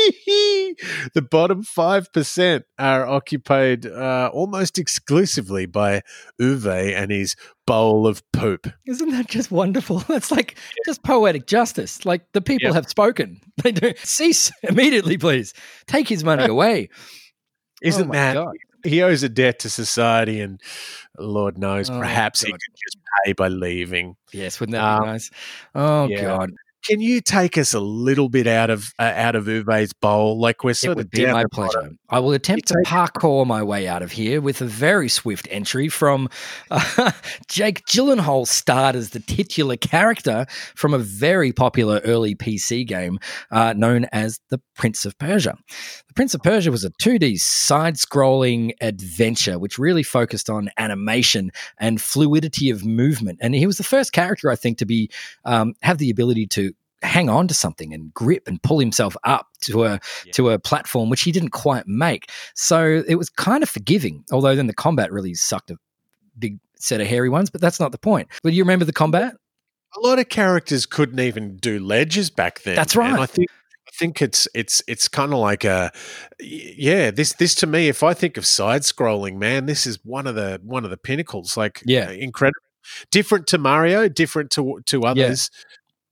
the 1.14 1.26
bottom 1.30 1.62
5% 1.62 2.62
are 2.78 3.06
occupied 3.06 3.86
uh, 3.86 4.30
almost 4.32 4.78
exclusively 4.78 5.66
by 5.66 6.02
Uwe 6.40 6.94
and 6.94 7.10
his 7.10 7.36
bowl 7.66 8.06
of 8.06 8.22
poop. 8.32 8.66
Isn't 8.86 9.10
that 9.10 9.28
just 9.28 9.50
wonderful? 9.50 9.98
That's 10.08 10.30
like 10.30 10.56
yeah. 10.56 10.82
just 10.86 11.02
poetic 11.02 11.46
justice. 11.46 12.04
Like 12.04 12.32
the 12.32 12.40
people 12.40 12.72
have 12.72 12.88
spoken. 12.88 13.40
They 13.62 13.72
do 13.72 13.92
cease 14.02 14.50
immediately, 14.62 15.18
please. 15.18 15.52
Take 15.86 16.08
his 16.08 16.24
money 16.24 16.46
away. 16.46 16.88
Isn't 17.82 18.08
oh 18.08 18.12
that 18.12 18.34
God. 18.34 18.54
he 18.84 19.02
owes 19.02 19.22
a 19.22 19.28
debt 19.28 19.58
to 19.60 19.70
society 19.70 20.40
and 20.40 20.58
Lord 21.18 21.58
knows, 21.58 21.90
oh 21.90 21.98
perhaps 21.98 22.40
he 22.40 22.50
could 22.50 22.58
just 22.58 22.96
pay 23.24 23.34
by 23.34 23.48
leaving. 23.48 24.16
Yes, 24.32 24.60
wouldn't 24.60 24.76
that 24.76 24.82
um, 24.82 25.02
be 25.02 25.06
nice? 25.08 25.30
Oh 25.74 26.08
yeah. 26.08 26.22
God. 26.22 26.52
Can 26.84 27.00
you 27.00 27.20
take 27.20 27.58
us 27.58 27.74
a 27.74 27.80
little 27.80 28.28
bit 28.28 28.46
out 28.46 28.70
of 28.70 28.92
uh, 28.98 29.12
out 29.14 29.36
of 29.36 29.44
Uwe's 29.44 29.92
bowl? 29.92 30.38
Like 30.40 30.64
we're 30.64 30.74
sort 30.74 30.92
it 30.92 30.96
would 30.96 31.06
of 31.06 31.10
be 31.10 31.26
my 31.26 31.44
pleasure. 31.52 31.78
Bottom. 31.78 31.98
I 32.08 32.18
will 32.20 32.32
attempt 32.32 32.68
to 32.68 32.74
parkour 32.86 33.46
my 33.46 33.62
way 33.62 33.86
out 33.86 34.02
of 34.02 34.12
here 34.12 34.40
with 34.40 34.60
a 34.62 34.64
very 34.64 35.08
swift 35.08 35.46
entry 35.50 35.88
from 35.88 36.28
uh, 36.70 37.12
Jake 37.48 37.84
Gyllenhaal 37.86 38.46
starred 38.46 38.96
as 38.96 39.10
the 39.10 39.20
titular 39.20 39.76
character 39.76 40.46
from 40.74 40.94
a 40.94 40.98
very 40.98 41.52
popular 41.52 42.00
early 42.04 42.34
PC 42.34 42.86
game 42.86 43.18
uh, 43.50 43.74
known 43.76 44.06
as 44.12 44.40
The 44.48 44.60
Prince 44.74 45.04
of 45.04 45.18
Persia. 45.18 45.56
The 46.08 46.14
Prince 46.14 46.34
of 46.34 46.42
Persia 46.42 46.70
was 46.70 46.84
a 46.84 46.90
2D 46.90 47.38
side-scrolling 47.38 48.72
adventure 48.80 49.58
which 49.58 49.78
really 49.78 50.02
focused 50.02 50.50
on 50.50 50.70
animation 50.78 51.52
and 51.78 52.00
fluidity 52.00 52.70
of 52.70 52.84
movement, 52.84 53.38
and 53.40 53.54
he 53.54 53.66
was 53.66 53.76
the 53.76 53.84
first 53.84 54.12
character 54.12 54.50
I 54.50 54.56
think 54.56 54.78
to 54.78 54.86
be 54.86 55.10
um, 55.44 55.74
have 55.82 55.98
the 55.98 56.10
ability 56.10 56.46
to 56.48 56.69
hang 57.02 57.28
on 57.28 57.48
to 57.48 57.54
something 57.54 57.94
and 57.94 58.12
grip 58.12 58.46
and 58.46 58.62
pull 58.62 58.78
himself 58.78 59.16
up 59.24 59.46
to 59.62 59.84
a 59.84 60.00
yeah. 60.24 60.32
to 60.32 60.50
a 60.50 60.58
platform 60.58 61.10
which 61.10 61.22
he 61.22 61.32
didn't 61.32 61.50
quite 61.50 61.86
make. 61.86 62.30
So 62.54 63.02
it 63.06 63.14
was 63.16 63.30
kind 63.30 63.62
of 63.62 63.68
forgiving, 63.68 64.24
although 64.32 64.54
then 64.54 64.66
the 64.66 64.74
combat 64.74 65.12
really 65.12 65.34
sucked 65.34 65.70
a 65.70 65.76
big 66.38 66.58
set 66.76 67.00
of 67.00 67.06
hairy 67.06 67.28
ones, 67.28 67.50
but 67.50 67.60
that's 67.60 67.80
not 67.80 67.92
the 67.92 67.98
point. 67.98 68.28
But 68.42 68.52
you 68.52 68.62
remember 68.62 68.84
the 68.84 68.92
combat? 68.92 69.34
A 69.96 70.00
lot 70.00 70.18
of 70.18 70.28
characters 70.28 70.86
couldn't 70.86 71.20
even 71.20 71.56
do 71.56 71.80
ledges 71.80 72.30
back 72.30 72.62
then. 72.62 72.76
That's 72.76 72.94
right. 72.94 73.18
I 73.18 73.26
think 73.26 73.48
I 73.50 73.90
think 73.98 74.22
it's 74.22 74.46
it's 74.54 74.82
it's 74.86 75.08
kind 75.08 75.32
of 75.32 75.40
like 75.40 75.64
a 75.64 75.90
yeah 76.38 77.10
this 77.10 77.32
this 77.34 77.54
to 77.56 77.66
me 77.66 77.88
if 77.88 78.02
I 78.02 78.14
think 78.14 78.36
of 78.36 78.46
side 78.46 78.82
scrolling 78.82 79.36
man 79.36 79.66
this 79.66 79.86
is 79.86 79.98
one 80.04 80.26
of 80.26 80.36
the 80.36 80.60
one 80.62 80.84
of 80.84 80.90
the 80.90 80.96
pinnacles 80.96 81.56
like 81.56 81.82
yeah 81.84 82.08
uh, 82.08 82.12
incredible 82.12 82.60
different 83.10 83.46
to 83.48 83.58
Mario 83.58 84.08
different 84.08 84.50
to 84.52 84.80
to 84.86 85.02
others 85.02 85.50
yeah 85.52 85.66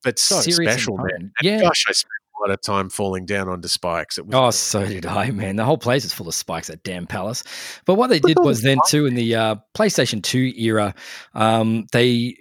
but 0.05 0.18
so 0.18 0.40
special, 0.40 0.96
man. 0.96 1.07
And 1.16 1.32
yeah. 1.42 1.61
Gosh, 1.61 1.84
I 1.88 1.92
spent 1.92 2.11
a 2.38 2.49
lot 2.49 2.55
of 2.55 2.61
time 2.61 2.88
falling 2.88 3.26
down 3.26 3.49
onto 3.49 3.68
spikes. 3.68 4.18
It 4.18 4.26
was 4.26 4.34
oh, 4.34 4.51
so 4.51 4.86
did 4.86 5.07
I, 5.07 5.30
man. 5.30 5.57
The 5.57 5.64
whole 5.64 5.78
place 5.78 6.05
is 6.05 6.12
full 6.12 6.28
of 6.28 6.34
spikes 6.34 6.70
at 6.70 6.82
damn 6.82 7.07
palace. 7.07 7.42
But 7.84 7.94
what 7.94 8.09
they 8.11 8.20
did 8.20 8.38
was 8.38 8.62
then 8.62 8.78
too 8.88 9.07
in 9.07 9.14
the 9.14 9.34
uh, 9.34 9.57
PlayStation 9.76 10.22
Two 10.22 10.53
era, 10.57 10.94
um, 11.34 11.86
they 11.92 12.36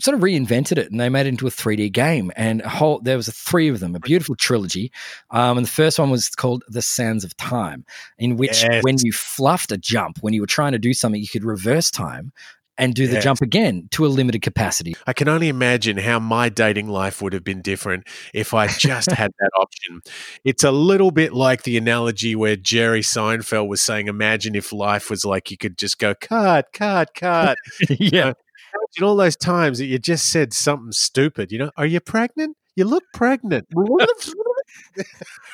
sort 0.00 0.14
of 0.14 0.20
reinvented 0.20 0.78
it 0.78 0.90
and 0.90 1.00
they 1.00 1.08
made 1.08 1.26
it 1.26 1.30
into 1.30 1.46
a 1.46 1.50
3D 1.50 1.92
game. 1.92 2.30
And 2.36 2.60
a 2.62 2.68
whole 2.68 3.00
there 3.00 3.16
was 3.16 3.28
a 3.28 3.32
three 3.32 3.68
of 3.68 3.80
them, 3.80 3.94
a 3.94 4.00
beautiful 4.00 4.36
trilogy. 4.36 4.92
Um, 5.30 5.58
and 5.58 5.66
the 5.66 5.70
first 5.70 5.98
one 5.98 6.10
was 6.10 6.28
called 6.28 6.62
The 6.68 6.82
Sands 6.82 7.24
of 7.24 7.36
Time, 7.36 7.84
in 8.18 8.36
which 8.36 8.62
yes. 8.62 8.82
when 8.82 8.96
you 9.02 9.12
fluffed 9.12 9.72
a 9.72 9.76
jump, 9.76 10.18
when 10.20 10.32
you 10.32 10.40
were 10.40 10.46
trying 10.46 10.72
to 10.72 10.78
do 10.78 10.94
something, 10.94 11.20
you 11.20 11.28
could 11.28 11.44
reverse 11.44 11.90
time 11.90 12.32
and 12.80 12.94
do 12.94 13.06
the 13.06 13.14
yes. 13.14 13.24
jump 13.24 13.40
again 13.42 13.88
to 13.92 14.06
a 14.06 14.08
limited 14.08 14.42
capacity. 14.42 14.96
I 15.06 15.12
can 15.12 15.28
only 15.28 15.48
imagine 15.48 15.98
how 15.98 16.18
my 16.18 16.48
dating 16.48 16.88
life 16.88 17.20
would 17.20 17.32
have 17.32 17.44
been 17.44 17.60
different 17.60 18.08
if 18.34 18.54
I 18.54 18.66
just 18.66 19.10
had 19.10 19.32
that 19.38 19.50
option. 19.58 20.00
It's 20.44 20.64
a 20.64 20.70
little 20.70 21.10
bit 21.10 21.32
like 21.32 21.62
the 21.62 21.76
analogy 21.76 22.34
where 22.34 22.56
Jerry 22.56 23.02
Seinfeld 23.02 23.68
was 23.68 23.82
saying, 23.82 24.08
Imagine 24.08 24.54
if 24.54 24.72
life 24.72 25.10
was 25.10 25.24
like 25.24 25.50
you 25.50 25.56
could 25.56 25.78
just 25.78 25.98
go, 25.98 26.14
cut, 26.14 26.72
cut, 26.72 27.14
cut. 27.14 27.58
yeah. 27.90 28.28
Uh, 28.28 28.34
imagine 28.74 29.04
all 29.04 29.16
those 29.16 29.36
times 29.36 29.78
that 29.78 29.86
you 29.86 29.98
just 29.98 30.30
said 30.30 30.52
something 30.52 30.92
stupid. 30.92 31.52
You 31.52 31.58
know, 31.58 31.70
are 31.76 31.86
you 31.86 32.00
pregnant? 32.00 32.56
You 32.76 32.84
look 32.84 33.04
pregnant. 33.12 33.66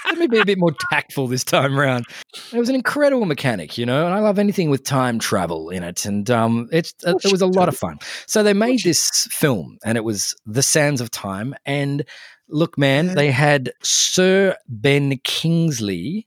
Let 0.07 0.19
me 0.19 0.27
be 0.27 0.39
a 0.39 0.45
bit 0.45 0.59
more 0.59 0.73
tactful 0.91 1.27
this 1.27 1.45
time 1.45 1.79
around. 1.79 2.07
It 2.53 2.59
was 2.59 2.69
an 2.69 2.75
incredible 2.75 3.27
mechanic, 3.27 3.77
you 3.77 3.85
know, 3.85 4.07
and 4.07 4.15
I 4.15 4.21
love 4.21 4.39
anything 4.39 4.71
with 4.71 4.85
time 4.85 5.19
travel 5.19 5.71
in 5.71 5.83
it, 5.83 6.07
and 6.07 6.31
um, 6.31 6.69
it 6.73 6.93
uh, 7.07 7.15
it 7.23 7.33
was 7.33 7.43
a 7.43 7.47
lot 7.47 7.69
of 7.69 7.77
fun. 7.77 7.99
So 8.27 8.43
they 8.43 8.55
made 8.55 8.83
this 8.83 9.27
film, 9.31 9.79
and 9.85 9.99
it 9.99 10.05
was 10.05 10.35
The 10.47 10.63
Sands 10.63 11.01
of 11.01 11.11
Time. 11.11 11.55
And 11.65 12.05
look, 12.49 12.79
man, 12.79 13.15
they 13.15 13.31
had 13.31 13.73
Sir 13.83 14.57
Ben 14.69 15.19
Kingsley 15.25 16.27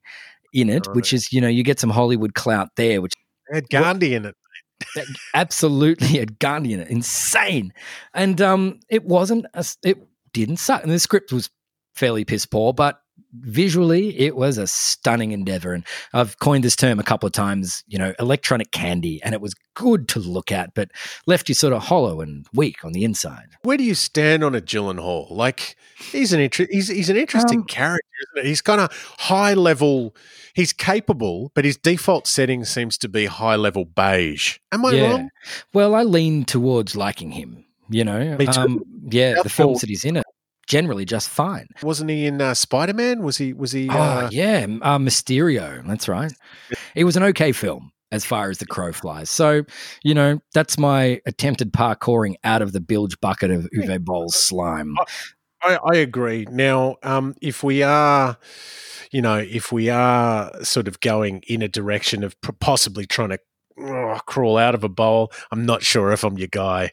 in 0.53 0.69
it, 0.69 0.87
which 0.93 1.13
is 1.13 1.31
you 1.31 1.41
know 1.41 1.47
you 1.47 1.63
get 1.63 1.79
some 1.79 1.89
Hollywood 1.89 2.33
clout 2.33 2.69
there, 2.75 3.01
which 3.01 3.13
had 3.51 3.69
Gandhi 3.69 4.15
in 4.15 4.25
it. 4.25 4.35
Absolutely, 5.33 6.07
had 6.19 6.39
Gandhi 6.39 6.73
in 6.73 6.79
it, 6.79 6.89
insane, 6.89 7.73
and 8.13 8.41
um, 8.41 8.79
it 8.89 9.05
wasn't 9.05 9.45
a, 9.53 9.65
it 9.83 9.97
didn't 10.33 10.57
suck, 10.57 10.83
and 10.83 10.91
the 10.91 10.99
script 10.99 11.31
was 11.31 11.49
fairly 11.99 12.23
piss 12.25 12.45
poor, 12.45 12.73
but 12.73 13.01
visually, 13.33 14.17
it 14.17 14.35
was 14.35 14.57
a 14.57 14.65
stunning 14.65 15.33
endeavor. 15.33 15.73
And 15.73 15.85
I've 16.13 16.39
coined 16.39 16.63
this 16.63 16.75
term 16.75 16.99
a 16.99 17.03
couple 17.03 17.27
of 17.27 17.33
times, 17.33 17.83
you 17.87 17.99
know, 17.99 18.13
electronic 18.19 18.71
candy, 18.71 19.21
and 19.21 19.33
it 19.33 19.41
was 19.41 19.53
good 19.75 20.07
to 20.09 20.19
look 20.19 20.51
at, 20.51 20.73
but 20.73 20.91
left 21.27 21.49
you 21.49 21.55
sort 21.55 21.73
of 21.73 21.83
hollow 21.83 22.21
and 22.21 22.47
weak 22.53 22.83
on 22.83 22.93
the 22.93 23.03
inside. 23.03 23.49
Where 23.63 23.77
do 23.77 23.83
you 23.83 23.95
stand 23.95 24.43
on 24.43 24.55
a 24.55 24.61
Gyllenhaal? 24.61 25.29
Like, 25.29 25.75
he's 25.97 26.33
an 26.33 26.39
inter- 26.39 26.67
he's, 26.71 26.87
he's 26.87 27.09
an 27.09 27.17
interesting 27.17 27.59
um, 27.59 27.65
character, 27.65 28.05
He's 28.41 28.61
kind 28.61 28.81
of 28.81 28.91
high 29.19 29.53
level. 29.53 30.15
He's 30.53 30.73
capable, 30.73 31.51
but 31.55 31.63
his 31.63 31.77
default 31.77 32.27
setting 32.27 32.65
seems 32.65 32.97
to 32.99 33.09
be 33.09 33.27
high 33.27 33.55
level 33.55 33.85
beige. 33.85 34.57
Am 34.71 34.85
I 34.85 34.91
yeah. 34.91 35.09
wrong? 35.09 35.29
Well, 35.73 35.95
I 35.95 36.03
lean 36.03 36.43
towards 36.45 36.95
liking 36.95 37.31
him. 37.31 37.65
You 37.89 38.03
know, 38.03 38.37
um, 38.55 38.83
yeah, 39.09 39.41
the 39.41 39.49
films 39.49 39.81
that 39.81 39.89
he's 39.89 40.05
in 40.05 40.17
it 40.17 40.25
generally 40.69 41.03
just 41.03 41.27
fine. 41.27 41.67
Wasn't 41.83 42.09
he 42.09 42.25
in 42.25 42.41
uh, 42.41 42.53
Spider 42.53 42.93
Man? 42.93 43.23
Was 43.23 43.37
he? 43.37 43.51
Was 43.51 43.73
he? 43.73 43.89
Oh, 43.89 43.93
uh... 43.93 44.21
Oh 44.23 44.29
yeah, 44.31 44.65
uh, 44.81 44.97
Mysterio. 44.97 45.85
That's 45.85 46.07
right. 46.07 46.31
It 46.95 47.03
was 47.03 47.17
an 47.17 47.23
okay 47.23 47.51
film 47.51 47.91
as 48.11 48.23
far 48.23 48.49
as 48.49 48.59
the 48.59 48.65
crow 48.65 48.93
flies. 48.93 49.29
So, 49.29 49.63
you 50.03 50.13
know, 50.13 50.39
that's 50.53 50.77
my 50.79 51.21
attempted 51.25 51.73
parkouring 51.73 52.35
out 52.43 52.61
of 52.61 52.71
the 52.71 52.79
bilge 52.79 53.19
bucket 53.19 53.51
of 53.51 53.69
Uwe 53.75 53.99
Boll's 54.05 54.35
slime. 54.35 54.95
I, 55.61 55.77
I 55.93 55.97
agree. 55.97 56.47
Now, 56.49 56.95
um, 57.03 57.35
if 57.41 57.63
we 57.63 57.83
are, 57.83 58.37
you 59.11 59.21
know, 59.21 59.37
if 59.37 59.71
we 59.71 59.89
are 59.89 60.51
sort 60.63 60.87
of 60.87 60.99
going 61.01 61.43
in 61.47 61.61
a 61.61 61.67
direction 61.67 62.23
of 62.23 62.35
possibly 62.59 63.05
trying 63.05 63.29
to 63.29 63.39
oh, 63.81 64.19
crawl 64.25 64.57
out 64.57 64.75
of 64.75 64.83
a 64.83 64.89
bowl. 64.89 65.31
I'm 65.51 65.65
not 65.65 65.83
sure 65.83 66.11
if 66.11 66.23
I'm 66.23 66.37
your 66.37 66.47
guy. 66.47 66.91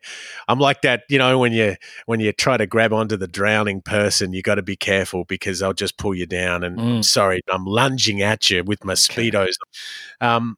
I'm 0.49 0.59
like 0.59 0.82
that, 0.82 1.03
you 1.09 1.18
know, 1.18 1.39
when 1.39 1.53
you 1.53 1.76
when 2.07 2.20
you 2.20 2.32
try 2.32 2.57
to 2.57 2.66
grab 2.66 2.93
onto 2.93 3.16
the 3.16 3.28
drowning 3.28 3.82
person, 3.82 4.32
you 4.32 4.43
got 4.43 4.57
to 4.57 4.62
be 4.62 4.76
careful 4.76 5.24
because 5.24 5.61
they'll 5.61 5.72
just 5.72 5.99
pull 5.99 6.14
you 6.14 6.26
down. 6.26 6.64
And 6.64 6.78
mm. 6.78 7.05
sorry, 7.05 7.41
I'm 7.51 7.64
lunging 7.64 8.22
at 8.22 8.51
you 8.51 8.64
with 8.64 8.84
my 8.84 8.93
okay. 8.93 9.30
speedos. 9.30 9.55
Um, 10.20 10.57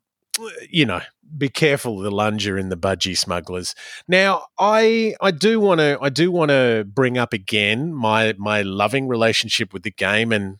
you 0.70 0.86
know, 0.86 1.00
be 1.36 1.48
careful 1.48 1.98
the 1.98 2.10
lunger 2.10 2.56
in 2.58 2.68
the 2.68 2.76
budgie 2.76 3.16
smugglers. 3.16 3.74
Now, 4.06 4.46
I 4.58 5.14
I 5.20 5.30
do 5.30 5.60
want 5.60 5.80
to 5.80 5.98
I 6.00 6.08
do 6.08 6.30
want 6.30 6.50
to 6.50 6.86
bring 6.88 7.18
up 7.18 7.32
again 7.32 7.92
my 7.92 8.34
my 8.38 8.62
loving 8.62 9.08
relationship 9.08 9.72
with 9.72 9.82
the 9.82 9.90
game 9.90 10.32
and 10.32 10.58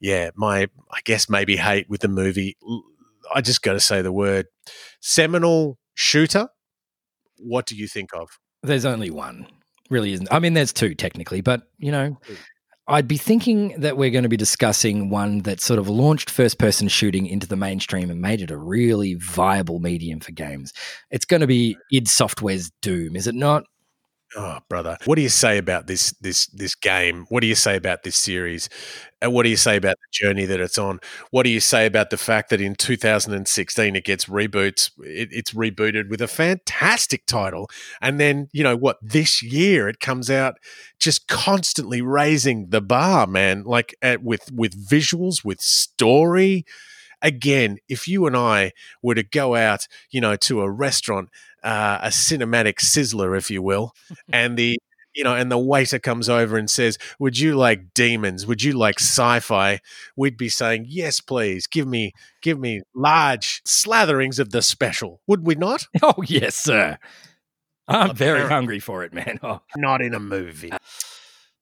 yeah, 0.00 0.30
my 0.34 0.68
I 0.90 1.00
guess 1.04 1.28
maybe 1.28 1.56
hate 1.56 1.88
with 1.88 2.00
the 2.00 2.08
movie. 2.08 2.56
I 3.34 3.40
just 3.40 3.62
got 3.62 3.74
to 3.74 3.80
say 3.80 4.02
the 4.02 4.12
word 4.12 4.46
seminal 5.00 5.78
shooter. 5.94 6.48
What 7.38 7.66
do 7.66 7.76
you 7.76 7.88
think 7.88 8.10
of? 8.14 8.28
There's 8.62 8.84
only 8.84 9.10
one, 9.10 9.46
really 9.88 10.12
isn't. 10.12 10.28
I 10.30 10.38
mean, 10.38 10.54
there's 10.54 10.72
two 10.72 10.94
technically, 10.94 11.40
but 11.40 11.62
you 11.78 11.90
know, 11.90 12.18
I'd 12.86 13.08
be 13.08 13.16
thinking 13.16 13.80
that 13.80 13.96
we're 13.96 14.10
going 14.10 14.24
to 14.24 14.28
be 14.28 14.36
discussing 14.36 15.10
one 15.10 15.42
that 15.42 15.60
sort 15.60 15.78
of 15.78 15.88
launched 15.88 16.28
first 16.28 16.58
person 16.58 16.88
shooting 16.88 17.26
into 17.26 17.46
the 17.46 17.56
mainstream 17.56 18.10
and 18.10 18.20
made 18.20 18.42
it 18.42 18.50
a 18.50 18.58
really 18.58 19.14
viable 19.14 19.78
medium 19.78 20.20
for 20.20 20.32
games. 20.32 20.72
It's 21.10 21.24
going 21.24 21.40
to 21.40 21.46
be 21.46 21.76
id 21.92 22.08
Software's 22.08 22.70
Doom, 22.82 23.16
is 23.16 23.26
it 23.26 23.34
not? 23.34 23.64
Oh, 24.36 24.58
brother, 24.68 24.96
what 25.06 25.16
do 25.16 25.22
you 25.22 25.28
say 25.28 25.58
about 25.58 25.88
this 25.88 26.12
this 26.20 26.46
this 26.48 26.76
game? 26.76 27.26
What 27.30 27.40
do 27.40 27.48
you 27.48 27.56
say 27.56 27.74
about 27.76 28.04
this 28.04 28.14
series? 28.16 28.68
And 29.20 29.32
what 29.34 29.42
do 29.42 29.48
you 29.48 29.56
say 29.56 29.76
about 29.76 29.96
the 29.98 30.26
journey 30.26 30.46
that 30.46 30.60
it's 30.60 30.78
on? 30.78 31.00
What 31.32 31.42
do 31.42 31.50
you 31.50 31.58
say 31.58 31.84
about 31.84 32.10
the 32.10 32.16
fact 32.16 32.48
that 32.50 32.60
in 32.60 32.76
2016 32.76 33.96
it 33.96 34.04
gets 34.04 34.26
reboots? 34.26 34.92
It, 35.00 35.30
it's 35.32 35.52
rebooted 35.52 36.10
with 36.10 36.22
a 36.22 36.28
fantastic 36.28 37.26
title, 37.26 37.68
and 38.00 38.20
then 38.20 38.48
you 38.52 38.62
know 38.62 38.76
what? 38.76 38.98
This 39.02 39.42
year 39.42 39.88
it 39.88 39.98
comes 39.98 40.30
out 40.30 40.58
just 41.00 41.26
constantly 41.26 42.00
raising 42.00 42.68
the 42.68 42.80
bar, 42.80 43.26
man. 43.26 43.64
Like 43.64 43.96
at, 44.00 44.22
with 44.22 44.52
with 44.52 44.74
visuals, 44.88 45.44
with 45.44 45.60
story. 45.60 46.64
Again, 47.22 47.78
if 47.88 48.08
you 48.08 48.26
and 48.26 48.36
I 48.36 48.72
were 49.02 49.14
to 49.14 49.22
go 49.22 49.54
out, 49.54 49.86
you 50.10 50.20
know, 50.20 50.36
to 50.36 50.60
a 50.62 50.70
restaurant 50.70 51.28
uh, 51.62 51.98
a 52.02 52.08
cinematic 52.08 52.76
sizzler, 52.76 53.36
if 53.36 53.50
you 53.50 53.62
will, 53.62 53.92
and 54.32 54.56
the 54.56 54.78
you 55.14 55.24
know, 55.24 55.34
and 55.34 55.50
the 55.50 55.58
waiter 55.58 55.98
comes 55.98 56.28
over 56.28 56.56
and 56.56 56.70
says, 56.70 56.96
"Would 57.18 57.38
you 57.38 57.54
like 57.56 57.92
demons? 57.94 58.46
Would 58.46 58.62
you 58.62 58.72
like 58.72 59.00
sci-fi?" 59.00 59.80
We'd 60.16 60.36
be 60.36 60.48
saying, 60.48 60.86
"Yes, 60.88 61.20
please. 61.20 61.66
Give 61.66 61.86
me, 61.86 62.12
give 62.42 62.58
me 62.58 62.82
large 62.94 63.62
slatherings 63.64 64.38
of 64.38 64.50
the 64.50 64.62
special." 64.62 65.20
Would 65.26 65.46
we 65.46 65.54
not? 65.56 65.86
Oh 66.02 66.22
yes, 66.24 66.54
sir. 66.56 66.98
I'm 67.88 68.14
very 68.14 68.48
hungry 68.48 68.78
for 68.78 69.02
it, 69.02 69.12
man. 69.12 69.40
Oh. 69.42 69.60
Not 69.76 70.00
in 70.00 70.14
a 70.14 70.20
movie. 70.20 70.72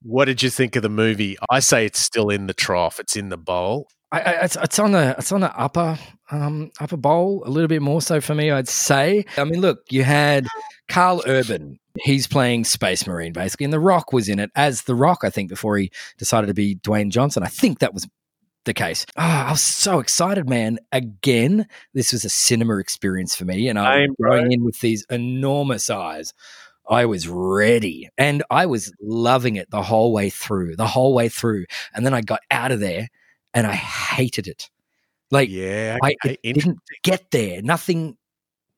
What 0.03 0.27
did 0.27 0.43
you 0.43 0.51
think 0.51 0.77
of 0.77 0.83
the 0.83 0.89
movie? 0.89 1.37
I 1.51 1.61
say 1.61 1.85
it's 1.85 1.99
still 1.99 2.31
in 2.31 2.47
the 2.47 2.55
trough. 2.55 3.01
It's 3.01 3.17
in 3.17 3.29
the 3.29 3.37
bowl. 3.37 3.89
I, 4.11 4.21
I, 4.21 4.31
it's, 4.45 4.57
it's 4.57 4.79
on 4.79 4.93
the 4.93 5.15
it's 5.19 5.33
on 5.33 5.41
the 5.41 5.55
upper 5.59 5.99
um, 6.31 6.71
upper 6.81 6.97
bowl 6.97 7.43
a 7.45 7.51
little 7.51 7.69
bit 7.69 7.83
more 7.83 8.01
so 8.01 8.21
for 8.21 8.35
me. 8.35 8.51
I'd 8.51 8.69
say. 8.69 9.25
I 9.37 9.45
mean, 9.45 9.61
look, 9.61 9.81
you 9.91 10.05
had 10.05 10.47
Karl 10.89 11.23
Urban. 11.27 11.79
He's 12.03 12.27
playing 12.27 12.65
Space 12.65 13.07
Marine 13.07 13.33
basically, 13.33 13.65
and 13.65 13.73
The 13.73 13.81
Rock 13.81 14.13
was 14.13 14.29
in 14.29 14.39
it 14.39 14.51
as 14.55 14.83
The 14.83 14.95
Rock. 14.95 15.25
I 15.25 15.31
think 15.31 15.51
before 15.51 15.77
he 15.77 15.91
decided 16.17 16.47
to 16.47 16.55
be 16.55 16.77
Dwayne 16.77 17.11
Johnson. 17.11 17.43
I 17.43 17.49
think 17.49 17.81
that 17.81 17.93
was 17.93 18.07
the 18.65 18.75
case. 18.75 19.05
Oh, 19.17 19.23
I 19.23 19.51
was 19.51 19.63
so 19.63 19.99
excited, 19.99 20.49
man. 20.49 20.79
Again, 20.93 21.67
this 21.95 22.13
was 22.13 22.25
a 22.25 22.29
cinema 22.29 22.77
experience 22.77 23.35
for 23.35 23.45
me, 23.45 23.69
and 23.69 23.79
I'm 23.79 24.15
going 24.23 24.53
in 24.53 24.65
with 24.65 24.81
these 24.81 25.05
enormous 25.11 25.91
eyes. 25.91 26.33
I 26.89 27.07
was 27.07 27.29
ready 27.29 28.09
and 28.17 28.43
I 28.51 28.67
was 28.67 28.93
loving 29.01 29.57
it 29.57 29.71
the 29.71 29.83
whole 29.83 30.13
way 30.13 30.31
through, 30.31 30.77
the 30.77 30.87
whole 30.87 31.15
way 31.15 31.29
through. 31.29 31.67
And 31.95 32.05
then 32.05 32.15
I 32.15 32.21
got 32.21 32.41
out 32.51 32.73
of 32.73 32.81
there 32.81 33.09
and 33.55 33.67
I 33.67 33.75
hated 33.75 34.47
it. 34.47 34.71
Like, 35.31 35.51
yeah, 35.51 35.99
I, 36.03 36.15
I 36.25 36.37
didn't 36.43 36.79
get 37.03 37.31
there. 37.31 37.61
Nothing. 37.63 38.17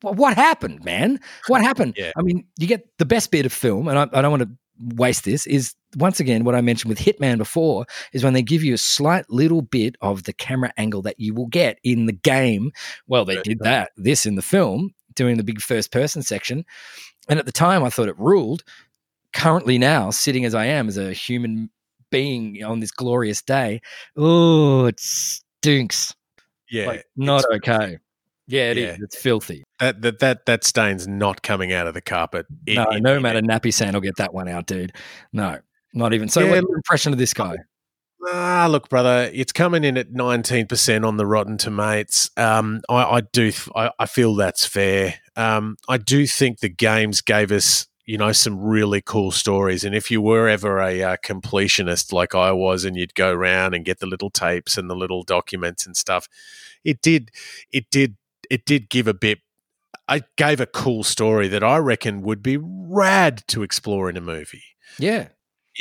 What 0.01 0.35
happened, 0.35 0.83
man? 0.83 1.19
What 1.47 1.61
happened? 1.69 1.93
yeah. 1.97 2.11
I 2.17 2.21
mean, 2.21 2.45
you 2.59 2.67
get 2.67 2.87
the 2.97 3.05
best 3.05 3.31
bit 3.31 3.45
of 3.45 3.53
film, 3.53 3.87
and 3.87 3.97
I, 3.97 4.03
I 4.11 4.21
don't 4.21 4.31
want 4.31 4.43
to 4.43 4.95
waste 4.95 5.23
this. 5.23 5.47
Is 5.47 5.75
once 5.95 6.19
again 6.19 6.43
what 6.43 6.55
I 6.55 6.61
mentioned 6.61 6.89
with 6.89 6.99
Hitman 6.99 7.37
before 7.37 7.85
is 8.11 8.23
when 8.23 8.33
they 8.33 8.41
give 8.41 8.63
you 8.63 8.73
a 8.73 8.77
slight 8.77 9.29
little 9.29 9.61
bit 9.61 9.95
of 10.01 10.23
the 10.23 10.33
camera 10.33 10.73
angle 10.77 11.01
that 11.03 11.19
you 11.19 11.33
will 11.33 11.47
get 11.47 11.79
in 11.83 12.05
the 12.05 12.13
game. 12.13 12.71
Well, 13.07 13.23
they 13.23 13.41
did 13.41 13.59
that 13.59 13.91
this 13.95 14.25
in 14.25 14.35
the 14.35 14.41
film, 14.41 14.93
doing 15.15 15.37
the 15.37 15.43
big 15.43 15.61
first 15.61 15.91
person 15.91 16.23
section, 16.23 16.65
and 17.29 17.39
at 17.39 17.45
the 17.45 17.51
time 17.51 17.83
I 17.83 17.89
thought 17.89 18.09
it 18.09 18.19
ruled. 18.19 18.63
Currently, 19.33 19.77
now 19.77 20.09
sitting 20.09 20.43
as 20.43 20.53
I 20.53 20.65
am 20.65 20.87
as 20.87 20.97
a 20.97 21.13
human 21.13 21.69
being 22.09 22.63
on 22.63 22.81
this 22.81 22.91
glorious 22.91 23.41
day. 23.41 23.81
Oh, 24.17 24.85
it 24.85 24.99
stinks. 24.99 26.13
Yeah, 26.69 26.87
like, 26.87 27.05
not 27.15 27.45
okay. 27.55 27.97
Yeah, 28.47 28.71
it 28.71 28.77
yeah. 28.77 28.87
is. 28.93 28.99
It's 29.01 29.15
filthy. 29.17 29.63
That, 29.79 30.01
that 30.01 30.19
that 30.19 30.45
that 30.45 30.63
stain's 30.65 31.07
not 31.07 31.41
coming 31.43 31.71
out 31.71 31.87
of 31.87 31.93
the 31.93 32.01
carpet. 32.01 32.45
It, 32.65 32.75
no, 32.75 32.83
it, 32.89 33.01
no 33.01 33.15
it, 33.15 33.21
matter. 33.21 33.41
Napisan 33.41 33.93
will 33.93 34.01
get 34.01 34.17
that 34.17 34.33
one 34.33 34.49
out, 34.49 34.65
dude. 34.65 34.91
No, 35.31 35.59
not 35.93 36.13
even. 36.13 36.27
So, 36.27 36.41
yeah, 36.41 36.51
what's 36.51 36.61
your 36.67 36.75
impression 36.75 37.13
of 37.13 37.19
this 37.19 37.33
guy? 37.33 37.55
Ah, 38.27 38.67
look, 38.69 38.87
brother, 38.89 39.29
it's 39.33 39.51
coming 39.51 39.83
in 39.83 39.97
at 39.97 40.11
nineteen 40.11 40.67
percent 40.67 41.05
on 41.05 41.17
the 41.17 41.25
Rotten 41.25 41.57
Tomatoes. 41.57 42.29
Um, 42.37 42.81
I, 42.87 43.03
I 43.03 43.21
do, 43.21 43.51
I, 43.75 43.91
I, 43.97 44.05
feel 44.05 44.35
that's 44.35 44.65
fair. 44.65 45.15
Um, 45.35 45.77
I 45.89 45.97
do 45.97 46.27
think 46.27 46.59
the 46.59 46.69
games 46.69 47.21
gave 47.21 47.51
us 47.51 47.87
you 48.05 48.17
know 48.17 48.31
some 48.31 48.59
really 48.59 49.01
cool 49.01 49.31
stories 49.31 49.83
and 49.83 49.95
if 49.95 50.09
you 50.11 50.21
were 50.21 50.49
ever 50.49 50.79
a 50.79 51.01
uh, 51.03 51.17
completionist 51.23 52.11
like 52.11 52.33
i 52.33 52.51
was 52.51 52.83
and 52.83 52.97
you'd 52.97 53.15
go 53.15 53.31
around 53.31 53.73
and 53.73 53.85
get 53.85 53.99
the 53.99 54.05
little 54.05 54.29
tapes 54.29 54.77
and 54.77 54.89
the 54.89 54.95
little 54.95 55.23
documents 55.23 55.85
and 55.85 55.95
stuff 55.95 56.27
it 56.83 57.01
did 57.01 57.31
it 57.71 57.89
did 57.89 58.17
it 58.49 58.65
did 58.65 58.89
give 58.89 59.07
a 59.07 59.13
bit 59.13 59.39
I 60.07 60.23
gave 60.35 60.59
a 60.59 60.65
cool 60.65 61.03
story 61.03 61.47
that 61.49 61.63
i 61.63 61.77
reckon 61.77 62.21
would 62.23 62.43
be 62.43 62.57
rad 62.59 63.43
to 63.47 63.63
explore 63.63 64.09
in 64.09 64.17
a 64.17 64.21
movie 64.21 64.63
yeah 64.97 65.29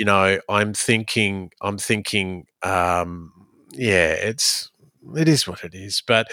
you 0.01 0.07
know 0.07 0.41
i'm 0.49 0.73
thinking 0.73 1.51
i'm 1.61 1.77
thinking 1.79 2.47
um 2.63 3.31
yeah 3.73 4.13
it's 4.13 4.71
it 5.17 5.29
is 5.29 5.47
what 5.47 5.65
it 5.65 5.75
is. 5.75 6.03
But 6.07 6.31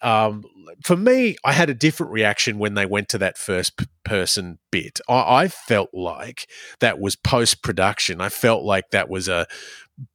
um, 0.00 0.44
for 0.84 0.96
me, 0.96 1.36
I 1.44 1.52
had 1.52 1.70
a 1.70 1.74
different 1.74 2.12
reaction 2.12 2.58
when 2.58 2.74
they 2.74 2.86
went 2.86 3.08
to 3.10 3.18
that 3.18 3.38
first 3.38 3.76
p- 3.76 3.86
person 4.04 4.58
bit. 4.70 5.00
I, 5.08 5.42
I 5.42 5.48
felt 5.48 5.90
like 5.92 6.46
that 6.80 6.98
was 6.98 7.16
post 7.16 7.62
production. 7.62 8.20
I 8.20 8.28
felt 8.28 8.64
like 8.64 8.90
that 8.90 9.08
was 9.08 9.28
a 9.28 9.46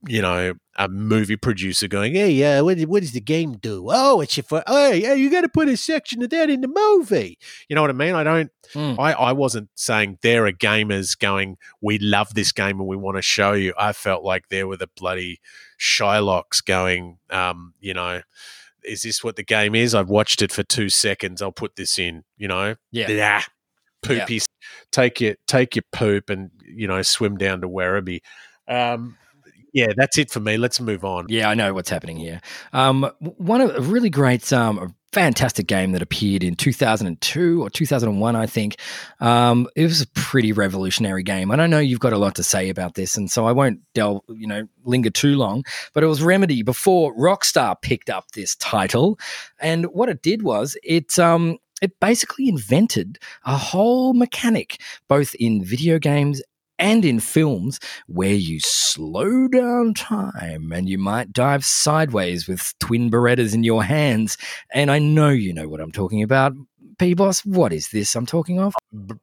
you 0.08 0.22
know, 0.22 0.54
a 0.78 0.88
movie 0.88 1.36
producer 1.36 1.88
going, 1.88 2.14
"Hey, 2.14 2.32
yeah, 2.32 2.60
uh, 2.60 2.64
what, 2.64 2.80
what 2.82 3.02
does 3.02 3.12
the 3.12 3.22
game 3.22 3.58
do? 3.58 3.88
Oh, 3.90 4.22
it's 4.22 4.38
your 4.38 4.44
for, 4.44 4.64
hey, 4.68 5.02
hey, 5.02 5.18
you 5.18 5.30
got 5.30 5.42
to 5.42 5.50
put 5.50 5.68
a 5.70 5.78
section 5.78 6.22
of 6.24 6.30
that 6.32 6.50
in 6.50 6.62
the 6.62 6.68
movie." 6.68 7.38
You 7.70 7.76
know 7.76 7.82
what 7.82 7.90
I 7.90 7.94
mean? 7.94 8.16
I 8.16 8.24
don't. 8.24 8.52
Mm. 8.74 9.00
I 9.00 9.14
I 9.14 9.32
wasn't 9.32 9.70
saying 9.76 10.20
there 10.22 10.46
are 10.46 10.52
gamers 10.52 11.18
going, 11.18 11.58
"We 11.82 12.00
love 12.00 12.34
this 12.34 12.52
game 12.52 12.80
and 12.80 12.88
we 12.88 12.98
want 12.98 13.18
to 13.18 13.22
show 13.22 13.54
you." 13.54 13.74
I 13.78 13.94
felt 13.94 14.24
like 14.24 14.50
there 14.50 14.68
were 14.68 14.78
the 14.78 14.90
bloody 14.96 15.40
Shylocks 15.80 16.64
going, 16.64 17.20
um, 17.30 17.74
you 17.80 17.94
know. 17.94 18.22
Is 18.84 19.02
this 19.02 19.22
what 19.22 19.36
the 19.36 19.44
game 19.44 19.76
is? 19.76 19.94
I've 19.94 20.08
watched 20.08 20.42
it 20.42 20.50
for 20.50 20.64
two 20.64 20.88
seconds. 20.88 21.42
I'll 21.42 21.52
put 21.52 21.76
this 21.76 22.00
in. 22.00 22.24
You 22.38 22.48
know, 22.48 22.76
yeah, 22.92 23.44
poopy. 24.02 24.36
Yeah. 24.36 24.40
Take 24.92 25.22
your 25.22 25.36
take 25.48 25.76
your 25.76 25.84
poop 25.92 26.30
and 26.30 26.52
you 26.64 26.88
know 26.88 27.02
swim 27.02 27.38
down 27.38 27.62
to 27.62 27.70
Werribee. 27.70 28.22
Um, 28.68 29.18
yeah, 29.78 29.94
that's 29.96 30.18
it 30.18 30.32
for 30.32 30.40
me. 30.40 30.58
Let's 30.58 30.80
move 30.80 31.06
on. 31.06 31.28
Yeah, 31.30 31.52
I 31.52 31.54
know 31.54 31.72
what's 31.72 31.92
happening 31.92 32.18
here. 32.18 32.42
Um, 32.74 33.12
one 33.20 33.62
of 33.62 33.76
a 33.76 33.82
really 33.82 34.10
great, 34.10 34.52
um, 34.52 34.96
fantastic 35.14 35.68
game 35.68 35.92
that 35.92 36.02
appeared 36.02 36.44
in 36.44 36.56
2002 36.56 37.62
or 37.62 37.70
2001, 37.70 38.36
I 38.36 38.48
think. 38.48 38.78
Um, 39.20 39.68
it 39.76 39.84
was 39.84 40.02
a 40.02 40.08
pretty 40.08 40.52
revolutionary 40.52 41.22
game, 41.22 41.52
and 41.52 41.62
I 41.62 41.68
know 41.68 41.78
you've 41.78 42.00
got 42.00 42.12
a 42.12 42.18
lot 42.18 42.34
to 42.36 42.44
say 42.44 42.70
about 42.70 42.96
this, 42.96 43.18
and 43.18 43.30
so 43.30 43.46
I 43.46 43.52
won't 43.52 43.82
delve, 43.94 44.24
you 44.30 44.48
know, 44.48 44.68
linger 44.84 45.12
too 45.12 45.36
long. 45.36 45.64
But 45.94 46.04
it 46.04 46.08
was 46.08 46.24
Remedy 46.24 46.64
before 46.64 47.16
Rockstar 47.16 47.80
picked 47.80 48.10
up 48.10 48.32
this 48.32 48.56
title, 48.56 49.20
and 49.60 49.86
what 49.94 50.10
it 50.10 50.24
did 50.24 50.42
was 50.42 50.76
it 50.82 51.20
um, 51.20 51.60
it 51.84 52.00
basically 52.00 52.50
invented 52.50 53.20
a 53.46 53.56
whole 53.56 54.16
mechanic, 54.16 54.82
both 55.08 55.36
in 55.36 55.64
video 55.64 56.00
games 56.00 56.42
and 56.80 57.06
in 57.06 57.20
films 57.20 57.80
where 58.08 58.34
you 58.34 58.60
slow 58.60 59.48
down 59.48 59.94
time 59.94 60.72
and 60.72 60.90
you 60.90 60.98
might 60.98 61.34
dive 61.34 61.66
sideways 61.66 62.48
with 62.48 62.74
twin 62.80 63.10
Berettas 63.10 63.54
in 63.54 63.64
your 63.64 63.84
hands. 63.84 64.38
And 64.74 64.92
I 64.92 65.00
know 65.00 65.30
you 65.30 65.54
know 65.54 65.68
what 65.68 65.82
I'm 65.82 65.92
talking 65.92 66.24
about. 66.24 66.54
P 66.98 67.14
boss, 67.14 67.46
what 67.46 67.72
is 67.72 67.90
this 67.90 68.16
I'm 68.16 68.26
talking 68.26 68.60
of? 68.60 68.74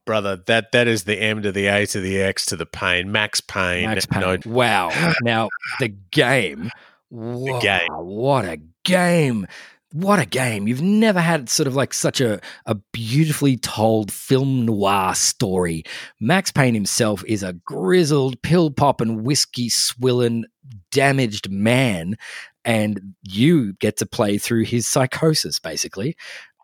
Brother, 0.05 0.37
that 0.47 0.71
that 0.73 0.87
is 0.87 1.05
the 1.05 1.21
M 1.21 1.43
to 1.43 1.51
the 1.51 1.67
A 1.67 1.87
to 1.87 2.01
the 2.01 2.21
X 2.23 2.47
to 2.47 2.57
the 2.57 2.67
pain. 2.67 3.11
Max 3.11 3.41
Payne. 3.41 3.87
Max 3.87 4.07
Payne. 4.07 4.21
No. 4.21 4.39
Wow. 4.47 5.13
now 5.23 5.49
the 5.81 5.89
game. 5.89 6.71
The 7.11 7.59
game. 7.61 7.89
What 7.91 8.45
a 8.45 8.61
game 8.85 9.47
what 9.95 10.19
a 10.19 10.27
game. 10.27 10.67
You've 10.67 10.83
never 10.83 11.21
had 11.21 11.49
sort 11.49 11.69
of 11.69 11.77
like 11.77 11.95
such 11.95 12.21
a, 12.21 12.41
a 12.67 12.75
beautifully 12.93 13.57
told 13.57 14.11
film 14.11 14.67
noir 14.67 15.15
story. 15.15 15.85
Max 16.19 16.51
Payne 16.51 16.75
himself 16.75 17.23
is 17.29 17.45
a 17.45 17.53
grizzled, 17.53 18.43
pill 18.43 18.73
popping, 18.73 19.23
whiskey 19.23 19.69
swilling, 19.69 20.47
damaged 20.91 21.49
man. 21.49 22.17
And 22.65 23.15
you 23.23 23.75
get 23.75 23.97
to 23.99 24.07
play 24.07 24.37
through 24.37 24.65
his 24.65 24.89
psychosis, 24.89 25.61
basically. 25.61 26.17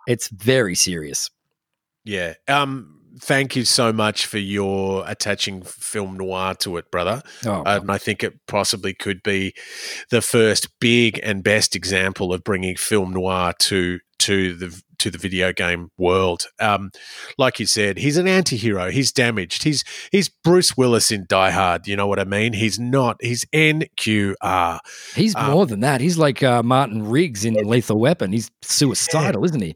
It's 0.09 0.29
very 0.31 0.75
serious. 0.75 1.31
Yeah. 2.05 2.35
Um, 2.49 3.00
thank 3.21 3.57
you 3.57 3.65
so 3.65 3.93
much 3.93 4.27
for 4.27 4.39
your 4.39 5.05
attaching 5.07 5.63
film 5.63 6.17
noir 6.17 6.55
to 6.57 6.77
it, 6.77 6.91
brother. 6.91 7.23
Oh, 7.47 7.63
and 7.65 7.91
I 7.91 7.99
think 7.99 8.23
it 8.23 8.39
possibly 8.47 8.95
could 8.95 9.23
be 9.23 9.55
the 10.11 10.23
first 10.23 10.69
big 10.81 11.21
and 11.23 11.43
best 11.43 11.77
example 11.77 12.33
of 12.33 12.45
bringing 12.45 12.77
film 12.77 13.13
noir 13.13 13.53
to 13.61 14.01
to 14.21 14.55
the 14.55 14.83
to 14.99 15.11
the 15.11 15.19
video 15.19 15.53
game 15.53 15.91
world. 15.99 16.47
Um, 16.61 16.91
like 17.39 17.59
you 17.59 17.67
said, 17.67 17.99
he's 17.99 18.17
an 18.17 18.29
anti-hero. 18.29 18.91
He's 18.91 19.11
damaged. 19.11 19.65
He's 19.65 19.83
he's 20.13 20.29
Bruce 20.29 20.77
Willis 20.77 21.11
in 21.11 21.27
Die 21.29 21.51
Hard. 21.51 21.89
You 21.89 21.97
know 21.97 22.07
what 22.07 22.21
I 22.21 22.25
mean? 22.25 22.53
He's 22.53 22.79
not. 22.79 23.17
He's 23.21 23.45
NQR. 23.47 24.79
He's 25.15 25.35
um, 25.35 25.51
more 25.51 25.67
than 25.67 25.81
that. 25.81 26.01
He's 26.01 26.19
like 26.19 26.43
uh, 26.43 26.63
Martin 26.63 27.09
Riggs 27.09 27.45
in 27.45 27.55
Lethal 27.55 27.99
Weapon. 27.99 28.33
He's 28.33 28.51
suicidal, 28.63 29.43
yeah. 29.43 29.47
isn't 29.47 29.63
he? 29.63 29.75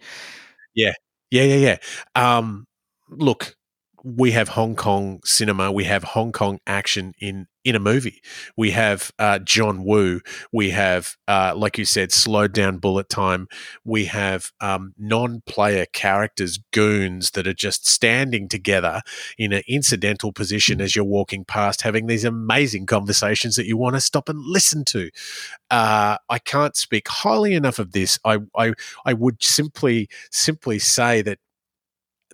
Yeah, 0.75 0.93
yeah, 1.31 1.45
yeah, 1.45 1.77
yeah. 2.15 2.39
Um, 2.39 2.67
look, 3.09 3.57
we 4.05 4.33
have 4.33 4.49
Hong 4.49 4.77
Kong 4.77 5.21
cinema, 5.25 5.73
we 5.73 5.85
have 5.85 6.05
Hong 6.05 6.31
Kong 6.31 6.59
action 6.67 7.15
in 7.19 7.47
in 7.65 7.75
a 7.75 7.81
movie. 7.81 8.21
We 8.59 8.73
have 8.73 9.11
uh, 9.19 9.39
John 9.39 9.85
Woo. 9.85 10.21
We 10.53 10.69
have, 10.71 11.17
uh, 11.27 11.55
like 11.57 11.79
you 11.79 11.87
said, 11.87 12.13
slowed 12.13 12.53
down 12.53 12.77
bullet 12.77 13.09
time. 13.09 13.49
We 13.85 14.05
have 14.05 14.53
um, 14.61 14.93
non-player 14.99 15.87
characters, 15.95 16.59
goons 16.73 17.31
that 17.31 17.47
are 17.47 17.55
just 17.55 17.87
standing 17.87 18.49
together 18.49 19.01
in 19.39 19.55
an 19.55 19.63
incidental 19.67 20.31
position 20.31 20.83
as 20.83 20.95
you're 20.95 21.07
walking 21.07 21.47
past, 21.47 21.81
having 21.81 22.07
these 22.07 22.25
amazing 22.25 22.85
conversations 22.85 23.57
that 23.57 23.67
you 23.67 23.79
want 23.79 23.97
to 23.97 24.01
stop 24.03 24.29
and 24.29 24.39
listen 24.45 24.85
to. 24.85 25.11
Uh, 25.71 26.19
I 26.29 26.39
can't 26.39 26.77
speak 26.77 27.09
highly 27.09 27.55
enough 27.55 27.79
of 27.79 27.93
this. 27.93 28.19
I, 28.27 28.41
I 28.55 28.75
I 29.07 29.15
would 29.15 29.43
simply 29.43 30.09
simply 30.31 30.79
say 30.79 31.23
that 31.23 31.39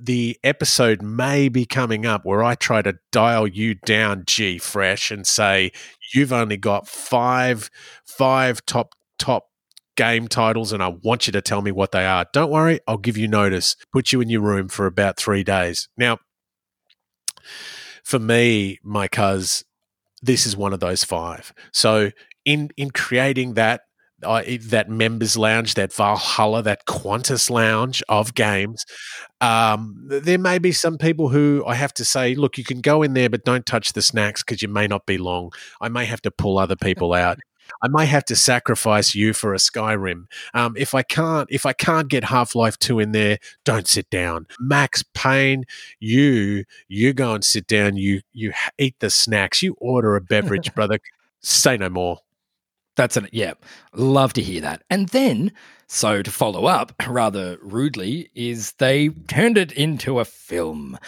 the 0.01 0.38
episode 0.42 1.03
may 1.03 1.48
be 1.48 1.66
coming 1.66 2.07
up 2.07 2.24
where 2.24 2.42
I 2.42 2.55
try 2.55 2.82
to 2.82 2.98
dial 3.12 3.46
you 3.46 3.74
down, 3.74 4.24
G 4.26 4.59
Fresh, 4.59 5.11
and 5.11 5.26
say 5.26 5.72
you've 6.14 6.32
only 6.32 6.57
got 6.57 6.88
five 6.88 7.70
five 8.05 8.64
top 8.66 8.94
top 9.18 9.48
game 9.96 10.28
titles, 10.28 10.72
and 10.72 10.82
I 10.82 10.88
want 10.88 11.26
you 11.26 11.32
to 11.32 11.42
tell 11.42 11.62
me 11.62 11.72
what 11.72 11.92
they 11.92 12.07
are. 12.07 12.26
Don't 12.32 12.51
worry, 12.51 12.80
I'll 12.88 12.96
give 12.98 13.16
you 13.16 13.28
notice. 13.28 13.76
Put 13.92 14.12
you 14.12 14.20
in 14.20 14.30
your 14.30 14.40
room 14.40 14.68
for 14.68 14.86
about 14.86 15.18
three 15.18 15.44
days. 15.44 15.88
Now, 15.96 16.18
for 18.03 18.18
me, 18.18 18.78
my 18.82 19.09
cuz, 19.09 19.64
this 20.22 20.46
is 20.46 20.57
one 20.57 20.72
of 20.72 20.80
those 20.80 21.05
five. 21.05 21.53
So 21.72 22.11
in 22.44 22.70
in 22.76 22.90
creating 22.90 23.55
that 23.55 23.82
uh, 24.23 24.43
that 24.68 24.89
members 24.89 25.37
lounge, 25.37 25.75
that 25.75 25.93
Valhalla, 25.93 26.62
that 26.62 26.87
Qantas 26.87 27.51
lounge 27.51 28.03
of 28.09 28.35
games. 28.35 28.85
Um, 29.41 29.97
there 30.07 30.39
may 30.39 30.59
be 30.59 30.73
some 30.73 30.99
people 30.99 31.29
who 31.29 31.64
I 31.66 31.75
have 31.75 31.95
to 31.95 32.05
say, 32.05 32.35
look, 32.35 32.59
you 32.59 32.64
can 32.64 32.81
go 32.81 33.03
in 33.03 33.14
there, 33.14 33.31
but 33.31 33.45
don't 33.45 33.66
touch 33.66 33.93
the 33.93 34.03
snacks 34.03 34.43
because 34.43 34.62
you 34.62 34.68
may 34.68 34.87
not 34.87 35.07
be 35.07 35.18
long. 35.18 35.53
I 35.81 35.89
may 35.89 36.05
have 36.05 36.23
to 36.23 36.31
pull 36.31 36.59
other 36.59 36.77
people 36.81 37.12
out. 37.12 37.39
I 37.83 37.89
may 37.89 38.07
have 38.07 38.25
to 38.27 38.37
sacrifice 38.37 39.14
you 39.14 39.33
for 39.33 39.55
a 39.55 39.59
Skyrim. 39.59 40.25
Um, 40.55 40.75
if 40.77 40.95
I 40.95 41.03
can't, 41.03 41.49
if 41.51 41.66
I 41.66 41.73
can't 41.73 42.09
get 42.09 42.25
Half 42.25 42.55
Life 42.55 42.79
Two 42.79 42.99
in 42.99 43.12
there, 43.12 43.39
don't 43.64 43.87
sit 43.87 44.11
down. 44.11 44.47
Max 44.59 45.05
Payne, 45.14 45.64
you 45.99 46.64
you 46.89 47.12
go 47.12 47.35
and 47.35 47.45
sit 47.45 47.66
down. 47.66 47.97
You 47.97 48.23
you 48.33 48.53
eat 48.79 48.97
the 49.01 49.11
snacks. 49.11 49.62
You 49.62 49.77
order 49.79 50.16
a 50.16 50.21
beverage, 50.21 50.75
brother. 50.75 50.99
Say 51.43 51.77
no 51.77 51.89
more. 51.89 52.18
That's 53.01 53.16
an 53.16 53.28
yeah, 53.32 53.55
love 53.94 54.34
to 54.34 54.42
hear 54.42 54.61
that. 54.61 54.82
And 54.90 55.09
then, 55.09 55.53
so 55.86 56.20
to 56.20 56.30
follow 56.30 56.66
up 56.66 56.92
rather 57.09 57.57
rudely, 57.62 58.30
is 58.34 58.72
they 58.72 59.09
turned 59.09 59.57
it 59.57 59.72
into 59.72 60.20
a 60.20 60.26
film. 60.26 60.98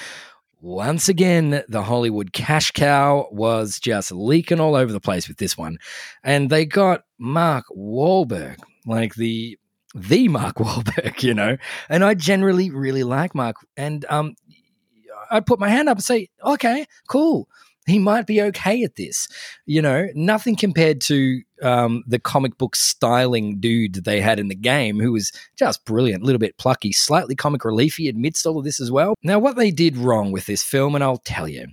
Once 0.63 1.11
again, 1.11 1.63
the 1.69 1.83
Hollywood 1.83 2.33
cash 2.33 2.71
cow 2.71 3.29
was 3.31 3.79
just 3.79 4.11
leaking 4.11 4.59
all 4.59 4.75
over 4.75 4.91
the 4.91 5.01
place 5.01 5.29
with 5.29 5.37
this 5.37 5.59
one, 5.59 5.77
and 6.25 6.49
they 6.49 6.65
got 6.65 7.03
Mark 7.19 7.67
Wahlberg, 7.77 8.57
like 8.87 9.17
the 9.17 9.59
the 9.95 10.29
Mark 10.29 10.57
Wahlberg, 10.61 11.23
you 11.23 11.35
know. 11.35 11.59
And 11.91 12.03
I 12.03 12.15
generally 12.15 12.71
really 12.71 13.05
like 13.05 13.35
Mark, 13.35 13.57
and 13.77 14.07
um, 14.09 14.35
I'd 15.31 15.45
put 15.45 15.61
my 15.61 15.69
hand 15.69 15.91
up 15.91 15.99
and 15.99 16.05
say, 16.05 16.31
okay, 16.43 16.87
cool 17.07 17.49
he 17.87 17.99
might 17.99 18.27
be 18.27 18.41
okay 18.43 18.83
at 18.83 18.97
this. 18.97 19.29
You 19.67 19.83
know, 19.83 20.09
nothing 20.15 20.57
compared 20.57 21.01
to 21.03 21.43
um, 21.63 22.03
the 22.07 22.19
comic 22.19 22.59
book 22.59 22.77
styling 22.77 23.61
dude 23.61 24.05
they 24.05 24.21
had 24.21 24.39
in 24.39 24.49
the 24.49 24.55
game, 24.55 25.01
who 25.01 25.13
was 25.13 25.33
just 25.57 25.85
brilliant, 25.85 26.23
a 26.23 26.27
little 26.27 26.39
bit 26.39 26.59
plucky, 26.59 26.93
slightly 26.93 27.35
comic 27.35 27.63
reliefy 27.63 28.09
amidst 28.09 28.47
all 28.47 28.59
of 28.59 28.65
this 28.65 28.81
as 28.81 28.91
well. 28.91 29.15
Now, 29.23 29.39
what 29.39 29.57
they 29.57 29.71
did 29.71 29.97
wrong 29.97 30.33
with 30.33 30.47
this 30.47 30.63
film, 30.63 30.95
and 30.95 31.03
I'll 31.03 31.19
tell 31.19 31.49
you, 31.49 31.69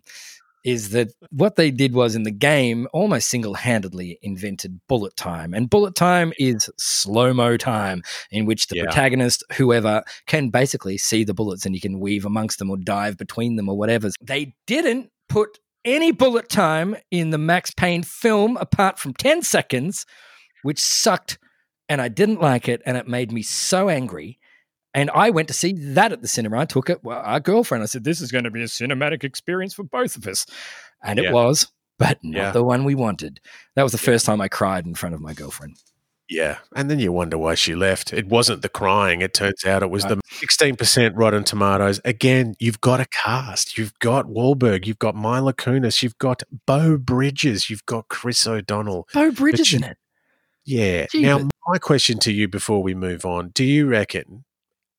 is 0.66 0.90
that 0.90 1.10
what 1.32 1.56
they 1.56 1.72
did 1.72 1.94
was 1.94 2.16
in 2.16 2.24
the 2.24 2.32
game 2.32 2.88
almost 2.92 3.30
single 3.30 3.54
handedly 3.54 4.20
invented 4.22 4.80
bullet 4.88 5.16
time. 5.16 5.54
And 5.54 5.70
bullet 5.70 5.96
time 5.96 6.34
is 6.38 6.70
slow 6.78 7.34
mo 7.34 7.58
time, 7.58 8.04
in 8.32 8.46
which 8.46 8.68
the 8.68 8.78
yeah. 8.78 8.84
protagonist, 8.84 9.44
whoever, 9.54 10.04
can 10.28 10.50
basically 10.50 10.98
see 10.98 11.24
the 11.24 11.34
bullets 11.34 11.66
and 11.66 11.76
you 11.76 11.82
can 11.82 12.00
weave 12.00 12.26
amongst 12.26 12.60
them 12.60 12.70
or 12.70 12.78
dive 12.78 13.18
between 13.18 13.56
them 13.56 13.70
or 13.70 13.78
whatever. 13.78 14.10
They 14.22 14.54
didn't 14.68 15.12
put 15.30 15.60
any 15.86 16.12
bullet 16.12 16.50
time 16.50 16.96
in 17.12 17.30
the 17.30 17.38
Max 17.38 17.72
Payne 17.72 18.04
film 18.04 18.58
apart 18.58 19.00
from 19.00 19.14
10 19.14 19.42
seconds, 19.42 20.06
which 20.64 20.80
sucked 20.80 21.40
and 21.88 22.02
I 22.02 22.08
didn't 22.08 22.42
like 22.42 22.70
it 22.70 22.82
and 22.86 22.96
it 22.96 23.08
made 23.08 23.32
me 23.32 23.42
so 23.42 23.90
angry. 23.90 24.40
And 24.94 25.10
I 25.12 25.30
went 25.30 25.48
to 25.50 25.54
see 25.54 25.74
that 25.94 26.12
at 26.12 26.22
the 26.22 26.28
cinema. 26.28 26.60
I 26.60 26.66
took 26.66 26.90
it, 26.90 27.04
well, 27.04 27.22
our 27.24 27.40
girlfriend. 27.40 27.84
I 27.84 27.88
said, 27.88 28.04
This 28.04 28.22
is 28.22 28.32
going 28.32 28.44
to 28.44 28.52
be 28.52 28.62
a 28.62 28.66
cinematic 28.66 29.24
experience 29.24 29.74
for 29.74 29.84
both 29.84 30.16
of 30.16 30.28
us. 30.28 30.46
And 31.04 31.20
yeah. 31.20 31.30
it 31.30 31.34
was, 31.34 31.72
but 31.98 32.20
not 32.24 32.38
yeah. 32.38 32.52
the 32.52 32.64
one 32.64 32.84
we 32.86 32.96
wanted. 32.96 33.40
That 33.76 33.84
was 33.84 33.92
the 33.92 34.00
first 34.00 34.26
time 34.26 34.42
I 34.42 34.48
cried 34.48 34.86
in 34.86 34.96
front 34.96 35.16
of 35.16 35.22
my 35.22 35.34
girlfriend. 35.34 35.76
Yeah. 36.30 36.60
And 36.76 36.92
then 36.92 37.00
you 37.00 37.12
wonder 37.12 37.38
why 37.38 37.56
she 37.56 37.74
left. 37.74 38.14
It 38.14 38.28
wasn't 38.28 38.62
the 38.62 38.70
crying. 38.70 39.22
It 39.22 39.34
turns 39.34 39.66
out 39.66 39.82
it 39.82 39.90
was 39.90 40.04
the 40.04 40.18
16% 40.32 41.14
Rotten 41.16 41.44
Tomatoes. 41.44 42.00
Again, 42.06 42.54
you've 42.60 42.82
got 42.82 43.00
a 43.00 43.08
cast. 43.08 43.78
You've 43.78 43.98
got 43.98 44.28
Wahlberg. 44.28 44.86
You've 44.86 45.00
got 45.00 45.16
Mila 45.16 45.54
Kunis. 45.54 46.04
You've 46.04 46.18
got 46.20 46.44
Beau 46.68 46.98
Bridges. 46.98 47.70
You've 47.70 47.86
got 47.88 48.10
Chris 48.10 48.46
O'Donnell. 48.46 49.08
Beau 49.12 49.32
Bridges 49.32 49.74
in 49.74 49.84
it. 49.84 49.98
Yeah. 50.66 51.08
Gee, 51.12 51.24
now, 51.24 51.50
my 51.68 51.80
question 51.80 52.20
to 52.20 52.32
you 52.32 52.48
before 52.48 52.84
we 52.84 52.94
move 52.94 53.26
on 53.26 53.50
do 53.50 53.64
you 53.64 53.88
reckon 53.88 54.46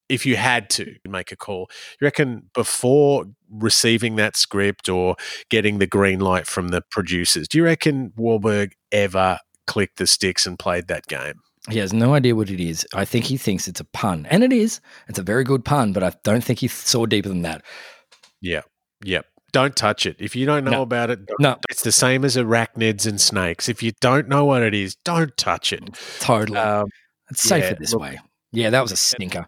if 0.08 0.26
you 0.26 0.36
had 0.36 0.68
to 0.70 0.96
make 1.08 1.30
a 1.30 1.36
call, 1.36 1.70
you 2.00 2.04
reckon 2.04 2.50
before 2.52 3.26
receiving 3.48 4.16
that 4.16 4.36
script 4.36 4.88
or 4.88 5.14
getting 5.48 5.78
the 5.78 5.86
green 5.86 6.18
light 6.18 6.48
from 6.48 6.68
the 6.68 6.82
producers, 6.90 7.46
do 7.46 7.58
you 7.58 7.64
reckon 7.64 8.10
Wahlberg 8.18 8.72
ever 8.90 9.38
clicked 9.70 9.98
the 9.98 10.06
sticks 10.06 10.46
and 10.46 10.58
played 10.58 10.88
that 10.88 11.06
game. 11.06 11.34
He 11.70 11.78
has 11.78 11.92
no 11.92 12.14
idea 12.14 12.34
what 12.34 12.50
it 12.50 12.58
is. 12.60 12.86
I 12.94 13.04
think 13.04 13.26
he 13.26 13.36
thinks 13.36 13.68
it's 13.68 13.80
a 13.80 13.84
pun, 13.84 14.26
and 14.30 14.42
it 14.42 14.52
is. 14.52 14.80
It's 15.08 15.18
a 15.18 15.22
very 15.22 15.44
good 15.44 15.64
pun, 15.64 15.92
but 15.92 16.02
I 16.02 16.12
don't 16.24 16.42
think 16.42 16.58
he 16.58 16.68
saw 16.68 17.06
deeper 17.06 17.28
than 17.28 17.42
that. 17.42 17.62
Yeah, 18.40 18.62
yep, 19.04 19.26
don't 19.52 19.76
touch 19.76 20.06
it. 20.06 20.16
If 20.18 20.34
you 20.34 20.46
don't 20.46 20.64
know 20.64 20.70
No. 20.70 20.82
about 20.82 21.10
it, 21.10 21.20
No. 21.38 21.58
it's 21.70 21.82
the 21.82 21.92
same 21.92 22.24
as 22.24 22.36
arachnids 22.36 23.06
and 23.06 23.20
snakes. 23.20 23.68
If 23.68 23.82
you 23.82 23.92
don't 24.00 24.26
know 24.28 24.44
what 24.44 24.62
it 24.62 24.74
is, 24.74 24.96
don't 25.04 25.36
touch 25.36 25.72
it. 25.72 25.82
Totally. 26.20 26.58
Um, 26.58 26.86
it's 27.30 27.42
safer 27.42 27.66
yeah, 27.68 27.74
this 27.78 27.92
look- 27.92 28.02
way. 28.02 28.18
Yeah, 28.52 28.70
that 28.70 28.80
was 28.82 28.90
a 28.92 28.96
stinker. 28.96 29.46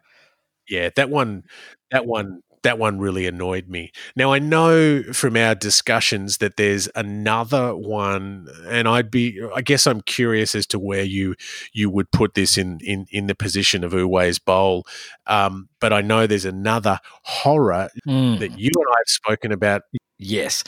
yeah, 0.69 0.91
that 0.97 1.11
one, 1.11 1.43
that 1.91 2.07
one, 2.07 2.43
that 2.63 2.79
one 2.79 2.99
really 2.99 3.27
annoyed 3.27 3.69
me. 3.69 3.93
Now 4.17 4.33
I 4.33 4.39
know 4.39 5.03
from 5.13 5.37
our 5.37 5.55
discussions 5.55 6.39
that 6.39 6.57
there's 6.57 6.89
another 6.95 7.75
one, 7.77 8.49
and 8.67 8.89
I'd 8.89 9.11
be, 9.11 9.41
I 9.55 9.63
guess 9.63 9.87
I'm 9.87 10.01
curious 10.03 10.55
as 10.55 10.67
to 10.69 10.79
where 10.79 11.03
you 11.03 11.35
you 11.73 11.91
would 11.91 12.11
put 12.13 12.35
this 12.35 12.57
in 12.57 12.79
in 12.83 13.07
in 13.11 13.27
the 13.27 13.35
position 13.35 13.85
of 13.85 13.93
Uwe's 13.93 14.39
bowl. 14.39 14.85
Um, 15.27 15.69
but 15.81 15.93
I 15.93 16.01
know 16.01 16.27
there's 16.27 16.45
another 16.45 16.99
horror 17.23 17.89
Mm. 18.07 18.39
that 18.41 18.59
you 18.59 18.71
and 18.75 18.87
I 18.89 18.99
have 18.99 19.09
spoken 19.09 19.53
about. 19.53 19.83
Yes, 20.19 20.63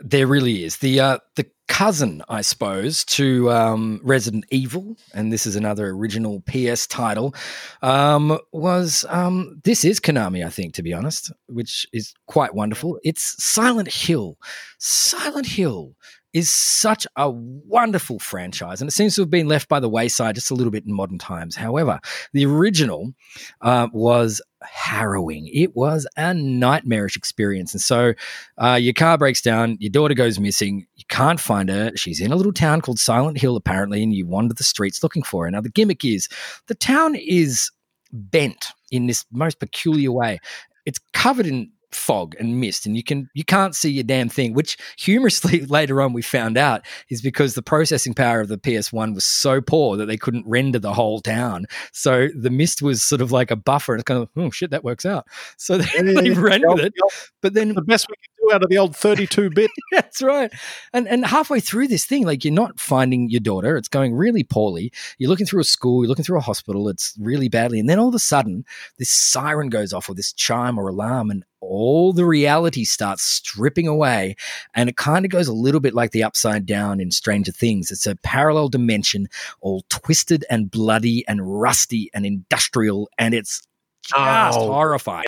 there 0.00 0.26
really 0.26 0.64
is 0.64 0.78
the 0.78 1.00
uh, 1.00 1.18
the 1.36 1.46
cousin, 1.68 2.22
I 2.28 2.40
suppose, 2.40 3.04
to 3.04 3.50
um, 3.50 4.00
Resident 4.02 4.44
Evil, 4.50 4.96
and 5.14 5.32
this 5.32 5.46
is 5.46 5.54
another 5.54 5.88
original 5.90 6.42
PS 6.42 6.86
title. 6.86 7.34
Um, 7.80 8.38
was 8.52 9.04
um, 9.08 9.60
this 9.64 9.84
is 9.84 10.00
Konami, 10.00 10.44
I 10.44 10.50
think, 10.50 10.74
to 10.74 10.82
be 10.82 10.92
honest, 10.92 11.32
which 11.46 11.86
is 11.92 12.12
quite 12.26 12.54
wonderful. 12.54 12.98
It's 13.04 13.42
Silent 13.42 13.92
Hill. 13.92 14.36
Silent 14.78 15.46
Hill 15.46 15.94
is 16.32 16.54
such 16.54 17.06
a 17.16 17.28
wonderful 17.30 18.18
franchise, 18.18 18.80
and 18.80 18.88
it 18.88 18.92
seems 18.92 19.14
to 19.16 19.22
have 19.22 19.30
been 19.30 19.48
left 19.48 19.68
by 19.68 19.80
the 19.80 19.88
wayside 19.88 20.36
just 20.36 20.50
a 20.50 20.54
little 20.54 20.70
bit 20.70 20.86
in 20.86 20.92
modern 20.92 21.18
times. 21.18 21.56
However, 21.56 22.00
the 22.32 22.46
original 22.46 23.12
uh, 23.60 23.88
was 23.92 24.40
harrowing. 24.62 25.48
It 25.52 25.74
was 25.74 26.06
a 26.16 26.32
nightmarish 26.34 27.16
experience, 27.16 27.74
and 27.74 27.80
so 27.80 28.12
uh, 28.58 28.78
your 28.80 28.94
car 28.94 29.18
breaks 29.18 29.42
down, 29.42 29.76
your 29.80 29.90
daughter 29.90 30.14
goes 30.14 30.38
missing, 30.38 30.86
you 30.94 31.04
can't 31.08 31.40
find 31.40 31.68
her. 31.68 31.92
She's 31.96 32.20
in 32.20 32.32
a 32.32 32.36
little 32.36 32.52
town 32.52 32.80
called 32.80 32.98
Silent 32.98 33.38
Hill, 33.38 33.56
apparently, 33.56 34.02
and 34.02 34.14
you 34.14 34.26
wander 34.26 34.54
the 34.54 34.64
streets 34.64 35.02
looking 35.02 35.22
for 35.22 35.44
her. 35.44 35.50
Now, 35.50 35.60
the 35.60 35.68
gimmick 35.68 36.04
is 36.04 36.28
the 36.68 36.74
town 36.74 37.16
is 37.16 37.70
bent 38.12 38.66
in 38.90 39.06
this 39.06 39.24
most 39.32 39.58
peculiar 39.58 40.12
way. 40.12 40.38
It's 40.86 41.00
covered 41.12 41.46
in 41.46 41.70
fog 41.92 42.34
and 42.38 42.60
mist 42.60 42.86
and 42.86 42.96
you 42.96 43.02
can 43.02 43.28
you 43.34 43.44
can't 43.44 43.74
see 43.74 43.90
your 43.90 44.04
damn 44.04 44.28
thing 44.28 44.54
which 44.54 44.76
humorously 44.96 45.60
later 45.66 46.00
on 46.00 46.12
we 46.12 46.22
found 46.22 46.56
out 46.56 46.82
is 47.08 47.20
because 47.20 47.54
the 47.54 47.62
processing 47.62 48.14
power 48.14 48.40
of 48.40 48.48
the 48.48 48.58
PS1 48.58 49.14
was 49.14 49.24
so 49.24 49.60
poor 49.60 49.96
that 49.96 50.06
they 50.06 50.16
couldn't 50.16 50.46
render 50.46 50.78
the 50.78 50.92
whole 50.92 51.20
town. 51.20 51.66
So 51.92 52.28
the 52.34 52.50
mist 52.50 52.82
was 52.82 53.02
sort 53.02 53.20
of 53.20 53.32
like 53.32 53.50
a 53.50 53.56
buffer 53.56 53.94
and 53.94 54.00
it's 54.00 54.06
kind 54.06 54.22
of 54.22 54.28
oh 54.36 54.50
shit 54.50 54.70
that 54.70 54.84
works 54.84 55.04
out. 55.04 55.26
So 55.56 55.78
they, 55.78 56.02
they 56.02 56.30
ran 56.30 56.62
with 56.66 56.84
it 56.84 56.94
but 57.40 57.54
then 57.54 57.74
The 57.74 57.82
best 57.82 58.06
we 58.08 58.14
can 58.16 58.30
do 58.38 58.39
out 58.50 58.62
of 58.62 58.68
the 58.68 58.78
old 58.78 58.96
32 58.96 59.50
bit. 59.50 59.70
that's 59.92 60.22
right. 60.22 60.52
And 60.92 61.08
and 61.08 61.24
halfway 61.24 61.60
through 61.60 61.88
this 61.88 62.04
thing, 62.04 62.24
like 62.24 62.44
you're 62.44 62.52
not 62.54 62.78
finding 62.80 63.30
your 63.30 63.40
daughter. 63.40 63.76
It's 63.76 63.88
going 63.88 64.14
really 64.14 64.42
poorly. 64.44 64.92
You're 65.18 65.30
looking 65.30 65.46
through 65.46 65.60
a 65.60 65.64
school, 65.64 66.02
you're 66.02 66.08
looking 66.08 66.24
through 66.24 66.38
a 66.38 66.42
hospital, 66.42 66.88
it's 66.88 67.14
really 67.18 67.48
badly. 67.48 67.80
And 67.80 67.88
then 67.88 67.98
all 67.98 68.08
of 68.08 68.14
a 68.14 68.18
sudden, 68.18 68.64
this 68.98 69.10
siren 69.10 69.68
goes 69.68 69.92
off 69.92 70.08
or 70.08 70.14
this 70.14 70.32
chime 70.32 70.78
or 70.78 70.88
alarm, 70.88 71.30
and 71.30 71.44
all 71.60 72.12
the 72.12 72.24
reality 72.24 72.84
starts 72.84 73.22
stripping 73.22 73.86
away. 73.86 74.34
And 74.74 74.88
it 74.88 74.96
kind 74.96 75.24
of 75.24 75.30
goes 75.30 75.46
a 75.48 75.52
little 75.52 75.80
bit 75.80 75.94
like 75.94 76.10
the 76.12 76.22
upside 76.24 76.64
down 76.66 77.00
in 77.00 77.10
Stranger 77.10 77.52
Things. 77.52 77.90
It's 77.90 78.06
a 78.06 78.16
parallel 78.16 78.68
dimension, 78.68 79.28
all 79.60 79.84
twisted 79.90 80.44
and 80.48 80.70
bloody 80.70 81.24
and 81.28 81.60
rusty 81.60 82.10
and 82.14 82.24
industrial, 82.24 83.08
and 83.18 83.34
it's 83.34 83.62
just 84.02 84.58
Oh. 84.58 84.72
horrifying. 84.72 85.26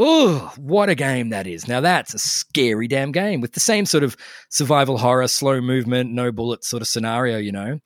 Oh, 0.00 0.52
what 0.56 0.88
a 0.88 0.94
game 0.94 1.30
that 1.30 1.48
is. 1.48 1.66
Now, 1.66 1.80
that's 1.80 2.14
a 2.14 2.18
scary 2.20 2.86
damn 2.86 3.10
game 3.10 3.40
with 3.40 3.52
the 3.52 3.60
same 3.60 3.84
sort 3.84 4.04
of 4.04 4.16
survival 4.48 4.96
horror, 4.96 5.26
slow 5.26 5.60
movement, 5.60 6.12
no 6.12 6.30
bullet 6.30 6.62
sort 6.64 6.82
of 6.82 6.88
scenario, 6.88 7.38
you 7.38 7.50
know. 7.50 7.80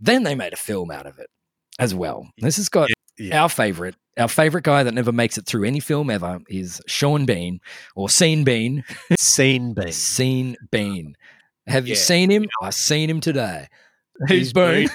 Then 0.00 0.22
they 0.22 0.34
made 0.34 0.54
a 0.54 0.56
film 0.56 0.90
out 0.90 1.06
of 1.06 1.18
it 1.18 1.28
as 1.78 1.94
well. 1.94 2.26
This 2.38 2.56
has 2.56 2.68
got 2.70 2.88
Yeah. 3.18 3.42
our 3.42 3.48
favorite, 3.50 3.96
our 4.16 4.28
favorite 4.28 4.64
guy 4.64 4.82
that 4.82 4.94
never 4.94 5.12
makes 5.12 5.36
it 5.36 5.44
through 5.46 5.64
any 5.64 5.80
film 5.80 6.08
ever 6.08 6.40
is 6.48 6.80
Sean 6.86 7.26
Bean 7.26 7.60
or 7.94 8.08
Scene 8.08 8.42
Bean. 8.44 8.82
Scene 9.18 9.74
bean. 9.74 9.92
Scene 9.92 10.56
Bean. 10.70 11.16
Have 11.66 11.86
you 11.86 11.96
seen 11.96 12.30
him? 12.30 12.46
I've 12.62 12.74
seen 12.74 13.08
him 13.10 13.20
today. 13.20 13.68
He's 14.28 14.52
He's 14.52 14.90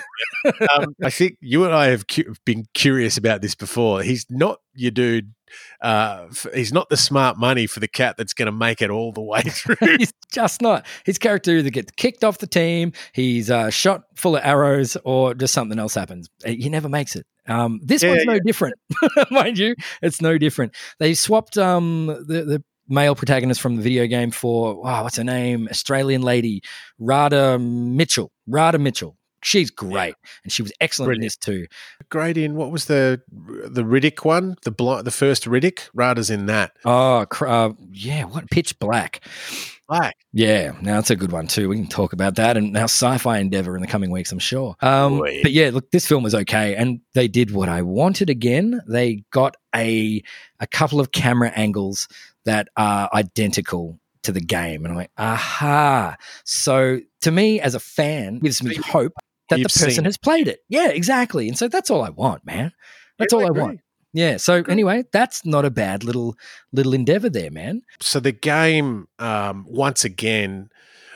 um, 0.78 0.96
I 1.04 1.10
think 1.10 1.38
you 1.42 1.66
and 1.66 1.74
I 1.74 1.88
have 1.88 2.08
cu- 2.08 2.34
been 2.46 2.66
curious 2.74 3.18
about 3.18 3.42
this 3.42 3.56
before. 3.56 4.02
He's 4.02 4.26
not 4.30 4.60
your 4.74 4.92
dude. 4.92 5.34
Uh, 5.82 6.28
f- 6.30 6.46
he's 6.54 6.72
not 6.72 6.90
the 6.90 6.96
smart 6.98 7.38
money 7.38 7.68
for 7.68 7.80
the 7.80 7.88
cat 7.88 8.16
that's 8.18 8.34
going 8.34 8.46
to 8.46 8.52
make 8.52 8.82
it 8.82 8.90
all 8.90 9.12
the 9.12 9.22
way 9.22 9.42
through. 9.48 9.76
he's 9.98 10.14
just 10.32 10.62
not. 10.62 10.86
His 11.06 11.18
character 11.18 11.52
either 11.58 11.70
gets 11.70 11.92
kicked 11.98 12.24
off 12.24 12.38
the 12.38 12.48
team, 12.48 12.94
he's 13.14 13.50
uh, 13.52 13.70
shot 13.70 14.04
full 14.16 14.36
of 14.38 14.44
arrows, 14.46 14.96
or 15.04 15.34
just 15.34 15.54
something 15.54 15.80
else 15.80 15.96
happens. 15.96 16.30
He 16.46 16.70
never 16.70 16.88
makes 16.88 17.16
it. 17.16 17.26
Um, 17.48 17.80
this 17.84 18.04
Yeah, 18.04 18.10
one's 18.12 18.26
no 18.26 18.40
different, 18.40 18.76
mind 19.32 19.58
you. 19.58 19.76
It's 20.04 20.22
no 20.22 20.38
different. 20.38 20.76
They 21.00 21.14
swapped 21.16 21.58
um, 21.58 22.06
the 22.08 22.44
the 22.46 22.64
male 22.90 23.16
protagonist 23.16 23.62
from 23.62 23.76
the 23.76 23.82
video 23.82 24.08
game 24.08 24.32
for 24.32 24.82
wow, 24.82 25.04
what's 25.04 25.18
her 25.18 25.24
name? 25.24 25.68
Australian 25.70 26.22
lady 26.22 26.62
Radha 26.98 27.58
Mitchell. 27.60 28.32
Radha 28.48 28.78
Mitchell. 28.80 29.16
She's 29.42 29.72
great, 29.72 30.16
and 30.44 30.52
she 30.52 30.62
was 30.62 30.74
excellent 30.82 31.14
in 31.16 31.22
this 31.22 31.38
too. 31.38 31.66
Great 32.10 32.38
in 32.38 32.56
what 32.56 32.72
was 32.72 32.86
the 32.86 33.22
the 33.32 33.84
Riddick 33.84 34.26
one? 34.26 34.56
The 34.64 34.72
bl- 34.72 34.98
the 34.98 35.12
first 35.12 35.46
Riddick. 35.46 35.88
Radha's 35.94 36.30
in 36.30 36.48
that. 36.48 36.74
Oh, 36.84 37.26
cr- 37.30 37.48
uh, 37.48 37.70
yeah, 37.90 38.26
what 38.26 38.50
Pitch 38.50 38.78
Black. 38.80 39.22
Black. 39.88 40.18
Yeah, 40.34 40.74
now 40.82 40.96
that's 40.96 41.10
a 41.10 41.16
good 41.16 41.32
one 41.32 41.48
too. 41.48 41.70
We 41.70 41.78
can 41.78 41.88
talk 41.88 42.12
about 42.12 42.36
that 42.36 42.58
and 42.58 42.76
our 42.78 42.84
sci-fi 42.84 43.40
endeavor 43.40 43.76
in 43.76 43.82
the 43.82 43.88
coming 43.88 44.12
weeks, 44.12 44.32
I'm 44.32 44.38
sure. 44.40 44.76
Um, 44.82 45.22
Oh, 45.22 45.26
yeah. 45.26 45.40
But 45.42 45.52
yeah, 45.54 45.70
look, 45.74 45.90
this 45.90 46.06
film 46.06 46.22
was 46.22 46.36
okay, 46.36 46.76
and 46.76 47.00
they 47.14 47.28
did 47.30 47.52
what 47.52 47.70
I 47.70 47.82
wanted 47.82 48.30
again. 48.30 48.82
They 48.90 49.24
got 49.32 49.56
a 49.74 50.22
a 50.60 50.68
couple 50.68 51.00
of 51.00 51.14
camera 51.14 51.50
angles 51.56 52.10
that 52.46 52.70
are 52.78 53.10
identical 53.14 54.00
to 54.24 54.32
the 54.32 54.42
game, 54.42 54.86
and 54.86 54.92
I'm 54.92 54.98
like, 54.98 55.12
aha! 55.18 56.16
So 56.44 57.00
to 57.22 57.32
me, 57.32 57.60
as 57.60 57.76
a 57.76 57.80
fan, 57.80 58.40
gives 58.40 58.64
me 58.64 58.76
hope 58.76 59.14
that 59.50 59.56
the 59.56 59.62
you've 59.62 59.74
person 59.74 60.06
has 60.06 60.18
played 60.18 60.48
it. 60.48 60.60
Yeah, 60.70 60.90
exactly. 60.90 61.48
And 61.48 61.58
so 61.58 61.68
that's 61.68 61.90
all 61.90 62.04
I 62.04 62.10
want, 62.10 62.46
man. 62.46 62.72
That's 63.18 63.34
Yeah, 63.34 63.40
all 63.40 63.46
I 63.46 63.50
agree. 63.50 63.62
want. 63.62 63.80
Yeah. 64.14 64.38
So 64.38 64.64
anyway, 64.68 65.04
that's 65.12 65.46
not 65.46 65.66
a 65.66 65.70
bad 65.70 66.04
little 66.04 66.36
little 66.72 66.94
endeavor 66.94 67.30
there, 67.30 67.52
man. 67.52 67.82
So 68.02 68.20
the 68.20 68.32
game, 68.32 69.08
um, 69.20 69.66
once 69.68 70.04
again, 70.04 70.70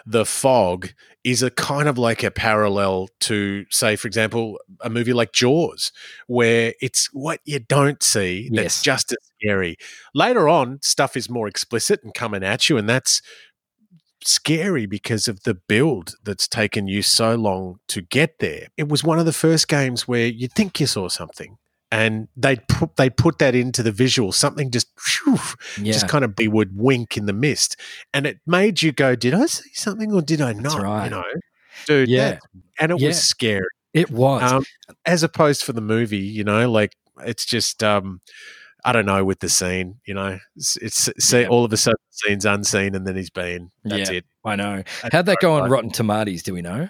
the 0.06 0.26
fog 0.26 0.94
is 1.24 1.42
a 1.42 1.50
kind 1.52 1.88
of 1.88 1.98
like 1.98 2.22
a 2.24 2.32
parallel 2.32 3.08
to, 3.22 3.66
say, 3.70 3.96
for 3.96 4.08
example, 4.08 4.60
a 4.82 4.90
movie 4.90 5.14
like 5.14 5.32
Jaws, 5.32 5.92
where 6.28 6.74
it's 6.82 7.10
what 7.14 7.40
you 7.46 7.60
don't 7.60 8.04
see 8.04 8.50
that's 8.52 8.64
Yes. 8.78 8.82
just 8.84 9.12
as 9.14 9.18
scary. 9.42 9.78
Later 10.14 10.50
on, 10.50 10.80
stuff 10.82 11.16
is 11.16 11.30
more 11.30 11.48
explicit 11.48 12.02
and 12.04 12.14
coming 12.14 12.44
at 12.44 12.70
you, 12.70 12.78
and 12.78 12.90
that's 12.90 13.22
scary 14.24 14.86
because 14.86 15.28
of 15.28 15.44
the 15.44 15.54
build 15.54 16.16
that's 16.24 16.48
taken 16.48 16.88
you 16.88 17.02
so 17.02 17.36
long 17.36 17.78
to 17.90 18.02
get 18.02 18.40
there. 18.40 18.68
It 18.78 18.88
was 18.90 19.04
one 19.04 19.20
of 19.20 19.26
the 19.26 19.34
first 19.34 19.68
games 19.68 20.08
where 20.08 20.28
you 20.28 20.48
think 20.48 20.80
you 20.80 20.88
saw 20.88 21.10
something. 21.10 21.58
And 21.94 22.28
they 22.36 22.56
put 22.56 22.96
they 22.96 23.10
put 23.12 23.38
that 23.38 23.54
into 23.54 23.84
the 23.84 23.92
visual. 23.92 24.32
Something 24.32 24.72
just 24.72 24.88
phew, 25.00 25.38
Yeah. 25.80 25.94
just 25.94 26.08
kind 26.08 26.26
of 26.26 26.36
be 26.36 26.48
would 26.48 26.76
wink 26.76 27.18
in 27.18 27.28
the 27.28 27.34
mist, 27.34 27.76
and 28.14 28.26
it 28.26 28.40
made 28.48 28.82
you 28.82 28.92
go, 28.92 29.16
"Did 29.16 29.36
I 29.36 29.46
see 29.46 29.70
something 29.74 30.12
or 30.12 30.22
did 30.24 30.42
I 30.42 30.54
not?" 30.54 30.82
right. 30.82 31.04
You 31.06 31.10
know, 31.12 31.24
dude. 31.86 32.10
Yeah. 32.10 32.30
that- 32.32 32.40
and 32.80 32.92
it 32.92 33.00
Yeah. 33.00 33.10
was 33.10 33.22
scary. 33.24 33.68
it 33.94 34.10
was. 34.10 34.52
Um, 34.52 34.64
as 35.06 35.22
opposed 35.22 35.62
for 35.64 35.72
the 35.74 35.82
movie, 35.82 36.18
you 36.18 36.44
know, 36.44 36.68
like 36.72 36.96
it's 37.24 37.46
just, 37.46 37.84
um, 37.84 38.22
I 38.84 38.92
don't 38.92 39.06
know, 39.06 39.24
with 39.24 39.40
the 39.40 39.50
scene, 39.50 40.00
you 40.08 40.16
know, 40.16 40.40
it's, 40.56 40.78
it's 40.78 41.10
see, 41.20 41.42
Yeah. 41.42 41.48
all 41.48 41.64
of 41.64 41.72
a 41.72 41.78
sudden, 41.78 42.00
the 42.12 42.18
scene's 42.30 42.46
unseen, 42.46 42.96
and 42.96 43.06
then 43.06 43.16
he's 43.16 43.30
been. 43.30 43.70
That's 43.84 44.10
it. 44.10 44.26
I 44.44 44.56
know. 44.56 44.82
That's 45.04 45.14
How'd 45.14 45.28
that 45.28 45.38
go 45.42 45.54
on. 45.54 45.70
Rotten 45.70 45.92
Tomatoes? 45.92 46.42
Do 46.42 46.56
we 46.56 46.64
know? 46.64 46.90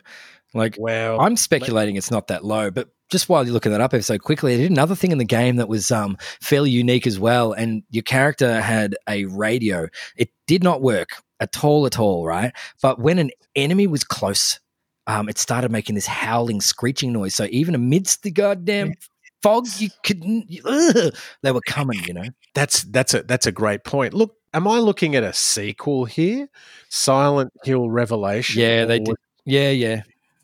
Like, 0.54 0.76
Well, 0.80 1.20
I'm 1.20 1.38
speculating 1.38 1.96
it's 1.96 2.12
not 2.12 2.28
that 2.28 2.46
low, 2.46 2.72
but 2.72 2.90
just 3.10 3.30
while 3.30 3.44
you're 3.44 3.54
looking 3.54 3.72
that 3.72 3.82
up 3.82 3.94
ever 3.94 4.04
so 4.04 4.18
quickly, 4.18 4.54
I 4.54 4.58
did 4.58 4.72
another 4.72 4.96
thing 4.96 5.12
in 5.12 5.18
the 5.18 5.26
game 5.26 5.58
that 5.58 5.68
was 5.68 5.92
um, 5.92 6.18
fairly 6.42 6.70
unique 6.70 7.06
as 7.06 7.20
well. 7.20 7.54
And 7.54 7.84
your 7.90 8.04
character 8.04 8.62
had 8.62 8.96
a 9.08 9.26
radio. 9.26 9.88
It 10.16 10.30
did 10.48 10.64
not 10.64 10.82
work 10.82 11.10
at 11.40 11.64
all, 11.64 11.86
at 11.86 12.00
all, 12.00 12.26
right? 12.26 12.54
But 12.82 13.00
when 13.00 13.20
an 13.20 13.32
enemy 13.56 13.88
was 13.88 14.04
close, 14.04 14.60
um, 15.08 15.30
it 15.30 15.38
started 15.38 15.72
making 15.72 15.96
this 15.96 16.08
howling, 16.08 16.62
screeching 16.62 17.12
noise. 17.14 17.36
So 17.36 17.48
even 17.52 17.76
amidst 17.76 18.24
the 18.24 18.32
goddamn 18.32 18.94
fog, 19.42 19.68
you 19.78 19.90
couldn't. 20.04 20.50
Ugh, 20.66 21.14
they 21.42 21.52
were 21.52 21.62
coming, 21.68 22.04
you 22.06 22.14
know. 22.14 22.26
that's 22.56 22.84
that's 22.84 23.14
a 23.14 23.24
that's 23.24 23.46
a 23.46 23.52
great 23.52 23.84
point. 23.84 24.14
Look, 24.14 24.36
am 24.54 24.68
I 24.68 24.80
looking 24.80 25.16
at 25.16 25.24
a 25.24 25.34
sequel 25.34 26.06
here? 26.06 26.48
Silent 26.90 27.52
Hill 27.64 27.90
Revelation. 27.90 28.62
Yeah, 28.62 28.86
they 28.86 29.00
did. 29.00 29.16
Yeah, 29.46 29.72
yeah, 29.72 30.04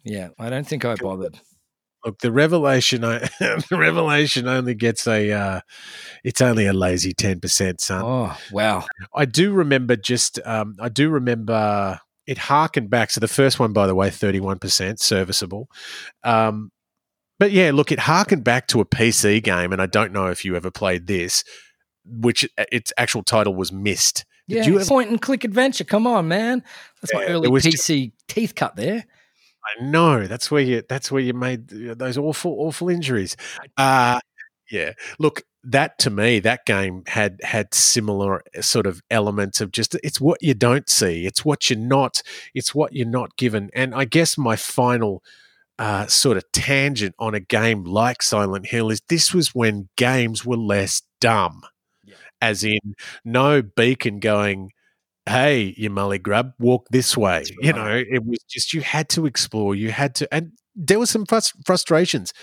yeah. 0.09 0.29
I 0.39 0.49
don't 0.49 0.67
think 0.67 0.85
I 0.85 0.95
bothered. 0.95 1.39
Look, 2.05 2.19
the 2.19 2.31
revelation, 2.31 3.01
the 3.01 3.65
revelation 3.71 4.47
only 4.47 4.73
gets 4.73 5.05
a, 5.05 5.31
uh, 5.31 5.61
it's 6.23 6.41
only 6.41 6.65
a 6.65 6.73
lazy 6.73 7.13
ten 7.13 7.39
percent, 7.39 7.81
son. 7.81 8.01
Oh 8.05 8.37
wow! 8.51 8.85
I 9.13 9.25
do 9.25 9.51
remember 9.51 9.95
just, 9.97 10.39
um, 10.45 10.77
I 10.79 10.87
do 10.89 11.09
remember 11.09 11.99
it 12.25 12.37
harkened 12.37 12.89
back. 12.89 13.11
So 13.11 13.19
the 13.19 13.27
first 13.27 13.59
one, 13.59 13.73
by 13.73 13.85
the 13.85 13.95
way, 13.95 14.09
thirty-one 14.09 14.59
percent 14.59 15.01
serviceable. 15.01 15.67
Um, 16.23 16.71
but 17.37 17.51
yeah, 17.51 17.71
look, 17.73 17.91
it 17.91 17.99
harkened 17.99 18.43
back 18.43 18.67
to 18.67 18.79
a 18.79 18.85
PC 18.85 19.43
game, 19.43 19.73
and 19.73 19.81
I 19.81 19.85
don't 19.85 20.13
know 20.13 20.27
if 20.27 20.45
you 20.45 20.55
ever 20.55 20.71
played 20.71 21.07
this, 21.07 21.43
which 22.05 22.47
uh, 22.57 22.65
its 22.71 22.93
actual 22.97 23.23
title 23.23 23.55
was. 23.55 23.71
Did 23.71 24.25
yeah, 24.47 24.63
you 24.65 24.79
ever- 24.79 24.85
point 24.85 25.09
and 25.09 25.21
click 25.21 25.43
adventure? 25.43 25.83
Come 25.83 26.07
on, 26.07 26.29
man, 26.29 26.63
that's 27.01 27.13
yeah, 27.13 27.19
my 27.19 27.25
early 27.25 27.49
PC 27.49 27.71
just- 27.71 28.27
teeth 28.27 28.55
cut 28.55 28.77
there. 28.77 29.05
I 29.77 29.83
know 29.83 30.27
that's 30.27 30.49
where 30.49 30.61
you 30.61 30.83
that's 30.87 31.11
where 31.11 31.21
you 31.21 31.33
made 31.33 31.67
those 31.69 32.17
awful 32.17 32.55
awful 32.59 32.89
injuries. 32.89 33.35
Uh 33.77 34.19
yeah. 34.69 34.93
Look, 35.17 35.43
that 35.63 35.97
to 35.99 36.09
me, 36.09 36.39
that 36.39 36.65
game 36.65 37.03
had 37.07 37.39
had 37.43 37.73
similar 37.73 38.41
uh, 38.57 38.61
sort 38.61 38.85
of 38.85 39.01
elements 39.11 39.59
of 39.61 39.71
just 39.71 39.95
it's 40.03 40.21
what 40.21 40.41
you 40.41 40.53
don't 40.53 40.89
see, 40.89 41.25
it's 41.25 41.43
what 41.43 41.69
you're 41.69 41.79
not, 41.79 42.21
it's 42.53 42.73
what 42.73 42.93
you're 42.93 43.07
not 43.07 43.35
given. 43.35 43.69
And 43.73 43.93
I 43.93 44.05
guess 44.05 44.37
my 44.37 44.55
final 44.55 45.23
uh, 45.77 46.07
sort 46.07 46.37
of 46.37 46.49
tangent 46.51 47.15
on 47.19 47.33
a 47.33 47.39
game 47.39 47.83
like 47.83 48.21
Silent 48.21 48.67
Hill 48.67 48.89
is 48.89 49.01
this 49.09 49.33
was 49.33 49.53
when 49.55 49.89
games 49.95 50.45
were 50.45 50.57
less 50.57 51.01
dumb, 51.19 51.63
yeah. 52.05 52.15
as 52.41 52.63
in 52.63 52.95
no 53.25 53.61
beacon 53.61 54.19
going 54.19 54.71
hey, 55.29 55.73
you 55.77 55.89
mully 55.89 56.21
grub, 56.21 56.53
walk 56.59 56.87
this 56.89 57.15
way. 57.15 57.37
Right. 57.37 57.51
You 57.61 57.73
know, 57.73 58.03
it 58.09 58.25
was 58.25 58.39
just 58.49 58.73
you 58.73 58.81
had 58.81 59.09
to 59.09 59.25
explore. 59.25 59.75
You 59.75 59.91
had 59.91 60.15
to, 60.15 60.33
and 60.33 60.51
there 60.75 60.99
were 60.99 61.05
some 61.05 61.25
frust- 61.25 61.53
frustrations. 61.65 62.33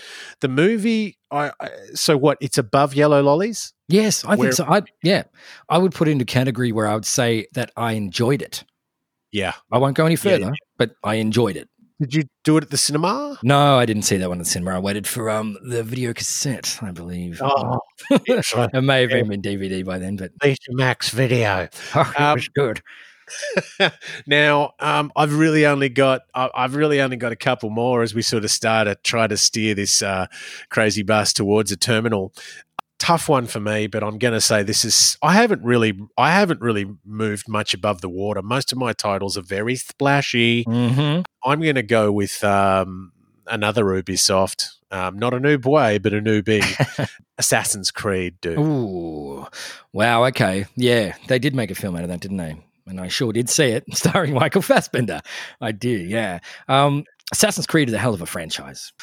The 0.41 0.47
movie, 0.47 1.17
I, 1.31 1.51
I, 1.59 1.69
so 1.93 2.17
what? 2.17 2.37
It's 2.41 2.57
above 2.57 2.93
Yellow 2.93 3.21
Lollies. 3.21 3.73
Yes, 3.89 4.23
I 4.23 4.35
where, 4.35 4.37
think 4.37 4.53
so. 4.53 4.65
I 4.65 4.81
yeah, 5.03 5.23
I 5.69 5.77
would 5.77 5.93
put 5.93 6.07
it 6.07 6.11
into 6.11 6.25
category 6.25 6.71
where 6.71 6.87
I 6.87 6.93
would 6.93 7.05
say 7.05 7.47
that 7.53 7.71
I 7.75 7.93
enjoyed 7.93 8.41
it. 8.41 8.63
Yeah, 9.31 9.53
I 9.71 9.77
won't 9.77 9.95
go 9.95 10.05
any 10.05 10.15
further, 10.15 10.39
yeah, 10.39 10.47
yeah. 10.47 10.53
but 10.77 10.91
I 11.03 11.15
enjoyed 11.15 11.57
it. 11.57 11.69
Did 11.99 12.13
you 12.13 12.23
do 12.43 12.57
it 12.57 12.63
at 12.63 12.69
the 12.69 12.77
cinema? 12.77 13.39
No, 13.41 13.77
I 13.77 13.85
didn't 13.85 14.03
see 14.03 14.17
that 14.17 14.29
one 14.29 14.39
at 14.39 14.45
the 14.45 14.49
cinema. 14.49 14.75
I 14.75 14.79
waited 14.79 15.07
for 15.07 15.29
um 15.29 15.57
the 15.63 15.83
video 15.83 16.13
cassette, 16.13 16.77
I 16.81 16.91
believe. 16.91 17.41
Oh, 17.43 17.79
it 18.11 18.83
may 18.83 19.01
have 19.01 19.27
been 19.27 19.41
DVD 19.41 19.83
by 19.83 19.97
then, 19.97 20.15
but 20.15 20.31
Max 20.69 21.09
video. 21.09 21.67
Oh, 21.95 22.01
it 22.01 22.21
um, 22.21 22.35
was 22.35 22.49
good. 22.49 22.81
now, 24.27 24.73
um, 24.79 25.11
I've 25.15 25.37
really 25.37 25.65
only 25.65 25.89
got 25.89 26.21
I've 26.33 26.75
really 26.75 27.01
only 27.01 27.17
got 27.17 27.31
a 27.31 27.35
couple 27.35 27.69
more 27.69 28.03
as 28.03 28.13
we 28.13 28.21
sort 28.21 28.43
of 28.43 28.51
start 28.51 28.87
to 28.87 28.95
try 28.95 29.27
to 29.27 29.37
steer 29.37 29.73
this 29.73 30.01
uh, 30.01 30.27
crazy 30.69 31.03
bus 31.03 31.33
towards 31.33 31.71
a 31.71 31.77
terminal 31.77 32.33
tough 32.99 33.29
one 33.29 33.47
for 33.47 33.59
me, 33.59 33.87
but 33.87 34.03
I'm 34.03 34.17
going 34.17 34.33
to 34.33 34.41
say 34.41 34.63
this 34.63 34.83
is 34.83 35.17
I 35.21 35.33
haven't 35.33 35.63
really 35.63 35.97
I 36.17 36.31
haven't 36.31 36.61
really 36.61 36.85
moved 37.05 37.47
much 37.47 37.73
above 37.73 38.01
the 38.01 38.09
water. 38.09 38.41
Most 38.41 38.71
of 38.71 38.77
my 38.77 38.93
titles 38.93 39.37
are 39.37 39.43
very 39.43 39.75
splashy. 39.75 40.63
Mm-hmm. 40.65 41.21
I'm 41.43 41.61
going 41.61 41.75
to 41.75 41.83
go 41.83 42.11
with 42.11 42.43
um, 42.43 43.11
another 43.47 43.83
Ubisoft, 43.85 44.69
um, 44.91 45.17
not 45.17 45.33
a 45.33 45.39
noob 45.39 45.65
way, 45.65 45.97
but 45.97 46.13
a 46.13 46.21
newbie, 46.21 47.09
Assassin's 47.37 47.91
Creed, 47.91 48.39
dude. 48.41 48.59
Ooh, 48.59 49.47
wow. 49.93 50.25
Okay, 50.25 50.65
yeah, 50.75 51.15
they 51.27 51.39
did 51.39 51.55
make 51.55 51.71
a 51.71 51.75
film 51.75 51.95
out 51.95 52.03
of 52.03 52.09
that, 52.09 52.19
didn't 52.19 52.37
they? 52.37 52.57
And 52.85 53.01
I 53.01 53.09
sure 53.09 53.33
did 53.33 53.49
see 53.49 53.65
it, 53.65 53.83
starring 53.93 54.33
Michael 54.33 54.61
Fassbender. 54.61 55.21
I 55.61 55.71
do, 55.71 55.89
yeah. 55.89 56.39
Um, 56.67 57.03
Assassin's 57.31 57.67
Creed 57.67 57.89
is 57.89 57.93
a 57.93 57.97
hell 57.97 58.13
of 58.13 58.21
a 58.21 58.25
franchise 58.25 58.93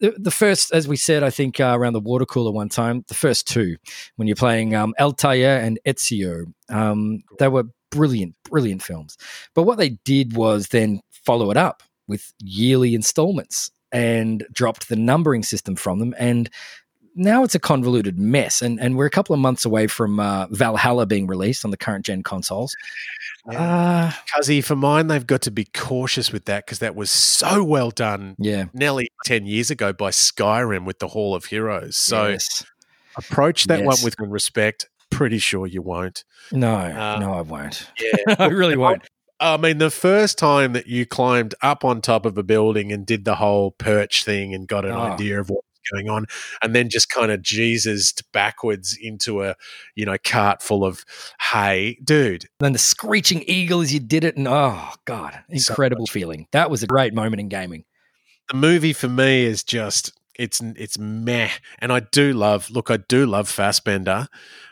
the, 0.00 0.14
the, 0.18 0.30
first, 0.30 0.72
as 0.72 0.88
we 0.88 0.96
said, 0.96 1.22
I 1.22 1.30
think 1.30 1.60
uh, 1.60 1.74
around 1.76 1.92
the 1.92 2.00
water 2.00 2.24
cooler 2.24 2.52
one 2.52 2.68
time, 2.68 3.04
the 3.08 3.14
first 3.14 3.46
two, 3.46 3.76
when 4.16 4.26
you're 4.26 4.34
playing 4.34 4.74
um, 4.74 4.94
Altair 4.98 5.60
and 5.60 5.78
Ezio, 5.86 6.46
um, 6.70 7.22
they 7.38 7.48
were 7.48 7.64
brilliant, 7.90 8.34
brilliant 8.48 8.82
films. 8.82 9.16
But 9.54 9.64
what 9.64 9.78
they 9.78 9.90
did 10.04 10.34
was 10.34 10.68
then 10.68 11.00
follow 11.10 11.50
it 11.50 11.56
up 11.56 11.82
with 12.08 12.32
yearly 12.40 12.94
installments 12.94 13.70
and 13.92 14.44
dropped 14.52 14.88
the 14.88 14.96
numbering 14.96 15.42
system 15.42 15.76
from 15.76 15.98
them. 15.98 16.14
And 16.18 16.50
now 17.14 17.44
it's 17.44 17.54
a 17.54 17.58
convoluted 17.58 18.18
mess. 18.18 18.62
And, 18.62 18.80
and 18.80 18.96
we're 18.96 19.06
a 19.06 19.10
couple 19.10 19.34
of 19.34 19.40
months 19.40 19.64
away 19.64 19.86
from 19.86 20.20
uh, 20.20 20.46
Valhalla 20.50 21.06
being 21.06 21.26
released 21.26 21.64
on 21.64 21.70
the 21.70 21.76
current 21.76 22.04
gen 22.04 22.22
consoles. 22.22 22.74
Yeah. 23.50 24.12
Uh, 24.42 24.60
for 24.62 24.76
mine, 24.76 25.08
they've 25.08 25.26
got 25.26 25.42
to 25.42 25.50
be 25.50 25.64
cautious 25.74 26.32
with 26.32 26.44
that 26.46 26.64
because 26.66 26.78
that 26.78 26.94
was 26.94 27.10
so 27.10 27.64
well 27.64 27.90
done. 27.90 28.36
Yeah, 28.38 28.66
nearly 28.72 29.10
ten 29.24 29.46
years 29.46 29.70
ago 29.70 29.92
by 29.92 30.10
Skyrim 30.10 30.84
with 30.84 31.00
the 31.00 31.08
Hall 31.08 31.34
of 31.34 31.46
Heroes. 31.46 31.96
So 31.96 32.28
yes. 32.28 32.64
approach 33.16 33.64
that 33.64 33.80
yes. 33.80 33.86
one 33.86 33.96
with 34.04 34.14
respect. 34.20 34.88
Pretty 35.10 35.38
sure 35.38 35.66
you 35.66 35.82
won't. 35.82 36.24
No, 36.52 36.74
uh, 36.74 37.18
no, 37.18 37.32
I 37.32 37.40
won't. 37.42 37.90
Yeah, 38.00 38.36
I 38.38 38.46
really 38.46 38.76
won't. 38.76 39.02
I 39.40 39.56
mean, 39.56 39.78
the 39.78 39.90
first 39.90 40.38
time 40.38 40.72
that 40.74 40.86
you 40.86 41.04
climbed 41.04 41.56
up 41.62 41.84
on 41.84 42.00
top 42.00 42.24
of 42.24 42.38
a 42.38 42.44
building 42.44 42.92
and 42.92 43.04
did 43.04 43.24
the 43.24 43.34
whole 43.34 43.72
perch 43.72 44.24
thing 44.24 44.54
and 44.54 44.68
got 44.68 44.84
an 44.84 44.92
oh. 44.92 45.00
idea 45.00 45.40
of 45.40 45.50
what 45.50 45.64
going 45.92 46.08
on, 46.08 46.26
and 46.62 46.74
then 46.74 46.88
just 46.88 47.10
kind 47.10 47.30
of 47.30 47.42
Jesus 47.42 48.12
backwards 48.32 48.96
into 49.00 49.42
a 49.42 49.54
you 49.94 50.04
know 50.04 50.16
cart 50.24 50.62
full 50.62 50.84
of 50.84 51.04
hay, 51.52 51.98
dude. 52.04 52.44
And 52.60 52.66
then 52.66 52.72
the 52.72 52.78
screeching 52.78 53.42
eagle 53.46 53.80
as 53.80 53.92
you 53.92 54.00
did 54.00 54.24
it, 54.24 54.36
and 54.36 54.48
oh 54.48 54.90
god, 55.04 55.42
incredible 55.48 56.06
so 56.06 56.12
feeling. 56.12 56.46
That 56.52 56.70
was 56.70 56.82
a 56.82 56.86
great 56.86 57.14
moment 57.14 57.40
in 57.40 57.48
gaming. 57.48 57.84
The 58.50 58.56
movie 58.56 58.92
for 58.92 59.08
me 59.08 59.44
is 59.44 59.62
just 59.62 60.12
it's 60.42 60.60
it's 60.60 60.98
meh, 60.98 61.50
and 61.78 61.92
I 61.92 62.00
do 62.00 62.32
love. 62.32 62.68
Look, 62.70 62.90
I 62.90 62.96
do 62.96 63.26
love 63.26 63.48
Fassbender. 63.48 64.28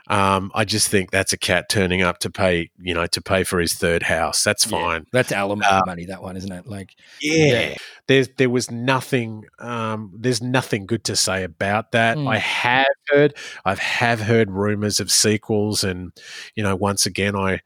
Um, 0.08 0.50
I 0.56 0.64
just 0.64 0.88
think 0.88 1.12
that's 1.12 1.32
a 1.32 1.38
cat 1.38 1.68
turning 1.68 2.02
up 2.02 2.18
to 2.18 2.30
pay, 2.30 2.70
you 2.80 2.92
know, 2.94 3.06
to 3.06 3.22
pay 3.22 3.44
for 3.44 3.60
his 3.60 3.74
third 3.74 4.02
house. 4.02 4.42
That's 4.42 4.64
fine. 4.64 5.02
Yeah, 5.02 5.10
that's 5.12 5.30
alimony 5.30 5.70
uh, 5.70 5.82
money. 5.86 6.06
That 6.06 6.20
one, 6.20 6.36
isn't 6.36 6.50
it? 6.50 6.66
Like, 6.66 6.96
yeah, 7.22 7.44
yeah. 7.44 7.74
there's 8.08 8.28
there 8.36 8.50
was 8.50 8.72
nothing. 8.72 9.44
Um, 9.60 10.12
there's 10.18 10.42
nothing 10.42 10.86
good 10.86 11.04
to 11.04 11.14
say 11.14 11.44
about 11.44 11.92
that. 11.92 12.16
Mm. 12.18 12.28
I 12.28 12.38
have 12.38 12.86
heard, 13.08 13.36
I 13.64 13.70
have 13.70 13.78
have 13.78 14.20
heard 14.22 14.50
rumors 14.50 14.98
of 14.98 15.12
sequels, 15.12 15.84
and 15.84 16.10
you 16.56 16.64
know, 16.64 16.74
once 16.74 17.06
again, 17.06 17.36
I 17.36 17.60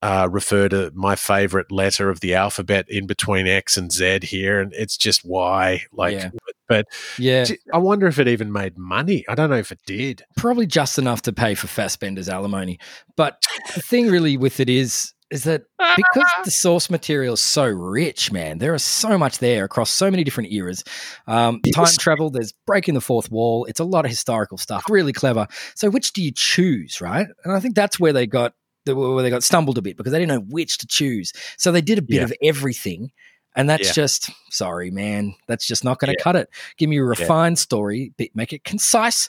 uh, 0.00 0.28
refer 0.30 0.68
to 0.68 0.92
my 0.94 1.16
favorite 1.16 1.72
letter 1.72 2.08
of 2.08 2.20
the 2.20 2.34
alphabet 2.34 2.86
in 2.88 3.06
between 3.06 3.46
X 3.46 3.76
and 3.76 3.90
Z 3.90 4.20
here, 4.22 4.60
and 4.60 4.72
it's 4.74 4.96
just 4.96 5.24
Y. 5.24 5.82
Like, 5.92 6.14
yeah. 6.14 6.30
But 6.68 6.86
yeah, 7.18 7.46
I 7.72 7.78
wonder 7.78 8.06
if 8.06 8.18
it 8.18 8.28
even 8.28 8.52
made 8.52 8.76
money. 8.76 9.24
I 9.28 9.34
don't 9.34 9.50
know 9.50 9.56
if 9.56 9.72
it 9.72 9.80
did. 9.86 10.22
Probably 10.36 10.66
just 10.66 10.98
enough 10.98 11.22
to 11.22 11.32
pay 11.32 11.54
for 11.54 11.66
Fassbender's 11.66 12.28
alimony. 12.28 12.78
But 13.16 13.42
the 13.74 13.80
thing 13.80 14.08
really 14.08 14.36
with 14.36 14.60
it 14.60 14.68
is, 14.68 15.14
is 15.30 15.44
that 15.44 15.62
because 15.96 16.30
the 16.44 16.50
source 16.50 16.88
material 16.88 17.34
is 17.34 17.40
so 17.40 17.66
rich, 17.66 18.32
man, 18.32 18.58
there 18.58 18.74
is 18.74 18.82
so 18.82 19.18
much 19.18 19.38
there 19.38 19.64
across 19.64 19.90
so 19.90 20.10
many 20.10 20.24
different 20.24 20.52
eras. 20.52 20.84
Um, 21.26 21.60
time 21.74 21.86
travel, 21.98 22.30
there's 22.30 22.52
breaking 22.66 22.94
the 22.94 23.00
fourth 23.00 23.30
wall. 23.30 23.64
It's 23.66 23.80
a 23.80 23.84
lot 23.84 24.04
of 24.04 24.10
historical 24.10 24.58
stuff, 24.58 24.84
really 24.88 25.12
clever. 25.12 25.46
So, 25.74 25.90
which 25.90 26.12
do 26.12 26.22
you 26.22 26.32
choose, 26.34 27.00
right? 27.00 27.26
And 27.44 27.52
I 27.52 27.60
think 27.60 27.74
that's 27.74 27.98
where 27.98 28.12
they 28.12 28.26
got 28.26 28.54
where 28.86 29.22
they 29.22 29.30
got 29.30 29.42
stumbled 29.42 29.76
a 29.78 29.82
bit 29.82 29.96
because 29.96 30.12
they 30.12 30.18
didn't 30.18 30.34
know 30.34 30.46
which 30.48 30.78
to 30.78 30.86
choose. 30.86 31.32
So 31.58 31.72
they 31.72 31.82
did 31.82 31.98
a 31.98 32.02
bit 32.02 32.16
yeah. 32.16 32.24
of 32.24 32.32
everything. 32.42 33.10
And 33.58 33.68
that's 33.68 33.88
yeah. 33.88 33.92
just 33.92 34.30
sorry, 34.50 34.92
man. 34.92 35.34
That's 35.48 35.66
just 35.66 35.82
not 35.82 35.98
going 35.98 36.12
to 36.12 36.16
yeah. 36.16 36.22
cut 36.22 36.36
it. 36.36 36.48
Give 36.76 36.88
me 36.88 36.98
a 36.98 37.04
refined 37.04 37.58
story, 37.58 38.12
make 38.32 38.52
it 38.52 38.62
concise, 38.62 39.28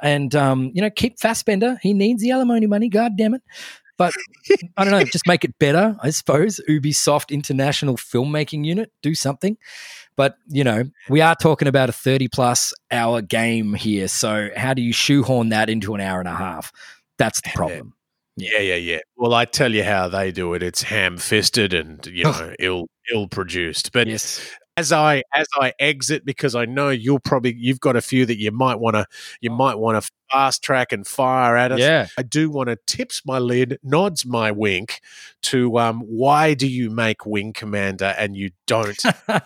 and 0.00 0.32
um, 0.36 0.70
you 0.74 0.80
know, 0.80 0.90
keep 0.90 1.18
Fassbender. 1.18 1.76
He 1.82 1.92
needs 1.92 2.22
the 2.22 2.30
alimony 2.30 2.68
money. 2.68 2.88
God 2.88 3.16
damn 3.18 3.34
it! 3.34 3.42
But 3.98 4.12
I 4.76 4.84
don't 4.84 4.92
know. 4.92 5.02
Just 5.12 5.26
make 5.26 5.44
it 5.44 5.58
better, 5.58 5.96
I 6.00 6.10
suppose. 6.10 6.60
Ubisoft 6.68 7.30
International 7.30 7.96
Filmmaking 7.96 8.64
Unit, 8.64 8.92
do 9.02 9.12
something. 9.16 9.58
But 10.14 10.36
you 10.46 10.62
know, 10.62 10.84
we 11.08 11.20
are 11.20 11.34
talking 11.34 11.66
about 11.66 11.88
a 11.88 11.92
thirty-plus 11.92 12.74
hour 12.92 13.22
game 13.22 13.74
here. 13.74 14.06
So 14.06 14.50
how 14.56 14.74
do 14.74 14.82
you 14.82 14.92
shoehorn 14.92 15.48
that 15.48 15.68
into 15.68 15.96
an 15.96 16.00
hour 16.00 16.20
and 16.20 16.28
a 16.28 16.34
half? 16.36 16.70
That's 17.18 17.40
the 17.40 17.50
problem. 17.52 17.94
Yeah, 18.36 18.60
yeah, 18.60 18.76
yeah. 18.76 18.98
Well, 19.16 19.34
I 19.34 19.46
tell 19.46 19.72
you 19.72 19.82
how 19.82 20.08
they 20.08 20.30
do 20.30 20.54
it. 20.54 20.62
It's 20.62 20.82
ham-fisted 20.82 21.74
and 21.74 22.06
you 22.06 22.22
know 22.22 22.54
ill 22.60 22.86
ill 23.12 23.28
produced. 23.28 23.92
But 23.92 24.06
yes. 24.06 24.46
as 24.76 24.92
I 24.92 25.22
as 25.34 25.46
I 25.60 25.72
exit, 25.78 26.24
because 26.24 26.54
I 26.54 26.64
know 26.64 26.90
you'll 26.90 27.20
probably 27.20 27.54
you've 27.54 27.80
got 27.80 27.96
a 27.96 28.00
few 28.00 28.26
that 28.26 28.38
you 28.38 28.50
might 28.50 28.78
want 28.78 28.96
to 28.96 29.06
you 29.40 29.50
oh. 29.50 29.56
might 29.56 29.76
want 29.76 30.02
to 30.02 30.10
fast 30.30 30.62
track 30.62 30.92
and 30.92 31.06
fire 31.06 31.56
at 31.56 31.72
us. 31.72 31.80
Yeah, 31.80 32.08
I 32.18 32.22
do 32.22 32.50
want 32.50 32.68
to 32.68 32.76
tips 32.86 33.22
my 33.24 33.38
lid, 33.38 33.78
nods 33.82 34.26
my 34.26 34.50
wink 34.50 35.00
to 35.42 35.78
um. 35.78 36.00
Why 36.00 36.54
do 36.54 36.66
you 36.66 36.90
make 36.90 37.26
Wing 37.26 37.52
Commander 37.52 38.14
and 38.18 38.36
you 38.36 38.50
don't 38.66 38.96
cast 39.26 39.44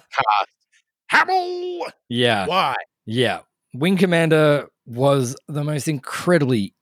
Hamill? 1.09 1.87
Yeah, 2.09 2.47
why? 2.47 2.75
Yeah, 3.07 3.41
Wing 3.75 3.97
Commander 3.97 4.69
was 4.87 5.37
the 5.49 5.63
most 5.63 5.87
incredibly 5.87 6.73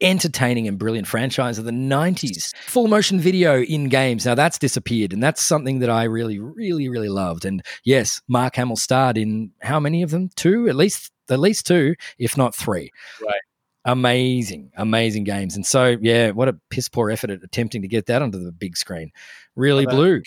entertaining 0.00 0.68
and 0.68 0.78
brilliant 0.78 1.06
franchise 1.06 1.58
of 1.58 1.64
the 1.64 1.70
90s. 1.70 2.54
Full 2.66 2.88
motion 2.88 3.20
video 3.20 3.62
in 3.62 3.88
games. 3.88 4.26
Now 4.26 4.34
that's 4.34 4.58
disappeared, 4.58 5.12
and 5.12 5.22
that's 5.22 5.42
something 5.42 5.78
that 5.80 5.90
I 5.90 6.04
really, 6.04 6.38
really, 6.38 6.88
really 6.88 7.08
loved. 7.08 7.44
And 7.44 7.62
yes, 7.84 8.20
Mark 8.28 8.56
Hamill 8.56 8.76
starred 8.76 9.18
in 9.18 9.52
how 9.62 9.80
many 9.80 10.02
of 10.02 10.10
them? 10.10 10.30
Two, 10.36 10.68
at 10.68 10.76
least, 10.76 11.12
at 11.30 11.38
least 11.38 11.66
two, 11.66 11.94
if 12.18 12.36
not 12.36 12.54
three. 12.54 12.90
Right. 13.22 13.40
Amazing, 13.84 14.72
amazing 14.76 15.24
games. 15.24 15.54
And 15.54 15.64
so, 15.64 15.96
yeah, 16.00 16.30
what 16.30 16.48
a 16.48 16.58
piss 16.70 16.88
poor 16.88 17.08
effort 17.08 17.30
at 17.30 17.44
attempting 17.44 17.82
to 17.82 17.88
get 17.88 18.06
that 18.06 18.20
onto 18.20 18.42
the 18.42 18.50
big 18.50 18.76
screen. 18.76 19.12
Really 19.54 19.86
blew. 19.86 20.22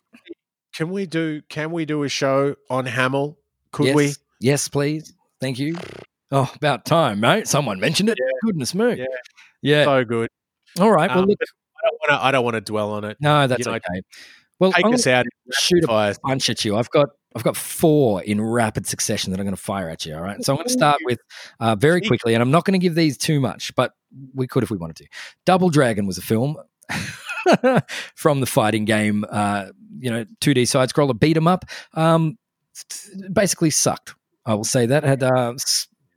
Can 0.74 0.90
we 0.91 1.06
do? 1.06 1.41
Can 1.50 1.72
we 1.72 1.86
do 1.86 2.04
a 2.04 2.10
show 2.10 2.56
on 2.70 2.86
Hamill? 2.86 3.38
Could 3.72 3.88
yes, 3.88 3.96
we? 3.96 4.14
Yes, 4.40 4.68
please. 4.70 5.14
Thank 5.41 5.60
you. 5.60 5.76
Oh, 6.32 6.52
about 6.56 6.86
time, 6.86 7.20
mate. 7.20 7.48
Someone 7.48 7.80
mentioned 7.80 8.10
it. 8.10 8.18
Yeah. 8.20 8.32
Goodness 8.46 8.76
me. 8.76 8.96
Yeah. 8.96 9.06
Yeah. 9.62 9.84
So 9.86 10.06
good. 10.06 10.30
All 10.80 10.92
right. 10.92 11.10
Well, 11.10 11.20
Um, 11.24 11.26
look, 11.26 11.40
I 11.42 11.88
don't 11.90 12.00
want 12.02 12.10
to. 12.22 12.26
I 12.26 12.32
don't 12.32 12.44
want 12.44 12.54
to 12.56 12.62
dwell 12.62 12.92
on 12.92 13.04
it. 13.04 13.18
no, 13.20 13.48
that's 13.48 13.66
you 13.66 13.72
know, 13.72 13.78
okay. 13.78 14.02
Well, 14.60 14.72
Take 14.74 14.86
I'm 14.86 14.94
us 14.94 15.08
out. 15.08 15.26
shoot 15.54 15.84
a 15.86 15.88
Fire. 15.88 16.14
bunch 16.24 16.50
at 16.50 16.64
you. 16.66 16.76
I've 16.78 16.90
got 16.90 17.10
I've 17.36 17.44
got 17.44 17.56
four 17.56 18.22
in 18.24 18.42
rapid 18.42 18.86
succession 18.86 19.32
that 19.32 19.40
I'm 19.40 19.46
going 19.46 19.56
to 19.56 19.62
fire 19.62 19.90
at 19.90 20.06
you. 20.06 20.16
All 20.16 20.22
right. 20.22 20.44
So 20.44 20.52
I'm 20.54 20.58
going 20.58 20.68
to 20.68 20.74
start 20.74 20.98
with 21.06 21.20
uh, 21.60 21.76
very 21.76 22.02
quickly, 22.02 22.34
and 22.34 22.42
I'm 22.44 22.52
not 22.52 22.66
going 22.66 22.80
to 22.80 22.84
give 22.84 22.96
these 22.96 23.18
too 23.18 23.40
much, 23.40 23.74
but 23.76 23.94
we 24.36 24.48
could 24.48 24.64
if 24.64 24.70
we 24.70 24.78
wanted 24.78 24.98
to. 24.98 25.08
Double 25.46 25.70
Dragon 25.70 26.06
was 26.08 26.18
a 26.18 26.22
film 26.22 26.58
from 28.16 28.40
the 28.40 28.46
fighting 28.46 28.86
game. 28.86 29.26
Uh, 29.30 29.68
you 30.00 30.10
know, 30.10 30.26
2D 30.42 30.68
side 30.68 30.90
scroller 30.90 31.18
beat 31.20 31.38
'em 31.38 31.48
up. 31.48 31.66
Um, 31.94 32.38
basically 33.32 33.70
sucked. 33.70 34.16
I 34.46 34.54
will 34.56 34.64
say 34.64 34.86
that 34.88 35.04
had 35.04 35.24
uh, 35.24 35.54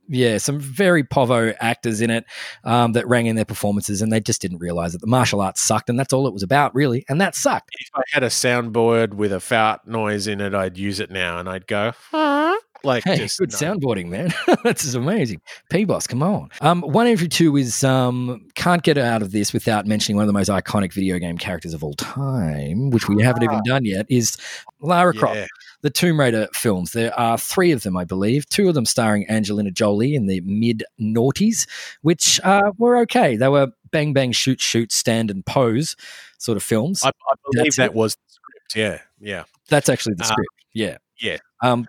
yeah 0.07 0.37
some 0.37 0.59
very 0.59 1.03
povo 1.03 1.55
actors 1.59 2.01
in 2.01 2.09
it 2.09 2.25
um, 2.63 2.93
that 2.93 3.07
rang 3.07 3.25
in 3.25 3.35
their 3.35 3.45
performances, 3.45 4.01
and 4.01 4.11
they 4.11 4.19
just 4.19 4.41
didn't 4.41 4.59
realize 4.59 4.93
that 4.93 5.01
the 5.01 5.07
martial 5.07 5.41
arts 5.41 5.61
sucked, 5.61 5.89
and 5.89 5.99
that's 5.99 6.13
all 6.13 6.27
it 6.27 6.33
was 6.33 6.43
about, 6.43 6.73
really, 6.75 7.05
and 7.09 7.19
that 7.21 7.35
sucked. 7.35 7.69
If 7.79 7.89
I 7.95 8.01
had 8.11 8.23
a 8.23 8.27
soundboard 8.27 9.13
with 9.13 9.31
a 9.31 9.39
fart 9.39 9.87
noise 9.87 10.27
in 10.27 10.41
it, 10.41 10.53
I'd 10.53 10.77
use 10.77 10.99
it 10.99 11.11
now, 11.11 11.39
and 11.39 11.49
I'd 11.49 11.67
go 11.67 11.93
"Huh?" 12.11 12.57
like 12.83 13.03
Hey, 13.05 13.17
just 13.17 13.39
good 13.39 13.51
no. 13.51 13.57
soundboarding, 13.57 14.07
man. 14.07 14.33
this 14.63 14.83
is 14.83 14.95
amazing. 14.95 15.41
P 15.69 15.85
Boss, 15.85 16.05
come 16.07 16.21
on. 16.21 16.49
Um, 16.61 16.81
one 16.81 17.07
entry 17.07 17.27
two 17.27 17.55
is 17.57 17.83
um, 17.83 18.47
can't 18.55 18.83
get 18.83 18.97
out 18.97 19.21
of 19.21 19.31
this 19.31 19.53
without 19.53 19.85
mentioning 19.85 20.17
one 20.17 20.23
of 20.23 20.27
the 20.27 20.33
most 20.33 20.49
iconic 20.49 20.93
video 20.93 21.17
game 21.19 21.37
characters 21.37 21.73
of 21.73 21.83
all 21.83 21.93
time, 21.93 22.89
which 22.89 23.07
we 23.07 23.21
haven't 23.23 23.43
even 23.43 23.61
done 23.65 23.85
yet, 23.85 24.05
is 24.09 24.37
Lara 24.81 25.13
Croft. 25.13 25.49
The 25.83 25.89
Tomb 25.91 26.19
Raider 26.19 26.47
films. 26.53 26.93
There 26.93 27.17
are 27.19 27.37
three 27.37 27.71
of 27.71 27.83
them, 27.83 27.95
I 27.95 28.03
believe. 28.05 28.47
Two 28.49 28.67
of 28.67 28.73
them 28.73 28.85
starring 28.85 29.29
Angelina 29.29 29.69
Jolie 29.69 30.15
in 30.15 30.25
the 30.27 30.41
mid 30.41 30.83
noughties, 30.99 31.67
which 32.01 32.39
uh, 32.43 32.71
were 32.77 32.97
okay. 33.01 33.35
They 33.35 33.49
were 33.49 33.67
bang 33.91 34.13
bang 34.13 34.31
shoot 34.31 34.59
shoot 34.59 34.91
stand 34.91 35.29
and 35.29 35.45
pose 35.45 35.95
sort 36.39 36.55
of 36.57 36.63
films. 36.63 37.03
I, 37.03 37.09
I 37.09 37.33
believe 37.51 37.65
That's 37.65 37.77
that 37.77 37.85
it. 37.91 37.93
was 37.93 38.15
the 38.15 38.21
script. 38.33 38.75
Yeah, 38.75 38.99
yeah. 39.19 39.43
That's 39.69 39.89
actually 39.89 40.15
the 40.15 40.23
Uh, 40.23 40.27
script. 40.27 40.49
Yeah. 40.73 40.97
yeah. 41.21 41.37
Um, 41.61 41.87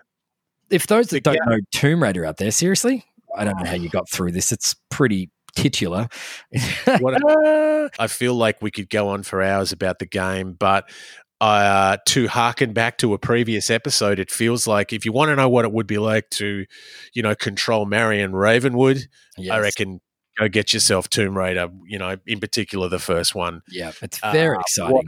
if 0.69 0.87
those 0.87 1.07
that 1.07 1.23
don't 1.23 1.39
know 1.45 1.57
Tomb 1.71 2.03
Raider 2.03 2.25
out 2.25 2.37
there, 2.37 2.51
seriously, 2.51 3.03
I 3.35 3.43
don't 3.43 3.57
know 3.59 3.65
how 3.65 3.75
you 3.75 3.89
got 3.89 4.09
through 4.09 4.31
this. 4.33 4.51
It's 4.51 4.75
pretty 4.89 5.29
titular. 5.55 6.07
What 6.99 7.21
I 7.99 8.07
feel 8.07 8.33
like 8.35 8.61
we 8.61 8.71
could 8.71 8.89
go 8.89 9.07
on 9.09 9.23
for 9.23 9.41
hours 9.41 9.71
about 9.71 9.99
the 9.99 10.05
game, 10.05 10.53
but 10.53 10.89
uh, 11.41 11.97
to 12.07 12.27
harken 12.27 12.73
back 12.73 12.97
to 12.99 13.13
a 13.13 13.17
previous 13.17 13.69
episode, 13.69 14.19
it 14.19 14.31
feels 14.31 14.67
like 14.67 14.93
if 14.93 15.05
you 15.05 15.11
want 15.11 15.29
to 15.29 15.35
know 15.35 15.49
what 15.49 15.65
it 15.65 15.71
would 15.71 15.87
be 15.87 15.97
like 15.97 16.29
to, 16.31 16.65
you 17.13 17.21
know, 17.21 17.35
control 17.35 17.85
Marion 17.85 18.33
Ravenwood, 18.35 19.05
I 19.51 19.59
reckon 19.59 19.99
go 20.37 20.47
get 20.49 20.73
yourself 20.73 21.09
Tomb 21.09 21.37
Raider. 21.37 21.69
You 21.87 21.99
know, 21.99 22.17
in 22.25 22.39
particular 22.39 22.87
the 22.89 22.99
first 22.99 23.35
one. 23.35 23.61
Yeah, 23.69 23.91
it's 24.01 24.19
very 24.19 24.55
Uh, 24.55 24.59
exciting. 24.61 24.93
what-. 24.95 25.05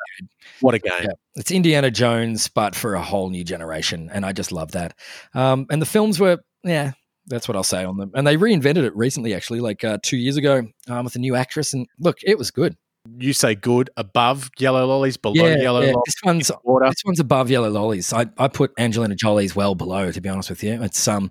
What 0.62 0.76
a 0.76 0.80
game! 0.80 0.92
Yeah, 1.02 1.08
it's 1.36 1.52
Indiana 1.52 1.92
Jones, 1.92 2.48
but 2.48 2.76
for 2.76 2.96
a 2.96 3.02
whole 3.02 3.30
new 3.30 3.44
generation, 3.44 4.10
and 4.12 4.26
I 4.26 4.32
just 4.34 4.52
love 4.52 4.72
that. 4.72 4.98
Um, 5.34 5.66
and 5.70 5.82
the 5.82 5.86
films 5.86 6.20
were, 6.20 6.40
yeah, 6.64 6.94
that's 7.28 7.48
what 7.48 7.56
I'll 7.56 7.64
say 7.64 7.84
on 7.84 7.98
them. 7.98 8.12
And 8.16 8.26
they 8.26 8.38
reinvented 8.38 8.84
it 8.86 8.96
recently, 8.96 9.34
actually, 9.34 9.60
like 9.60 9.84
uh, 9.84 9.98
two 10.02 10.18
years 10.18 10.38
ago, 10.38 10.64
um, 10.88 11.04
with 11.06 11.16
a 11.16 11.20
new 11.20 11.36
actress. 11.36 11.74
And 11.74 11.86
look, 12.00 12.18
it 12.24 12.38
was 12.38 12.50
good. 12.52 12.76
You 13.20 13.34
say 13.34 13.56
good 13.56 13.90
above 13.98 14.50
Yellow 14.60 14.86
Lollies, 14.86 15.18
below 15.18 15.34
yeah, 15.34 15.58
Yellow 15.58 15.82
yeah. 15.82 15.94
Lollies. 15.94 16.04
This 16.06 16.16
one's. 16.24 16.48
This 16.48 17.04
one's 17.06 17.20
above 17.20 17.50
Yellow 17.50 17.70
Lollies. 17.70 18.14
I, 18.14 18.28
I 18.38 18.48
put 18.48 18.72
Angelina 18.78 19.16
Jolie's 19.16 19.56
well 19.56 19.76
below, 19.76 20.12
to 20.12 20.22
be 20.22 20.30
honest 20.30 20.50
with 20.50 20.64
you. 20.64 20.82
It's 20.84 21.08
um, 21.08 21.30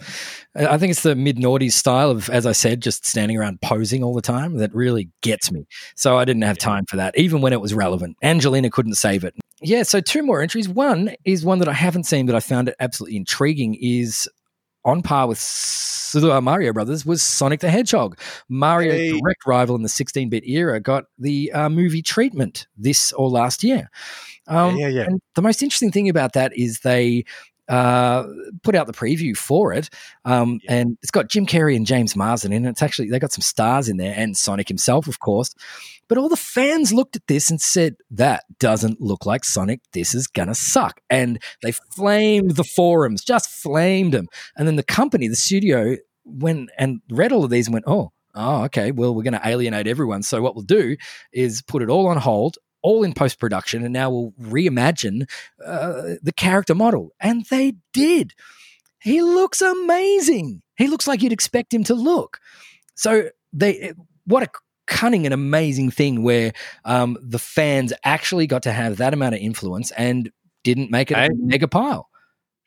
I 0.54 0.78
think 0.78 0.90
it's 0.90 1.02
the 1.02 1.14
mid 1.14 1.36
noughties 1.36 1.72
style 1.72 2.10
of, 2.10 2.28
as 2.30 2.46
I 2.46 2.52
said, 2.52 2.82
just 2.82 3.04
standing 3.06 3.36
around 3.36 3.60
posing 3.60 4.02
all 4.02 4.14
the 4.14 4.22
time 4.22 4.56
that 4.58 4.74
really 4.74 5.10
gets 5.22 5.52
me. 5.52 5.66
So 5.94 6.16
I 6.16 6.24
didn't 6.24 6.42
have 6.42 6.58
time 6.58 6.86
for 6.86 6.96
that, 6.96 7.16
even 7.18 7.40
when 7.40 7.52
it 7.52 7.60
was 7.60 7.74
relevant. 7.74 8.16
Angelina 8.22 8.70
couldn't 8.70 8.94
save 8.94 9.24
it. 9.24 9.34
Yeah, 9.62 9.84
so 9.84 10.00
two 10.00 10.22
more 10.22 10.42
entries. 10.42 10.68
One 10.68 11.14
is 11.24 11.44
one 11.44 11.60
that 11.60 11.68
I 11.68 11.72
haven't 11.72 12.04
seen, 12.04 12.26
but 12.26 12.34
I 12.34 12.40
found 12.40 12.68
it 12.68 12.76
absolutely 12.78 13.16
intriguing. 13.16 13.74
Is 13.80 14.28
on 14.86 15.02
par 15.02 15.26
with 15.28 15.38
Super 15.38 16.40
Mario 16.40 16.72
Brothers 16.72 17.04
was 17.04 17.20
Sonic 17.20 17.60
the 17.60 17.68
Hedgehog. 17.70 18.18
Mario's 18.48 18.94
Hey. 18.94 19.20
direct 19.20 19.44
rival 19.46 19.76
in 19.76 19.82
the 19.82 19.88
16-bit 19.88 20.44
era 20.46 20.80
got 20.80 21.04
the 21.18 21.52
uh, 21.52 21.68
movie 21.68 22.00
treatment 22.02 22.66
this 22.78 23.12
or 23.12 23.28
last 23.28 23.62
year. 23.62 23.90
Um, 24.46 24.76
yeah, 24.76 24.88
yeah. 24.88 25.02
and 25.02 25.20
the 25.34 25.42
most 25.42 25.62
interesting 25.62 25.90
thing 25.92 26.08
about 26.08 26.32
that 26.34 26.56
is 26.56 26.80
they 26.80 27.24
uh, 27.68 28.24
put 28.62 28.76
out 28.76 28.86
the 28.86 28.92
preview 28.92 29.36
for 29.36 29.72
it, 29.72 29.90
um, 30.24 30.60
Yeah. 30.62 30.74
and 30.74 30.98
it's 31.02 31.10
got 31.10 31.28
Jim 31.28 31.46
Carrey 31.46 31.74
and 31.74 31.84
James 31.84 32.14
Marsden 32.14 32.52
in 32.52 32.64
it. 32.64 32.70
It's 32.70 32.82
actually 32.82 33.10
they 33.10 33.18
got 33.18 33.32
some 33.32 33.42
stars 33.42 33.88
in 33.88 33.96
there, 33.96 34.14
and 34.16 34.36
Sonic 34.36 34.68
himself, 34.68 35.08
of 35.08 35.18
course. 35.18 35.52
But 36.08 36.18
all 36.18 36.28
the 36.28 36.36
fans 36.36 36.92
looked 36.92 37.16
at 37.16 37.26
this 37.26 37.50
and 37.50 37.60
said, 37.60 37.96
"That 38.10 38.44
doesn't 38.58 39.00
look 39.00 39.26
like 39.26 39.44
Sonic. 39.44 39.80
This 39.92 40.14
is 40.14 40.26
gonna 40.26 40.54
suck." 40.54 41.00
And 41.10 41.42
they 41.62 41.72
flamed 41.72 42.52
the 42.56 42.64
forums, 42.64 43.24
just 43.24 43.50
flamed 43.50 44.12
them. 44.12 44.28
And 44.56 44.66
then 44.68 44.76
the 44.76 44.82
company, 44.82 45.28
the 45.28 45.36
studio, 45.36 45.96
went 46.24 46.70
and 46.78 47.00
read 47.10 47.32
all 47.32 47.44
of 47.44 47.50
these 47.50 47.66
and 47.66 47.74
went, 47.74 47.86
"Oh." 47.86 48.12
Oh, 48.38 48.64
okay. 48.64 48.92
Well, 48.92 49.14
we're 49.14 49.22
going 49.22 49.32
to 49.32 49.48
alienate 49.48 49.86
everyone. 49.86 50.22
So, 50.22 50.42
what 50.42 50.54
we'll 50.54 50.62
do 50.62 50.98
is 51.32 51.62
put 51.62 51.82
it 51.82 51.88
all 51.88 52.06
on 52.08 52.18
hold, 52.18 52.58
all 52.82 53.02
in 53.02 53.14
post 53.14 53.40
production, 53.40 53.82
and 53.82 53.94
now 53.94 54.10
we'll 54.10 54.32
reimagine 54.38 55.26
uh, 55.64 56.16
the 56.22 56.34
character 56.36 56.74
model. 56.74 57.12
And 57.18 57.46
they 57.46 57.76
did. 57.94 58.34
He 59.00 59.22
looks 59.22 59.62
amazing. 59.62 60.62
He 60.76 60.86
looks 60.86 61.08
like 61.08 61.22
you'd 61.22 61.32
expect 61.32 61.72
him 61.72 61.84
to 61.84 61.94
look. 61.94 62.38
So 62.94 63.30
they, 63.52 63.94
what 64.26 64.42
a 64.42 64.48
cunning 64.86 65.24
and 65.26 65.34
amazing 65.34 65.90
thing 65.90 66.22
where 66.22 66.52
um, 66.84 67.16
the 67.20 67.38
fans 67.38 67.92
actually 68.04 68.46
got 68.46 68.62
to 68.64 68.72
have 68.72 68.96
that 68.98 69.12
amount 69.14 69.34
of 69.34 69.40
influence 69.40 69.90
and 69.92 70.30
didn't 70.64 70.90
make 70.90 71.10
it 71.10 71.16
Hey. 71.16 71.26
a 71.26 71.30
mega 71.34 71.68
pile. 71.68 72.08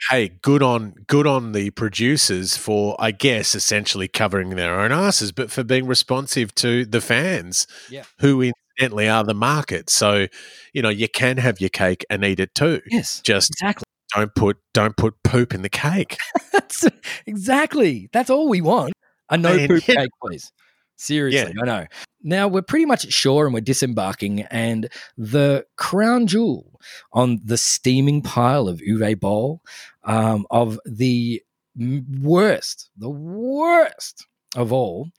hey, 0.09 0.29
good 0.41 0.63
on 0.63 0.93
good 1.07 1.27
on 1.27 1.51
the 1.51 1.69
producers 1.71 2.55
for, 2.55 2.95
I 2.99 3.11
guess, 3.11 3.53
essentially 3.55 4.07
covering 4.07 4.51
their 4.51 4.79
own 4.79 4.91
asses, 4.93 5.31
but 5.33 5.51
for 5.51 5.63
being 5.63 5.85
responsive 5.87 6.55
to 6.55 6.85
the 6.85 7.01
fans, 7.01 7.67
Yeah. 7.89 8.03
who 8.19 8.41
incidentally 8.41 9.09
are 9.09 9.25
the 9.25 9.33
market. 9.33 9.89
So, 9.89 10.27
you 10.73 10.81
know, 10.81 10.87
you 10.89 11.09
can 11.09 11.35
have 11.37 11.59
your 11.59 11.69
cake 11.69 12.05
and 12.09 12.23
eat 12.23 12.39
it 12.39 12.55
too. 12.55 12.81
Yes, 12.89 13.19
Just 13.21 13.49
exactly. 13.51 13.83
don't 14.15 14.33
put 14.35 14.57
don't 14.73 14.95
put 14.95 15.15
poop 15.23 15.53
in 15.53 15.63
the 15.63 15.69
cake. 15.69 16.15
That's 16.53 16.85
exactly. 17.25 18.09
That's 18.13 18.29
all 18.29 18.47
we 18.47 18.61
want. 18.61 18.93
A 19.29 19.37
no 19.37 19.55
Man, 19.55 19.67
poop 19.67 19.83
yeah. 19.87 19.95
cake, 19.95 20.09
please. 20.23 20.51
Seriously, 20.95 21.53
I 21.61 21.65
know. 21.65 21.85
Now 22.21 22.47
we're 22.47 22.61
pretty 22.61 22.85
much 22.85 23.05
at 23.05 23.13
shore 23.13 23.45
and 23.45 23.53
we're 23.53 23.61
disembarking, 23.61 24.41
and 24.43 24.89
the 25.17 25.65
crown 25.77 26.27
jewel 26.27 26.79
on 27.13 27.39
the 27.43 27.57
steaming 27.57 28.21
pile 28.21 28.67
of 28.67 28.79
Uwe 28.79 29.19
Boll 29.19 29.61
um, 30.03 30.45
of 30.51 30.79
the 30.85 31.41
worst, 31.75 32.89
the 32.97 33.09
worst 33.09 34.27
of 34.55 34.73
all. 34.73 35.09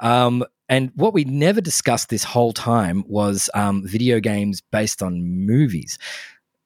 Um, 0.00 0.44
and 0.68 0.92
what 0.94 1.14
we 1.14 1.24
never 1.24 1.60
discussed 1.60 2.10
this 2.10 2.24
whole 2.24 2.52
time 2.52 3.04
was 3.08 3.50
um, 3.54 3.86
video 3.86 4.20
games 4.20 4.60
based 4.70 5.02
on 5.02 5.22
movies. 5.22 5.98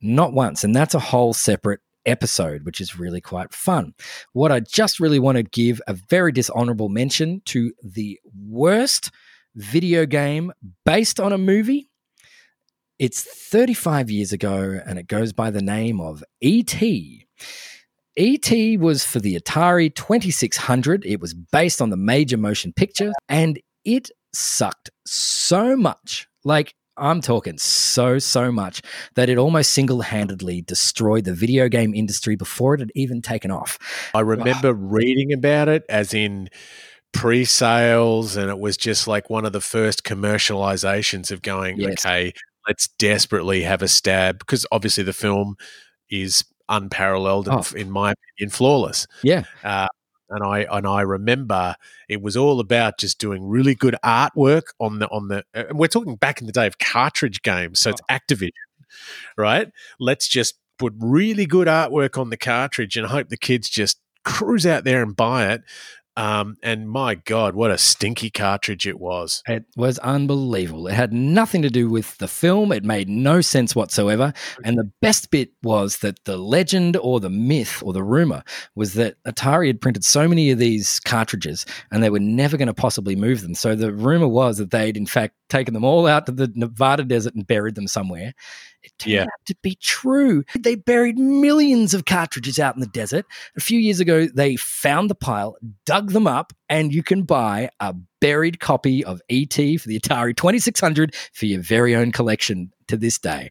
Not 0.00 0.34
once. 0.34 0.64
And 0.64 0.76
that's 0.76 0.94
a 0.94 0.98
whole 0.98 1.32
separate 1.32 1.80
episode, 2.04 2.64
which 2.66 2.80
is 2.80 2.98
really 2.98 3.22
quite 3.22 3.54
fun. 3.54 3.94
What 4.32 4.52
I 4.52 4.60
just 4.60 5.00
really 5.00 5.18
want 5.18 5.36
to 5.36 5.42
give 5.42 5.80
a 5.86 5.94
very 5.94 6.32
dishonorable 6.32 6.90
mention 6.90 7.40
to 7.46 7.72
the 7.82 8.20
worst 8.46 9.10
video 9.54 10.06
game 10.06 10.52
based 10.84 11.20
on 11.20 11.32
a 11.32 11.38
movie. 11.38 11.88
It's 12.98 13.22
35 13.22 14.10
years 14.10 14.32
ago 14.32 14.80
and 14.86 14.98
it 14.98 15.08
goes 15.08 15.32
by 15.32 15.50
the 15.50 15.62
name 15.62 16.00
of 16.00 16.22
E.T. 16.40 17.26
E.T. 18.16 18.76
was 18.76 19.04
for 19.04 19.18
the 19.18 19.38
Atari 19.38 19.92
2600. 19.92 21.04
It 21.04 21.20
was 21.20 21.34
based 21.34 21.82
on 21.82 21.90
the 21.90 21.96
major 21.96 22.36
motion 22.36 22.72
picture 22.72 23.12
and 23.28 23.60
it 23.84 24.10
sucked 24.32 24.90
so 25.04 25.76
much. 25.76 26.28
Like, 26.44 26.74
I'm 26.96 27.20
talking 27.20 27.58
so, 27.58 28.20
so 28.20 28.52
much 28.52 28.82
that 29.16 29.28
it 29.28 29.36
almost 29.36 29.72
single 29.72 30.02
handedly 30.02 30.62
destroyed 30.62 31.24
the 31.24 31.34
video 31.34 31.68
game 31.68 31.92
industry 31.92 32.36
before 32.36 32.74
it 32.74 32.80
had 32.80 32.92
even 32.94 33.20
taken 33.20 33.50
off. 33.50 33.78
I 34.14 34.20
remember 34.20 34.72
reading 34.72 35.32
about 35.32 35.68
it 35.68 35.84
as 35.88 36.14
in 36.14 36.50
pre-sales 37.14 38.36
and 38.36 38.50
it 38.50 38.58
was 38.58 38.76
just 38.76 39.06
like 39.06 39.30
one 39.30 39.46
of 39.46 39.52
the 39.52 39.60
first 39.60 40.04
commercializations 40.04 41.30
of 41.30 41.40
going 41.42 41.78
yes. 41.78 42.04
okay 42.04 42.32
let's 42.66 42.88
desperately 42.98 43.62
have 43.62 43.82
a 43.82 43.88
stab 43.88 44.38
because 44.40 44.66
obviously 44.72 45.04
the 45.04 45.12
film 45.12 45.56
is 46.10 46.44
unparalleled 46.68 47.48
oh. 47.48 47.62
in 47.76 47.90
my 47.90 48.12
opinion 48.12 48.50
flawless 48.50 49.06
yeah 49.22 49.44
uh, 49.62 49.86
and 50.30 50.42
I 50.42 50.66
and 50.70 50.86
I 50.86 51.02
remember 51.02 51.76
it 52.08 52.20
was 52.20 52.36
all 52.36 52.58
about 52.58 52.98
just 52.98 53.18
doing 53.18 53.46
really 53.46 53.76
good 53.76 53.94
artwork 54.04 54.64
on 54.80 54.98
the 54.98 55.08
on 55.08 55.28
the 55.28 55.44
and 55.54 55.78
we're 55.78 55.86
talking 55.86 56.16
back 56.16 56.40
in 56.40 56.46
the 56.46 56.52
day 56.52 56.66
of 56.66 56.78
cartridge 56.78 57.42
games 57.42 57.78
so 57.80 57.90
oh. 57.90 57.92
it's 57.92 58.00
Activision 58.10 58.50
right 59.36 59.70
let's 60.00 60.26
just 60.26 60.56
put 60.78 60.94
really 60.98 61.46
good 61.46 61.68
artwork 61.68 62.18
on 62.18 62.30
the 62.30 62.36
cartridge 62.36 62.96
and 62.96 63.06
hope 63.06 63.28
the 63.28 63.36
kids 63.36 63.70
just 63.70 64.00
cruise 64.24 64.66
out 64.66 64.84
there 64.84 65.02
and 65.02 65.14
buy 65.14 65.52
it 65.52 65.62
um, 66.16 66.56
and 66.62 66.88
my 66.88 67.16
God, 67.16 67.54
what 67.54 67.70
a 67.70 67.78
stinky 67.78 68.30
cartridge 68.30 68.86
it 68.86 69.00
was. 69.00 69.42
It 69.48 69.64
was 69.76 69.98
unbelievable. 69.98 70.86
It 70.86 70.94
had 70.94 71.12
nothing 71.12 71.62
to 71.62 71.70
do 71.70 71.88
with 71.88 72.18
the 72.18 72.28
film. 72.28 72.70
It 72.70 72.84
made 72.84 73.08
no 73.08 73.40
sense 73.40 73.74
whatsoever. 73.74 74.32
And 74.62 74.78
the 74.78 74.90
best 75.00 75.30
bit 75.30 75.50
was 75.62 75.98
that 75.98 76.24
the 76.24 76.36
legend 76.36 76.96
or 76.96 77.18
the 77.18 77.30
myth 77.30 77.82
or 77.84 77.92
the 77.92 78.04
rumor 78.04 78.44
was 78.76 78.94
that 78.94 79.16
Atari 79.24 79.66
had 79.66 79.80
printed 79.80 80.04
so 80.04 80.28
many 80.28 80.50
of 80.50 80.58
these 80.58 81.00
cartridges 81.00 81.66
and 81.90 82.02
they 82.02 82.10
were 82.10 82.20
never 82.20 82.56
going 82.56 82.68
to 82.68 82.74
possibly 82.74 83.16
move 83.16 83.42
them. 83.42 83.54
So 83.54 83.74
the 83.74 83.92
rumor 83.92 84.28
was 84.28 84.58
that 84.58 84.70
they'd, 84.70 84.96
in 84.96 85.06
fact, 85.06 85.34
taken 85.48 85.74
them 85.74 85.84
all 85.84 86.06
out 86.06 86.26
to 86.26 86.32
the 86.32 86.50
Nevada 86.54 87.04
desert 87.04 87.34
and 87.34 87.46
buried 87.46 87.74
them 87.74 87.88
somewhere. 87.88 88.34
It 88.84 88.92
turned 88.98 89.14
yeah. 89.14 89.22
out 89.22 89.46
to 89.46 89.56
be 89.62 89.76
true. 89.80 90.44
They 90.58 90.74
buried 90.74 91.18
millions 91.18 91.94
of 91.94 92.04
cartridges 92.04 92.58
out 92.58 92.74
in 92.74 92.80
the 92.80 92.86
desert. 92.86 93.24
A 93.56 93.60
few 93.60 93.78
years 93.78 93.98
ago, 93.98 94.26
they 94.26 94.56
found 94.56 95.08
the 95.08 95.14
pile, 95.14 95.56
dug 95.86 96.12
them 96.12 96.26
up, 96.26 96.52
and 96.68 96.92
you 96.92 97.02
can 97.02 97.22
buy 97.22 97.70
a 97.80 97.94
buried 98.20 98.60
copy 98.60 99.04
of 99.04 99.22
ET 99.30 99.54
for 99.54 99.88
the 99.88 99.98
Atari 99.98 100.36
2600 100.36 101.14
for 101.32 101.46
your 101.46 101.62
very 101.62 101.96
own 101.96 102.12
collection 102.12 102.72
to 102.88 102.96
this 102.96 103.18
day. 103.18 103.50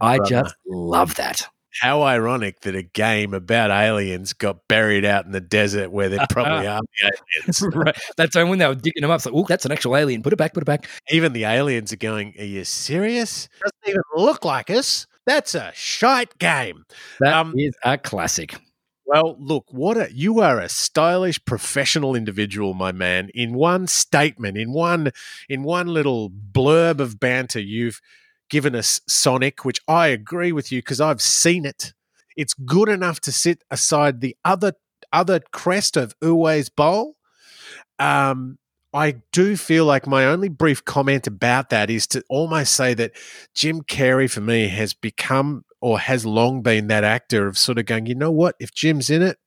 I 0.00 0.16
Brother. 0.16 0.30
just 0.30 0.54
love 0.66 1.14
that. 1.16 1.46
How 1.80 2.02
ironic 2.02 2.60
that 2.60 2.74
a 2.74 2.82
game 2.82 3.32
about 3.32 3.70
aliens 3.70 4.32
got 4.32 4.66
buried 4.66 5.04
out 5.04 5.24
in 5.24 5.32
the 5.32 5.40
desert 5.40 5.90
where 5.90 6.08
there 6.08 6.26
probably 6.30 6.66
are 6.66 6.80
the 6.80 7.12
aliens. 7.42 7.62
right. 7.74 7.96
That's 8.16 8.34
when 8.34 8.58
they 8.58 8.66
were 8.66 8.74
digging 8.74 9.02
them 9.02 9.10
up. 9.10 9.18
It's 9.18 9.26
like, 9.26 9.34
oh, 9.34 9.46
that's 9.48 9.64
an 9.64 9.72
actual 9.72 9.96
alien. 9.96 10.22
Put 10.22 10.32
it 10.32 10.36
back, 10.36 10.52
put 10.52 10.62
it 10.62 10.66
back. 10.66 10.88
Even 11.10 11.32
the 11.32 11.44
aliens 11.44 11.92
are 11.92 11.96
going, 11.96 12.34
Are 12.38 12.44
you 12.44 12.64
serious? 12.64 13.48
Doesn't 13.62 13.88
even 13.88 14.02
look 14.16 14.44
like 14.44 14.70
us. 14.70 15.06
That's 15.26 15.54
a 15.54 15.70
shite 15.74 16.38
game. 16.38 16.84
That 17.20 17.34
um, 17.34 17.54
is 17.56 17.74
a 17.84 17.98
classic. 17.98 18.56
Well, 19.10 19.36
look, 19.40 19.66
what 19.70 19.96
a, 19.96 20.08
you 20.12 20.38
are 20.40 20.60
a 20.60 20.68
stylish 20.68 21.44
professional 21.44 22.14
individual, 22.14 22.74
my 22.74 22.92
man. 22.92 23.28
In 23.34 23.54
one 23.54 23.88
statement, 23.88 24.56
in 24.56 24.72
one 24.72 25.10
in 25.48 25.64
one 25.64 25.88
little 25.88 26.30
blurb 26.30 27.00
of 27.00 27.18
banter, 27.18 27.58
you've 27.58 28.00
given 28.50 28.74
us 28.74 29.00
Sonic, 29.08 29.64
which 29.64 29.80
I 29.88 30.08
agree 30.08 30.52
with 30.52 30.70
you 30.70 30.80
because 30.80 31.00
I've 31.00 31.22
seen 31.22 31.64
it. 31.64 31.94
It's 32.36 32.54
good 32.54 32.88
enough 32.88 33.20
to 33.20 33.32
sit 33.32 33.64
aside 33.70 34.20
the 34.20 34.36
other 34.44 34.74
other 35.12 35.40
crest 35.52 35.96
of 35.96 36.14
Uwe's 36.20 36.68
Bowl. 36.68 37.16
Um, 37.98 38.58
I 38.92 39.16
do 39.32 39.56
feel 39.56 39.84
like 39.84 40.06
my 40.06 40.24
only 40.24 40.48
brief 40.48 40.84
comment 40.84 41.26
about 41.26 41.70
that 41.70 41.90
is 41.90 42.06
to 42.08 42.24
almost 42.28 42.72
say 42.74 42.94
that 42.94 43.12
Jim 43.54 43.82
Carrey 43.82 44.30
for 44.30 44.40
me 44.40 44.68
has 44.68 44.94
become 44.94 45.64
or 45.80 45.98
has 45.98 46.26
long 46.26 46.62
been 46.62 46.88
that 46.88 47.04
actor 47.04 47.46
of 47.46 47.56
sort 47.56 47.78
of 47.78 47.86
going, 47.86 48.06
you 48.06 48.14
know 48.14 48.30
what, 48.30 48.56
if 48.58 48.74
Jim's 48.74 49.08
in 49.08 49.22
it, 49.22 49.38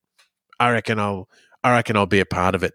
I 0.59 0.71
reckon 0.71 0.97
I'll 0.97 1.27
I 1.63 1.71
reckon 1.71 1.95
I'll 1.95 2.05
be 2.05 2.19
a 2.19 2.25
part 2.25 2.55
of 2.55 2.63
it. 2.63 2.73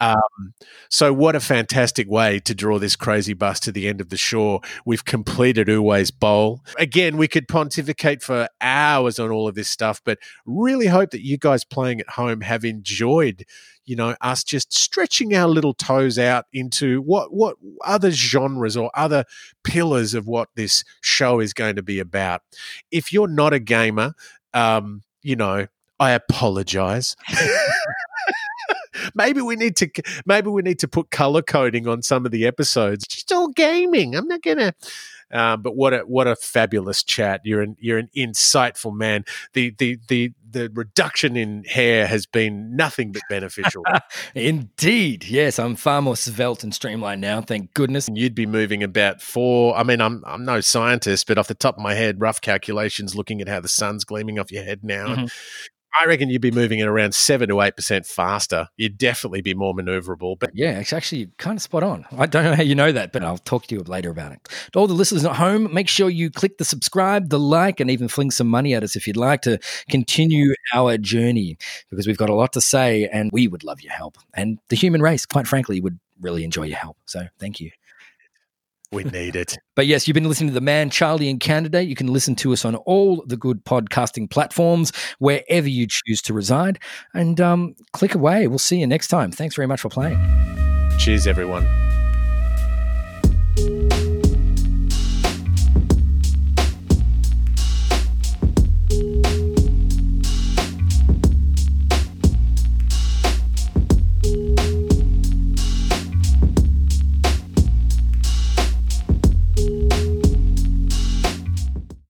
Um, 0.00 0.52
so, 0.90 1.12
what 1.12 1.34
a 1.34 1.40
fantastic 1.40 2.08
way 2.08 2.38
to 2.40 2.54
draw 2.54 2.78
this 2.78 2.96
crazy 2.96 3.32
bus 3.32 3.58
to 3.60 3.72
the 3.72 3.88
end 3.88 4.00
of 4.00 4.10
the 4.10 4.16
shore. 4.16 4.60
We've 4.84 5.04
completed 5.04 5.68
Uwe's 5.68 6.10
Bowl. 6.10 6.62
Again, 6.78 7.16
we 7.16 7.28
could 7.28 7.48
pontificate 7.48 8.22
for 8.22 8.48
hours 8.60 9.18
on 9.18 9.30
all 9.30 9.48
of 9.48 9.54
this 9.54 9.68
stuff, 9.68 10.02
but 10.04 10.18
really 10.44 10.86
hope 10.86 11.10
that 11.10 11.24
you 11.24 11.38
guys 11.38 11.64
playing 11.64 12.00
at 12.00 12.10
home 12.10 12.42
have 12.42 12.64
enjoyed, 12.64 13.44
you 13.86 13.96
know, 13.96 14.16
us 14.20 14.44
just 14.44 14.76
stretching 14.76 15.34
our 15.34 15.48
little 15.48 15.74
toes 15.74 16.18
out 16.18 16.44
into 16.52 17.00
what 17.00 17.32
what 17.32 17.56
other 17.84 18.10
genres 18.10 18.76
or 18.76 18.90
other 18.94 19.24
pillars 19.64 20.12
of 20.12 20.26
what 20.26 20.50
this 20.56 20.84
show 21.00 21.40
is 21.40 21.54
going 21.54 21.76
to 21.76 21.82
be 21.82 21.98
about. 21.98 22.42
If 22.90 23.14
you're 23.14 23.28
not 23.28 23.54
a 23.54 23.60
gamer, 23.60 24.12
um, 24.52 25.02
you 25.22 25.36
know, 25.36 25.68
I 25.98 26.10
apologize. 26.10 27.16
maybe 29.14 29.40
we 29.40 29.56
need 29.56 29.76
to 29.76 29.90
maybe 30.24 30.48
we 30.48 30.62
need 30.62 30.78
to 30.80 30.88
put 30.88 31.10
color 31.10 31.42
coding 31.42 31.86
on 31.86 32.02
some 32.02 32.26
of 32.26 32.32
the 32.32 32.46
episodes. 32.46 33.04
It's 33.04 33.14
Just 33.14 33.32
all 33.32 33.48
gaming. 33.48 34.14
I'm 34.14 34.28
not 34.28 34.42
gonna. 34.42 34.72
Uh, 35.32 35.56
but 35.56 35.74
what 35.74 35.92
a 35.92 35.98
what 36.00 36.28
a 36.28 36.36
fabulous 36.36 37.02
chat! 37.02 37.40
You're 37.42 37.60
an 37.60 37.76
you're 37.80 37.98
an 37.98 38.08
insightful 38.16 38.94
man. 38.94 39.24
The 39.54 39.74
the 39.78 39.98
the 40.06 40.32
the 40.48 40.70
reduction 40.72 41.36
in 41.36 41.64
hair 41.64 42.06
has 42.06 42.26
been 42.26 42.76
nothing 42.76 43.10
but 43.10 43.22
beneficial. 43.28 43.84
Indeed, 44.36 45.24
yes, 45.24 45.58
I'm 45.58 45.74
far 45.74 46.00
more 46.00 46.16
svelte 46.16 46.62
and 46.62 46.72
streamlined 46.72 47.20
now. 47.20 47.40
Thank 47.40 47.74
goodness. 47.74 48.08
You'd 48.12 48.36
be 48.36 48.46
moving 48.46 48.84
about 48.84 49.20
four. 49.20 49.76
I 49.76 49.82
mean, 49.82 50.00
I'm 50.00 50.22
I'm 50.24 50.44
no 50.44 50.60
scientist, 50.60 51.26
but 51.26 51.38
off 51.38 51.48
the 51.48 51.54
top 51.54 51.76
of 51.76 51.82
my 51.82 51.94
head, 51.94 52.20
rough 52.20 52.40
calculations, 52.40 53.16
looking 53.16 53.40
at 53.40 53.48
how 53.48 53.60
the 53.60 53.68
sun's 53.68 54.04
gleaming 54.04 54.38
off 54.38 54.52
your 54.52 54.62
head 54.62 54.84
now, 54.84 55.08
mm-hmm. 55.08 55.26
I 56.00 56.06
reckon 56.06 56.28
you'd 56.28 56.42
be 56.42 56.50
moving 56.50 56.80
at 56.80 56.88
around 56.88 57.14
seven 57.14 57.48
to 57.48 57.60
eight 57.62 57.76
percent 57.76 58.06
faster. 58.06 58.68
You'd 58.76 58.98
definitely 58.98 59.40
be 59.40 59.54
more 59.54 59.74
maneuverable. 59.74 60.38
But 60.38 60.50
yeah, 60.54 60.78
it's 60.78 60.92
actually 60.92 61.30
kind 61.38 61.56
of 61.56 61.62
spot 61.62 61.82
on. 61.82 62.06
I 62.16 62.26
don't 62.26 62.44
know 62.44 62.54
how 62.54 62.62
you 62.62 62.74
know 62.74 62.92
that, 62.92 63.12
but 63.12 63.22
I'll 63.22 63.38
talk 63.38 63.66
to 63.66 63.74
you 63.74 63.82
later 63.82 64.10
about 64.10 64.32
it. 64.32 64.48
To 64.72 64.78
all 64.78 64.86
the 64.86 64.94
listeners 64.94 65.24
at 65.24 65.36
home, 65.36 65.72
make 65.72 65.88
sure 65.88 66.10
you 66.10 66.30
click 66.30 66.58
the 66.58 66.64
subscribe, 66.64 67.30
the 67.30 67.38
like, 67.38 67.80
and 67.80 67.90
even 67.90 68.08
fling 68.08 68.30
some 68.30 68.48
money 68.48 68.74
at 68.74 68.82
us 68.82 68.96
if 68.96 69.06
you'd 69.06 69.16
like 69.16 69.42
to 69.42 69.58
continue 69.88 70.54
our 70.74 70.98
journey 70.98 71.56
because 71.90 72.06
we've 72.06 72.18
got 72.18 72.30
a 72.30 72.34
lot 72.34 72.52
to 72.54 72.60
say 72.60 73.08
and 73.08 73.30
we 73.32 73.48
would 73.48 73.64
love 73.64 73.80
your 73.80 73.92
help. 73.92 74.18
And 74.34 74.58
the 74.68 74.76
human 74.76 75.00
race, 75.02 75.26
quite 75.26 75.46
frankly, 75.46 75.80
would 75.80 75.98
really 76.20 76.44
enjoy 76.44 76.64
your 76.64 76.78
help. 76.78 76.96
So 77.06 77.26
thank 77.38 77.60
you. 77.60 77.70
We 78.92 79.04
need 79.04 79.36
it. 79.36 79.56
but 79.76 79.86
yes, 79.86 80.06
you've 80.06 80.14
been 80.14 80.28
listening 80.28 80.52
to 80.52 80.60
The 80.60 80.64
Manchildian 80.64 81.40
Candidate. 81.40 81.88
You 81.88 81.96
can 81.96 82.12
listen 82.12 82.34
to 82.36 82.52
us 82.52 82.64
on 82.64 82.76
all 82.76 83.24
the 83.26 83.36
good 83.36 83.64
podcasting 83.64 84.30
platforms, 84.30 84.92
wherever 85.18 85.68
you 85.68 85.86
choose 85.88 86.22
to 86.22 86.34
reside. 86.34 86.78
And 87.14 87.40
um, 87.40 87.74
click 87.92 88.14
away. 88.14 88.46
We'll 88.46 88.58
see 88.58 88.78
you 88.78 88.86
next 88.86 89.08
time. 89.08 89.32
Thanks 89.32 89.56
very 89.56 89.66
much 89.66 89.80
for 89.80 89.88
playing. 89.88 90.18
Cheers, 90.98 91.26
everyone. 91.26 91.66